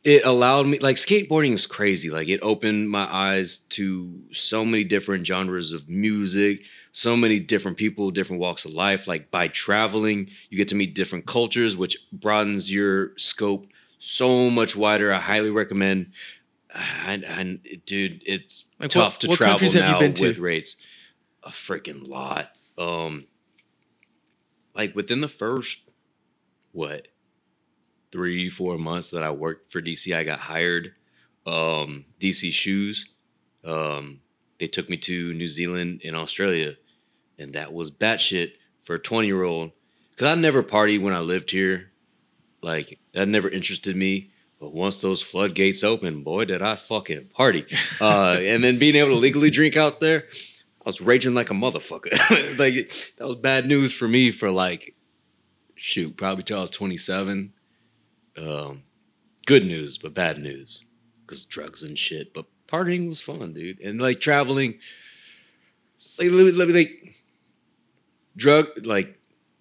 it 0.04 0.26
allowed 0.26 0.68
me 0.68 0.80
like 0.80 0.96
skateboarding 0.96 1.54
is 1.54 1.68
crazy. 1.68 2.10
Like 2.10 2.30
it 2.30 2.40
opened 2.42 2.90
my 2.90 3.08
eyes 3.14 3.58
to 3.70 4.22
so 4.32 4.64
many 4.66 4.84
different 4.84 5.28
genres 5.28 5.72
of 5.74 5.90
music, 5.90 6.62
so 6.98 7.18
many 7.18 7.42
different 7.42 7.76
people, 7.76 8.10
different 8.10 8.40
walks 8.42 8.64
of 8.64 8.74
life. 8.74 9.06
Like 9.06 9.30
by 9.30 9.50
traveling, 9.50 10.30
you 10.50 10.56
get 10.58 10.70
to 10.70 10.76
meet 10.76 10.96
different 10.96 11.26
cultures, 11.26 11.76
which 11.76 11.98
broadens 12.14 12.72
your 12.72 13.12
scope 13.18 13.68
so 13.98 14.50
much 14.50 14.78
wider. 14.78 15.12
I 15.12 15.20
highly 15.20 15.50
recommend. 15.50 16.14
And, 17.06 17.26
and 17.26 17.60
dude, 17.86 18.24
it's 18.26 18.64
Like, 18.80 18.92
tough 18.92 19.16
what- 19.16 19.20
to 19.20 19.28
what 19.28 19.38
travel 19.38 19.52
countries 19.56 19.74
have 19.74 19.86
you 19.88 19.92
now 19.92 20.00
been 20.00 20.14
to? 20.14 20.28
with 20.28 20.38
rates. 20.40 20.78
A 21.44 21.50
freaking 21.50 22.08
lot. 22.08 22.52
Um, 22.78 23.28
like 24.74 24.96
within 24.96 25.20
the 25.20 25.28
first 25.28 25.80
what 26.72 27.10
three 28.12 28.50
four 28.50 28.78
months 28.78 29.10
that 29.12 29.24
i 29.24 29.32
worked 29.32 29.72
for 29.72 29.82
dc 29.82 30.14
i 30.16 30.24
got 30.26 30.40
hired 30.40 30.94
um 31.46 32.06
dc 32.20 32.52
shoes 32.52 33.10
um 33.64 34.20
they 34.60 34.68
took 34.68 34.90
me 34.90 34.98
to 34.98 35.34
new 35.34 35.48
zealand 35.48 36.02
and 36.04 36.16
australia 36.16 36.76
and 37.38 37.54
that 37.54 37.74
was 37.74 37.92
batshit 37.92 38.54
for 38.82 38.96
a 38.96 39.00
20 39.00 39.28
year 39.28 39.44
old 39.44 39.72
because 40.12 40.28
i 40.28 40.36
never 40.36 40.64
partied 40.64 41.02
when 41.02 41.14
i 41.14 41.20
lived 41.20 41.52
here 41.52 41.92
like 42.62 43.00
that 43.14 43.28
never 43.28 43.50
interested 43.50 43.96
me 43.96 44.32
but 44.60 44.74
once 44.74 45.02
those 45.02 45.22
floodgates 45.22 45.84
open 45.84 46.24
boy 46.24 46.46
did 46.46 46.62
i 46.62 46.76
fucking 46.76 47.26
party 47.26 47.66
uh 48.02 48.38
and 48.40 48.64
then 48.64 48.80
being 48.80 48.96
able 48.96 49.10
to 49.10 49.16
legally 49.16 49.50
drink 49.50 49.76
out 49.76 50.00
there 50.00 50.26
I 50.86 50.90
was 50.90 51.02
raging 51.02 51.34
like 51.34 51.50
a 51.50 51.54
motherfucker. 51.56 52.12
like 52.60 52.92
that 53.18 53.28
was 53.28 53.38
bad 53.38 53.66
news 53.66 53.92
for 53.94 54.08
me 54.08 54.30
for 54.30 54.52
like 54.52 54.96
shoot, 55.74 56.16
probably 56.16 56.44
till 56.44 56.60
I 56.60 56.62
was 56.62 56.70
27. 56.70 57.54
Um 58.38 58.84
good 59.48 59.66
news, 59.66 59.98
but 59.98 60.14
bad 60.14 60.38
news 60.38 60.86
because 61.22 61.44
drugs 61.44 61.84
and 61.84 61.98
shit. 61.98 62.36
But 62.36 62.46
partying 62.68 63.10
was 63.10 63.20
fun, 63.20 63.54
dude, 63.54 63.80
and 63.80 64.00
like 64.00 64.20
traveling, 64.20 64.76
like 66.20 66.30
like, 66.32 66.70
like 66.70 67.15
drug 68.36 68.86
like 68.86 69.20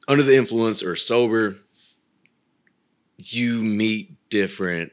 under 0.09 0.23
the 0.23 0.37
influence 0.37 0.83
or 0.83 0.97
sober, 0.97 1.57
you 3.17 3.63
meet 3.63 4.17
different 4.29 4.93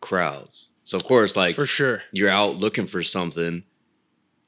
crowds. 0.00 0.68
So 0.84 0.96
of 0.96 1.04
course, 1.04 1.36
like 1.36 1.54
For 1.54 1.66
sure. 1.66 2.02
you're 2.12 2.30
out 2.30 2.56
looking 2.56 2.86
for 2.86 3.02
something, 3.02 3.64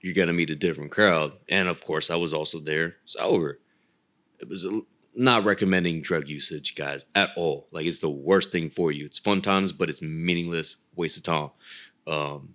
you're 0.01 0.15
gonna 0.15 0.33
meet 0.33 0.51
a 0.51 0.57
different 0.57 0.91
crowd. 0.91 1.33
And 1.49 1.69
of 1.69 1.85
course, 1.85 2.11
I 2.11 2.17
was 2.17 2.33
also 2.33 2.59
there 2.59 2.97
sober. 3.05 3.61
It 4.41 4.49
was 4.49 4.65
a, 4.65 4.81
not 5.15 5.45
recommending 5.45 6.01
drug 6.03 6.27
usage, 6.27 6.75
guys, 6.75 7.05
at 7.15 7.31
all. 7.37 7.69
Like 7.71 7.87
it's 7.87 8.01
the 8.01 8.11
worst 8.11 8.51
thing 8.51 8.71
for 8.71 8.91
you. 8.91 9.05
It's 9.05 9.19
fun 9.19 9.41
times, 9.43 9.71
but 9.73 9.89
it's 9.91 10.03
meaningless, 10.03 10.77
waste 10.97 11.19
of 11.19 11.23
time. 11.23 11.51
Um, 12.07 12.55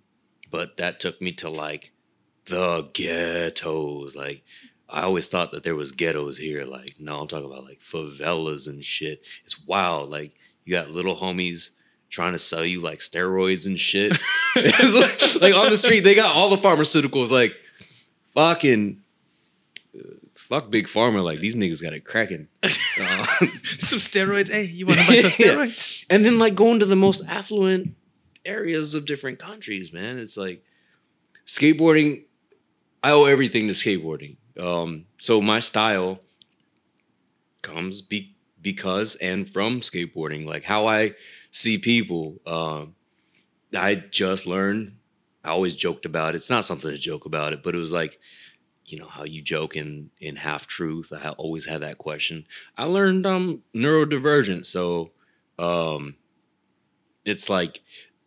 but 0.50 0.76
that 0.76 1.00
took 1.00 1.20
me 1.22 1.32
to 1.32 1.48
like 1.48 1.92
the 2.46 2.88
ghettos. 2.92 4.16
Like 4.16 4.42
I 4.90 5.02
always 5.02 5.28
thought 5.28 5.50
that 5.52 5.62
there 5.64 5.74
was 5.76 5.92
ghettos 5.92 6.38
here. 6.38 6.64
Like 6.64 6.96
no, 6.98 7.20
I'm 7.20 7.28
talking 7.28 7.46
about 7.50 7.64
like 7.64 7.80
favelas 7.80 8.66
and 8.68 8.84
shit. 8.84 9.22
It's 9.44 9.64
wild. 9.66 10.10
Like 10.10 10.34
you 10.64 10.72
got 10.74 10.90
little 10.90 11.16
homies 11.16 11.70
trying 12.10 12.32
to 12.32 12.38
sell 12.38 12.64
you 12.64 12.80
like 12.80 13.00
steroids 13.00 13.66
and 13.66 13.78
shit. 13.78 14.12
like, 14.56 15.42
like 15.42 15.54
on 15.54 15.70
the 15.70 15.76
street, 15.76 16.00
they 16.00 16.14
got 16.14 16.34
all 16.34 16.48
the 16.48 16.56
pharmaceuticals. 16.56 17.30
Like 17.30 17.52
fucking 18.34 19.02
uh, 19.94 20.02
fuck 20.34 20.70
big 20.70 20.86
pharma. 20.86 21.22
Like 21.22 21.40
these 21.40 21.54
niggas 21.56 21.82
got 21.82 21.92
it 21.92 22.04
cracking. 22.04 22.48
Uh, 23.00 23.24
Some 23.78 24.00
steroids. 24.00 24.50
Hey, 24.50 24.64
you 24.64 24.84
want 24.84 24.98
to 24.98 25.06
buy 25.06 25.16
some 25.20 25.30
Yeah. 25.38 25.54
steroids? 25.54 26.04
and 26.10 26.24
then 26.24 26.40
like 26.40 26.56
going 26.56 26.80
to 26.80 26.86
the 26.86 26.96
most 26.96 27.22
affluent 27.28 27.94
areas 28.44 28.92
of 28.96 29.04
different 29.06 29.38
countries, 29.38 29.92
man. 29.92 30.18
It's 30.18 30.36
like 30.36 30.64
skateboarding. 31.46 32.22
I 33.04 33.12
owe 33.12 33.26
everything 33.26 33.68
to 33.68 33.72
skateboarding. 33.72 34.36
Um, 34.58 35.06
so 35.18 35.40
my 35.40 35.60
style 35.60 36.20
comes 37.62 38.00
be- 38.02 38.34
because 38.60 39.14
and 39.16 39.48
from 39.48 39.80
skateboarding. 39.80 40.46
Like 40.46 40.64
how 40.64 40.86
I 40.86 41.14
see 41.50 41.78
people. 41.78 42.40
Um, 42.46 42.94
I 43.76 43.96
just 43.96 44.46
learned. 44.46 44.96
I 45.44 45.50
always 45.50 45.76
joked 45.76 46.06
about 46.06 46.34
it. 46.34 46.38
It's 46.38 46.50
not 46.50 46.64
something 46.64 46.90
to 46.90 46.98
joke 46.98 47.26
about 47.26 47.52
it, 47.52 47.62
but 47.62 47.74
it 47.74 47.78
was 47.78 47.92
like, 47.92 48.18
you 48.86 48.98
know, 48.98 49.08
how 49.08 49.24
you 49.24 49.42
joke 49.42 49.76
in 49.76 50.10
in 50.20 50.36
half 50.36 50.66
truth. 50.66 51.12
I 51.12 51.30
always 51.30 51.66
had 51.66 51.82
that 51.82 51.98
question. 51.98 52.46
I 52.78 52.84
learned 52.84 53.26
um 53.26 53.62
neurodivergent, 53.74 54.66
so 54.66 55.12
um, 55.58 56.16
it's 57.24 57.48
like 57.48 57.80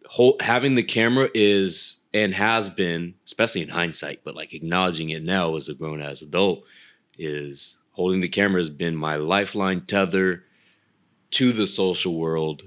whole, 0.07 0.37
having 0.41 0.75
the 0.75 0.83
camera 0.83 1.29
is 1.33 1.97
and 2.13 2.33
has 2.33 2.69
been, 2.69 3.15
especially 3.25 3.61
in 3.61 3.69
hindsight, 3.69 4.21
but 4.23 4.35
like 4.35 4.53
acknowledging 4.53 5.09
it 5.09 5.23
now 5.23 5.55
as 5.55 5.69
a 5.69 5.73
grown 5.73 6.01
ass 6.01 6.21
adult, 6.21 6.63
is 7.17 7.77
holding 7.91 8.21
the 8.21 8.29
camera 8.29 8.59
has 8.59 8.69
been 8.69 8.95
my 8.95 9.15
lifeline 9.15 9.81
tether 9.81 10.43
to 11.31 11.51
the 11.53 11.67
social 11.67 12.17
world, 12.17 12.63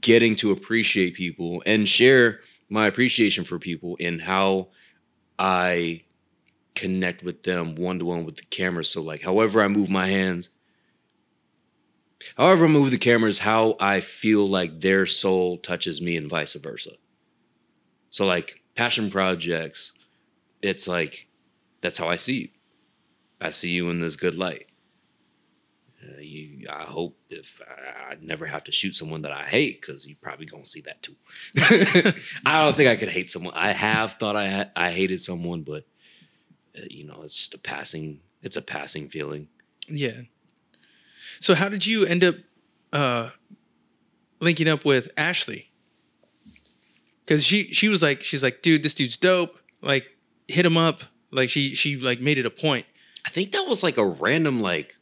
getting 0.00 0.34
to 0.36 0.50
appreciate 0.50 1.14
people 1.14 1.62
and 1.64 1.88
share 1.88 2.40
my 2.68 2.86
appreciation 2.86 3.44
for 3.44 3.58
people 3.58 3.96
in 3.96 4.18
how 4.20 4.68
I 5.38 6.02
connect 6.74 7.22
with 7.22 7.44
them 7.44 7.76
one 7.76 8.00
to 8.00 8.04
one 8.04 8.24
with 8.24 8.36
the 8.36 8.44
camera. 8.44 8.84
So 8.84 9.00
like 9.00 9.22
however 9.22 9.62
I 9.62 9.68
move 9.68 9.90
my 9.90 10.08
hands, 10.08 10.48
however 12.36 12.64
I 12.64 12.68
move 12.68 12.90
the 12.90 12.98
camera 12.98 13.28
is 13.28 13.40
how 13.40 13.76
I 13.78 14.00
feel 14.00 14.44
like 14.46 14.80
their 14.80 15.06
soul 15.06 15.58
touches 15.58 16.00
me 16.00 16.16
and 16.16 16.28
vice 16.28 16.54
versa. 16.54 16.92
So 18.10 18.26
like 18.26 18.63
passion 18.74 19.10
projects, 19.10 19.92
it's 20.62 20.88
like 20.88 21.28
that's 21.80 21.98
how 21.98 22.08
I 22.08 22.16
see 22.16 22.40
you. 22.40 22.48
I 23.40 23.50
see 23.50 23.70
you 23.70 23.90
in 23.90 24.00
this 24.00 24.16
good 24.16 24.36
light. 24.36 24.66
Uh, 26.02 26.20
you, 26.20 26.66
I 26.70 26.82
hope 26.82 27.16
if 27.30 27.60
I, 27.66 28.12
I 28.12 28.16
never 28.20 28.46
have 28.46 28.64
to 28.64 28.72
shoot 28.72 28.94
someone 28.94 29.22
that 29.22 29.32
I 29.32 29.44
hate, 29.44 29.80
because 29.80 30.06
you 30.06 30.16
probably 30.20 30.46
gonna 30.46 30.64
see 30.66 30.82
that 30.82 31.02
too. 31.02 31.14
I 32.46 32.64
don't 32.64 32.76
think 32.76 32.88
I 32.88 32.96
could 32.96 33.08
hate 33.08 33.30
someone. 33.30 33.54
I 33.54 33.72
have 33.72 34.14
thought 34.14 34.36
I 34.36 34.48
ha- 34.48 34.70
I 34.76 34.90
hated 34.90 35.20
someone, 35.20 35.62
but 35.62 35.84
uh, 36.76 36.82
you 36.90 37.04
know, 37.04 37.20
it's 37.22 37.36
just 37.36 37.54
a 37.54 37.58
passing. 37.58 38.20
It's 38.42 38.56
a 38.56 38.62
passing 38.62 39.08
feeling. 39.08 39.48
Yeah. 39.88 40.22
So 41.40 41.54
how 41.54 41.68
did 41.68 41.86
you 41.86 42.04
end 42.04 42.24
up 42.24 42.36
uh 42.92 43.30
linking 44.40 44.68
up 44.68 44.84
with 44.84 45.10
Ashley? 45.16 45.70
Cause 47.26 47.44
she 47.44 47.72
she 47.72 47.88
was 47.88 48.02
like 48.02 48.22
she's 48.22 48.42
like, 48.42 48.60
dude, 48.62 48.82
this 48.82 48.94
dude's 48.94 49.16
dope. 49.16 49.58
Like, 49.80 50.06
hit 50.48 50.66
him 50.66 50.76
up. 50.76 51.04
Like 51.30 51.48
she 51.48 51.74
she 51.74 51.96
like 51.96 52.20
made 52.20 52.38
it 52.38 52.46
a 52.46 52.50
point. 52.50 52.86
I 53.24 53.30
think 53.30 53.52
that 53.52 53.66
was 53.66 53.82
like 53.82 53.96
a 53.96 54.06
random 54.06 54.60
like 54.60 54.96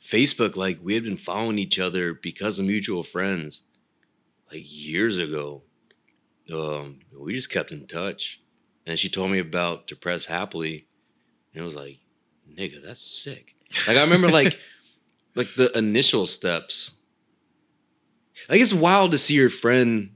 Facebook. 0.00 0.56
Like 0.56 0.78
we 0.82 0.94
had 0.94 1.02
been 1.02 1.16
following 1.16 1.58
each 1.58 1.78
other 1.78 2.14
because 2.14 2.58
of 2.58 2.66
mutual 2.66 3.02
friends, 3.02 3.62
like 4.52 4.62
years 4.64 5.18
ago. 5.18 5.62
Um, 6.52 7.00
we 7.18 7.32
just 7.32 7.50
kept 7.50 7.72
in 7.72 7.86
touch, 7.86 8.40
and 8.86 8.98
she 8.98 9.08
told 9.08 9.30
me 9.30 9.38
about 9.38 9.86
Depressed 9.86 10.26
Happily, 10.26 10.86
and 11.52 11.62
it 11.62 11.64
was 11.64 11.74
like, 11.74 12.00
nigga, 12.48 12.84
that's 12.84 13.02
sick. 13.04 13.56
Like 13.88 13.96
I 13.96 14.02
remember 14.02 14.28
like 14.28 14.58
like 15.34 15.54
the 15.56 15.76
initial 15.76 16.26
steps. 16.26 16.92
Like 18.48 18.60
it's 18.60 18.74
wild 18.74 19.12
to 19.12 19.18
see 19.18 19.34
your 19.34 19.50
friend 19.50 20.13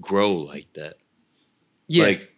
grow 0.00 0.32
like 0.32 0.72
that. 0.74 0.96
Yeah. 1.88 2.04
Like 2.04 2.32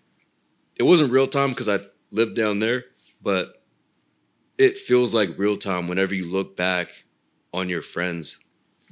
it 0.77 0.83
wasn't 0.85 1.13
real 1.13 1.27
time 1.27 1.51
because 1.51 1.69
I 1.69 1.81
lived 2.11 2.35
down 2.37 2.59
there, 2.59 2.85
but 3.21 3.63
it 4.59 4.77
feels 4.77 5.13
like 5.15 5.39
real 5.39 5.57
time 5.57 5.89
whenever 5.89 6.15
you 6.15 6.31
look 6.31 6.57
back 6.57 7.05
on 7.53 7.69
your 7.69 7.83
friend's 7.83 8.39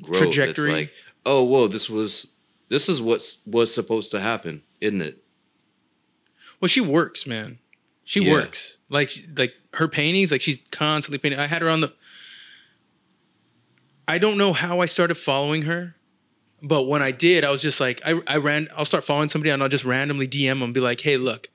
growth. 0.03 0.19
Trajectory. 0.23 0.71
It's 0.71 0.81
like, 0.81 0.93
oh, 1.27 1.43
whoa, 1.45 1.69
this 1.69 1.89
was 1.91 2.35
this 2.69 2.89
is 2.89 3.01
what 3.01 3.23
was 3.47 3.73
supposed 3.75 4.11
to 4.13 4.21
happen, 4.21 4.63
isn't 4.81 5.01
it? 5.03 5.25
well, 6.61 6.69
she 6.69 6.81
works, 6.81 7.27
man. 7.27 7.59
She 8.05 8.23
Yeah. 8.23 8.33
works. 8.33 8.77
Like 8.89 9.13
like 9.37 9.55
her 9.75 9.89
paintings, 9.89 10.31
like 10.33 10.43
she's 10.43 10.59
constantly 10.71 11.19
painting. 11.19 11.41
I 11.41 11.47
had 11.47 11.63
her 11.63 11.71
on 11.71 11.81
the 11.81 11.93
I 14.07 14.19
don't 14.19 14.37
know 14.37 14.53
how 14.53 14.81
I 14.81 14.87
started 14.87 15.15
following 15.17 15.63
her, 15.63 15.95
but 16.63 16.83
when 16.83 17.03
I 17.03 17.11
did, 17.11 17.45
I 17.45 17.51
was 17.51 17.63
just 17.63 17.81
like, 17.81 18.01
I, 18.05 18.21
I 18.27 18.37
ran, 18.37 18.69
I'll 18.77 18.85
start 18.85 19.05
following 19.05 19.29
somebody 19.29 19.51
and 19.51 19.63
I'll 19.63 19.69
just 19.69 19.85
randomly 19.85 20.29
DM 20.29 20.49
them 20.49 20.63
and 20.63 20.75
be 20.75 20.81
like, 20.81 21.01
hey, 21.01 21.17
look, 21.17 21.49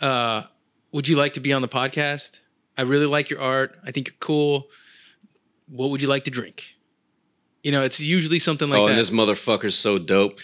uh, 0.00 0.44
would 0.92 1.08
you 1.08 1.16
like 1.16 1.32
to 1.34 1.40
be 1.40 1.52
on 1.52 1.62
the 1.62 1.68
podcast? 1.68 2.40
I 2.78 2.82
really 2.82 3.06
like 3.06 3.30
your 3.30 3.40
art. 3.40 3.78
I 3.84 3.90
think 3.90 4.08
you're 4.08 4.16
cool. 4.20 4.68
What 5.68 5.90
would 5.90 6.02
you 6.02 6.08
like 6.08 6.24
to 6.24 6.30
drink? 6.30 6.76
You 7.62 7.72
know, 7.72 7.82
it's 7.82 8.00
usually 8.00 8.38
something 8.38 8.70
like 8.70 8.78
oh, 8.80 8.86
that. 8.86 8.92
and 8.92 8.98
this 9.00 9.10
motherfucker's 9.10 9.76
so 9.76 9.98
dope. 9.98 10.40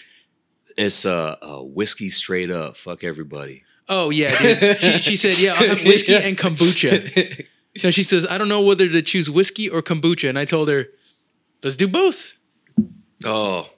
It's 0.77 1.05
uh, 1.05 1.35
uh 1.41 1.63
whiskey 1.63 2.09
straight 2.09 2.51
up. 2.51 2.77
Fuck 2.77 3.03
everybody. 3.03 3.63
oh, 3.89 4.09
yeah. 4.09 4.37
Dude. 4.37 4.79
She, 4.79 5.01
she 5.01 5.15
said, 5.15 5.37
yeah, 5.39 5.53
I'll 5.53 5.67
have 5.69 5.83
whiskey 5.83 6.11
Yeah. 6.13 6.19
and 6.19 6.37
kombucha. 6.37 7.45
So 7.77 7.91
she 7.91 8.03
says, 8.03 8.27
I 8.29 8.37
don't 8.37 8.49
know 8.49 8.61
whether 8.61 8.87
to 8.87 9.01
choose 9.01 9.29
whiskey 9.29 9.69
or 9.69 9.81
kombucha. 9.81 10.29
And 10.29 10.37
I 10.37 10.45
told 10.45 10.67
her, 10.67 10.87
let's 11.63 11.75
do 11.75 11.87
both. 11.87 12.37
Oh, 13.25 13.69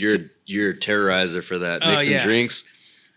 you're 0.00 0.18
you're 0.46 0.70
a 0.70 0.76
terrorizer 0.76 1.42
for 1.42 1.58
that. 1.58 1.82
Oh, 1.84 1.90
Mixing 1.90 2.12
yeah. 2.12 2.24
drinks. 2.24 2.64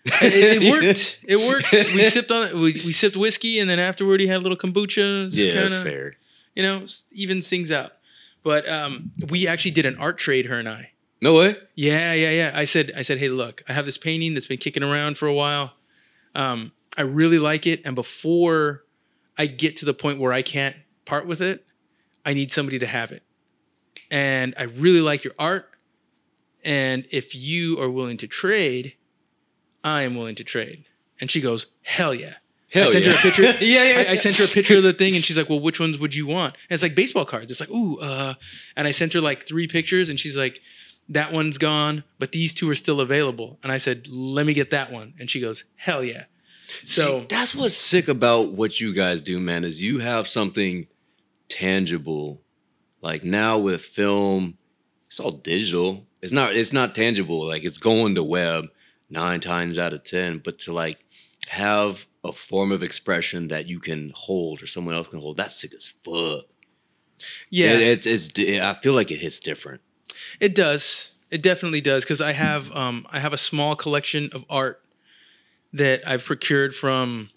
it, 0.04 0.64
it 0.64 0.72
worked. 0.72 1.20
It 1.28 1.38
worked. 1.38 1.72
We 1.72 2.04
sipped 2.04 2.32
on 2.32 2.48
it. 2.48 2.54
We, 2.56 2.74
we 2.74 2.92
sipped 2.92 3.16
whiskey, 3.16 3.60
and 3.60 3.70
then 3.70 3.80
afterward, 3.80 4.20
he 4.20 4.28
had 4.28 4.38
a 4.38 4.40
little 4.40 4.58
kombucha. 4.58 5.28
It's 5.28 5.38
Yeah, 5.38 5.62
that's 5.62 5.76
fair. 5.76 6.16
You 6.56 6.64
know, 6.64 6.86
even 7.12 7.42
things 7.42 7.72
out. 7.72 7.94
But 8.44 8.68
um, 8.68 9.12
we 9.30 9.48
actually 9.48 9.72
did 9.72 9.86
an 9.86 9.98
art 9.98 10.18
trade, 10.18 10.48
her 10.48 10.58
and 10.58 10.68
I. 10.68 10.92
No 11.22 11.36
way. 11.36 11.56
Yeah, 11.76 12.14
yeah, 12.14 12.32
yeah. 12.32 12.52
I 12.56 12.64
said, 12.64 12.92
I 12.98 13.04
said, 13.04 13.20
hey, 13.20 13.30
look, 13.30 13.64
I 13.70 13.74
have 13.74 13.86
this 13.86 13.98
painting 13.98 14.34
that's 14.34 14.48
been 14.48 14.58
kicking 14.58 14.82
around 14.82 15.18
for 15.18 15.28
a 15.28 15.34
while. 15.34 15.74
Um, 16.34 16.72
I 16.98 17.04
really 17.04 17.38
like 17.38 17.68
it, 17.68 17.82
and 17.86 17.96
before 17.96 18.84
I 19.38 19.46
get 19.46 19.78
to 19.78 19.86
the 19.86 19.94
point 19.94 20.20
where 20.20 20.34
I 20.34 20.42
can't 20.42 20.76
part 21.06 21.28
with 21.28 21.42
it, 21.42 21.66
I 22.26 22.34
need 22.34 22.52
somebody 22.52 22.80
to 22.80 22.88
have 22.88 23.12
it. 23.12 23.24
And 24.10 24.54
I 24.58 24.64
really 24.64 25.02
like 25.02 25.24
your 25.24 25.34
art. 25.38 25.71
And 26.64 27.06
if 27.12 27.34
you 27.34 27.80
are 27.80 27.90
willing 27.90 28.18
to 28.18 28.28
trade, 28.28 28.96
I 29.84 30.04
am 30.04 30.16
willing 30.16 30.36
to 30.36 30.44
trade. 30.44 30.86
And 31.20 31.30
she 31.30 31.42
goes, 31.42 31.68
hell 31.84 32.14
yeah. 32.14 32.36
Hell 32.72 32.88
I 32.88 32.92
sent 32.92 33.06
yeah. 33.06 33.12
her 33.12 33.18
a 33.18 33.22
picture. 33.22 33.42
yeah, 33.66 33.84
yeah. 33.84 34.10
I, 34.10 34.12
I 34.14 34.16
sent 34.16 34.38
her 34.38 34.46
a 34.46 34.48
picture 34.48 34.78
of 34.78 34.84
the 34.84 34.94
thing, 34.94 35.14
and 35.14 35.26
she's 35.26 35.38
like, 35.38 35.50
"Well, 35.50 35.60
which 35.60 35.78
ones 35.78 36.00
would 36.00 36.16
you 36.16 36.26
want?" 36.26 36.56
And 36.70 36.74
it's 36.74 36.82
like 36.82 36.96
baseball 36.96 37.26
cards. 37.26 37.52
It's 37.52 37.60
like, 37.60 37.70
"Ooh," 37.70 38.00
uh, 38.00 38.36
and 38.78 38.88
I 38.88 38.92
sent 38.92 39.12
her 39.12 39.20
like 39.20 39.46
three 39.46 39.68
pictures, 39.68 40.10
and 40.10 40.18
she's 40.18 40.38
like, 40.38 40.62
"That 41.10 41.34
one's 41.34 41.58
gone, 41.58 42.06
but 42.18 42.32
these 42.32 42.54
two 42.54 42.70
are 42.70 42.76
still 42.76 43.02
available." 43.02 43.60
And 43.62 43.74
I 43.74 43.78
said, 43.78 44.08
"Let 44.08 44.46
me 44.46 44.54
get 44.54 44.70
that 44.70 44.90
one," 44.90 45.16
and 45.20 45.30
she 45.30 45.42
goes, 45.42 45.66
"Hell 45.76 46.02
yeah!" 46.02 46.28
So 46.86 47.20
See, 47.20 47.26
that's 47.28 47.54
what's 47.54 47.76
sick 47.76 48.08
about 48.08 48.54
what 48.54 48.80
you 48.80 48.94
guys 48.94 49.22
do, 49.22 49.38
man, 49.38 49.66
is 49.66 49.82
you 49.82 50.00
have 50.00 50.30
something 50.30 50.88
tangible. 51.50 52.42
Like 53.02 53.26
now 53.26 53.58
with 53.58 53.82
film 53.82 54.58
it's 55.08 55.20
all 55.20 55.32
digital. 55.32 56.08
It's 56.22 56.32
not 56.34 56.56
it's 56.56 56.74
not 56.74 56.94
tangible. 56.96 57.46
Like 57.48 57.64
it's 57.64 57.78
going 57.78 58.16
to 58.16 58.24
web 58.24 58.66
nine 59.10 59.40
times 59.40 59.78
out 59.78 59.94
of 59.94 60.04
ten. 60.04 60.40
But 60.40 60.60
to 60.60 60.74
like 60.74 61.04
have 61.50 62.06
a 62.24 62.32
form 62.32 62.72
of 62.72 62.84
expression 62.84 63.48
that 63.48 63.68
you 63.68 63.80
can 63.80 64.12
hold 64.16 64.62
or 64.62 64.68
someone 64.68 64.94
else 64.96 65.08
can 65.08 65.20
hold, 65.20 65.38
that's 65.38 65.60
sick 65.60 65.74
as 65.74 65.94
fuck. 66.04 66.46
Yeah, 67.50 67.74
It- 67.78 68.06
it's 68.06 68.38
it's 68.38 68.62
I 68.62 68.74
feel 68.82 68.94
like 68.94 69.12
it 69.12 69.22
hits 69.22 69.40
different. 69.40 69.82
It 70.40 70.54
does. 70.56 71.12
It 71.30 71.42
definitely 71.42 71.82
does 71.82 72.04
because 72.04 72.22
I 72.22 72.34
have 72.34 72.72
um 72.76 73.06
I 73.12 73.20
have 73.20 73.34
a 73.34 73.38
small 73.38 73.76
collection 73.76 74.30
of 74.34 74.46
art 74.50 74.84
that 75.74 76.06
I've 76.08 76.24
procured 76.26 76.76
from 76.76 77.30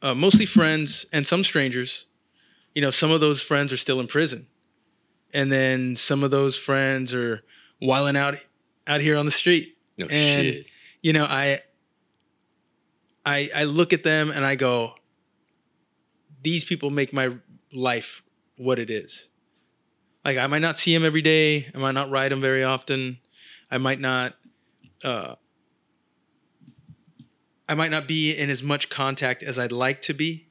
uh, 0.00 0.14
mostly 0.14 0.46
friends 0.46 1.06
and 1.12 1.26
some 1.26 1.44
strangers. 1.44 2.06
You 2.74 2.80
know, 2.82 2.90
some 2.90 3.10
of 3.10 3.20
those 3.20 3.42
friends 3.42 3.72
are 3.72 3.76
still 3.76 4.00
in 4.00 4.06
prison, 4.06 4.46
and 5.34 5.50
then 5.52 5.96
some 5.96 6.22
of 6.24 6.30
those 6.30 6.56
friends 6.56 7.12
are 7.12 7.40
wilding 7.82 8.16
out 8.16 8.36
out 8.86 9.00
here 9.00 9.16
on 9.16 9.24
the 9.26 9.30
street. 9.32 9.76
No 9.98 10.06
And- 10.06 10.46
shit. 10.46 10.66
You 11.02 11.12
know, 11.12 11.24
I 11.24 11.60
I 13.26 13.50
I 13.54 13.64
look 13.64 13.92
at 13.92 14.02
them 14.04 14.30
and 14.30 14.44
I 14.44 14.54
go, 14.54 14.94
these 16.42 16.64
people 16.64 16.90
make 16.90 17.12
my 17.12 17.36
life 17.72 18.22
what 18.56 18.78
it 18.78 18.88
is. 18.90 19.28
Like 20.24 20.38
I 20.38 20.46
might 20.46 20.62
not 20.62 20.78
see 20.78 20.94
them 20.94 21.04
every 21.04 21.22
day. 21.22 21.68
I 21.74 21.78
might 21.78 21.92
not 21.92 22.08
ride 22.10 22.30
them 22.30 22.40
very 22.40 22.62
often. 22.64 23.18
I 23.70 23.78
might 23.78 24.00
not. 24.00 24.34
Uh, 25.02 25.34
I 27.68 27.74
might 27.74 27.90
not 27.90 28.06
be 28.06 28.32
in 28.32 28.50
as 28.50 28.62
much 28.62 28.88
contact 28.88 29.42
as 29.42 29.58
I'd 29.58 29.72
like 29.72 30.02
to 30.02 30.14
be. 30.14 30.46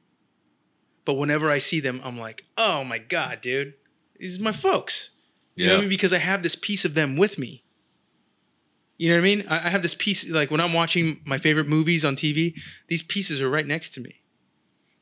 But 1.04 1.14
whenever 1.14 1.50
I 1.50 1.58
see 1.58 1.80
them, 1.80 2.00
I'm 2.04 2.18
like, 2.18 2.44
oh 2.56 2.84
my 2.84 2.98
god, 2.98 3.40
dude, 3.40 3.74
these 4.18 4.38
are 4.40 4.42
my 4.42 4.52
folks. 4.52 5.10
You 5.54 5.66
know 5.66 5.72
what 5.74 5.78
I 5.78 5.80
mean? 5.82 5.88
Because 5.90 6.12
I 6.12 6.18
have 6.18 6.42
this 6.42 6.54
piece 6.54 6.84
of 6.84 6.94
them 6.94 7.16
with 7.16 7.38
me. 7.38 7.62
You 8.98 9.08
know 9.08 9.16
what 9.16 9.20
I 9.20 9.24
mean? 9.24 9.44
I, 9.48 9.56
I 9.56 9.68
have 9.70 9.82
this 9.82 9.94
piece, 9.94 10.30
like 10.30 10.50
when 10.50 10.60
I'm 10.60 10.72
watching 10.72 11.20
my 11.24 11.38
favorite 11.38 11.66
movies 11.66 12.04
on 12.04 12.14
TV, 12.14 12.54
these 12.88 13.02
pieces 13.02 13.42
are 13.42 13.50
right 13.50 13.66
next 13.66 13.90
to 13.94 14.00
me. 14.00 14.22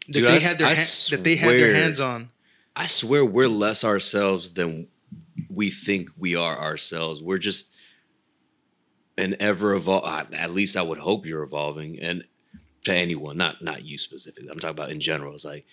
That 0.06 0.12
Dude, 0.12 0.24
they 0.24 0.36
I 0.36 0.38
had 0.38 0.58
their 0.58 0.66
I 0.66 0.74
ha- 0.74 1.06
that 1.10 1.24
they 1.24 1.36
had 1.36 1.50
their 1.50 1.74
hands 1.74 2.00
on. 2.00 2.30
I 2.74 2.86
swear 2.86 3.24
we're 3.24 3.48
less 3.48 3.84
ourselves 3.84 4.52
than 4.52 4.88
we 5.48 5.70
think 5.70 6.10
we 6.16 6.34
are 6.34 6.58
ourselves. 6.58 7.22
We're 7.22 7.38
just 7.38 7.72
an 9.18 9.36
ever 9.38 9.78
evol 9.78 10.32
At 10.34 10.52
least 10.52 10.76
I 10.76 10.82
would 10.82 10.98
hope 10.98 11.26
you're 11.26 11.42
evolving. 11.42 11.98
And 12.00 12.24
to 12.84 12.94
anyone, 12.94 13.36
not 13.36 13.62
not 13.62 13.84
you 13.84 13.98
specifically. 13.98 14.48
I'm 14.48 14.58
talking 14.58 14.70
about 14.70 14.90
in 14.90 15.00
general. 15.00 15.34
It's 15.34 15.44
like 15.44 15.66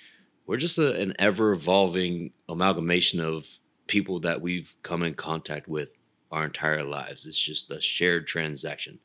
we're 0.46 0.58
just 0.58 0.78
a, 0.78 1.00
an 1.00 1.14
ever 1.18 1.52
evolving 1.54 2.32
amalgamation 2.50 3.20
of 3.20 3.60
people 3.88 4.20
that 4.22 4.42
we've 4.42 4.76
come 4.84 5.04
in 5.04 5.14
contact 5.14 5.68
with 5.68 5.90
our 6.32 6.46
entire 6.46 6.84
lives. 6.84 7.26
It's 7.26 7.40
just 7.42 7.72
a 7.72 7.82
shared 7.82 8.28
transaction. 8.28 9.00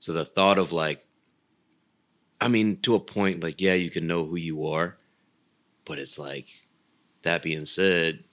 So 0.00 0.12
the 0.12 0.24
thought 0.24 0.58
of 0.58 0.72
like, 0.72 1.06
I 2.40 2.48
mean, 2.48 2.78
to 2.82 2.94
a 2.94 3.00
point, 3.00 3.42
like, 3.42 3.60
yeah, 3.60 3.74
you 3.74 3.90
can 3.90 4.06
know 4.06 4.24
who 4.24 4.36
you 4.36 4.66
are, 4.66 4.96
but 5.84 5.98
it's 5.98 6.18
like, 6.18 6.46
that 7.22 7.42
being 7.42 7.66
said, 7.66 8.24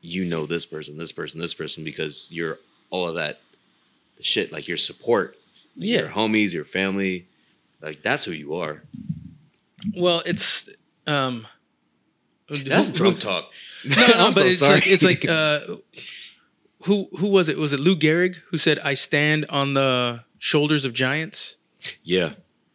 you 0.00 0.24
know 0.24 0.46
this 0.46 0.64
person, 0.64 0.96
this 0.96 1.10
person, 1.10 1.40
this 1.40 1.54
person 1.54 1.82
because 1.82 2.28
you're 2.30 2.58
all 2.90 3.08
of 3.08 3.16
that 3.16 3.40
the 4.16 4.22
shit, 4.22 4.52
like 4.52 4.68
your 4.68 4.76
support, 4.76 5.36
your 5.74 6.04
Yeah. 6.04 6.12
homies, 6.12 6.52
your 6.52 6.64
family, 6.64 7.26
like 7.80 8.02
that's 8.02 8.24
who 8.24 8.30
you 8.30 8.54
are. 8.54 8.84
Well, 9.96 10.22
it's 10.24 10.68
um. 11.08 11.46
That's 12.48 12.88
who- 12.88 12.94
drunk 12.96 13.18
talk. 13.20 13.52
No, 13.84 13.96
no, 13.96 14.02
I'm 14.16 14.32
but 14.32 14.34
so 14.34 14.44
it's 14.44 14.58
sorry. 14.58 14.74
like 14.74 14.86
it's 14.86 15.02
like 15.02 15.24
uh, 15.28 15.60
who 16.84 17.08
who 17.18 17.28
was 17.28 17.48
it? 17.48 17.58
Was 17.58 17.72
it 17.72 17.80
Lou 17.80 17.96
Gehrig 17.96 18.36
who 18.50 18.58
said, 18.58 18.78
"I 18.80 18.94
stand 18.94 19.46
on 19.48 19.74
the 19.74 20.24
shoulders 20.38 20.84
of 20.84 20.92
giants"? 20.92 21.56
yeah. 22.02 22.34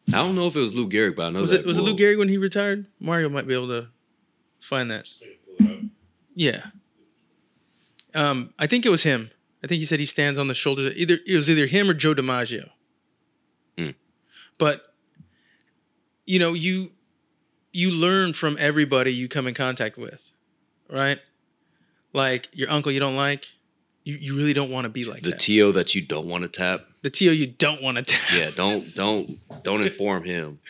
I 0.10 0.18
don't 0.18 0.36
know 0.36 0.48
if 0.48 0.56
it 0.58 0.60
was 0.60 0.74
Lou 0.74 0.90
Gehrig, 0.90 1.16
but 1.16 1.28
I 1.28 1.30
know 1.30 1.40
Was 1.40 1.52
that 1.52 1.62
it 1.62 1.66
was 1.66 1.78
it 1.78 1.82
Lou. 1.82 1.96
Gehrig 1.96 2.18
when 2.18 2.28
he 2.28 2.38
retired? 2.38 2.88
Mario 3.00 3.30
might 3.30 3.48
be 3.48 3.54
able 3.54 3.70
to 3.70 3.88
find 4.60 4.92
that. 4.92 5.08
I 5.22 5.26
can 5.26 5.58
pull 5.58 5.66
it 5.66 5.78
up. 5.78 5.84
Yeah. 6.36 6.62
Um, 8.14 8.54
I 8.60 8.68
think 8.68 8.86
it 8.86 8.90
was 8.90 9.04
him. 9.04 9.32
I 9.64 9.68
think 9.68 9.80
he 9.80 9.86
said 9.86 10.02
he 10.02 10.06
stands 10.06 10.38
on 10.38 10.48
the 10.48 10.54
shoulders. 10.54 10.88
Of, 10.88 10.98
either 10.98 11.20
it 11.26 11.36
was 11.38 11.50
either 11.50 11.68
him 11.68 11.90
or 11.90 11.94
Joe 11.94 12.14
DiMaggio. 12.14 12.70
Hmm. 13.78 13.92
But 14.58 14.94
you 16.26 16.38
know, 16.38 16.52
you 16.54 16.92
you 17.72 17.90
learn 17.90 18.34
from 18.34 18.58
everybody 18.60 19.14
you 19.14 19.30
come 19.30 19.48
in 19.48 19.54
contact 19.54 19.98
with, 19.98 20.33
right? 20.94 21.20
Like 22.14 22.48
your 22.54 22.70
uncle 22.70 22.92
you 22.92 23.00
don't 23.00 23.16
like, 23.16 23.48
you, 24.04 24.16
you 24.16 24.36
really 24.38 24.54
don't 24.54 24.70
want 24.70 24.86
to 24.86 24.90
be 24.90 25.04
like 25.06 25.24
The 25.24 25.32
that. 25.32 25.40
TO 25.40 25.72
that 25.74 25.96
you 25.96 26.02
don't 26.02 26.28
want 26.28 26.44
to 26.44 26.48
tap. 26.50 26.86
the 27.02 27.10
Tio 27.10 27.32
you 27.32 27.48
don't 27.48 27.82
want 27.82 27.98
to 27.98 28.04
tap. 28.04 28.32
Yeah, 28.34 28.52
don't 28.56 28.94
don't 28.96 29.40
don't 29.64 29.82
inform 29.82 30.24
him. 30.24 30.60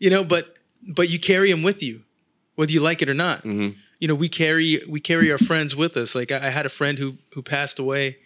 You 0.00 0.10
know, 0.10 0.24
but 0.24 0.56
but 0.86 1.08
you 1.08 1.18
carry 1.18 1.50
him 1.50 1.62
with 1.62 1.82
you, 1.82 2.02
whether 2.56 2.70
you 2.72 2.80
like 2.80 3.00
it 3.00 3.08
or 3.08 3.14
not. 3.14 3.42
Mhm. 3.44 3.76
You 4.00 4.08
know, 4.08 4.14
we 4.14 4.28
carry 4.28 4.82
we 4.88 5.00
carry 5.00 5.30
our 5.32 5.38
friends 5.38 5.74
with 5.74 5.96
us. 5.96 6.14
Like 6.14 6.30
I, 6.32 6.48
I 6.48 6.50
had 6.50 6.66
a 6.66 6.68
friend 6.68 6.98
who 6.98 7.16
who 7.32 7.40
passed 7.42 7.78
away, 7.78 8.18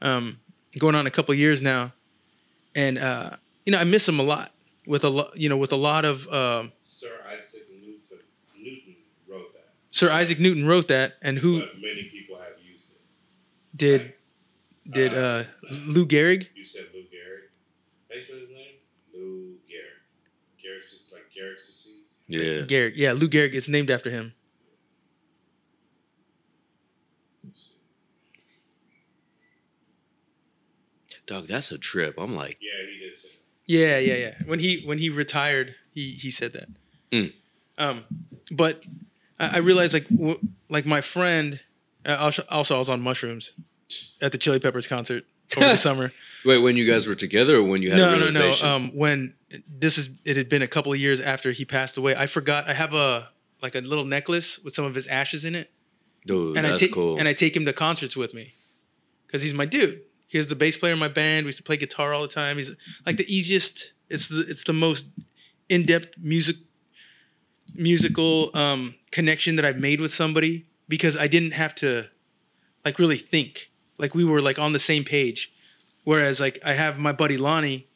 um, 0.00 0.38
going 0.78 0.94
on 0.94 1.06
a 1.06 1.10
couple 1.10 1.34
years 1.34 1.60
now, 1.60 1.92
and 2.76 2.98
uh, 2.98 3.30
you 3.66 3.72
know 3.72 3.78
I 3.80 3.84
miss 3.84 4.06
him 4.08 4.20
a 4.20 4.22
lot. 4.22 4.52
With 4.86 5.02
a 5.02 5.08
lot, 5.08 5.36
you 5.36 5.48
know, 5.48 5.56
with 5.56 5.72
a 5.72 5.76
lot 5.76 6.04
of 6.04 6.28
um, 6.32 6.72
Sir 6.84 7.10
Isaac 7.34 7.62
Newton, 7.70 8.18
Newton 8.56 8.94
wrote 9.28 9.52
that, 9.54 9.70
Sir 9.90 10.10
Isaac 10.10 10.38
Newton 10.38 10.66
wrote 10.66 10.88
that, 10.88 11.14
and 11.22 11.38
who 11.38 11.60
but 11.60 11.76
many 11.80 12.04
people 12.04 12.36
have 12.36 12.58
used 12.62 12.90
it. 12.90 13.76
did 13.76 14.12
did 14.88 15.14
uh, 15.14 15.44
Lou 15.70 16.06
Gehrig? 16.06 16.48
You 16.54 16.64
said 16.64 16.86
Lou 16.94 17.00
Gehrig. 17.02 17.48
How 18.08 18.16
you 18.16 18.22
spell 18.24 18.38
his 18.38 18.50
name? 18.50 18.74
Lou 19.14 19.56
Gehrig. 19.68 20.62
Gehrig's 20.62 20.90
just 20.90 21.12
like 21.12 21.24
Gehrig's 21.34 21.66
disease. 21.66 22.14
Yeah. 22.26 22.66
Gehrig, 22.66 22.92
yeah, 22.96 23.12
Lou 23.12 23.28
Gehrig. 23.28 23.54
It's 23.54 23.68
named 23.68 23.90
after 23.90 24.10
him. 24.10 24.34
Dog, 31.26 31.46
that's 31.46 31.70
a 31.70 31.76
trip. 31.78 32.14
I'm 32.16 32.34
like, 32.34 32.56
Yeah, 32.60 32.86
he 32.90 32.98
did 32.98 33.18
say 33.18 33.28
that. 33.28 33.34
Yeah, 33.66 33.98
yeah, 33.98 34.14
yeah. 34.14 34.34
When 34.46 34.60
he 34.60 34.82
when 34.86 34.96
he 34.98 35.10
retired, 35.10 35.74
he 35.92 36.12
he 36.12 36.30
said 36.30 36.54
that. 36.54 36.68
Mm. 37.12 37.34
Um, 37.76 38.04
but 38.50 38.82
I, 39.40 39.56
I 39.56 39.58
realized 39.58 39.94
like 39.94 40.08
w- 40.08 40.38
like 40.68 40.86
my 40.86 41.00
friend. 41.00 41.60
Uh, 42.06 42.16
also, 42.20 42.44
also, 42.48 42.76
I 42.76 42.78
was 42.78 42.88
on 42.88 43.00
mushrooms 43.00 43.52
at 44.20 44.32
the 44.32 44.38
Chili 44.38 44.58
Peppers 44.60 44.86
concert 44.86 45.24
over 45.56 45.68
the 45.68 45.76
summer. 45.88 46.12
wait, 46.44 46.58
when 46.58 46.76
you 46.76 46.86
guys 46.86 47.06
were 47.06 47.14
together 47.14 47.56
or 47.56 47.62
when 47.64 47.82
you 47.82 47.90
had 47.90 47.98
a 48.00 48.02
No, 48.02 48.18
no, 48.18 48.30
no. 48.30 48.54
Um, 48.66 48.90
when 48.94 49.34
this 49.68 49.98
is, 49.98 50.08
it 50.24 50.36
had 50.36 50.48
been 50.48 50.62
a 50.62 50.68
couple 50.68 50.92
of 50.92 50.98
years 50.98 51.20
after 51.20 51.50
he 51.52 51.64
passed 51.64 51.96
away. 51.98 52.14
I 52.16 52.26
forgot. 52.26 52.68
I 52.68 52.74
have 52.74 52.94
a 52.94 53.28
like 53.62 53.74
a 53.74 53.80
little 53.80 54.04
necklace 54.04 54.58
with 54.60 54.72
some 54.74 54.84
of 54.84 54.94
his 54.94 55.06
ashes 55.08 55.44
in 55.44 55.54
it, 55.56 55.70
Dude, 56.26 56.56
and 56.56 56.66
I 56.66 56.70
that's 56.70 56.80
take 56.82 56.92
cool. 56.94 57.18
and 57.18 57.26
I 57.26 57.32
take 57.32 57.56
him 57.56 57.64
to 57.64 57.72
concerts 57.72 58.16
with 58.16 58.32
me 58.34 58.54
because 59.26 59.42
he's 59.42 59.54
my 59.54 59.64
dude. 59.66 60.00
He's 60.28 60.48
the 60.48 60.54
bass 60.54 60.76
player 60.76 60.92
in 60.92 60.98
my 60.98 61.08
band. 61.08 61.44
We 61.44 61.48
used 61.48 61.58
to 61.58 61.64
play 61.64 61.76
guitar 61.76 62.12
all 62.14 62.22
the 62.22 62.28
time. 62.28 62.56
He's 62.58 62.74
like 63.04 63.16
the 63.16 63.24
easiest. 63.26 63.92
It's 64.08 64.28
the 64.28 64.44
it's 64.48 64.64
the 64.64 64.72
most 64.74 65.06
in 65.68 65.84
depth 65.86 66.14
music 66.18 66.56
musical 67.78 68.50
um, 68.54 68.94
connection 69.10 69.56
that 69.56 69.64
I've 69.64 69.78
made 69.78 70.00
with 70.00 70.10
somebody 70.10 70.66
because 70.88 71.16
I 71.16 71.26
didn't 71.28 71.52
have 71.52 71.74
to 71.76 72.08
like 72.84 72.98
really 72.98 73.16
think. 73.16 73.70
Like 73.98 74.14
we 74.14 74.24
were 74.24 74.42
like 74.42 74.58
on 74.58 74.72
the 74.72 74.78
same 74.78 75.04
page. 75.04 75.52
Whereas 76.04 76.40
like 76.40 76.58
I 76.64 76.72
have 76.74 76.98
my 76.98 77.12
buddy 77.12 77.36
Lonnie, 77.36 77.86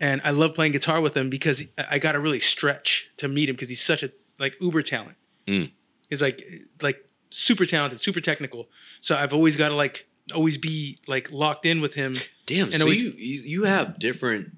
and 0.00 0.20
I 0.24 0.30
love 0.30 0.54
playing 0.54 0.72
guitar 0.72 1.00
with 1.00 1.16
him 1.16 1.30
because 1.30 1.66
I- 1.90 1.98
got 1.98 2.12
to 2.12 2.20
really 2.20 2.40
stretch 2.40 3.08
to 3.18 3.28
meet 3.28 3.48
him 3.48 3.54
because 3.56 3.68
he's 3.68 3.82
such 3.82 4.02
a 4.02 4.10
like 4.38 4.56
uber 4.60 4.82
talent. 4.82 5.16
Mm. 5.46 5.70
He's 6.08 6.22
like 6.22 6.42
like 6.82 7.06
super 7.30 7.66
talented, 7.66 8.00
super 8.00 8.20
technical. 8.20 8.68
So 9.00 9.16
I've 9.16 9.32
always 9.34 9.56
got 9.56 9.68
to 9.68 9.74
like 9.74 10.06
always 10.34 10.56
be 10.56 10.98
like 11.06 11.30
locked 11.30 11.66
in 11.66 11.80
with 11.80 11.94
him. 11.94 12.16
Damn, 12.46 12.66
and 12.68 12.76
so 12.76 12.82
always- 12.84 13.02
you, 13.02 13.12
you 13.16 13.42
you 13.42 13.64
have 13.64 13.98
different. 13.98 14.50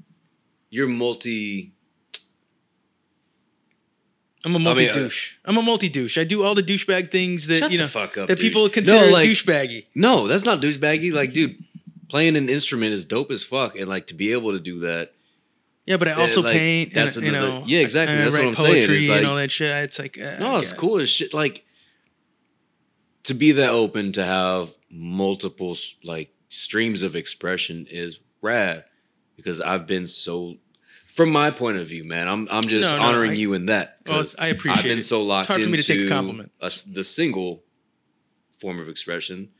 You're 0.70 0.88
multi. 0.88 1.73
I'm 4.44 4.54
a 4.54 4.58
multi 4.58 4.90
douche. 4.92 5.34
I'm 5.44 5.56
a 5.56 5.62
multi 5.62 5.88
douche. 5.88 6.18
I 6.18 6.24
do 6.24 6.44
all 6.44 6.54
the 6.54 6.62
douchebag 6.62 7.10
things 7.10 7.46
that 7.46 7.60
Shut 7.60 7.72
you 7.72 7.78
know 7.78 7.84
up, 7.84 8.12
that 8.14 8.26
dude. 8.28 8.38
people 8.38 8.68
consider 8.68 9.06
No, 9.06 9.12
like- 9.12 9.28
douchebaggy. 9.28 9.86
No, 9.94 10.26
that's 10.28 10.44
not 10.44 10.60
douchebaggy. 10.60 11.12
Like, 11.12 11.32
dude, 11.32 11.56
playing 12.08 12.36
an 12.36 12.48
instrument 12.48 12.92
is 12.92 13.04
dope 13.04 13.30
as 13.30 13.42
fuck, 13.42 13.76
and 13.76 13.88
like 13.88 14.06
to 14.08 14.14
be 14.14 14.32
able 14.32 14.52
to 14.52 14.60
do 14.60 14.80
that. 14.80 15.12
Yeah, 15.86 15.98
but 15.98 16.08
I 16.08 16.12
also 16.12 16.42
like, 16.42 16.52
paint 16.54 16.94
and 16.94 17.06
that's 17.08 17.16
you 17.16 17.28
another- 17.28 17.48
know 17.48 17.64
yeah, 17.66 17.80
exactly. 17.80 18.14
and 18.14 18.22
I 18.22 18.24
That's 18.24 18.36
what 18.36 18.42
write 18.44 18.48
I'm 18.48 18.54
saying. 18.56 18.74
poetry 18.86 18.96
It's 19.06 19.08
and 19.18 19.26
all 19.26 19.36
that 19.36 19.50
shit. 19.50 19.70
It's 19.84 19.98
like 19.98 20.18
uh, 20.20 20.38
No, 20.38 20.56
it's 20.56 20.72
cool 20.72 20.98
as 20.98 21.10
shit. 21.10 21.34
Like 21.34 21.64
to 23.24 23.34
be 23.34 23.52
that 23.52 23.70
open 23.70 24.12
to 24.12 24.24
have 24.24 24.74
multiple 24.90 25.76
like 26.02 26.30
streams 26.48 27.02
of 27.02 27.16
expression 27.16 27.86
is 27.90 28.18
rad 28.42 28.84
because 29.36 29.60
I've 29.60 29.86
been 29.86 30.06
so. 30.06 30.56
From 31.14 31.30
my 31.30 31.50
point 31.50 31.76
of 31.78 31.86
view, 31.86 32.04
man, 32.04 32.26
I'm 32.28 32.48
I'm 32.50 32.64
just 32.64 32.90
No, 32.92 32.98
no, 32.98 33.04
honoring 33.04 33.30
I- 33.32 33.34
you 33.34 33.52
in 33.54 33.66
that. 33.66 33.98
Well, 34.06 34.24
I 34.38 34.48
appreciate 34.48 34.78
I've 34.78 34.84
been 34.84 34.98
it. 34.98 35.02
so 35.02 35.22
locked 35.22 35.44
It's 35.44 35.48
hard 35.48 35.62
for 35.62 35.68
me 35.70 35.78
to 35.78 35.82
take 35.84 36.00
a 36.00 36.08
compliment. 36.08 36.50
a 36.60 36.70
the 36.92 37.04
single 37.04 37.62
form 38.58 38.80
of 38.80 38.88
expression, 38.88 39.50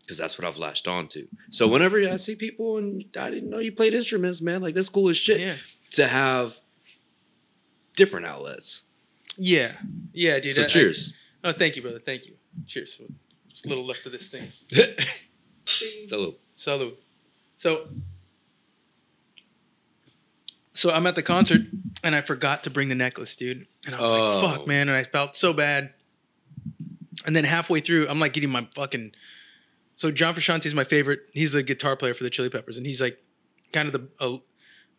because 0.00 0.18
that's 0.18 0.38
what 0.38 0.46
I've 0.46 0.58
latched 0.58 0.86
on 0.86 1.08
to. 1.08 1.26
So 1.50 1.66
whenever 1.66 1.98
I 2.08 2.16
see 2.16 2.34
people 2.36 2.76
and 2.76 3.04
I 3.18 3.30
didn't 3.30 3.48
know 3.50 3.58
you 3.58 3.72
played 3.72 3.94
instruments, 3.94 4.40
man, 4.42 4.60
like 4.62 4.74
that's 4.74 4.88
cool 4.90 5.08
as 5.08 5.16
shit 5.16 5.40
Yeah. 5.40 5.56
to 5.92 6.08
have 6.08 6.60
different 7.96 8.26
outlets. 8.26 8.84
Yeah. 9.38 9.72
Yeah, 10.12 10.38
dude. 10.40 10.56
So 10.56 10.62
I- 10.62 10.64
I- 10.64 10.68
cheers. 10.68 11.12
oh, 11.44 11.52
thank 11.52 11.76
you, 11.76 11.82
brother. 11.82 11.98
Thank 12.00 12.26
you. 12.26 12.34
Cheers. 12.66 13.00
Just 13.48 13.64
a 13.64 13.68
little 13.68 13.84
left 13.86 14.04
of 14.06 14.12
this 14.12 14.28
thing. 14.28 14.52
so 16.06 16.36
Salud. 16.56 16.94
So, 17.56 17.88
so 20.78 20.92
I'm 20.92 21.06
at 21.06 21.14
the 21.16 21.22
concert 21.22 21.62
and 22.04 22.14
I 22.14 22.20
forgot 22.20 22.62
to 22.64 22.70
bring 22.70 22.88
the 22.88 22.94
necklace, 22.94 23.34
dude. 23.36 23.66
And 23.86 23.94
I 23.94 24.00
was 24.00 24.10
Oh. 24.12 24.16
like, 24.16 24.56
"Fuck, 24.58 24.66
man!" 24.66 24.88
And 24.88 24.96
I 24.96 25.02
felt 25.02 25.34
so 25.36 25.52
bad. 25.52 25.92
And 27.26 27.34
then 27.34 27.44
halfway 27.44 27.80
through, 27.80 28.08
I'm 28.08 28.20
like 28.20 28.32
getting 28.32 28.50
my 28.50 28.68
fucking. 28.74 29.12
So 29.96 30.10
John 30.12 30.34
Frusciante 30.34 30.66
is 30.66 30.74
my 30.74 30.84
favorite. 30.84 31.20
He's 31.32 31.52
the 31.52 31.62
guitar 31.64 31.96
player 31.96 32.14
for 32.14 32.22
the 32.22 32.30
Chili 32.30 32.48
Peppers, 32.48 32.76
and 32.76 32.86
he's 32.86 33.00
like, 33.00 33.20
kind 33.72 33.86
of 33.86 33.92
the 33.92 34.08
a, 34.24 34.38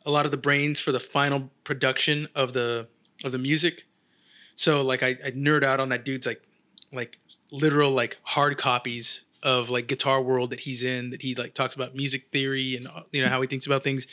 a 0.06 0.12
lot 0.12 0.26
of 0.26 0.32
the 0.32 0.38
brains 0.38 0.80
for 0.80 0.92
the 0.92 1.00
final 1.00 1.50
production 1.64 2.28
of 2.36 2.52
the 2.54 2.88
of 3.24 3.32
the 3.32 3.38
music. 3.38 3.86
So 4.56 4.82
like 4.82 5.02
I, 5.02 5.10
I 5.26 5.32
nerd 5.32 5.64
out 5.64 5.80
on 5.80 5.88
that 5.90 6.04
dude's 6.04 6.28
like 6.28 6.44
like 6.92 7.20
literal 7.52 7.92
like 7.92 8.18
hard 8.24 8.58
copies 8.58 9.24
of 9.42 9.70
like 9.70 9.88
guitar 9.88 10.22
world 10.22 10.50
that 10.50 10.62
he's 10.62 10.84
in 10.84 11.12
that 11.12 11.22
he 11.22 11.34
like 11.36 11.54
talks 11.54 11.74
about 11.74 11.96
music 11.96 12.28
theory 12.32 12.76
and 12.76 12.88
uh, 12.88 13.04
you 13.14 13.22
know 13.24 13.30
how 13.30 13.40
he 13.40 13.48
thinks 13.48 13.66
about 13.66 13.82
things 13.84 14.06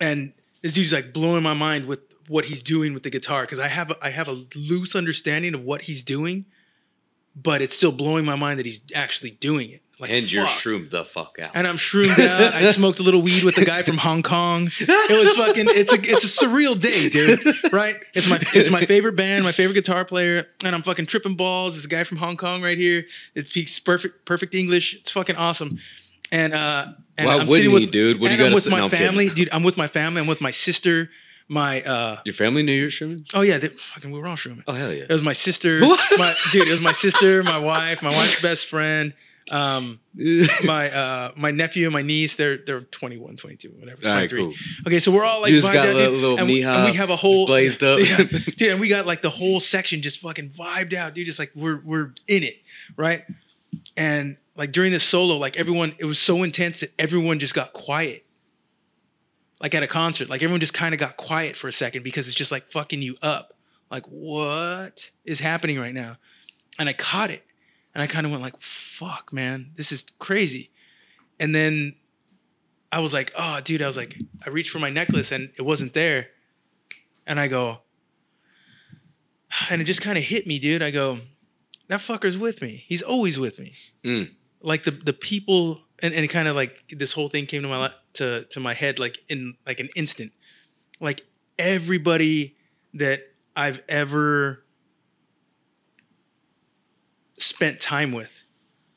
and 0.00 0.32
this 0.64 0.72
dude's 0.72 0.94
like 0.94 1.12
blowing 1.12 1.42
my 1.42 1.54
mind 1.54 1.84
with 1.84 2.00
what 2.26 2.46
he's 2.46 2.62
doing 2.62 2.94
with 2.94 3.02
the 3.02 3.10
guitar 3.10 3.42
because 3.42 3.60
i 3.60 3.68
have 3.68 3.90
a, 3.90 3.96
i 4.02 4.08
have 4.08 4.26
a 4.26 4.44
loose 4.56 4.96
understanding 4.96 5.54
of 5.54 5.62
what 5.62 5.82
he's 5.82 6.02
doing 6.02 6.46
but 7.36 7.60
it's 7.60 7.76
still 7.76 7.92
blowing 7.92 8.24
my 8.24 8.34
mind 8.34 8.58
that 8.58 8.66
he's 8.66 8.80
actually 8.94 9.30
doing 9.32 9.70
it 9.70 9.82
like 10.00 10.10
and 10.10 10.32
you're 10.32 10.46
fuck. 10.46 10.58
shroomed 10.58 10.90
the 10.90 11.04
fuck 11.04 11.38
out. 11.40 11.52
and 11.54 11.68
I'm 11.68 11.76
shroomed 11.76 12.18
out. 12.18 12.52
I 12.52 12.68
smoked 12.72 12.98
a 12.98 13.04
little 13.04 13.22
weed 13.22 13.44
with 13.44 13.54
the 13.54 13.64
guy 13.64 13.82
from 13.82 13.98
Hong 13.98 14.24
Kong. 14.24 14.68
It 14.80 15.18
was 15.20 15.36
fucking. 15.36 15.66
It's 15.68 15.92
a 15.92 16.00
it's 16.00 16.24
a 16.24 16.44
surreal 16.44 16.78
day, 16.78 17.08
dude. 17.08 17.72
Right? 17.72 17.94
It's 18.12 18.28
my 18.28 18.40
it's 18.54 18.70
my 18.70 18.84
favorite 18.86 19.14
band, 19.14 19.44
my 19.44 19.52
favorite 19.52 19.74
guitar 19.74 20.04
player, 20.04 20.48
and 20.64 20.74
I'm 20.74 20.82
fucking 20.82 21.06
tripping 21.06 21.36
balls. 21.36 21.74
There's 21.74 21.84
a 21.84 21.88
guy 21.88 22.02
from 22.02 22.18
Hong 22.18 22.36
Kong 22.36 22.60
right 22.60 22.76
here. 22.76 23.04
It 23.36 23.46
speaks 23.46 23.78
perfect 23.78 24.24
perfect 24.24 24.52
English. 24.52 24.94
It's 24.94 25.12
fucking 25.12 25.36
awesome. 25.36 25.78
And 26.34 26.52
uh, 26.52 26.86
and 27.16 27.26
Why 27.28 27.32
I'm 27.34 27.38
wouldn't 27.46 27.50
sitting 27.50 27.70
he, 27.70 27.74
with 27.84 27.90
dude? 27.92 28.20
What 28.20 28.28
do 28.30 28.36
you 28.36 28.44
I'm 28.46 28.52
with 28.52 28.64
say- 28.64 28.70
my 28.70 28.78
no, 28.78 28.84
I'm 28.84 28.90
kidding. 28.90 29.06
family, 29.06 29.28
dude. 29.28 29.48
I'm 29.52 29.62
with 29.62 29.76
my 29.76 29.86
family. 29.86 30.20
I'm 30.20 30.26
with 30.26 30.40
my 30.40 30.50
sister. 30.50 31.08
My 31.46 31.82
uh 31.82 32.16
Your 32.24 32.32
family 32.32 32.62
knew 32.62 32.72
you 32.72 32.84
were 32.86 32.90
streaming? 32.90 33.26
oh 33.34 33.42
yeah, 33.42 33.58
they, 33.58 33.68
fucking 33.68 34.10
we 34.10 34.18
were 34.18 34.26
all 34.26 34.34
shrooming. 34.34 34.64
Oh 34.66 34.72
hell 34.72 34.90
yeah. 34.92 35.02
It 35.04 35.10
was 35.10 35.22
my 35.22 35.34
sister, 35.34 35.78
my 36.18 36.34
dude. 36.52 36.66
It 36.66 36.70
was 36.70 36.80
my 36.80 36.92
sister, 36.92 37.42
my 37.42 37.58
wife, 37.58 38.02
my 38.02 38.08
wife's 38.10 38.40
best 38.40 38.66
friend, 38.66 39.12
um, 39.50 40.00
my 40.64 40.90
uh, 40.90 41.32
my 41.36 41.50
nephew 41.50 41.84
and 41.86 41.92
my 41.92 42.00
niece. 42.00 42.36
They're 42.36 42.56
they're 42.56 42.80
21, 42.80 43.36
22, 43.36 43.68
whatever. 43.78 44.08
All 44.08 44.14
right, 44.14 44.28
23. 44.30 44.38
cool. 44.42 44.54
Okay, 44.86 44.98
so 44.98 45.12
we're 45.12 45.24
all 45.26 45.42
like 45.42 45.50
You 45.52 45.60
just 45.60 45.70
got 45.70 45.86
out, 45.86 45.94
a 45.96 45.98
dude, 45.98 46.18
little 46.18 46.38
and, 46.38 46.46
we, 46.48 46.64
and 46.64 46.84
we 46.90 46.94
have 46.96 47.10
a 47.10 47.16
whole 47.16 47.46
blazed 47.46 47.82
up. 47.82 47.98
yeah, 48.00 48.16
dude, 48.56 48.70
and 48.72 48.80
we 48.80 48.88
got 48.88 49.04
like 49.06 49.20
the 49.20 49.28
whole 49.30 49.60
section 49.60 50.00
just 50.00 50.20
fucking 50.20 50.48
vibed 50.48 50.94
out, 50.94 51.12
dude. 51.14 51.26
Just 51.26 51.38
like 51.38 51.52
we're 51.54 51.80
we're 51.84 52.14
in 52.26 52.42
it, 52.42 52.56
right? 52.96 53.22
And 53.98 54.38
like 54.56 54.72
during 54.72 54.92
this 54.92 55.04
solo, 55.04 55.36
like 55.36 55.56
everyone, 55.56 55.94
it 55.98 56.04
was 56.04 56.18
so 56.18 56.42
intense 56.42 56.80
that 56.80 56.92
everyone 56.98 57.38
just 57.38 57.54
got 57.54 57.72
quiet. 57.72 58.24
Like 59.60 59.74
at 59.74 59.82
a 59.82 59.86
concert, 59.86 60.28
like 60.28 60.42
everyone 60.42 60.60
just 60.60 60.74
kind 60.74 60.94
of 60.94 61.00
got 61.00 61.16
quiet 61.16 61.56
for 61.56 61.68
a 61.68 61.72
second 61.72 62.02
because 62.02 62.26
it's 62.26 62.36
just 62.36 62.52
like 62.52 62.66
fucking 62.66 63.02
you 63.02 63.16
up. 63.22 63.54
Like 63.90 64.04
what 64.06 65.10
is 65.24 65.40
happening 65.40 65.78
right 65.78 65.94
now? 65.94 66.16
And 66.78 66.88
I 66.88 66.92
caught 66.92 67.30
it, 67.30 67.44
and 67.94 68.02
I 68.02 68.06
kind 68.06 68.26
of 68.26 68.32
went 68.32 68.42
like, 68.42 68.60
"Fuck, 68.60 69.32
man, 69.32 69.70
this 69.76 69.92
is 69.92 70.04
crazy." 70.18 70.70
And 71.38 71.54
then 71.54 71.94
I 72.90 72.98
was 72.98 73.14
like, 73.14 73.32
"Oh, 73.38 73.60
dude," 73.62 73.80
I 73.80 73.86
was 73.86 73.96
like, 73.96 74.18
I 74.44 74.50
reached 74.50 74.70
for 74.70 74.80
my 74.80 74.90
necklace 74.90 75.30
and 75.30 75.50
it 75.56 75.62
wasn't 75.62 75.92
there, 75.94 76.30
and 77.26 77.38
I 77.38 77.46
go, 77.46 77.78
and 79.70 79.80
it 79.80 79.84
just 79.84 80.02
kind 80.02 80.18
of 80.18 80.24
hit 80.24 80.46
me, 80.46 80.58
dude. 80.58 80.82
I 80.82 80.90
go, 80.90 81.20
that 81.88 82.00
fucker's 82.00 82.38
with 82.38 82.60
me. 82.62 82.84
He's 82.88 83.02
always 83.02 83.38
with 83.38 83.58
me. 83.58 83.74
Mm. 84.04 84.30
Like 84.64 84.84
the 84.84 84.90
the 84.92 85.12
people, 85.12 85.82
and, 86.02 86.14
and 86.14 86.28
kind 86.30 86.48
of 86.48 86.56
like 86.56 86.82
this 86.88 87.12
whole 87.12 87.28
thing 87.28 87.46
came 87.46 87.62
to 87.62 87.68
my 87.68 87.92
to 88.14 88.44
to 88.50 88.60
my 88.60 88.72
head 88.74 88.98
like 88.98 89.18
in 89.28 89.56
like 89.66 89.78
an 89.78 89.90
instant. 89.94 90.32
Like 91.00 91.26
everybody 91.58 92.56
that 92.94 93.20
I've 93.54 93.82
ever 93.88 94.64
spent 97.36 97.80
time 97.80 98.12
with 98.12 98.42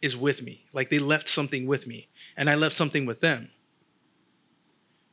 is 0.02 0.15
with 0.15 0.41
me. 0.41 0.65
Like 0.73 0.89
they 0.89 0.99
left 0.99 1.27
something 1.27 1.68
with 1.68 1.85
me, 1.88 2.07
and 2.38 2.49
I 2.49 2.56
left 2.56 2.76
something 2.76 3.06
with 3.06 3.19
them. 3.19 3.49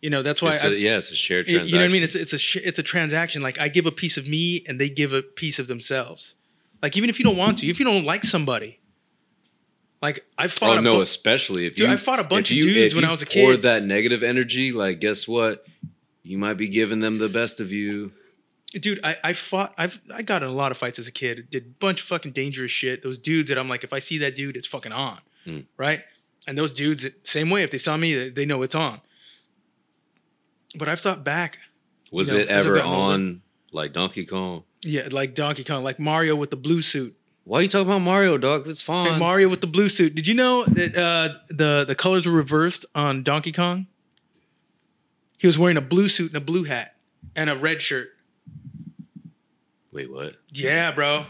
You 0.03 0.11
know, 0.11 0.23
that's 0.23 0.43
why 0.43 0.55
It's 0.55 0.65
I, 0.65 0.69
a- 0.69 0.73
yeah, 0.73 0.99
it's 0.99 1.11
a 1.11 1.17
shared 1.17 1.49
you 1.49 1.59
know 1.59 1.65
what 1.79 1.85
I 1.85 1.89
mean? 1.89 2.03
It's 2.03 2.15
it's 2.15 2.33
a 2.33 2.39
sh- 2.39 2.57
it's 2.63 2.79
a 2.79 2.83
transaction. 2.83 3.43
Like 3.43 3.59
I 3.59 3.69
give 3.69 3.87
a 3.87 3.93
piece 3.93 4.17
of 4.17 4.29
me, 4.29 4.63
and 4.69 4.81
they 4.81 4.89
give 4.89 5.13
a 5.13 5.23
piece 5.23 5.59
of 5.59 5.67
themselves. 5.67 6.35
Like 6.83 6.97
even 6.97 7.09
if 7.11 7.19
you 7.19 7.25
don't 7.25 7.39
want 7.39 7.59
to, 7.59 7.67
if 7.67 7.79
you 7.79 7.85
don't 7.87 8.05
like 8.05 8.23
somebody, 8.25 8.79
like 10.05 10.25
I 10.39 10.47
fought 10.49 10.77
Oh 10.77 10.79
a 10.79 10.83
no, 10.83 10.95
bu- 10.97 11.01
especially 11.03 11.67
if 11.67 11.77
Dude, 11.77 11.87
you. 11.89 11.93
I 11.93 11.97
fought 11.97 12.21
a 12.21 12.25
bunch 12.25 12.51
of 12.51 12.57
you- 12.59 12.65
dudes 12.65 12.95
when 12.95 13.05
I 13.05 13.11
was 13.11 13.23
a 13.23 13.27
kid. 13.27 13.47
kid. 13.57 13.63
that 13.63 13.83
negative 13.85 14.23
energy, 14.23 14.71
like 14.73 15.01
guess 15.01 15.27
what? 15.27 15.65
You 16.23 16.39
might 16.39 16.55
be 16.55 16.69
giving 16.69 17.01
them 17.01 17.19
the 17.19 17.29
best 17.29 17.61
of 17.61 17.73
you. 17.73 18.13
dude. 18.73 18.99
I, 19.05 19.17
I 19.23 19.33
fought. 19.33 19.73
I've 19.79 20.01
I 20.15 20.23
got 20.23 20.43
in 20.43 20.49
a 20.49 20.53
lot 20.53 20.71
of 20.73 20.79
fights 20.79 20.99
as 20.99 21.07
a 21.09 21.13
kid. 21.13 21.49
Did 21.51 21.63
a 21.65 21.69
bunch 21.87 22.01
of 22.03 22.07
fucking 22.07 22.33
dangerous 22.33 22.71
shit. 22.71 23.03
Those 23.03 23.19
dudes 23.19 23.49
that 23.49 23.59
I'm 23.59 23.69
like, 23.69 23.85
if 23.85 23.93
I 23.93 23.99
see 23.99 24.19
that 24.19 24.35
dude, 24.35 24.57
it's 24.57 24.67
fucking 24.67 24.93
on, 24.93 25.19
Hmm. 25.45 25.61
right? 25.77 26.03
And 26.47 26.57
those 26.59 26.73
dudes, 26.73 27.03
that, 27.05 27.27
same 27.27 27.49
way. 27.51 27.63
If 27.63 27.71
they 27.71 27.79
saw 27.79 27.97
me, 27.97 28.29
they, 28.29 28.45
know 28.45 28.63
it's 28.63 28.75
on. 28.75 29.01
But 30.79 30.89
I've 30.89 31.01
thought 31.01 31.25
back. 31.25 31.59
Was 32.13 32.29
You 32.31 32.35
know, 32.39 32.41
it 32.45 32.49
ever 32.49 32.77
older. 32.77 32.87
on 32.87 33.43
like 33.73 33.93
Donkey 33.93 34.25
Kong? 34.27 34.65
Yeah, 34.83 35.09
like 35.11 35.35
Donkey 35.35 35.65
Kong, 35.65 35.83
like 35.83 35.99
Mario 35.99 36.37
with 36.37 36.51
the 36.51 36.57
blue 36.57 36.83
suit. 36.83 37.17
Why 37.45 37.59
are 37.59 37.63
you 37.63 37.69
talking 37.69 37.87
about 37.89 37.99
Mario, 38.01 38.39
dog? 38.39 38.67
It's 38.67 38.81
fine. 38.81 39.13
Hey, 39.15 39.19
Mario 39.19 39.49
with 39.51 39.61
the 39.61 39.67
blue 39.67 39.89
suit. 39.91 40.15
Did 40.15 40.27
you 40.27 40.35
know 40.35 40.65
that 40.65 40.97
uh, 40.97 41.35
the 41.51 41.85
the 41.87 41.95
colors 41.95 42.27
were 42.27 42.33
reversed 42.33 42.87
on 42.95 43.23
Donkey 43.23 43.53
Kong? 43.53 43.87
He 45.37 45.47
was 45.47 45.59
wearing 45.59 45.77
a 45.77 45.83
blue 45.83 46.09
suit 46.09 46.29
and 46.29 46.37
a 46.37 46.45
blue 46.45 46.65
hat 46.65 46.95
and 47.37 47.51
a 47.51 47.57
red 47.57 47.83
shirt. 47.83 48.09
Wait, 49.93 50.11
what? 50.11 50.37
Yeah, 50.53 50.91
bro. 50.93 51.27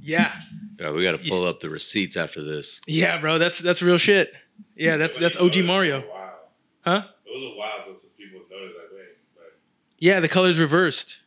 Yeah, 0.00 0.32
Yeah, 0.78 0.90
we 0.92 1.02
got 1.02 1.20
to 1.20 1.28
pull 1.28 1.44
up 1.44 1.60
the 1.60 1.68
receipts 1.68 2.16
after 2.16 2.42
this. 2.42 2.80
yeah, 2.86 3.18
bro. 3.18 3.38
That's 3.38 3.58
that's 3.58 3.82
real 3.82 3.98
shit. 3.98 4.32
Yeah, 4.76 4.96
that's 4.96 5.18
that's 5.18 5.36
OG 5.36 5.64
Mario, 5.64 6.00
Wow. 6.00 6.32
huh? 6.82 7.02
It 7.26 7.30
was 7.34 7.52
a 7.52 7.58
while 7.58 7.84
till 7.84 7.94
some 7.94 8.10
people 8.16 8.40
noticed 8.50 8.76
like, 8.76 8.88
wait, 8.94 9.08
but 9.34 9.58
Yeah, 9.98 10.20
the 10.20 10.28
colors 10.28 10.58
reversed. 10.58 11.18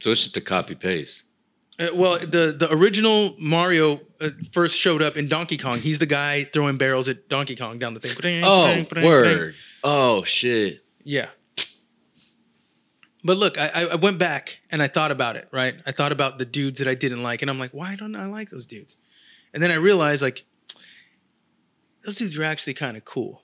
So 0.00 0.10
it's 0.12 0.22
just 0.24 0.36
a 0.36 0.40
copy 0.40 0.74
paste. 0.74 1.24
Uh, 1.78 1.88
well, 1.94 2.18
the 2.18 2.54
the 2.58 2.68
original 2.72 3.36
Mario 3.38 4.00
uh, 4.20 4.30
first 4.52 4.76
showed 4.76 5.00
up 5.00 5.16
in 5.16 5.28
Donkey 5.28 5.56
Kong. 5.56 5.80
He's 5.80 6.00
the 6.00 6.06
guy 6.06 6.42
throwing 6.42 6.76
barrels 6.76 7.08
at 7.08 7.28
Donkey 7.28 7.54
Kong 7.54 7.78
down 7.78 7.94
the 7.94 8.00
thing. 8.00 8.42
Oh, 8.44 8.84
word. 9.02 9.54
Oh 9.84 10.24
shit. 10.24 10.84
Yeah. 11.04 11.28
But 13.24 13.36
look, 13.36 13.58
I, 13.58 13.70
I 13.74 13.82
I 13.92 13.94
went 13.96 14.18
back 14.18 14.60
and 14.70 14.82
I 14.82 14.88
thought 14.88 15.10
about 15.10 15.36
it, 15.36 15.48
right? 15.52 15.80
I 15.86 15.92
thought 15.92 16.12
about 16.12 16.38
the 16.38 16.44
dudes 16.44 16.78
that 16.78 16.88
I 16.88 16.94
didn't 16.94 17.22
like, 17.22 17.42
and 17.42 17.50
I'm 17.50 17.58
like, 17.58 17.72
why 17.72 17.94
don't 17.96 18.16
I 18.16 18.26
like 18.26 18.50
those 18.50 18.66
dudes? 18.66 18.96
And 19.52 19.62
then 19.62 19.70
I 19.70 19.74
realized, 19.74 20.22
like, 20.22 20.44
those 22.04 22.16
dudes 22.16 22.36
were 22.36 22.44
actually 22.44 22.74
kind 22.74 22.96
of 22.96 23.04
cool. 23.04 23.42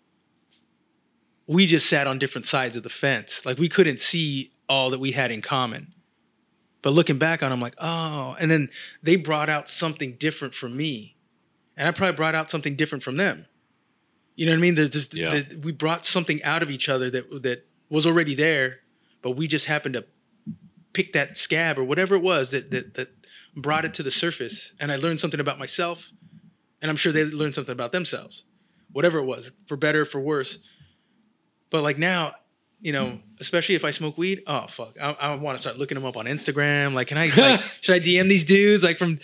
We 1.46 1.66
just 1.66 1.88
sat 1.88 2.06
on 2.06 2.18
different 2.18 2.46
sides 2.46 2.76
of 2.76 2.82
the 2.82 2.88
fence. 2.88 3.44
Like, 3.44 3.58
we 3.58 3.68
couldn't 3.68 4.00
see 4.00 4.52
all 4.68 4.90
that 4.90 5.00
we 5.00 5.12
had 5.12 5.30
in 5.30 5.42
common. 5.42 5.94
But 6.84 6.92
looking 6.92 7.16
back 7.16 7.42
on, 7.42 7.50
it, 7.50 7.54
I'm 7.54 7.62
like, 7.62 7.76
oh. 7.78 8.36
And 8.38 8.50
then 8.50 8.68
they 9.02 9.16
brought 9.16 9.48
out 9.48 9.68
something 9.68 10.16
different 10.20 10.52
from 10.52 10.76
me, 10.76 11.16
and 11.78 11.88
I 11.88 11.92
probably 11.92 12.14
brought 12.14 12.34
out 12.34 12.50
something 12.50 12.76
different 12.76 13.02
from 13.02 13.16
them. 13.16 13.46
You 14.36 14.44
know 14.44 14.52
what 14.52 14.58
I 14.58 14.60
mean? 14.60 14.74
There's 14.74 14.90
just 14.90 15.14
Yeah. 15.14 15.30
the, 15.40 15.56
we 15.64 15.72
brought 15.72 16.04
something 16.04 16.42
out 16.42 16.62
of 16.62 16.70
each 16.70 16.90
other 16.90 17.08
that 17.08 17.42
that 17.42 17.66
was 17.88 18.06
already 18.06 18.34
there, 18.34 18.80
but 19.22 19.30
we 19.30 19.46
just 19.46 19.64
happened 19.64 19.94
to 19.94 20.04
pick 20.92 21.14
that 21.14 21.38
scab 21.38 21.78
or 21.78 21.84
whatever 21.84 22.16
it 22.16 22.22
was 22.22 22.50
that 22.50 22.70
that 22.70 22.92
that 22.94 23.08
brought 23.56 23.86
it 23.86 23.94
to 23.94 24.02
the 24.02 24.10
surface. 24.10 24.74
And 24.78 24.92
I 24.92 24.96
learned 24.96 25.20
something 25.20 25.40
about 25.40 25.58
myself, 25.58 26.12
and 26.82 26.90
I'm 26.90 26.96
sure 26.96 27.12
they 27.12 27.24
learned 27.24 27.54
something 27.54 27.72
about 27.72 27.92
themselves, 27.92 28.44
whatever 28.92 29.16
it 29.20 29.24
was, 29.24 29.52
for 29.64 29.78
better, 29.78 30.02
or 30.02 30.04
for 30.04 30.20
worse. 30.20 30.58
But 31.70 31.82
like 31.82 31.96
now, 31.96 32.34
you 32.84 32.92
know, 32.92 33.06
mm. 33.06 33.20
especially 33.40 33.74
if 33.76 33.84
I 33.84 33.90
smoke 33.90 34.18
weed, 34.18 34.42
oh 34.46 34.66
fuck, 34.68 34.94
I, 35.00 35.16
I 35.18 35.34
want 35.36 35.56
to 35.56 35.60
start 35.60 35.78
looking 35.78 35.94
them 35.94 36.04
up 36.04 36.18
on 36.18 36.26
Instagram. 36.26 36.92
Like, 36.92 37.06
can 37.08 37.16
I 37.16 37.26
like 37.36 37.60
should 37.80 37.94
I 37.94 37.98
DM 37.98 38.28
these 38.28 38.44
dudes 38.44 38.84
like 38.84 38.98
from 38.98 39.18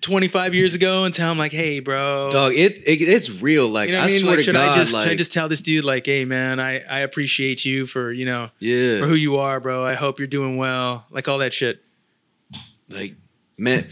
25 0.00 0.54
years 0.54 0.76
ago 0.76 1.02
and 1.02 1.12
tell 1.12 1.28
them 1.28 1.36
like, 1.36 1.50
hey, 1.50 1.80
bro, 1.80 2.30
Dog, 2.30 2.52
it, 2.54 2.76
it 2.86 3.02
it's 3.02 3.42
real. 3.42 3.68
Like 3.68 3.88
you 3.88 3.96
know 3.96 4.00
I 4.00 4.04
I 4.04 4.06
mean? 4.06 4.20
swear 4.20 4.30
Like, 4.30 4.38
to 4.38 4.44
should 4.44 4.54
God, 4.54 4.68
I 4.68 4.76
just 4.76 4.94
like 4.94 5.02
should 5.02 5.12
I 5.12 5.16
just 5.16 5.32
tell 5.32 5.48
this 5.48 5.60
dude 5.60 5.84
like, 5.84 6.06
hey 6.06 6.24
man, 6.24 6.60
I 6.60 6.84
I 6.84 7.00
appreciate 7.00 7.64
you 7.64 7.86
for 7.86 8.12
you 8.12 8.24
know 8.24 8.50
yeah, 8.60 9.00
for 9.00 9.08
who 9.08 9.14
you 9.14 9.36
are, 9.38 9.58
bro. 9.58 9.84
I 9.84 9.94
hope 9.94 10.20
you're 10.20 10.28
doing 10.28 10.56
well, 10.56 11.06
like 11.10 11.28
all 11.28 11.38
that 11.38 11.52
shit. 11.52 11.82
like 12.88 13.16
man, 13.58 13.88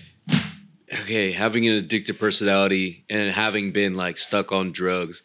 okay, 0.93 1.33
having 1.33 1.67
an 1.67 1.83
addictive 1.83 2.21
personality 2.21 3.05
and 3.11 3.35
having 3.35 3.73
been 3.73 3.97
like 3.97 4.17
stuck 4.17 4.53
on 4.53 4.71
drugs, 4.71 5.25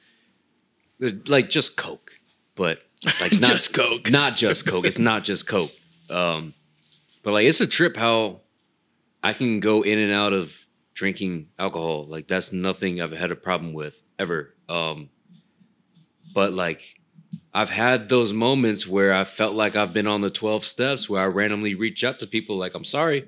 like 1.27 1.51
just 1.51 1.77
coke, 1.77 2.13
but 2.55 2.86
like 3.21 3.39
not 3.39 3.51
Just 3.55 3.73
Coke. 3.73 4.09
not 4.09 4.35
just 4.35 4.65
coke. 4.65 4.85
It's 4.85 4.99
not 4.99 5.23
just 5.23 5.47
coke. 5.47 5.71
Um, 6.09 6.53
but 7.23 7.33
like 7.33 7.45
it's 7.45 7.61
a 7.61 7.67
trip 7.67 7.95
how 7.97 8.41
I 9.23 9.33
can 9.33 9.59
go 9.59 9.81
in 9.83 9.97
and 9.99 10.11
out 10.11 10.33
of 10.33 10.57
drinking 10.93 11.47
alcohol. 11.59 12.05
Like 12.07 12.27
that's 12.27 12.51
nothing 12.53 13.01
I've 13.01 13.11
had 13.11 13.31
a 13.31 13.35
problem 13.35 13.73
with 13.73 14.01
ever. 14.17 14.53
Um, 14.69 15.09
but 16.33 16.53
like 16.53 16.95
I've 17.53 17.69
had 17.69 18.09
those 18.09 18.33
moments 18.33 18.87
where 18.87 19.13
I 19.13 19.23
felt 19.23 19.53
like 19.55 19.75
I've 19.75 19.93
been 19.93 20.07
on 20.07 20.21
the 20.21 20.29
12 20.29 20.63
steps 20.65 21.09
where 21.09 21.21
I 21.21 21.25
randomly 21.25 21.75
reach 21.75 22.03
out 22.03 22.19
to 22.19 22.27
people 22.27 22.57
like 22.57 22.73
I'm 22.75 22.83
sorry. 22.85 23.27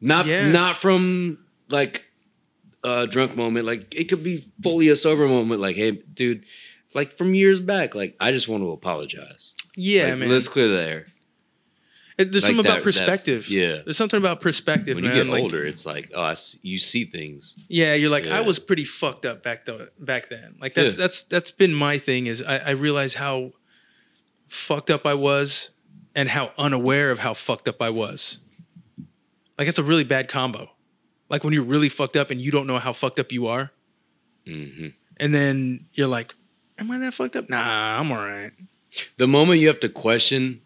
Not 0.00 0.26
Yeah. 0.26 0.50
not 0.50 0.76
from 0.76 1.38
like 1.68 2.04
a 2.84 3.06
drunk 3.06 3.36
moment. 3.36 3.66
Like 3.66 3.94
it 3.94 4.04
could 4.04 4.22
be 4.22 4.44
fully 4.62 4.88
a 4.88 4.96
sober 4.96 5.26
moment. 5.26 5.60
Like, 5.60 5.76
hey, 5.76 5.92
dude, 5.92 6.44
like 6.96 7.16
from 7.16 7.34
years 7.34 7.60
back, 7.60 7.94
like 7.94 8.16
I 8.18 8.32
just 8.32 8.48
want 8.48 8.62
to 8.64 8.70
apologize. 8.72 9.54
Yeah, 9.76 10.08
Like, 10.10 10.18
man. 10.18 10.28
Let's 10.30 10.48
clear 10.48 10.68
the 10.68 10.82
air. 10.82 11.06
It- 12.18 12.32
There's 12.32 12.44
like 12.44 12.48
something 12.48 12.62
that- 12.64 12.68
about 12.70 12.76
that- 12.78 12.82
perspective. 12.84 13.48
yeah. 13.50 13.82
There's 13.84 13.96
something 13.98 14.16
about 14.18 14.40
perspective, 14.40 14.94
When 14.96 15.04
man. 15.04 15.14
you 15.16 15.22
get 15.24 15.30
like, 15.30 15.42
older, 15.42 15.62
it's 15.64 15.84
like, 15.84 16.10
oh, 16.14 16.32
you 16.62 16.78
see 16.78 17.04
things. 17.04 17.54
Yeah, 17.68 17.92
you're 17.94 18.08
like 18.10 18.26
I 18.26 18.40
was 18.40 18.58
pretty 18.58 18.84
fucked 18.84 19.26
up 19.26 19.42
back 19.42 19.66
though 19.66 19.88
back 20.00 20.30
then. 20.30 20.56
Like 20.60 20.74
that's 20.74 20.94
Yeah. 20.94 20.98
that's 21.02 21.22
that's 21.24 21.50
been 21.50 21.74
my 21.74 21.98
thing 21.98 22.26
is 22.26 22.42
I, 22.42 22.56
I 22.58 22.70
realize 22.70 23.14
how 23.14 23.52
fucked 24.48 24.90
up 24.90 25.04
I 25.06 25.14
was 25.14 25.70
and 26.14 26.30
how 26.30 26.52
unaware 26.56 27.10
of 27.10 27.18
how 27.18 27.34
fucked 27.34 27.68
up 27.68 27.82
I 27.82 27.90
was. 27.90 28.38
Like 29.58 29.68
it's 29.68 29.78
a 29.78 29.82
really 29.82 30.04
bad 30.04 30.28
combo. 30.28 30.70
Like 31.28 31.44
when 31.44 31.52
you're 31.52 31.64
really 31.64 31.88
fucked 31.90 32.16
up 32.16 32.30
and 32.30 32.40
you 32.40 32.50
don't 32.50 32.66
know 32.66 32.78
how 32.78 32.92
fucked 32.92 33.18
up 33.18 33.30
you 33.32 33.46
are, 33.46 33.72
hmm 34.46 34.88
and 35.18 35.32
then 35.34 35.86
you're 35.94 36.06
like, 36.08 36.34
"Am 36.78 36.90
I 36.90 36.98
that 36.98 37.14
fucked 37.14 37.36
up? 37.36 37.48
Nah, 37.48 38.00
I'm 38.00 38.10
all 38.12 38.18
right." 38.18 38.52
The 39.16 39.28
moment 39.28 39.60
you 39.60 39.68
have 39.68 39.80
to 39.80 39.88
question, 39.88 40.62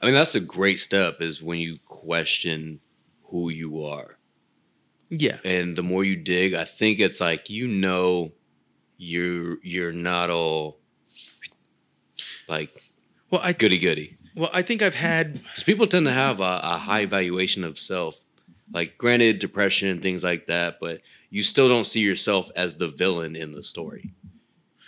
I 0.00 0.06
mean, 0.06 0.14
that's 0.14 0.34
a 0.34 0.40
great 0.40 0.78
step 0.78 1.20
is 1.20 1.42
when 1.42 1.58
you 1.58 1.78
question 1.84 2.80
who 3.24 3.48
you 3.48 3.82
are. 3.84 4.18
Yeah, 5.08 5.38
and 5.44 5.76
the 5.76 5.82
more 5.82 6.04
you 6.04 6.16
dig, 6.16 6.54
I 6.54 6.64
think 6.64 7.00
it's 7.00 7.20
like 7.20 7.50
you 7.50 7.66
know 7.66 8.32
you're 8.96 9.58
you're 9.62 9.92
not 9.92 10.30
all 10.30 10.78
like 12.48 12.82
well, 13.30 13.40
I 13.42 13.52
goody 13.52 13.78
goody. 13.78 14.18
well 14.36 14.50
I 14.52 14.62
think 14.62 14.82
I've 14.82 14.94
had 14.94 15.40
people 15.64 15.86
tend 15.86 16.06
to 16.06 16.12
have 16.12 16.40
a, 16.40 16.60
a 16.62 16.76
high 16.78 17.06
valuation 17.06 17.64
of 17.64 17.78
self. 17.78 18.20
Like 18.72 18.98
granted, 18.98 19.40
depression 19.40 19.88
and 19.88 20.00
things 20.00 20.22
like 20.22 20.46
that, 20.46 20.78
but 20.80 21.00
you 21.28 21.42
still 21.42 21.68
don't 21.68 21.86
see 21.86 22.00
yourself 22.00 22.50
as 22.54 22.74
the 22.74 22.86
villain 22.86 23.34
in 23.34 23.50
the 23.52 23.64
story. 23.64 24.12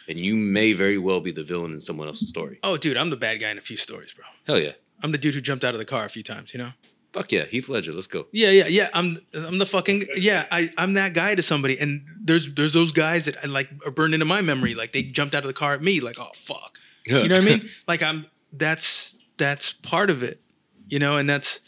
And 0.09 0.21
you 0.21 0.35
may 0.37 0.73
very 0.73 0.99
well 0.99 1.21
be 1.21 1.31
the 1.31 1.45
villain 1.45 1.73
in 1.73 1.81
someone 1.81 2.09
else's 2.09 2.29
story. 2.29 2.59
oh 2.63 2.77
dude, 2.77 2.97
I'm 2.97 3.11
the 3.11 3.17
bad 3.17 3.41
guy 3.41 3.51
in 3.51 3.59
a 3.59 3.63
few 3.63 3.77
stories, 3.77 4.13
bro. 4.13 4.25
Hell 4.47 4.59
yeah. 4.61 4.73
I'm 5.03 5.13
the 5.13 5.19
dude 5.19 5.35
who 5.35 5.41
jumped 5.41 5.65
out 5.65 5.75
of 5.75 5.79
the 5.79 5.85
car 5.85 6.05
a 6.05 6.09
few 6.09 6.23
times, 6.23 6.55
you 6.55 6.59
know. 6.59 6.73
Fuck 7.13 7.31
yeah. 7.31 7.45
Heath 7.45 7.69
Ledger, 7.69 7.93
let's 7.93 8.07
go. 8.07 8.27
Yeah, 8.33 8.51
yeah, 8.51 8.67
yeah. 8.69 8.89
I'm 8.95 9.19
I'm 9.35 9.59
the 9.59 9.67
fucking 9.67 10.05
yeah. 10.17 10.47
I 10.51 10.71
I'm 10.79 10.95
that 10.95 11.13
guy 11.13 11.35
to 11.35 11.43
somebody, 11.43 11.79
and 11.79 12.07
there's 12.19 12.53
there's 12.55 12.73
those 12.73 12.93
guys 12.93 13.27
that 13.27 13.49
like 13.49 13.69
are 13.85 13.91
burned 13.91 14.15
into 14.15 14.27
my 14.27 14.41
memory. 14.41 14.75
Like 14.75 14.93
they 14.93 15.03
jumped 15.03 15.35
out 15.35 15.43
of 15.43 15.49
the 15.49 15.55
car 15.55 15.75
at 15.75 15.83
me. 15.83 16.01
Like 16.01 16.19
oh 16.19 16.31
fuck, 16.35 16.79
you 17.07 17.29
know 17.29 17.37
what 17.37 17.43
I 17.43 17.45
mean? 17.45 17.69
Like 17.87 18.03
I'm 18.03 18.27
that's 18.53 19.17
that's 19.37 19.73
part 19.73 20.09
of 20.09 20.23
it, 20.23 20.41
you 20.89 20.99
know, 20.99 21.17
and 21.19 21.29
that's 21.29 21.61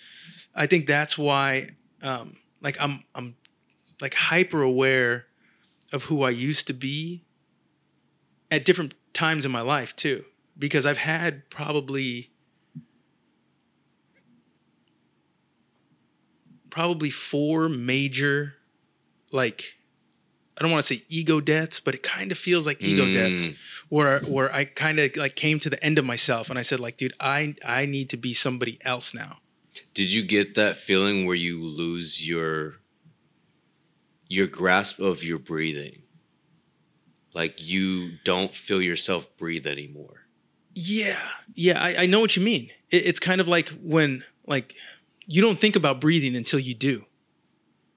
I 0.54 0.66
think 0.66 0.86
that's 0.86 1.18
why 1.18 1.70
um 2.02 2.36
like 2.62 2.80
I'm 2.80 3.04
I'm 3.14 3.36
like 4.00 4.14
hyper 4.14 4.62
aware 4.62 5.26
of 5.92 6.04
who 6.04 6.22
I 6.22 6.30
used 6.30 6.66
to 6.68 6.72
be 6.72 7.23
at 8.54 8.64
different 8.64 8.94
times 9.12 9.44
in 9.44 9.52
my 9.52 9.60
life 9.60 9.94
too, 9.96 10.24
because 10.58 10.86
I've 10.86 10.98
had 10.98 11.48
probably 11.50 12.30
probably 16.70 17.10
four 17.10 17.68
major 17.68 18.54
like 19.32 19.74
I 20.56 20.62
don't 20.62 20.70
want 20.70 20.84
to 20.84 20.94
say 20.94 21.02
ego 21.08 21.40
deaths, 21.40 21.80
but 21.80 21.96
it 21.96 22.04
kind 22.04 22.30
of 22.30 22.38
feels 22.38 22.64
like 22.64 22.80
ego 22.82 23.12
deaths 23.12 23.40
Mm. 23.46 23.56
where 23.88 24.20
where 24.20 24.52
I 24.54 24.64
kind 24.64 25.00
of 25.00 25.16
like 25.16 25.34
came 25.34 25.58
to 25.60 25.68
the 25.70 25.82
end 25.84 25.98
of 25.98 26.04
myself 26.04 26.48
and 26.48 26.58
I 26.58 26.62
said 26.62 26.78
like 26.80 26.96
dude, 26.96 27.12
I 27.18 27.56
I 27.64 27.86
need 27.86 28.08
to 28.10 28.16
be 28.16 28.32
somebody 28.32 28.78
else 28.82 29.12
now. 29.14 29.38
Did 29.94 30.12
you 30.12 30.22
get 30.22 30.54
that 30.54 30.76
feeling 30.76 31.26
where 31.26 31.34
you 31.36 31.62
lose 31.64 32.26
your 32.26 32.76
your 34.28 34.46
grasp 34.46 35.00
of 35.00 35.24
your 35.24 35.38
breathing? 35.40 36.03
Like 37.34 37.60
you 37.60 38.12
don't 38.24 38.54
feel 38.54 38.80
yourself 38.80 39.26
breathe 39.36 39.66
anymore. 39.66 40.26
Yeah. 40.74 41.20
Yeah, 41.54 41.82
I, 41.82 41.96
I 42.02 42.06
know 42.06 42.20
what 42.20 42.36
you 42.36 42.42
mean. 42.42 42.70
It, 42.90 43.06
it's 43.06 43.20
kind 43.20 43.40
of 43.40 43.48
like 43.48 43.70
when 43.82 44.24
like 44.46 44.74
you 45.26 45.42
don't 45.42 45.58
think 45.58 45.76
about 45.76 46.00
breathing 46.00 46.36
until 46.36 46.58
you 46.60 46.74
do. 46.74 47.04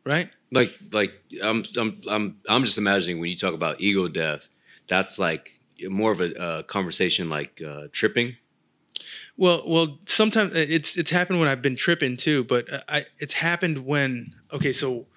Right? 0.03 0.30
Like 0.51 0.73
like 0.91 1.14
I'm 1.43 1.64
I'm 1.77 2.01
I'm 2.09 2.38
I'm 2.49 2.64
just 2.64 2.77
imagining 2.77 3.19
when 3.19 3.30
you 3.30 3.38
talk 3.38 3.53
about 3.53 3.81
ego 3.81 4.07
death, 4.07 4.49
that's 4.88 5.19
like 5.19 5.59
more 5.89 6.11
of 6.11 6.22
a 6.22 6.41
uh, 6.41 6.64
conversation 6.64 7.30
like 7.30 7.61
uh, 7.61 7.88
tripping. 7.91 8.38
Well, 9.35 9.64
well, 9.68 9.99
sometimes 10.05 10.55
it's 10.55 10.97
it's 10.97 11.11
happened 11.11 11.39
when 11.39 11.47
I've 11.47 11.61
been 11.61 11.76
tripping 11.76 12.18
too, 12.18 12.43
but 12.43 12.72
uh, 12.72 12.80
I 12.88 13.05
it's 13.19 13.34
happened 13.34 13.85
when 13.85 14.34
okay, 14.51 14.72
so 14.72 15.07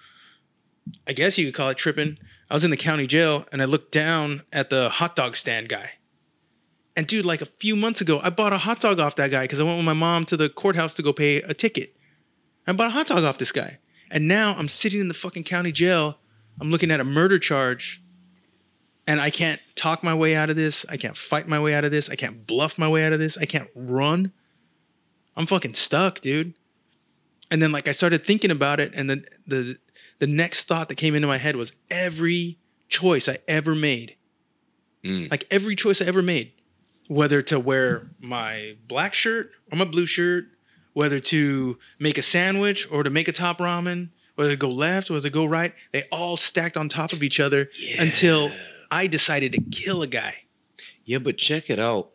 I 1.07 1.13
guess 1.13 1.37
you 1.37 1.45
could 1.45 1.55
call 1.55 1.69
it 1.69 1.77
tripping. 1.77 2.17
I 2.51 2.53
was 2.53 2.65
in 2.65 2.69
the 2.69 2.75
county 2.75 3.07
jail 3.07 3.45
and 3.53 3.61
I 3.61 3.65
looked 3.65 3.93
down 3.93 4.41
at 4.51 4.69
the 4.69 4.89
hot 4.89 5.15
dog 5.15 5.37
stand 5.37 5.69
guy. 5.69 5.91
And 6.97 7.07
dude, 7.07 7.25
like 7.25 7.41
a 7.41 7.45
few 7.45 7.77
months 7.77 8.01
ago, 8.01 8.19
I 8.21 8.29
bought 8.29 8.51
a 8.51 8.57
hot 8.57 8.81
dog 8.81 8.99
off 8.99 9.15
that 9.15 9.31
guy 9.31 9.45
because 9.45 9.61
I 9.61 9.63
went 9.63 9.77
with 9.77 9.85
my 9.85 9.93
mom 9.93 10.25
to 10.25 10.35
the 10.35 10.49
courthouse 10.49 10.93
to 10.95 11.01
go 11.01 11.13
pay 11.13 11.37
a 11.37 11.53
ticket. 11.53 11.95
I 12.67 12.73
bought 12.73 12.87
a 12.87 12.91
hot 12.91 13.07
dog 13.07 13.23
off 13.23 13.37
this 13.37 13.53
guy. 13.53 13.79
And 14.11 14.27
now 14.27 14.53
I'm 14.57 14.67
sitting 14.67 14.99
in 14.99 15.07
the 15.07 15.13
fucking 15.13 15.45
county 15.45 15.71
jail. 15.71 16.19
I'm 16.59 16.69
looking 16.69 16.91
at 16.91 16.99
a 16.99 17.05
murder 17.05 17.39
charge. 17.39 18.03
And 19.07 19.21
I 19.21 19.29
can't 19.29 19.61
talk 19.75 20.03
my 20.03 20.13
way 20.13 20.35
out 20.35 20.49
of 20.49 20.57
this. 20.57 20.85
I 20.89 20.97
can't 20.97 21.15
fight 21.15 21.47
my 21.47 21.59
way 21.59 21.73
out 21.73 21.85
of 21.85 21.91
this. 21.91 22.09
I 22.09 22.15
can't 22.15 22.45
bluff 22.45 22.77
my 22.77 22.89
way 22.89 23.05
out 23.05 23.13
of 23.13 23.19
this. 23.19 23.37
I 23.37 23.45
can't 23.45 23.69
run. 23.73 24.33
I'm 25.37 25.45
fucking 25.45 25.75
stuck, 25.75 26.19
dude. 26.19 26.55
And 27.51 27.61
then 27.61 27.71
like 27.71 27.87
I 27.87 27.91
started 27.91 28.25
thinking 28.25 28.49
about 28.49 28.79
it, 28.79 28.93
and 28.95 29.09
then 29.09 29.25
the 29.45 29.77
the 30.19 30.27
next 30.27 30.63
thought 30.63 30.87
that 30.89 30.95
came 30.95 31.13
into 31.13 31.27
my 31.27 31.37
head 31.37 31.55
was 31.55 31.73
every 31.91 32.57
choice 32.87 33.27
I 33.27 33.39
ever 33.47 33.75
made. 33.75 34.15
Mm. 35.03 35.29
Like 35.29 35.45
every 35.51 35.75
choice 35.75 36.01
I 36.01 36.05
ever 36.05 36.21
made, 36.21 36.53
whether 37.07 37.41
to 37.43 37.59
wear 37.59 38.09
my 38.19 38.77
black 38.87 39.13
shirt 39.13 39.51
or 39.71 39.77
my 39.77 39.85
blue 39.85 40.05
shirt, 40.05 40.45
whether 40.93 41.19
to 41.19 41.77
make 41.99 42.17
a 42.17 42.21
sandwich 42.21 42.87
or 42.91 43.03
to 43.03 43.09
make 43.09 43.27
a 43.27 43.31
top 43.31 43.57
ramen, 43.57 44.09
whether 44.35 44.51
to 44.51 44.55
go 44.55 44.69
left 44.69 45.09
or 45.09 45.13
whether 45.13 45.29
to 45.29 45.33
go 45.33 45.45
right, 45.45 45.73
they 45.91 46.03
all 46.11 46.37
stacked 46.37 46.77
on 46.77 46.87
top 46.87 47.13
of 47.13 47.21
each 47.23 47.39
other 47.39 47.69
until 47.99 48.51
I 48.89 49.07
decided 49.07 49.51
to 49.53 49.61
kill 49.61 50.01
a 50.01 50.07
guy. 50.07 50.43
Yeah, 51.03 51.17
but 51.17 51.37
check 51.37 51.69
it 51.69 51.79
out. 51.79 52.11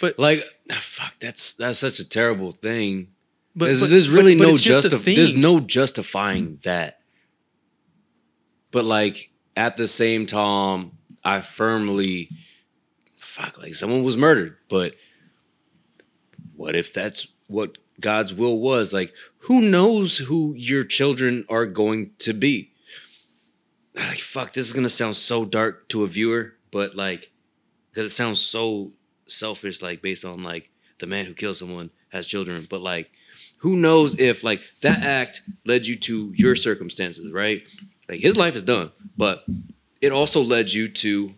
But 0.00 0.18
Like 0.18 0.44
fuck, 0.70 1.18
that's 1.20 1.54
that's 1.54 1.78
such 1.78 1.98
a 1.98 2.08
terrible 2.08 2.52
thing. 2.52 3.08
But 3.54 3.66
there's, 3.66 3.80
but- 3.80 3.90
there's 3.90 4.08
really 4.08 4.36
but 4.36 4.44
no 4.48 4.50
it's 4.54 4.62
just 4.62 4.92
a 4.92 4.96
justif- 4.96 5.16
there's 5.16 5.34
no 5.34 5.60
justifying 5.60 6.58
that. 6.64 7.00
But 8.70 8.84
like 8.84 9.30
at 9.56 9.76
the 9.76 9.86
same 9.88 10.26
time, 10.26 10.92
I 11.24 11.40
firmly 11.40 12.30
fuck 13.16 13.58
like 13.58 13.74
someone 13.74 14.02
was 14.02 14.16
murdered, 14.16 14.56
but 14.68 14.94
what 16.54 16.74
if 16.76 16.92
that's 16.92 17.26
what 17.48 17.78
God's 18.00 18.32
will 18.34 18.58
was? 18.58 18.92
Like 18.92 19.14
who 19.40 19.60
knows 19.60 20.18
who 20.18 20.54
your 20.56 20.84
children 20.84 21.44
are 21.48 21.66
going 21.66 22.12
to 22.20 22.32
be? 22.32 22.72
Like 23.94 24.18
fuck, 24.20 24.52
this 24.54 24.66
is 24.66 24.72
going 24.72 24.84
to 24.84 24.88
sound 24.88 25.16
so 25.16 25.44
dark 25.44 25.88
to 25.90 26.02
a 26.04 26.08
viewer, 26.08 26.54
but 26.70 26.96
like 26.96 27.30
cuz 27.94 28.06
it 28.06 28.10
sounds 28.10 28.40
so 28.40 28.92
selfish 29.26 29.82
like 29.82 30.00
based 30.02 30.24
on 30.24 30.42
like 30.42 30.70
the 30.98 31.06
man 31.06 31.26
who 31.26 31.34
killed 31.34 31.56
someone 31.56 31.90
has 32.08 32.26
children, 32.26 32.66
but 32.68 32.80
like 32.80 33.10
who 33.62 33.76
knows 33.76 34.18
if 34.18 34.44
like 34.44 34.60
that 34.82 35.02
act 35.02 35.42
led 35.64 35.86
you 35.86 35.96
to 35.96 36.32
your 36.36 36.54
circumstances, 36.54 37.32
right? 37.32 37.62
Like 38.08 38.20
his 38.20 38.36
life 38.36 38.54
is 38.56 38.62
done, 38.62 38.90
but 39.16 39.44
it 40.00 40.12
also 40.12 40.42
led 40.42 40.72
you 40.72 40.88
to 40.88 41.34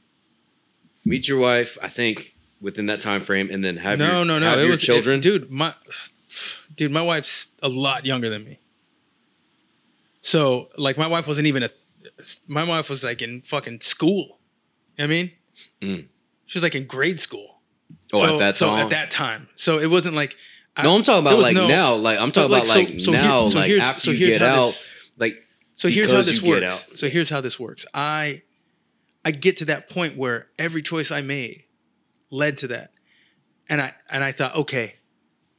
meet 1.05 1.29
your 1.29 1.39
wife, 1.39 1.77
I 1.83 1.89
think, 1.89 2.35
within 2.61 2.87
that 2.87 3.01
time 3.03 3.21
frame, 3.21 3.51
and 3.51 3.63
then 3.63 3.77
have 3.77 3.99
no, 3.99 4.07
your, 4.19 4.25
no, 4.25 4.39
no. 4.39 4.47
have 4.47 4.59
It 4.59 4.63
your 4.63 4.71
was 4.73 4.83
children. 4.83 5.19
it- 5.19 5.23
dude. 5.23 5.51
My 5.51 5.75
dude, 6.75 6.91
my 6.93 7.03
wife's 7.03 7.51
a 7.63 7.69
lot 7.69 8.07
younger 8.07 8.31
than 8.31 8.45
me. 8.45 8.59
So, 10.23 10.71
like, 10.79 10.97
my 10.97 11.07
wife 11.07 11.27
wasn't 11.29 11.47
even 11.47 11.63
a. 11.65 11.71
My 12.49 12.65
wife 12.65 12.89
was 12.89 13.05
like 13.05 13.21
in 13.23 13.43
fucking 13.43 13.81
school. 13.81 14.41
You 14.97 14.99
know 14.99 15.05
what 15.05 15.05
I 15.05 15.07
mean, 15.09 15.31
Mm. 15.83 16.07
she 16.47 16.57
was 16.59 16.63
like 16.63 16.75
in 16.75 16.87
grade 16.87 17.21
school. 17.21 17.61
oh, 18.13 18.21
so, 18.21 18.35
at 18.35 18.39
that 18.39 18.57
so 18.57 18.77
at 18.77 18.91
that 18.91 19.11
time. 19.11 19.49
So 19.57 19.79
it 19.79 19.89
wasn't 19.91 20.15
like. 20.15 20.37
No, 20.83 20.97
I'm 20.97 21.05
talking 21.05 21.25
about 21.27 21.39
like 21.39 21.55
no- 21.55 21.69
now. 21.69 21.95
Like 21.95 22.19
I'm 22.19 22.33
talking 22.33 22.51
like, 22.51 22.65
about 22.65 22.77
like 22.77 23.01
so 23.01 23.13
here- 23.13 23.23
now. 23.23 23.47
so 23.47 23.59
like 23.59 23.69
here's- 23.69 23.85
after 23.85 24.01
so 24.01 24.11
you 24.11 24.27
get 24.27 24.41
how 24.41 24.47
out, 24.47 24.67
this- 24.67 24.91
like 25.17 25.37
So 25.77 25.89
here's 25.89 26.11
how 26.11 26.23
this 26.23 26.43
works. 26.43 26.87
So 26.95 27.09
here's 27.09 27.31
how 27.31 27.41
this 27.41 27.61
works. 27.61 27.87
I 27.95 28.43
I 29.25 29.31
get 29.31 29.57
to 29.59 29.65
that 29.67 29.89
point 29.89 30.17
where 30.17 30.49
every 30.59 30.83
choice 30.83 31.11
I 31.11 31.23
made 31.23 31.65
led 32.31 32.59
to 32.59 32.67
that. 32.69 32.93
And 33.69 33.81
I 33.81 33.93
and 34.11 34.25
I 34.25 34.33
thought, 34.33 34.55
okay, 34.57 34.97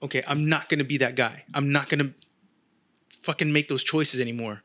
okay, 0.03 0.21
I'm 0.27 0.49
not 0.49 0.67
gonna 0.69 0.83
be 0.83 0.97
that 0.97 1.15
guy. 1.15 1.45
I'm 1.53 1.71
not 1.71 1.87
gonna 1.89 2.13
fucking 3.09 3.51
make 3.51 3.69
those 3.69 3.83
choices 3.83 4.19
anymore. 4.19 4.63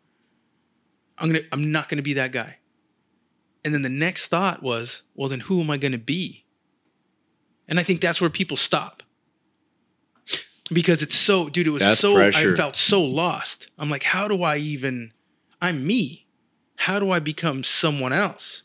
I'm 1.16 1.28
gonna 1.28 1.44
I'm 1.52 1.70
not 1.70 1.88
gonna 1.88 2.02
be 2.02 2.14
that 2.14 2.32
guy. 2.32 2.58
And 3.64 3.72
then 3.72 3.82
the 3.82 3.88
next 3.88 4.28
thought 4.28 4.62
was, 4.62 5.02
well 5.14 5.28
then 5.28 5.40
who 5.40 5.60
am 5.60 5.70
I 5.70 5.76
gonna 5.76 5.96
be? 5.98 6.44
And 7.68 7.78
I 7.78 7.84
think 7.84 8.00
that's 8.00 8.20
where 8.20 8.30
people 8.30 8.56
stop. 8.56 8.99
Because 10.72 11.02
it's 11.02 11.14
so, 11.14 11.48
dude, 11.48 11.66
it 11.66 11.70
was 11.70 11.82
That's 11.82 12.00
so 12.00 12.14
pressure. 12.14 12.52
I 12.52 12.56
felt 12.56 12.76
so 12.76 13.02
lost. 13.02 13.70
I'm 13.78 13.90
like, 13.90 14.04
how 14.04 14.28
do 14.28 14.42
I 14.42 14.56
even 14.58 15.12
I'm 15.60 15.86
me. 15.86 16.26
How 16.76 16.98
do 16.98 17.10
I 17.10 17.18
become 17.18 17.62
someone 17.62 18.12
else? 18.12 18.62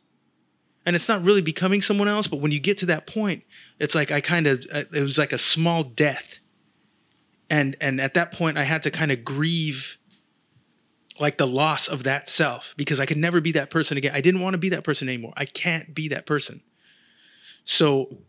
And 0.86 0.96
it's 0.96 1.10
not 1.10 1.24
really 1.24 1.42
becoming 1.42 1.82
someone 1.82 2.08
else, 2.08 2.28
but 2.28 2.40
when 2.40 2.52
you 2.52 2.60
get 2.60 2.78
to 2.80 2.86
that 2.86 3.08
point, 3.08 3.44
it's 3.80 3.96
like 3.96 4.12
I 4.12 4.22
kind 4.22 4.48
of 4.48 4.66
uh, 4.72 4.84
it 4.94 5.02
was 5.02 5.18
like 5.18 5.34
a 5.34 5.38
small 5.38 5.84
death. 5.84 6.40
And 7.50 7.76
and 7.82 8.00
at 8.00 8.14
that 8.14 8.32
point 8.32 8.58
I 8.58 8.64
had 8.64 8.84
to 8.84 8.92
kind 8.92 9.12
of 9.12 9.26
grieve 9.26 9.98
like 11.20 11.38
the 11.38 11.48
loss 11.48 11.88
of 11.88 12.04
that 12.04 12.30
self 12.30 12.76
because 12.78 13.00
I 13.00 13.06
could 13.06 13.18
never 13.18 13.42
be 13.42 13.52
that 13.54 13.70
person 13.70 13.98
again. 13.98 14.12
I 14.14 14.22
didn't 14.22 14.42
want 14.42 14.54
to 14.54 14.58
be 14.58 14.70
that 14.70 14.84
person 14.84 15.10
anymore. 15.10 15.34
I 15.36 15.46
can't 15.46 15.94
be 15.94 16.08
that 16.10 16.26
person. 16.26 16.62
So 17.64 18.20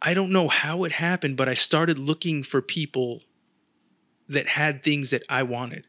I 0.00 0.14
don't 0.14 0.32
know 0.32 0.48
how 0.48 0.84
it 0.84 0.92
happened, 0.92 1.36
but 1.36 1.48
I 1.48 1.54
started 1.54 1.98
looking 1.98 2.42
for 2.42 2.62
people 2.62 3.22
that 4.28 4.48
had 4.48 4.82
things 4.82 5.10
that 5.10 5.22
I 5.28 5.42
wanted. 5.42 5.86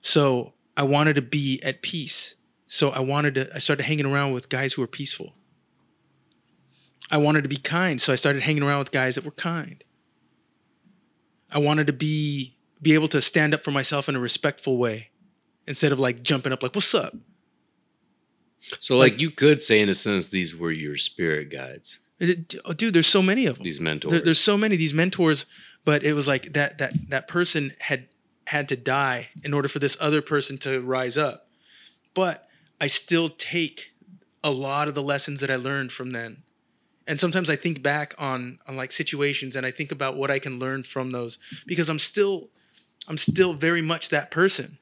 So 0.00 0.54
I 0.76 0.82
wanted 0.82 1.14
to 1.14 1.22
be 1.22 1.60
at 1.64 1.82
peace. 1.82 2.36
So 2.66 2.90
I 2.90 3.00
wanted 3.00 3.34
to, 3.36 3.54
I 3.54 3.58
started 3.58 3.84
hanging 3.84 4.06
around 4.06 4.32
with 4.32 4.48
guys 4.48 4.74
who 4.74 4.82
were 4.82 4.88
peaceful. 4.88 5.34
I 7.10 7.16
wanted 7.16 7.42
to 7.42 7.48
be 7.48 7.56
kind. 7.56 8.00
So 8.00 8.12
I 8.12 8.16
started 8.16 8.42
hanging 8.42 8.62
around 8.62 8.80
with 8.80 8.92
guys 8.92 9.14
that 9.14 9.24
were 9.24 9.30
kind. 9.30 9.82
I 11.50 11.58
wanted 11.58 11.86
to 11.86 11.92
be 11.92 12.56
be 12.82 12.92
able 12.92 13.08
to 13.08 13.20
stand 13.22 13.54
up 13.54 13.62
for 13.62 13.70
myself 13.70 14.08
in 14.08 14.14
a 14.14 14.20
respectful 14.20 14.76
way 14.76 15.10
instead 15.66 15.92
of 15.92 16.00
like 16.00 16.22
jumping 16.22 16.52
up 16.52 16.62
like, 16.62 16.74
what's 16.74 16.94
up? 16.94 17.14
So 18.80 18.98
like 18.98 19.20
you 19.20 19.30
could 19.30 19.62
say 19.62 19.80
in 19.80 19.88
a 19.88 19.94
sense 19.94 20.28
these 20.28 20.54
were 20.54 20.72
your 20.72 20.96
spirit 20.96 21.50
guides, 21.50 22.00
Oh, 22.64 22.72
dude, 22.72 22.94
there's 22.94 23.06
so 23.06 23.22
many 23.22 23.46
of 23.46 23.56
them. 23.56 23.64
these 23.64 23.80
mentors. 23.80 24.10
There, 24.10 24.20
there's 24.20 24.40
so 24.40 24.56
many 24.56 24.74
of 24.74 24.78
these 24.78 24.94
mentors, 24.94 25.44
but 25.84 26.02
it 26.02 26.14
was 26.14 26.26
like 26.26 26.54
that 26.54 26.78
that 26.78 27.10
that 27.10 27.28
person 27.28 27.72
had 27.80 28.08
had 28.46 28.68
to 28.68 28.76
die 28.76 29.30
in 29.42 29.52
order 29.52 29.68
for 29.68 29.78
this 29.78 29.96
other 30.00 30.22
person 30.22 30.56
to 30.58 30.80
rise 30.80 31.18
up. 31.18 31.48
But 32.14 32.48
I 32.80 32.86
still 32.86 33.28
take 33.28 33.92
a 34.42 34.50
lot 34.50 34.88
of 34.88 34.94
the 34.94 35.02
lessons 35.02 35.40
that 35.40 35.50
I 35.50 35.56
learned 35.56 35.92
from 35.92 36.12
then. 36.12 36.42
And 37.06 37.20
sometimes 37.20 37.50
I 37.50 37.56
think 37.56 37.82
back 37.82 38.14
on 38.18 38.58
on 38.66 38.76
like 38.76 38.92
situations 38.92 39.54
and 39.54 39.66
I 39.66 39.70
think 39.70 39.92
about 39.92 40.16
what 40.16 40.30
I 40.30 40.38
can 40.38 40.58
learn 40.58 40.82
from 40.82 41.10
those 41.10 41.38
because 41.66 41.88
I'm 41.88 41.98
still 41.98 42.48
I'm 43.08 43.18
still 43.18 43.52
very 43.52 43.82
much 43.82 44.08
that 44.08 44.30
person. 44.30 44.78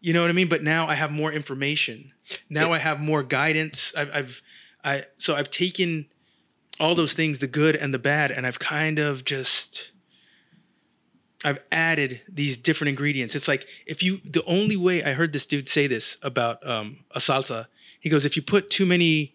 You 0.00 0.12
know 0.12 0.22
what 0.22 0.30
I 0.30 0.34
mean? 0.34 0.48
But 0.48 0.62
now 0.62 0.86
I 0.86 0.94
have 0.94 1.12
more 1.12 1.32
information. 1.32 2.12
Now 2.48 2.72
I 2.72 2.78
have 2.78 3.00
more 3.00 3.22
guidance. 3.22 3.92
I've, 3.96 4.10
I've 4.14 4.42
I 4.84 5.04
so 5.18 5.34
I've 5.34 5.50
taken 5.50 6.06
all 6.80 6.94
those 6.94 7.14
things, 7.14 7.38
the 7.38 7.46
good 7.46 7.76
and 7.76 7.92
the 7.92 7.98
bad, 7.98 8.30
and 8.30 8.46
I've 8.46 8.58
kind 8.58 8.98
of 8.98 9.24
just 9.24 9.92
I've 11.44 11.60
added 11.70 12.20
these 12.28 12.56
different 12.56 12.90
ingredients. 12.90 13.34
It's 13.34 13.48
like 13.48 13.66
if 13.86 14.02
you 14.02 14.18
the 14.24 14.44
only 14.44 14.76
way 14.76 15.02
I 15.02 15.12
heard 15.12 15.32
this 15.32 15.46
dude 15.46 15.68
say 15.68 15.86
this 15.86 16.16
about 16.22 16.66
um, 16.66 17.04
a 17.12 17.18
salsa, 17.18 17.66
he 17.98 18.08
goes, 18.08 18.24
if 18.24 18.36
you 18.36 18.42
put 18.42 18.70
too 18.70 18.86
many 18.86 19.34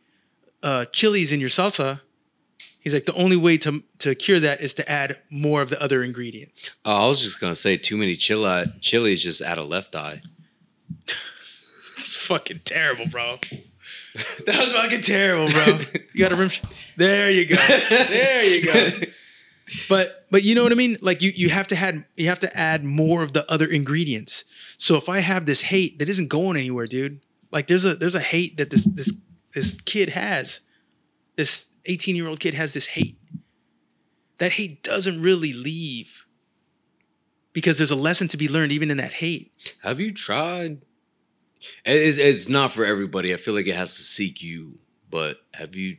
uh, 0.64 0.86
chilies 0.86 1.32
in 1.32 1.40
your 1.40 1.50
salsa, 1.50 2.02
he's 2.80 2.94
like 2.94 3.06
the 3.06 3.14
only 3.14 3.38
way 3.38 3.58
to 3.60 3.84
to 4.00 4.16
cure 4.16 4.40
that 4.40 4.62
is 4.62 4.74
to 4.76 4.90
add 4.90 5.18
more 5.30 5.62
of 5.62 5.70
the 5.70 5.82
other 5.82 6.04
ingredients. 6.04 6.72
oh, 6.86 7.06
I 7.06 7.08
was 7.08 7.22
just 7.22 7.40
gonna 7.40 7.56
say 7.56 7.78
too 7.78 7.98
many 7.98 8.16
chili 8.16 8.66
chilies 8.82 9.24
just 9.24 9.42
add 9.42 9.58
a 9.58 9.64
left 9.64 9.96
eye. 9.96 10.22
fucking 12.28 12.62
terrible, 12.66 13.08
bro. 13.08 13.40
That 14.46 14.60
was 14.60 14.74
fucking 14.74 15.02
terrible, 15.02 15.52
bro. 15.52 15.80
You 16.14 16.24
got 16.24 16.32
a 16.32 16.36
rim. 16.36 16.50
Sh- 16.50 16.62
there 16.96 17.30
you 17.30 17.46
go. 17.46 17.56
There 17.56 18.44
you 18.44 18.64
go. 18.66 19.08
But 19.90 20.26
but 20.32 20.44
you 20.44 20.56
know 20.56 20.64
what 20.64 20.72
I 20.72 20.76
mean? 20.76 20.96
Like 21.02 21.22
you 21.22 21.32
you 21.36 21.50
have 21.50 21.68
to 21.68 21.76
add 21.76 22.06
you 22.16 22.30
have 22.30 22.40
to 22.40 22.58
add 22.58 22.86
more 22.86 23.22
of 23.22 23.34
the 23.34 23.50
other 23.52 23.66
ingredients. 23.66 24.46
So 24.78 24.96
if 24.96 25.10
I 25.10 25.20
have 25.20 25.46
this 25.46 25.64
hate 25.64 26.00
that 26.00 26.08
isn't 26.08 26.30
going 26.30 26.56
anywhere, 26.56 26.88
dude. 26.88 27.20
Like 27.52 27.68
there's 27.68 27.84
a 27.84 27.96
there's 27.96 28.16
a 28.16 28.22
hate 28.22 28.56
that 28.56 28.70
this 28.70 28.86
this 28.86 29.12
this 29.54 29.76
kid 29.86 30.10
has. 30.10 30.62
This 31.36 31.68
18 31.86 32.16
year 32.16 32.28
old 32.28 32.40
kid 32.40 32.54
has 32.54 32.74
this 32.74 32.88
hate. 32.88 33.18
That 34.38 34.54
hate 34.54 34.84
doesn't 34.84 35.22
really 35.22 35.54
leave. 35.54 36.26
Because 37.54 37.78
there's 37.78 37.92
a 37.92 37.96
lesson 37.96 38.28
to 38.30 38.38
be 38.38 38.48
learned 38.48 38.72
even 38.72 38.90
in 38.92 38.98
that 38.98 39.14
hate. 39.14 39.52
Have 39.84 40.00
you 40.00 40.14
tried? 40.14 40.82
It, 41.86 42.18
it's 42.20 42.50
not 42.50 42.72
for 42.72 42.86
everybody. 42.86 43.34
I 43.34 43.38
feel 43.38 43.54
like 43.54 43.68
it 43.68 43.76
has 43.76 43.96
to 43.96 44.02
seek 44.02 44.42
you. 44.42 44.80
But 45.10 45.38
have 45.54 45.76
you 45.76 45.98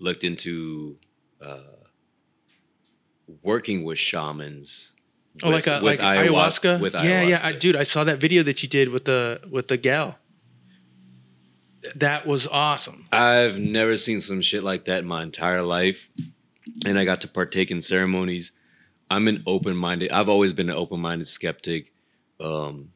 looked 0.00 0.24
into 0.24 0.98
uh, 1.40 1.58
working 3.42 3.84
with 3.84 3.98
shamans? 3.98 4.92
Oh, 5.42 5.48
with- 5.50 5.66
like 5.66 5.82
a 5.82 5.84
like 5.84 6.00
ayahuasca. 6.00 6.80
With 6.80 6.94
yeah, 6.94 7.22
yeah, 7.22 7.40
I, 7.42 7.52
dude. 7.52 7.76
I 7.76 7.82
saw 7.82 8.04
that 8.04 8.20
video 8.20 8.42
that 8.44 8.62
you 8.62 8.68
did 8.68 8.90
with 8.90 9.04
the 9.04 9.40
with 9.50 9.68
the 9.68 9.76
gal. 9.76 10.18
That 11.94 12.26
was 12.26 12.48
awesome. 12.48 13.06
I've 13.12 13.58
never 13.58 13.96
seen 13.98 14.20
some 14.20 14.40
shit 14.40 14.62
like 14.64 14.86
that 14.86 15.00
in 15.00 15.06
my 15.06 15.22
entire 15.22 15.62
life, 15.62 16.10
and 16.86 16.98
I 16.98 17.04
got 17.04 17.20
to 17.22 17.28
partake 17.28 17.70
in 17.70 17.80
ceremonies. 17.82 18.52
I'm 19.10 19.28
an 19.28 19.42
open 19.46 19.76
minded. 19.76 20.10
I've 20.10 20.30
always 20.30 20.54
been 20.54 20.70
an 20.70 20.76
open 20.76 21.00
minded 21.00 21.26
skeptic. 21.26 21.92
Um, 22.40 22.90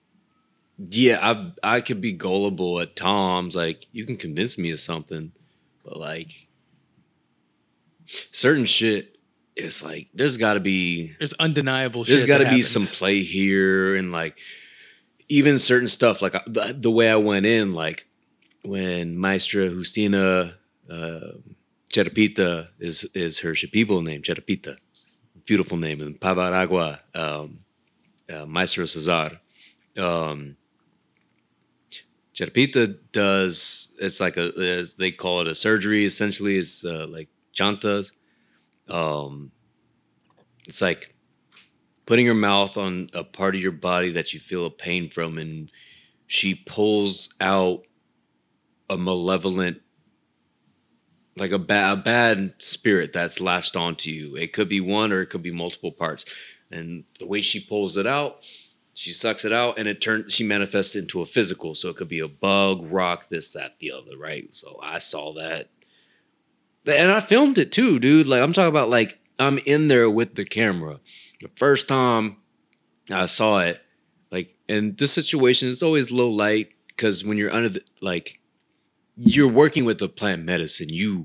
yeah, 0.78 1.18
I 1.20 1.52
I 1.76 1.80
could 1.80 2.00
be 2.00 2.12
gullible 2.12 2.80
at 2.80 2.96
times. 2.96 3.56
Like 3.56 3.86
you 3.92 4.06
can 4.06 4.16
convince 4.16 4.56
me 4.56 4.70
of 4.70 4.80
something, 4.80 5.32
but 5.84 5.96
like 5.96 6.48
certain 8.32 8.64
shit, 8.64 9.18
it's 9.56 9.82
like 9.82 10.08
there's 10.14 10.36
got 10.36 10.54
to 10.54 10.60
be 10.60 11.14
There's 11.18 11.34
undeniable. 11.34 12.04
There's 12.04 12.24
got 12.24 12.38
to 12.38 12.48
be 12.48 12.62
some 12.62 12.86
play 12.86 13.22
here 13.22 13.96
and 13.96 14.12
like 14.12 14.38
even 15.28 15.58
certain 15.58 15.88
stuff 15.88 16.22
like 16.22 16.34
uh, 16.34 16.40
the, 16.46 16.74
the 16.78 16.90
way 16.90 17.10
i 17.10 17.16
went 17.16 17.46
in 17.46 17.74
like 17.74 18.06
when 18.62 19.18
maestra 19.18 19.68
justina 19.68 20.54
uh 20.90 21.32
Cherapita 21.92 22.68
is 22.78 23.04
is 23.14 23.40
her 23.40 23.52
Shipibo 23.52 24.02
name 24.02 24.22
Cherapita 24.22 24.76
beautiful 25.44 25.76
name 25.76 26.00
and 26.00 26.18
Pabaragua 26.18 27.00
um 27.14 27.60
uh, 28.32 28.46
maestro 28.46 28.86
cesar 28.86 29.40
um 29.98 30.56
Cherapita 32.38 32.96
does 33.10 33.88
it's 33.98 34.20
like 34.20 34.36
a 34.36 34.84
they 34.96 35.10
call 35.10 35.40
it 35.40 35.48
a 35.48 35.56
surgery 35.56 36.04
essentially 36.04 36.56
it's 36.56 36.84
uh, 36.84 37.06
like 37.08 37.28
chantas. 37.52 38.12
Um 38.88 39.50
it's 40.68 40.80
like 40.80 41.16
putting 42.06 42.26
her 42.26 42.34
mouth 42.34 42.76
on 42.76 43.10
a 43.12 43.24
part 43.24 43.56
of 43.56 43.60
your 43.60 43.72
body 43.72 44.12
that 44.12 44.32
you 44.32 44.38
feel 44.38 44.66
a 44.66 44.70
pain 44.70 45.10
from 45.10 45.36
and 45.36 45.72
she 46.28 46.54
pulls 46.54 47.34
out 47.40 47.86
a 48.88 48.96
malevolent 48.96 49.80
like 51.36 51.50
a 51.52 51.58
bad, 51.58 51.98
a 51.98 52.00
bad 52.00 52.54
spirit 52.58 53.12
that's 53.12 53.40
latched 53.40 53.76
onto 53.76 54.10
you. 54.10 54.36
It 54.36 54.52
could 54.52 54.68
be 54.68 54.80
one 54.80 55.12
or 55.12 55.22
it 55.22 55.26
could 55.26 55.42
be 55.42 55.52
multiple 55.52 55.92
parts. 55.92 56.24
And 56.70 57.04
the 57.18 57.26
way 57.26 57.40
she 57.40 57.60
pulls 57.60 57.96
it 57.96 58.06
out 58.06 58.44
she 58.98 59.12
sucks 59.12 59.44
it 59.44 59.52
out 59.52 59.78
and 59.78 59.86
it 59.86 60.00
turns 60.00 60.34
she 60.34 60.42
manifests 60.42 60.96
into 60.96 61.20
a 61.20 61.26
physical 61.26 61.72
so 61.72 61.88
it 61.88 61.96
could 61.96 62.08
be 62.08 62.18
a 62.18 62.26
bug 62.26 62.82
rock 62.82 63.28
this 63.28 63.52
that 63.52 63.78
the 63.78 63.92
other 63.92 64.18
right? 64.18 64.52
So 64.54 64.78
i 64.82 64.98
saw 64.98 65.32
that. 65.34 65.70
And 66.84 67.12
i 67.12 67.20
filmed 67.20 67.58
it 67.58 67.70
too 67.70 67.98
dude. 67.98 68.26
Like 68.26 68.42
i'm 68.42 68.52
talking 68.52 68.68
about 68.68 68.90
like 68.90 69.20
i'm 69.38 69.58
in 69.58 69.88
there 69.88 70.10
with 70.10 70.34
the 70.34 70.44
camera. 70.44 70.98
The 71.40 71.50
first 71.54 71.86
time 71.86 72.38
I 73.10 73.26
saw 73.26 73.60
it, 73.60 73.80
like 74.30 74.56
in 74.68 74.96
this 74.96 75.12
situation, 75.12 75.70
it's 75.70 75.82
always 75.82 76.10
low 76.10 76.28
light 76.28 76.72
because 76.88 77.24
when 77.24 77.38
you're 77.38 77.52
under 77.52 77.68
the 77.68 77.82
like, 78.00 78.40
you're 79.16 79.48
working 79.48 79.84
with 79.84 79.98
the 79.98 80.08
plant 80.08 80.44
medicine. 80.44 80.88
You 80.90 81.24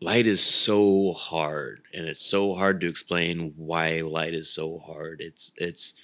light 0.00 0.26
is 0.26 0.42
so 0.42 1.12
hard, 1.12 1.82
and 1.94 2.06
it's 2.06 2.22
so 2.24 2.54
hard 2.54 2.80
to 2.80 2.88
explain 2.88 3.54
why 3.56 4.00
light 4.00 4.34
is 4.34 4.52
so 4.52 4.78
hard. 4.78 5.20
It's 5.20 5.52
it's 5.56 5.94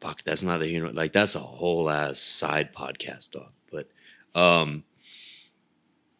fuck. 0.00 0.22
That's 0.22 0.42
not 0.42 0.60
the 0.60 0.78
know 0.78 0.90
like 0.90 1.12
that's 1.12 1.34
a 1.34 1.40
whole 1.40 1.90
ass 1.90 2.20
side 2.20 2.72
podcast, 2.74 3.32
dog. 3.32 3.52
But 3.70 3.88
um. 4.34 4.84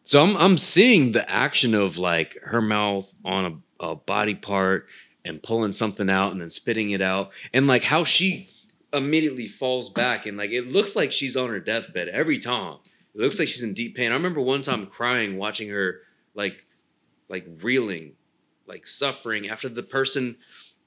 So 0.03 0.23
I'm 0.23 0.35
I'm 0.37 0.57
seeing 0.57 1.11
the 1.11 1.29
action 1.29 1.75
of 1.75 1.97
like 1.97 2.35
her 2.43 2.61
mouth 2.61 3.13
on 3.23 3.63
a, 3.79 3.85
a 3.85 3.95
body 3.95 4.33
part 4.33 4.87
and 5.23 5.43
pulling 5.43 5.71
something 5.71 6.09
out 6.09 6.31
and 6.31 6.41
then 6.41 6.49
spitting 6.49 6.89
it 6.91 7.01
out 7.01 7.31
and 7.53 7.67
like 7.67 7.83
how 7.83 8.03
she 8.03 8.49
immediately 8.91 9.47
falls 9.47 9.89
back 9.89 10.25
and 10.25 10.35
like 10.35 10.49
it 10.49 10.67
looks 10.67 10.95
like 10.95 11.11
she's 11.11 11.37
on 11.37 11.49
her 11.49 11.59
deathbed 11.59 12.07
every 12.07 12.39
time. 12.39 12.77
It 13.15 13.21
looks 13.21 13.39
like 13.39 13.47
she's 13.47 13.63
in 13.63 13.73
deep 13.73 13.95
pain. 13.95 14.11
I 14.11 14.15
remember 14.15 14.41
one 14.41 14.61
time 14.61 14.85
crying 14.85 15.37
watching 15.37 15.69
her 15.69 16.01
like 16.35 16.65
like 17.27 17.45
reeling, 17.61 18.13
like 18.67 18.85
suffering 18.85 19.49
after 19.49 19.69
the 19.69 19.83
person 19.83 20.37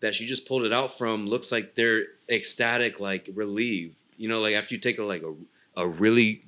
that 0.01 0.15
she 0.15 0.27
just 0.27 0.47
pulled 0.47 0.65
it 0.65 0.73
out 0.73 0.97
from 0.97 1.27
looks 1.27 1.51
like 1.51 1.75
they're 1.75 2.03
ecstatic, 2.29 3.01
like 3.01 3.29
relieved. 3.35 3.97
You 4.17 4.29
know, 4.29 4.41
like 4.41 4.55
after 4.55 4.75
you 4.75 4.81
take 4.81 4.99
a 4.99 5.05
like 5.05 5.23
a, 5.23 5.35
a 5.81 5.87
really 5.87 6.45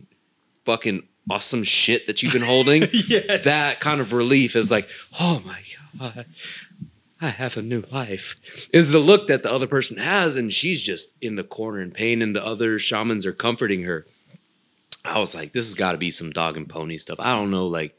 fucking 0.64 1.05
awesome 1.30 1.64
shit 1.64 2.06
that 2.06 2.22
you've 2.22 2.32
been 2.32 2.42
holding, 2.42 2.82
yes. 3.09 3.44
that 3.44 3.80
kind 3.80 4.01
of 4.01 4.12
relief 4.12 4.55
is 4.55 4.70
like, 4.70 4.88
oh 5.18 5.42
my 5.44 5.60
god, 5.98 6.26
I 7.20 7.28
have 7.28 7.56
a 7.56 7.62
new 7.62 7.84
life. 7.90 8.36
Is 8.72 8.90
the 8.90 8.98
look 8.98 9.28
that 9.28 9.42
the 9.42 9.52
other 9.52 9.66
person 9.66 9.96
has, 9.96 10.36
and 10.36 10.52
she's 10.52 10.82
just 10.82 11.14
in 11.20 11.36
the 11.36 11.44
corner 11.44 11.80
in 11.80 11.90
pain, 11.90 12.20
and 12.20 12.34
the 12.34 12.44
other 12.44 12.78
shamans 12.78 13.24
are 13.24 13.32
comforting 13.32 13.82
her. 13.82 14.06
I 15.05 15.18
was 15.18 15.35
like, 15.35 15.52
this 15.52 15.66
has 15.66 15.74
got 15.74 15.93
to 15.93 15.98
be 15.98 16.10
some 16.10 16.31
dog 16.31 16.56
and 16.56 16.68
pony 16.68 16.97
stuff. 16.98 17.20
I 17.20 17.36
don't 17.36 17.51
know, 17.51 17.66
like, 17.66 17.98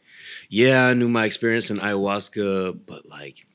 yeah, 0.49 0.87
I 0.87 0.93
knew 0.95 1.07
my 1.07 1.25
experience 1.25 1.69
in 1.69 1.77
ayahuasca, 1.77 2.79
but 2.85 3.07
like 3.07 3.45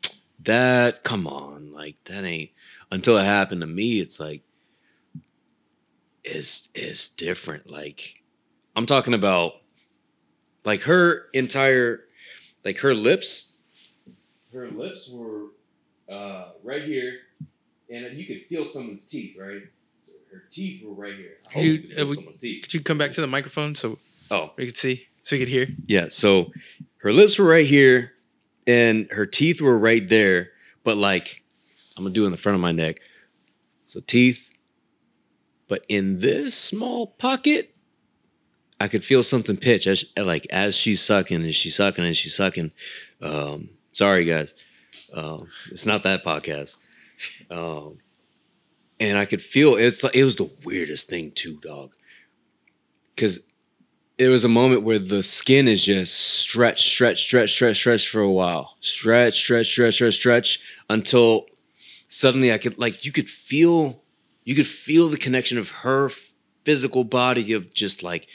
that, 0.44 1.02
come 1.02 1.27
on, 1.27 1.72
like 1.72 1.97
that 2.05 2.24
ain't 2.24 2.51
until 2.93 3.18
it 3.18 3.24
happened 3.24 3.60
to 3.62 3.66
me. 3.66 4.01
It's 4.01 4.20
like, 4.20 4.43
it's 6.22 6.68
it's 6.74 7.09
different. 7.09 7.68
Like, 7.68 8.22
I'm 8.77 8.86
talking 8.86 9.14
about, 9.14 9.55
like 10.64 10.82
her 10.82 11.27
entire, 11.32 12.05
like 12.64 12.78
her 12.78 12.94
lips, 12.94 13.56
her 14.52 14.70
lips 14.70 15.09
were 15.09 15.47
uh, 16.09 16.51
right 16.62 16.85
here, 16.85 17.14
and 17.90 18.16
you 18.16 18.27
could 18.27 18.47
feel 18.48 18.66
someone's 18.66 19.06
teeth, 19.06 19.36
right? 19.39 19.62
Her 20.32 20.44
teeth 20.51 20.82
were 20.85 20.94
right 20.94 21.15
here. 21.16 21.39
I 21.48 21.52
hope 21.55 21.65
You- 21.65 21.78
could 21.78 22.01
uh, 22.01 22.07
we- 22.07 22.61
Could 22.61 22.74
you 22.74 22.81
come 22.81 22.98
back 22.98 23.12
to 23.12 23.20
the 23.20 23.27
microphone 23.27 23.74
so 23.74 23.98
Oh, 24.31 24.52
we 24.57 24.66
could 24.66 24.77
see, 24.77 25.09
so 25.24 25.35
we 25.36 25.40
could 25.40 25.48
hear? 25.48 25.69
yeah. 25.86 26.07
So 26.09 26.52
her 26.98 27.12
lips 27.12 27.39
were 27.39 27.47
right 27.47 27.66
here, 27.66 28.12
and 28.66 29.09
her 29.11 29.27
teeth 29.27 29.61
were 29.61 29.77
right 29.78 30.09
there. 30.09 30.51
But 30.85 30.97
like, 30.97 31.43
I'm 31.97 32.05
gonna 32.05 32.15
do 32.15 32.23
it 32.23 32.27
in 32.27 32.31
the 32.32 32.36
front 32.39 32.55
of 32.55 32.61
my 32.61 32.73
neck. 32.73 33.01
So 33.89 34.01
teeth, 34.01 34.51
but 35.66 35.85
in 35.89 36.20
this 36.20 36.55
small 36.57 37.09
pocket, 37.09 37.74
I 38.78 38.86
could 38.89 39.05
feel 39.05 39.23
something 39.23 39.57
pitch 39.57 39.86
as 39.86 40.05
like 40.16 40.47
as 40.51 40.77
she's 40.77 41.02
sucking 41.02 41.43
and 41.43 41.55
she's 41.55 41.74
sucking 41.77 42.05
and 42.05 42.16
she's 42.16 42.35
sucking. 42.36 42.73
Um, 43.20 43.70
sorry 43.93 44.24
guys, 44.24 44.55
um, 45.12 45.48
it's 45.70 45.86
not 45.86 46.02
that 46.05 46.24
podcast. 46.24 46.77
Um, 47.51 47.98
and 49.01 49.16
I 49.16 49.24
could 49.24 49.40
feel 49.40 49.77
it's 49.77 50.05
like 50.05 50.14
it 50.14 50.24
was 50.24 50.36
the 50.36 50.51
weirdest 50.62 51.09
thing 51.09 51.32
too, 51.32 51.59
dog. 51.60 51.94
Because 53.14 53.40
it 54.18 54.28
was 54.28 54.44
a 54.44 54.48
moment 54.48 54.82
where 54.82 54.98
the 54.98 55.22
skin 55.22 55.66
is 55.66 55.86
just 55.86 56.14
stretch, 56.14 56.82
stretch, 56.82 57.22
stretch, 57.22 57.51
stretch, 57.51 57.77
stretch 57.77 58.09
for 58.09 58.20
a 58.20 58.31
while. 58.31 58.77
Stretch, 58.81 59.35
stretch, 59.35 59.66
stretch, 59.66 59.94
stretch, 59.94 60.14
stretch 60.14 60.60
until 60.90 61.47
suddenly 62.06 62.52
I 62.52 62.59
could 62.59 62.78
like 62.78 63.06
you 63.06 63.12
could 63.12 63.31
feel 63.31 64.02
you 64.44 64.55
could 64.55 64.66
feel 64.66 65.09
the 65.09 65.16
connection 65.16 65.56
of 65.56 65.70
her 65.70 66.10
physical 66.64 67.05
body 67.05 67.52
of 67.55 67.72
just 67.72 68.02
like 68.02 68.28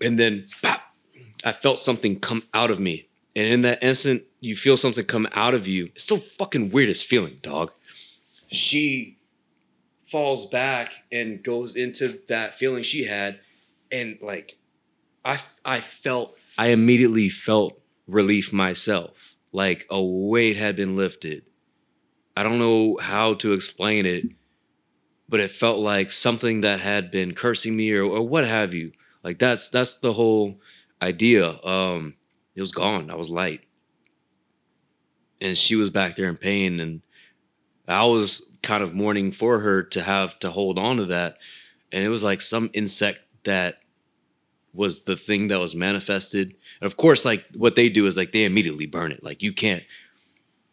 and 0.00 0.18
then 0.18 0.46
I 1.44 1.52
felt 1.52 1.78
something 1.78 2.18
come 2.18 2.44
out 2.54 2.70
of 2.70 2.80
me. 2.80 3.08
And 3.36 3.46
in 3.46 3.62
that 3.62 3.82
instant, 3.82 4.24
you 4.40 4.56
feel 4.56 4.76
something 4.76 5.04
come 5.04 5.28
out 5.32 5.54
of 5.54 5.66
you. 5.66 5.90
It's 5.94 6.06
the 6.06 6.18
fucking 6.18 6.70
weirdest 6.70 7.06
feeling, 7.06 7.38
dog. 7.42 7.72
She 8.48 9.18
falls 10.04 10.46
back 10.46 11.04
and 11.12 11.42
goes 11.42 11.76
into 11.76 12.18
that 12.28 12.54
feeling 12.54 12.82
she 12.82 13.04
had 13.04 13.40
and 13.92 14.18
like 14.22 14.56
I 15.24 15.38
I 15.64 15.80
felt 15.80 16.36
I 16.56 16.68
immediately 16.68 17.28
felt 17.28 17.80
relief 18.06 18.52
myself. 18.52 19.36
Like 19.52 19.86
a 19.90 20.02
weight 20.02 20.56
had 20.56 20.76
been 20.76 20.96
lifted. 20.96 21.44
I 22.36 22.42
don't 22.42 22.58
know 22.58 22.98
how 23.00 23.34
to 23.34 23.52
explain 23.52 24.06
it, 24.06 24.24
but 25.28 25.40
it 25.40 25.50
felt 25.50 25.78
like 25.78 26.10
something 26.10 26.60
that 26.62 26.80
had 26.80 27.10
been 27.10 27.34
cursing 27.34 27.76
me 27.76 27.92
or, 27.92 28.04
or 28.04 28.26
what 28.26 28.44
have 28.46 28.72
you. 28.72 28.92
Like 29.22 29.38
that's 29.38 29.68
that's 29.68 29.96
the 29.96 30.14
whole 30.14 30.60
idea. 31.02 31.62
Um 31.64 32.14
it 32.54 32.60
was 32.60 32.72
gone. 32.72 33.10
I 33.10 33.14
was 33.14 33.30
light. 33.30 33.60
And 35.40 35.56
she 35.56 35.76
was 35.76 35.90
back 35.90 36.16
there 36.16 36.28
in 36.28 36.36
pain 36.36 36.80
and 36.80 37.02
I 37.88 38.04
was 38.04 38.42
kind 38.62 38.82
of 38.82 38.94
mourning 38.94 39.30
for 39.30 39.60
her 39.60 39.82
to 39.82 40.02
have 40.02 40.38
to 40.40 40.50
hold 40.50 40.78
on 40.78 40.96
to 40.98 41.06
that. 41.06 41.38
And 41.92 42.04
it 42.04 42.08
was 42.08 42.24
like 42.24 42.40
some 42.40 42.70
insect 42.74 43.20
that 43.44 43.76
was 44.74 45.00
the 45.00 45.16
thing 45.16 45.48
that 45.48 45.58
was 45.58 45.74
manifested. 45.74 46.54
And 46.80 46.86
of 46.86 46.96
course, 46.96 47.24
like 47.24 47.44
what 47.56 47.76
they 47.76 47.88
do 47.88 48.06
is 48.06 48.16
like 48.16 48.32
they 48.32 48.44
immediately 48.44 48.86
burn 48.86 49.12
it. 49.12 49.24
Like 49.24 49.42
you 49.42 49.52
can't 49.52 49.84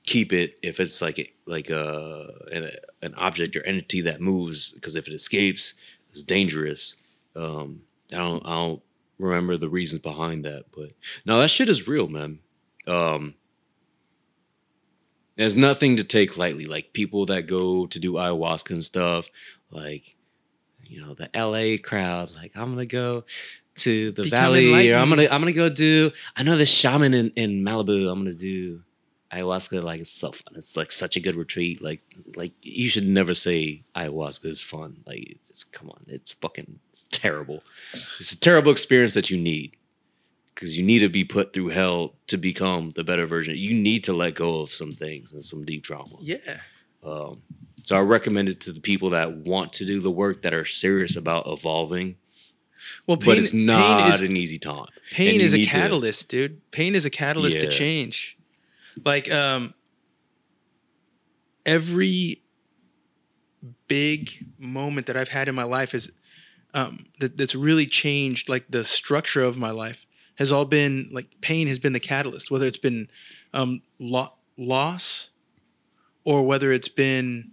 keep 0.06 0.32
it 0.32 0.58
if 0.62 0.80
it's 0.80 1.02
like 1.02 1.18
a, 1.18 1.32
like 1.46 1.70
a 1.70 2.28
an, 2.52 2.70
an 3.02 3.16
object 3.16 3.56
or 3.56 3.66
entity 3.66 4.02
that 4.02 4.22
moves 4.22 4.72
because 4.74 4.96
if 4.96 5.08
it 5.08 5.14
escapes, 5.14 5.74
it's 6.12 6.22
dangerous. 6.22 6.96
Um, 7.36 7.82
I 8.14 8.18
don't 8.18 8.46
I 8.46 8.56
don't 8.56 8.82
remember 9.18 9.58
the 9.58 9.70
reasons 9.70 10.02
behind 10.02 10.46
that, 10.46 10.66
but 10.76 10.92
no, 11.26 11.40
that 11.40 11.50
shit 11.50 11.70
is 11.70 11.88
real, 11.88 12.08
man. 12.08 12.40
Um, 12.88 13.36
there's 15.36 15.56
nothing 15.56 15.98
to 15.98 16.04
take 16.04 16.38
lightly. 16.38 16.66
Like 16.66 16.94
people 16.94 17.26
that 17.28 17.44
go 17.44 17.86
to 17.88 18.00
do 18.00 18.14
ayahuasca 18.14 18.72
and 18.72 18.84
stuff, 18.84 19.30
like 19.70 20.16
you 20.86 21.02
know 21.02 21.14
the 21.14 21.30
LA 21.36 21.78
crowd. 21.82 22.32
Like 22.36 22.52
I'm 22.56 22.72
gonna 22.72 22.86
go 22.86 23.24
to 23.76 24.12
the 24.12 24.24
Become 24.24 24.40
valley, 24.40 24.92
or 24.92 24.98
I'm 24.98 25.10
gonna 25.10 25.24
I'm 25.24 25.42
gonna 25.42 25.52
go 25.52 25.70
do. 25.70 26.12
I 26.36 26.44
know 26.44 26.58
this 26.58 26.72
shaman 26.72 27.14
in 27.14 27.32
in 27.32 27.64
Malibu. 27.64 28.12
I'm 28.12 28.20
gonna 28.20 28.34
do 28.34 28.82
ayahuasca. 29.32 29.84
Like 29.84 30.02
it's 30.02 30.12
so 30.12 30.32
fun. 30.32 30.56
It's 30.56 30.78
like 30.78 30.92
such 30.92 31.16
a 31.16 31.20
good 31.20 31.36
retreat. 31.36 31.82
Like 31.82 32.02
like 32.36 32.54
you 32.62 32.88
should 32.88 33.08
never 33.08 33.34
say 33.34 33.84
ayahuasca 33.96 34.46
is 34.46 34.62
fun. 34.62 35.04
Like 35.06 35.38
it's, 35.50 35.64
come 35.64 35.90
on, 35.90 36.06
it's 36.08 36.32
fucking 36.34 36.80
it's 36.92 37.06
terrible. 37.12 37.64
It's 38.20 38.32
a 38.32 38.40
terrible 38.40 38.72
experience 38.72 39.14
that 39.14 39.30
you 39.30 39.38
need 39.38 39.76
because 40.56 40.78
you 40.78 40.84
need 40.84 41.00
to 41.00 41.10
be 41.10 41.24
put 41.26 41.52
through 41.54 41.68
hell 41.68 42.16
to 42.28 42.38
become 42.38 42.92
the 42.92 43.04
better 43.04 43.26
version. 43.28 43.56
You 43.58 43.74
need 43.76 44.04
to 44.06 44.14
let 44.14 44.36
go 44.36 44.62
of 44.62 44.70
some 44.70 44.94
things 44.94 45.32
and 45.34 45.44
some 45.44 45.66
deep 45.66 45.84
trauma. 45.84 46.16
Yeah. 46.22 46.38
Um, 47.04 47.42
so 47.84 47.96
I 47.98 48.00
recommend 48.00 48.50
it 48.50 48.60
to 48.62 48.72
the 48.72 48.80
people 48.82 49.10
that 49.12 49.36
want 49.36 49.74
to 49.74 49.86
do 49.86 50.00
the 50.00 50.10
work 50.10 50.42
that 50.42 50.54
are 50.54 50.66
serious 50.66 51.16
about 51.16 51.46
evolving, 51.46 52.16
Well, 53.06 53.18
pain, 53.18 53.26
but 53.28 53.38
it's 53.38 53.54
not 53.54 54.04
pain 54.06 54.14
is 54.14 54.22
an 54.22 54.38
easy 54.38 54.58
time. 54.58 54.88
pain 55.12 55.40
is 55.42 55.54
a 55.54 55.58
need 55.58 55.66
to- 55.66 55.70
catalyst, 55.72 56.30
dude. 56.30 56.72
Pain 56.72 56.96
is 56.96 57.06
a 57.06 57.10
catalyst 57.12 57.60
to 57.60 57.70
change. 57.70 58.38
Like 59.04 59.30
um 59.32 59.74
every 61.66 62.42
big 63.88 64.46
moment 64.58 65.08
that 65.08 65.18
I've 65.18 65.30
had 65.30 65.48
in 65.48 65.56
my 65.56 65.64
life 65.64 65.94
is 65.94 66.12
um 66.74 67.06
that, 67.20 67.38
that's 67.38 67.56
really 67.56 67.86
changed 67.86 68.50
like 68.50 68.66
the 68.70 68.84
structure 68.84 69.44
of 69.44 69.58
my 69.58 69.72
life 69.72 70.06
has 70.36 70.52
all 70.52 70.66
been 70.66 71.10
like 71.12 71.28
pain 71.42 71.68
has 71.68 71.80
been 71.80 71.94
the 71.94 72.00
catalyst, 72.00 72.52
whether 72.52 72.66
it's 72.66 72.78
been 72.78 73.08
um 73.54 73.82
lo- 74.00 74.34
loss 74.58 75.32
or 76.24 76.44
whether 76.44 76.72
it's 76.72 76.90
been 76.90 77.52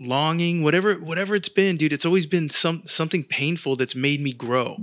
longing, 0.00 0.62
whatever 0.62 0.94
whatever 0.94 1.34
it's 1.34 1.48
been, 1.48 1.76
dude, 1.76 1.92
it's 1.92 2.04
always 2.06 2.26
been 2.26 2.48
some 2.50 2.82
something 2.86 3.24
painful 3.24 3.76
that's 3.76 3.94
made 3.94 4.20
me 4.20 4.32
grow. 4.32 4.78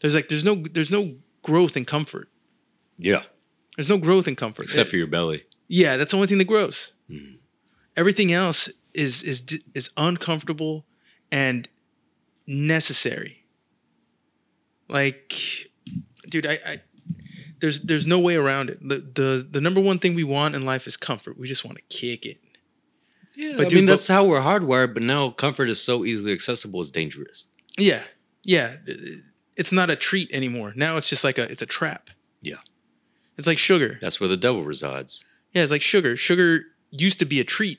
There's 0.00 0.14
like 0.14 0.28
there's 0.28 0.44
no 0.44 0.54
there's 0.56 0.90
no 0.90 1.16
growth 1.42 1.76
in 1.76 1.84
comfort. 1.84 2.28
Yeah, 2.98 3.22
There's 3.76 3.88
no 3.90 3.98
growth 3.98 4.26
in 4.26 4.36
comfort. 4.36 4.62
except 4.64 4.88
for 4.88 4.96
your 4.96 5.06
belly. 5.06 5.42
yeah, 5.68 5.96
that's 5.98 6.12
the 6.12 6.16
only 6.16 6.28
thing 6.28 6.38
that 6.38 6.46
grows. 6.46 6.92
Mhm. 7.10 7.36
Everything 7.96 8.32
else 8.32 8.70
is 8.94 9.22
is 9.22 9.44
is 9.74 9.90
uncomfortable 9.96 10.86
and 11.30 11.68
necessary. 12.46 13.44
Like, 14.88 15.32
dude, 16.28 16.46
I, 16.46 16.58
I 16.66 16.80
there's 17.60 17.80
there's 17.80 18.06
no 18.06 18.18
way 18.18 18.36
around 18.36 18.70
it. 18.70 18.78
The, 18.86 18.96
the 18.98 19.48
the 19.50 19.60
number 19.60 19.80
one 19.80 19.98
thing 19.98 20.14
we 20.14 20.24
want 20.24 20.54
in 20.54 20.64
life 20.64 20.86
is 20.86 20.96
comfort. 20.96 21.38
We 21.38 21.46
just 21.48 21.64
want 21.64 21.78
to 21.78 21.84
kick 21.96 22.24
it. 22.26 22.38
Yeah, 23.34 23.50
But 23.52 23.56
but 23.58 23.66
I 23.66 23.68
dude, 23.68 23.76
mean 23.76 23.86
but- 23.86 23.92
that's 23.92 24.08
how 24.08 24.24
we're 24.24 24.40
hardwired. 24.40 24.94
But 24.94 25.02
now 25.02 25.30
comfort 25.30 25.68
is 25.68 25.82
so 25.82 26.04
easily 26.04 26.32
accessible. 26.32 26.80
It's 26.80 26.90
dangerous. 26.90 27.46
Yeah, 27.78 28.04
yeah. 28.44 28.76
It's 29.56 29.72
not 29.72 29.90
a 29.90 29.96
treat 29.96 30.30
anymore. 30.32 30.72
Now 30.76 30.96
it's 30.96 31.08
just 31.08 31.24
like 31.24 31.38
a 31.38 31.50
it's 31.50 31.62
a 31.62 31.66
trap. 31.66 32.10
Yeah. 32.42 32.56
It's 33.36 33.46
like 33.46 33.58
sugar. 33.58 33.98
That's 34.00 34.18
where 34.20 34.28
the 34.28 34.36
devil 34.36 34.62
resides. 34.64 35.24
Yeah, 35.52 35.62
it's 35.62 35.70
like 35.72 35.82
sugar. 35.82 36.16
Sugar 36.16 36.64
used 36.90 37.18
to 37.18 37.24
be 37.26 37.40
a 37.40 37.44
treat. 37.44 37.78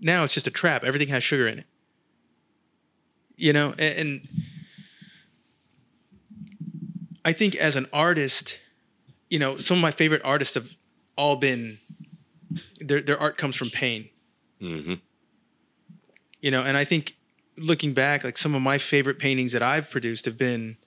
Now 0.00 0.24
it's 0.24 0.34
just 0.34 0.46
a 0.46 0.50
trap. 0.50 0.84
Everything 0.84 1.08
has 1.08 1.22
sugar 1.22 1.46
in 1.48 1.58
it. 1.60 1.66
You 3.36 3.52
know, 3.52 3.70
and, 3.78 3.98
and 3.98 4.28
I 7.28 7.32
think 7.34 7.54
as 7.56 7.76
an 7.76 7.86
artist, 7.92 8.58
you 9.28 9.38
know, 9.38 9.58
some 9.58 9.76
of 9.76 9.82
my 9.82 9.90
favorite 9.90 10.22
artists 10.24 10.54
have 10.54 10.74
all 11.14 11.36
been 11.36 11.78
their 12.80 13.02
their 13.02 13.20
art 13.20 13.36
comes 13.36 13.54
from 13.54 13.68
pain. 13.68 14.08
Mm-hmm. 14.62 14.94
You 16.40 16.50
know, 16.50 16.62
and 16.62 16.74
I 16.74 16.84
think 16.84 17.16
looking 17.58 17.92
back, 17.92 18.24
like 18.24 18.38
some 18.38 18.54
of 18.54 18.62
my 18.62 18.78
favorite 18.78 19.18
paintings 19.18 19.52
that 19.52 19.62
I've 19.62 19.90
produced 19.90 20.24
have 20.24 20.38
been 20.38 20.78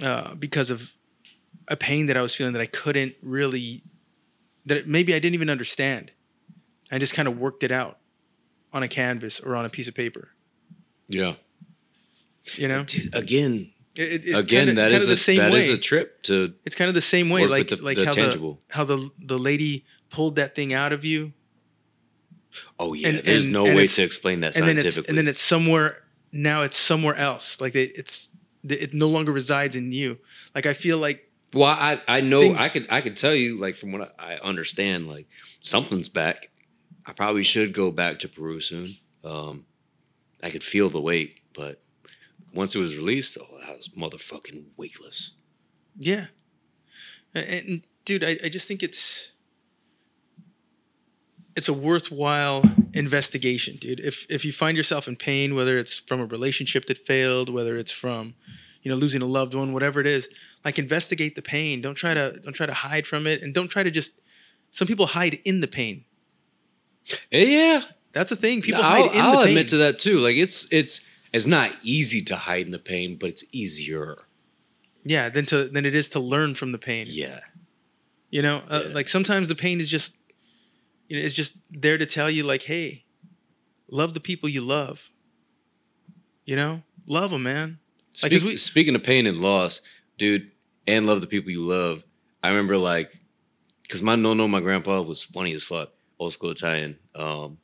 uh, 0.00 0.36
because 0.36 0.70
of 0.70 0.92
a 1.66 1.76
pain 1.76 2.06
that 2.06 2.16
I 2.16 2.22
was 2.22 2.32
feeling 2.32 2.52
that 2.52 2.62
I 2.62 2.66
couldn't 2.66 3.16
really 3.20 3.82
that 4.66 4.86
maybe 4.86 5.14
I 5.14 5.18
didn't 5.18 5.34
even 5.34 5.50
understand. 5.50 6.12
I 6.92 6.98
just 6.98 7.14
kind 7.14 7.26
of 7.26 7.40
worked 7.40 7.64
it 7.64 7.72
out 7.72 7.98
on 8.72 8.84
a 8.84 8.88
canvas 8.88 9.40
or 9.40 9.56
on 9.56 9.64
a 9.64 9.68
piece 9.68 9.88
of 9.88 9.96
paper. 9.96 10.28
Yeah. 11.08 11.34
You 12.54 12.68
know, 12.68 12.86
again, 13.12 13.72
It- 13.96 14.24
it- 14.26 14.36
again, 14.36 14.66
kinda- 14.68 14.80
that 14.82 14.92
it's 14.92 15.02
is 15.02 15.08
a 15.08 15.10
the 15.12 15.16
same 15.16 15.36
that 15.38 15.52
way. 15.52 15.60
is 15.64 15.68
a 15.70 15.78
trip 15.78 16.22
to 16.24 16.54
It's 16.64 16.76
kind 16.76 16.88
of 16.88 16.94
the 16.94 17.00
same 17.00 17.28
way, 17.28 17.46
like 17.46 17.68
the- 17.68 17.76
like 17.82 17.96
the 17.98 18.06
how 18.06 18.12
tangible. 18.12 18.62
the 18.68 18.74
how 18.76 18.84
the 18.84 19.10
the 19.18 19.38
lady 19.38 19.84
pulled 20.10 20.36
that 20.36 20.54
thing 20.54 20.72
out 20.72 20.92
of 20.92 21.04
you, 21.04 21.32
Oh 22.78 22.94
yeah, 22.94 23.08
And- 23.08 23.18
there's 23.20 23.44
and- 23.44 23.52
no 23.52 23.66
and 23.66 23.76
way 23.76 23.86
to 23.86 24.02
explain 24.02 24.40
that 24.40 24.56
and 24.56 24.66
then 24.66 24.76
scientifically. 24.76 25.00
it's 25.00 25.08
and 25.08 25.18
then 25.18 25.28
it's 25.28 25.40
somewhere 25.40 26.04
now. 26.32 26.62
It's 26.62 26.76
somewhere 26.76 27.14
else. 27.14 27.60
Like 27.60 27.74
it, 27.76 27.92
it's 27.94 28.28
it 28.68 28.92
no 28.92 29.08
longer 29.08 29.32
resides 29.32 29.76
in 29.76 29.92
you. 29.92 30.18
Like 30.54 30.66
I 30.66 30.72
feel 30.74 30.98
like 30.98 31.30
well, 31.52 31.68
I 31.68 32.00
I 32.08 32.20
know 32.20 32.40
things- 32.42 32.60
I 32.60 32.68
could 32.68 32.86
I 32.90 33.00
could 33.00 33.16
tell 33.16 33.34
you 33.34 33.58
like 33.58 33.76
from 33.76 33.92
what 33.92 34.14
I 34.18 34.34
I 34.34 34.38
understand 34.40 35.08
like 35.08 35.26
something's 35.60 36.08
back. 36.08 36.50
I 37.06 37.12
probably 37.12 37.44
should 37.44 37.72
go 37.72 37.90
back 37.90 38.18
to 38.20 38.28
Peru 38.28 38.60
soon. 38.60 38.96
Um, 39.24 39.64
I 40.42 40.50
could 40.50 40.62
feel 40.64 40.88
the 40.90 41.00
weight, 41.00 41.40
but 41.54 41.80
once 42.52 42.74
it 42.74 42.78
was 42.78 42.96
released, 42.96 43.36
oh, 43.40 43.58
that 43.66 43.76
was 43.76 43.88
motherfucking 43.90 44.64
weightless. 44.76 45.32
yeah, 45.98 46.26
and, 47.34 47.46
and 47.68 47.82
dude, 48.04 48.24
I, 48.24 48.38
I 48.44 48.48
just 48.48 48.66
think 48.68 48.82
it's 48.82 49.32
it's 51.56 51.68
a 51.68 51.72
worthwhile 51.72 52.62
investigation, 52.94 53.76
dude. 53.76 54.00
If 54.00 54.26
if 54.30 54.44
you 54.44 54.52
find 54.52 54.76
yourself 54.76 55.08
in 55.08 55.16
pain, 55.16 55.54
whether 55.54 55.78
it's 55.78 55.98
from 55.98 56.20
a 56.20 56.26
relationship 56.26 56.86
that 56.86 56.98
failed, 56.98 57.48
whether 57.52 57.76
it's 57.76 57.90
from 57.90 58.34
you 58.82 58.90
know 58.90 58.96
losing 58.96 59.22
a 59.22 59.26
loved 59.26 59.54
one, 59.54 59.72
whatever 59.72 60.00
it 60.00 60.06
is, 60.06 60.28
like 60.64 60.78
investigate 60.78 61.34
the 61.34 61.42
pain. 61.42 61.80
Don't 61.80 61.94
try 61.96 62.14
to 62.14 62.32
don't 62.42 62.54
try 62.54 62.66
to 62.66 62.74
hide 62.74 63.06
from 63.06 63.26
it, 63.26 63.42
and 63.42 63.52
don't 63.54 63.68
try 63.68 63.82
to 63.82 63.90
just. 63.90 64.12
Some 64.72 64.86
people 64.86 65.06
hide 65.06 65.38
in 65.44 65.60
the 65.60 65.66
pain. 65.66 66.04
Eh, 67.32 67.44
Yeah, 67.44 67.80
That's 68.12 68.30
the 68.30 68.36
thing. 68.36 68.62
People 68.62 68.82
I'll, 68.84 69.08
hide 69.08 69.14
in 69.16 69.20
I'll 69.20 69.32
the 69.32 69.38
pain. 69.46 69.48
admit 69.48 69.68
to 69.68 69.76
that 69.78 69.98
too. 69.98 70.18
Like 70.20 70.36
it's 70.36 70.68
it's 70.70 71.00
it's 71.32 71.46
not 71.46 71.72
easy 71.82 72.22
to 72.22 72.36
hide 72.36 72.66
in 72.66 72.72
the 72.72 72.78
pain, 72.78 73.16
but 73.16 73.30
it's 73.30 73.44
easier. 73.52 74.18
Yeah, 75.04 75.28
than 75.28 75.46
to 75.46 75.68
than 75.68 75.86
it 75.86 75.94
is 75.94 76.08
to 76.10 76.20
learn 76.20 76.54
from 76.54 76.72
the 76.72 76.78
pain. 76.78 77.06
Yeah, 77.10 77.40
You 78.30 78.42
know, 78.42 78.62
uh, 78.68 78.82
Yeah. 78.86 78.94
like 78.94 79.08
sometimes 79.08 79.48
the 79.48 79.54
pain 79.56 79.80
is 79.80 79.90
just, 79.90 80.14
you 81.08 81.16
know, 81.18 81.24
it's 81.24 81.34
just 81.34 81.54
there 81.70 81.98
to 81.98 82.06
tell 82.06 82.30
you, 82.30 82.44
like, 82.44 82.64
hey, 82.64 83.04
love 83.90 84.14
the 84.14 84.20
people 84.20 84.48
you 84.48 84.60
love. 84.60 85.10
You 86.44 86.56
know, 86.56 86.82
love 87.06 87.30
them, 87.30 87.42
man. 87.44 87.78
Like, 88.22 88.32
Speak- 88.32 88.42
we- 88.44 88.56
speaking 88.56 88.94
of 88.94 89.02
pain 89.02 89.26
and 89.26 89.40
loss, 89.40 89.80
dude, 90.18 90.50
and 90.86 91.06
love 91.06 91.20
the 91.20 91.26
people 91.26 91.50
you 91.50 91.62
love. 91.62 92.04
I 92.42 92.48
remember 92.50 92.76
like, 92.76 93.20
cause 93.88 94.02
my 94.02 94.16
no 94.16 94.34
no 94.34 94.46
my 94.48 94.60
grandpa 94.60 95.00
was 95.02 95.22
funny 95.24 95.52
as 95.52 95.62
fuck, 95.62 95.92
old 96.18 96.32
school 96.32 96.50
Italian. 96.50 96.98
Um, 97.14 97.58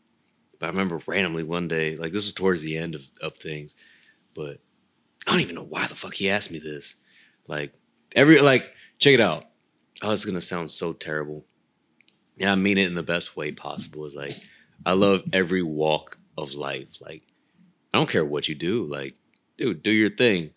but 0.58 0.66
I 0.66 0.70
remember 0.70 1.00
randomly 1.06 1.42
one 1.42 1.68
day, 1.68 1.96
like 1.96 2.12
this 2.12 2.24
was 2.24 2.32
towards 2.32 2.62
the 2.62 2.76
end 2.76 2.94
of, 2.94 3.08
of 3.20 3.36
things, 3.36 3.74
but 4.34 4.60
I 5.26 5.32
don't 5.32 5.40
even 5.40 5.54
know 5.54 5.64
why 5.64 5.86
the 5.86 5.94
fuck 5.94 6.14
he 6.14 6.30
asked 6.30 6.50
me 6.50 6.58
this. 6.58 6.96
Like 7.46 7.72
every 8.14 8.40
like, 8.40 8.72
check 8.98 9.14
it 9.14 9.20
out. 9.20 9.44
Oh, 10.02 10.12
it's 10.12 10.24
gonna 10.24 10.40
sound 10.40 10.70
so 10.70 10.92
terrible. 10.92 11.44
Yeah, 12.36 12.52
I 12.52 12.54
mean 12.54 12.78
it 12.78 12.86
in 12.86 12.94
the 12.94 13.02
best 13.02 13.36
way 13.36 13.52
possible. 13.52 14.04
Is 14.04 14.14
like, 14.14 14.32
I 14.84 14.92
love 14.92 15.22
every 15.32 15.62
walk 15.62 16.18
of 16.36 16.54
life. 16.54 17.00
Like, 17.00 17.22
I 17.94 17.98
don't 17.98 18.10
care 18.10 18.24
what 18.24 18.48
you 18.48 18.54
do. 18.54 18.84
Like, 18.84 19.14
dude, 19.56 19.82
do 19.82 19.90
your 19.90 20.10
thing. 20.10 20.50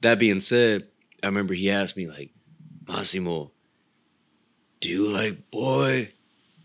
That 0.00 0.20
being 0.20 0.40
said, 0.40 0.86
I 1.22 1.26
remember 1.26 1.54
he 1.54 1.70
asked 1.70 1.96
me 1.96 2.06
like, 2.06 2.30
Massimo, 2.86 3.50
do 4.80 4.88
you 4.88 5.08
like 5.08 5.50
boy 5.50 6.12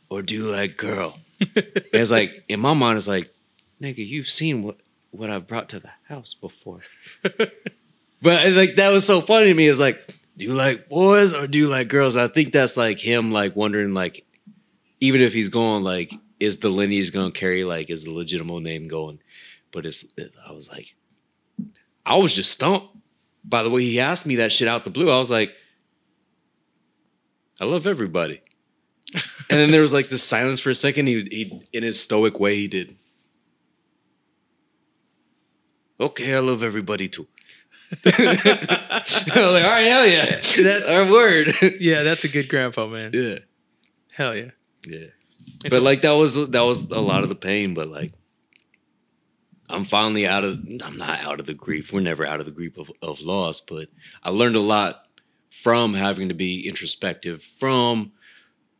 or 0.09 0.21
do 0.21 0.35
you 0.35 0.51
like 0.51 0.77
girl? 0.77 1.17
It's 1.55 2.11
like 2.11 2.43
in 2.47 2.59
my 2.59 2.73
mind, 2.73 2.97
it's 2.97 3.07
like, 3.07 3.33
nigga, 3.81 4.05
you've 4.05 4.27
seen 4.27 4.63
what 4.63 4.77
what 5.11 5.29
I've 5.29 5.47
brought 5.47 5.69
to 5.69 5.79
the 5.79 5.91
house 6.07 6.33
before. 6.33 6.81
but 7.21 8.45
uh, 8.45 8.49
like 8.51 8.75
that 8.75 8.89
was 8.89 9.05
so 9.05 9.21
funny 9.21 9.47
to 9.47 9.53
me. 9.53 9.67
It's 9.67 9.79
like, 9.79 10.15
do 10.37 10.45
you 10.45 10.53
like 10.53 10.89
boys 10.89 11.33
or 11.33 11.47
do 11.47 11.57
you 11.57 11.67
like 11.67 11.87
girls? 11.87 12.15
I 12.15 12.27
think 12.27 12.51
that's 12.51 12.77
like 12.77 12.99
him 12.99 13.31
like 13.31 13.55
wondering 13.55 13.93
like, 13.93 14.25
even 14.99 15.21
if 15.21 15.33
he's 15.33 15.49
going 15.49 15.83
like, 15.83 16.13
is 16.39 16.57
the 16.57 16.69
lineage 16.69 17.11
gonna 17.11 17.31
carry 17.31 17.63
like 17.63 17.89
is 17.89 18.05
the 18.05 18.11
legitimate 18.11 18.63
name 18.63 18.87
going? 18.87 19.19
But 19.71 19.85
it's 19.85 20.05
I 20.47 20.51
was 20.51 20.69
like, 20.69 20.95
I 22.05 22.17
was 22.17 22.33
just 22.33 22.51
stumped 22.51 22.87
by 23.43 23.63
the 23.63 23.69
way 23.69 23.83
he 23.83 23.99
asked 23.99 24.25
me 24.25 24.37
that 24.37 24.51
shit 24.51 24.67
out 24.67 24.83
the 24.83 24.89
blue. 24.89 25.09
I 25.09 25.19
was 25.19 25.31
like, 25.31 25.53
I 27.59 27.65
love 27.65 27.85
everybody. 27.85 28.41
And 29.13 29.59
then 29.59 29.71
there 29.71 29.81
was 29.81 29.93
like 29.93 30.09
this 30.09 30.23
silence 30.23 30.59
for 30.59 30.69
a 30.69 30.75
second. 30.75 31.07
He, 31.07 31.19
he 31.31 31.61
in 31.73 31.83
his 31.83 31.99
stoic 32.01 32.39
way, 32.39 32.55
he 32.57 32.67
did. 32.67 32.95
Okay, 35.99 36.35
I 36.35 36.39
love 36.39 36.63
everybody 36.63 37.07
too. 37.07 37.27
I 38.05 39.03
was 39.05 39.27
like, 39.27 39.63
all 39.63 39.69
right, 39.69 39.81
hell 39.81 40.07
yeah. 40.07 40.25
That's- 40.63 40.89
our 40.89 41.11
word. 41.11 41.53
yeah, 41.79 42.03
that's 42.03 42.23
a 42.23 42.27
good 42.27 42.49
grandpa, 42.49 42.87
man. 42.87 43.11
yeah. 43.13 43.39
Hell 44.15 44.35
yeah. 44.35 44.51
Yeah. 44.85 45.07
It's 45.63 45.69
but 45.73 45.79
a- 45.79 45.81
like 45.81 46.01
that 46.01 46.11
was 46.11 46.33
that 46.35 46.61
was 46.61 46.85
a 46.85 46.99
lot 46.99 47.23
of 47.23 47.29
the 47.29 47.35
pain, 47.35 47.73
but 47.73 47.89
like 47.89 48.13
I'm 49.69 49.85
finally 49.85 50.25
out 50.27 50.43
of 50.43 50.59
I'm 50.83 50.97
not 50.97 51.19
out 51.21 51.39
of 51.39 51.45
the 51.45 51.53
grief. 51.53 51.93
We're 51.93 52.01
never 52.01 52.25
out 52.25 52.39
of 52.39 52.45
the 52.45 52.51
grief 52.51 52.77
of, 52.77 52.91
of 53.01 53.21
loss, 53.21 53.61
but 53.61 53.89
I 54.23 54.29
learned 54.29 54.55
a 54.55 54.59
lot 54.61 55.07
from 55.49 55.93
having 55.93 56.27
to 56.29 56.35
be 56.35 56.67
introspective, 56.67 57.43
from 57.43 58.11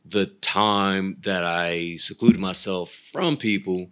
the 0.05 0.25
time 0.25 1.17
that 1.21 1.43
I 1.43 1.95
secluded 1.97 2.39
myself 2.39 2.91
from 2.91 3.37
people. 3.37 3.89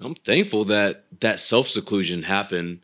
I'm 0.00 0.14
thankful 0.14 0.64
that 0.66 1.04
that 1.20 1.40
self 1.40 1.68
seclusion 1.68 2.24
happened 2.24 2.80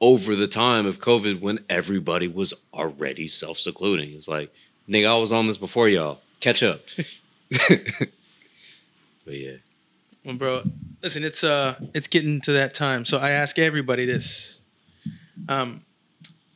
over 0.00 0.34
the 0.34 0.46
time 0.46 0.86
of 0.86 0.98
COVID 0.98 1.40
when 1.40 1.60
everybody 1.68 2.28
was 2.28 2.54
already 2.72 3.28
self 3.28 3.58
secluding. 3.58 4.12
It's 4.12 4.28
like, 4.28 4.52
nigga, 4.88 5.06
I 5.08 5.16
was 5.16 5.32
on 5.32 5.46
this 5.46 5.56
before 5.56 5.88
y'all. 5.88 6.20
Catch 6.40 6.62
up. 6.62 6.82
but 7.50 8.08
yeah. 9.26 9.56
Well, 10.24 10.36
bro, 10.36 10.62
listen, 11.02 11.24
it's 11.24 11.44
uh, 11.44 11.78
it's 11.94 12.08
getting 12.08 12.40
to 12.42 12.52
that 12.52 12.74
time. 12.74 13.04
So 13.04 13.18
I 13.18 13.30
ask 13.30 13.58
everybody 13.58 14.04
this. 14.04 14.60
Um, 15.48 15.84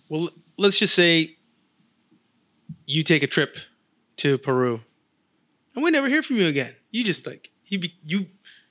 well, 0.08 0.30
let's 0.56 0.78
just 0.78 0.94
say 0.94 1.36
you 2.86 3.02
take 3.02 3.22
a 3.22 3.26
trip 3.26 3.56
to 4.16 4.38
Peru, 4.38 4.82
and 5.74 5.84
we 5.84 5.90
never 5.90 6.08
hear 6.08 6.22
from 6.22 6.36
you 6.36 6.46
again. 6.46 6.74
You 6.90 7.04
just 7.04 7.26
like 7.26 7.50
you 7.68 7.78
be 7.78 7.94
you 8.04 8.26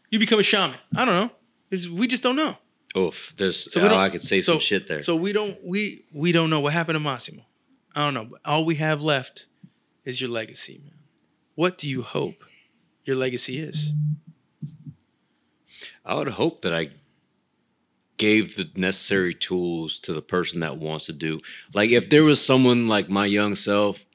you 0.10 0.20
become 0.20 0.40
a 0.40 0.44
shaman. 0.44 0.78
I 0.96 1.06
don't 1.06 1.16
know. 1.16 1.32
It's, 1.72 1.88
we 1.88 2.08
just 2.08 2.24
don't 2.24 2.36
know. 2.36 2.58
Oof, 2.98 3.34
there's 3.38 3.72
So 3.72 3.82
oh, 3.82 3.96
I 3.98 4.10
could 4.10 4.22
say 4.22 4.42
so- 4.42 4.54
some 4.54 4.60
shit 4.60 4.88
there. 4.88 5.02
So 5.02 5.16
we 5.16 5.32
don't 5.34 5.58
we 5.64 6.04
we 6.14 6.32
don't 6.32 6.50
know 6.50 6.60
what 6.60 6.74
happened 6.74 6.96
to 6.96 7.00
Massimo. 7.00 7.46
I 7.96 8.06
don't 8.06 8.14
know. 8.14 8.26
But 8.26 8.42
all 8.46 8.66
we 8.66 8.76
have 8.76 9.02
left 9.02 9.48
is 10.06 10.22
your 10.22 10.30
legacy, 10.30 10.80
man. 10.84 10.94
What 11.56 11.78
do 11.78 11.90
you 11.90 12.02
hope 12.04 12.44
your 13.04 13.16
legacy 13.16 13.60
is? 13.60 13.94
I 16.06 16.16
would 16.16 16.30
hope 16.30 16.62
that 16.62 16.74
I 16.74 16.92
gave 18.18 18.56
the 18.56 18.70
necessary 18.76 19.34
tools 19.34 20.00
to 20.00 20.14
the 20.14 20.22
person 20.22 20.60
that 20.60 20.78
wants 20.78 21.06
to 21.06 21.14
do. 21.14 21.40
Like 21.74 21.90
if 21.92 22.10
there 22.10 22.24
was 22.24 22.44
someone 22.44 22.88
like 22.88 23.10
my 23.10 23.26
young 23.26 23.56
self, 23.56 24.06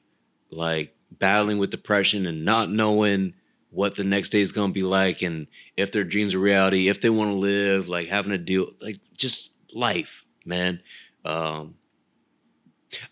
like 0.51 0.94
battling 1.25 1.57
with 1.57 1.71
depression 1.71 2.27
and 2.27 2.45
not 2.45 2.69
knowing 2.69 3.33
what 3.71 3.95
the 3.95 4.03
next 4.03 4.29
day 4.29 4.41
is 4.41 4.51
gonna 4.51 4.71
be 4.71 4.83
like, 4.83 5.23
and 5.23 5.47
if 5.75 5.91
their 5.91 6.03
dreams 6.03 6.35
are 6.35 6.39
reality, 6.39 6.87
if 6.87 7.01
they 7.01 7.09
want 7.09 7.31
to 7.31 7.35
live, 7.35 7.89
like 7.89 8.07
having 8.09 8.31
to 8.31 8.37
deal, 8.37 8.69
like 8.79 8.99
just 9.17 9.55
life, 9.73 10.23
man. 10.45 10.83
Um, 11.25 11.73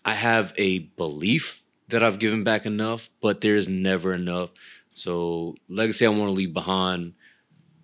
I 0.04 0.14
have 0.14 0.54
a 0.56 0.78
belief 0.78 1.64
that 1.88 2.04
I've 2.04 2.20
given 2.20 2.44
back 2.44 2.66
enough, 2.66 3.10
but 3.20 3.40
there's 3.40 3.68
never 3.68 4.14
enough. 4.14 4.50
So 4.92 5.56
legacy 5.68 6.06
I 6.06 6.10
want 6.10 6.28
to 6.28 6.30
leave 6.30 6.54
behind 6.54 7.14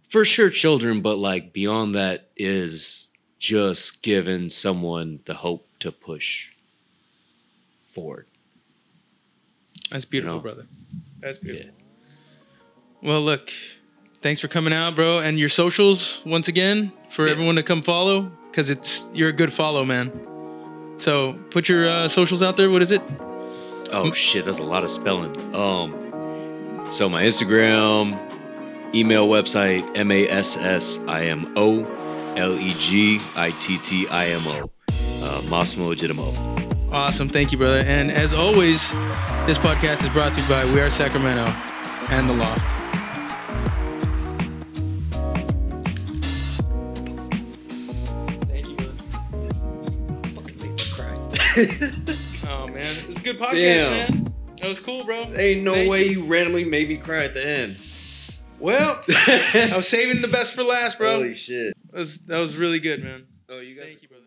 for 0.08 0.24
sure 0.24 0.48
children, 0.48 1.00
but 1.00 1.18
like 1.18 1.52
beyond 1.52 1.96
that 1.96 2.30
is 2.36 3.08
just 3.40 4.00
giving 4.00 4.48
someone 4.48 5.22
the 5.24 5.34
hope 5.34 5.66
to 5.80 5.90
push 5.90 6.50
forward. 7.76 8.29
That's 9.90 10.04
beautiful, 10.04 10.36
know? 10.36 10.40
brother. 10.40 10.66
That's 11.20 11.38
beautiful. 11.38 11.72
Well, 13.02 13.20
look, 13.20 13.50
thanks 14.20 14.40
for 14.40 14.48
coming 14.48 14.72
out, 14.72 14.94
bro, 14.94 15.18
and 15.18 15.38
your 15.38 15.48
socials 15.48 16.22
once 16.24 16.48
again 16.48 16.92
for 17.08 17.26
Yeah. 17.26 17.32
everyone 17.32 17.56
to 17.56 17.62
come 17.62 17.82
follow 17.82 18.30
because 18.50 18.70
it's 18.70 19.08
you're 19.12 19.30
a 19.30 19.32
good 19.32 19.52
follow, 19.52 19.84
man. 19.84 20.12
So 20.98 21.32
put 21.50 21.68
your 21.68 21.88
uh, 21.88 22.08
socials 22.08 22.42
out 22.42 22.56
there. 22.56 22.70
What 22.70 22.82
is 22.82 22.92
it? 22.92 23.02
Oh 23.92 24.12
shit, 24.12 24.44
that's 24.44 24.58
a 24.58 24.62
lot 24.62 24.84
of 24.84 24.90
spelling. 24.90 25.34
Um 25.54 25.96
So 26.90 27.08
my 27.08 27.22
Instagram, 27.24 28.18
email 28.94 29.26
website, 29.28 29.82
M 29.96 30.10
A 30.12 30.28
S 30.28 30.56
S 30.56 30.98
I 31.08 31.22
M 31.24 31.52
O 31.56 31.84
L 32.36 32.58
E 32.58 32.74
G 32.78 33.20
I 33.34 33.50
T 33.52 33.78
T 33.78 34.06
I 34.08 34.26
M 34.28 34.46
O. 34.46 34.70
Uh, 35.22 35.42
Massimo 35.42 35.88
Legittimo. 35.92 36.69
Awesome. 36.92 37.28
Thank 37.28 37.52
you, 37.52 37.58
brother. 37.58 37.84
And 37.86 38.10
as 38.10 38.34
always, 38.34 38.90
this 39.46 39.58
podcast 39.58 40.02
is 40.02 40.08
brought 40.08 40.32
to 40.34 40.40
you 40.42 40.48
by 40.48 40.64
We 40.64 40.80
Are 40.80 40.90
Sacramento 40.90 41.44
and 42.10 42.28
The 42.28 42.32
Loft. 42.34 42.66
Thank 48.48 48.68
you, 48.68 48.76
brother. 48.76 48.92
Fucking 50.34 50.58
make 50.58 50.72
me 50.72 50.84
cry. 50.92 51.16
Oh, 52.48 52.66
man. 52.68 52.96
It 52.96 53.08
was 53.08 53.18
a 53.18 53.22
good 53.22 53.38
podcast, 53.38 53.52
Damn. 53.52 53.90
man. 54.14 54.34
That 54.60 54.68
was 54.68 54.80
cool, 54.80 55.04
bro. 55.04 55.30
Ain't 55.36 55.62
no 55.62 55.74
Thank 55.74 55.90
way 55.90 56.04
you. 56.06 56.22
you 56.22 56.26
randomly 56.26 56.64
made 56.64 56.88
me 56.88 56.96
cry 56.96 57.24
at 57.24 57.34
the 57.34 57.46
end. 57.46 57.76
Well, 58.58 59.02
I 59.08 59.72
was 59.74 59.88
saving 59.88 60.20
the 60.20 60.28
best 60.28 60.54
for 60.54 60.62
last, 60.62 60.98
bro. 60.98 61.14
Holy 61.16 61.34
shit. 61.34 61.72
That 61.92 61.98
was, 61.98 62.20
that 62.20 62.38
was 62.38 62.56
really 62.56 62.78
good, 62.78 63.02
man. 63.02 63.26
Oh, 63.48 63.60
you 63.60 63.74
guys. 63.74 63.86
Thank 63.86 64.02
you, 64.02 64.08
brother. 64.08 64.19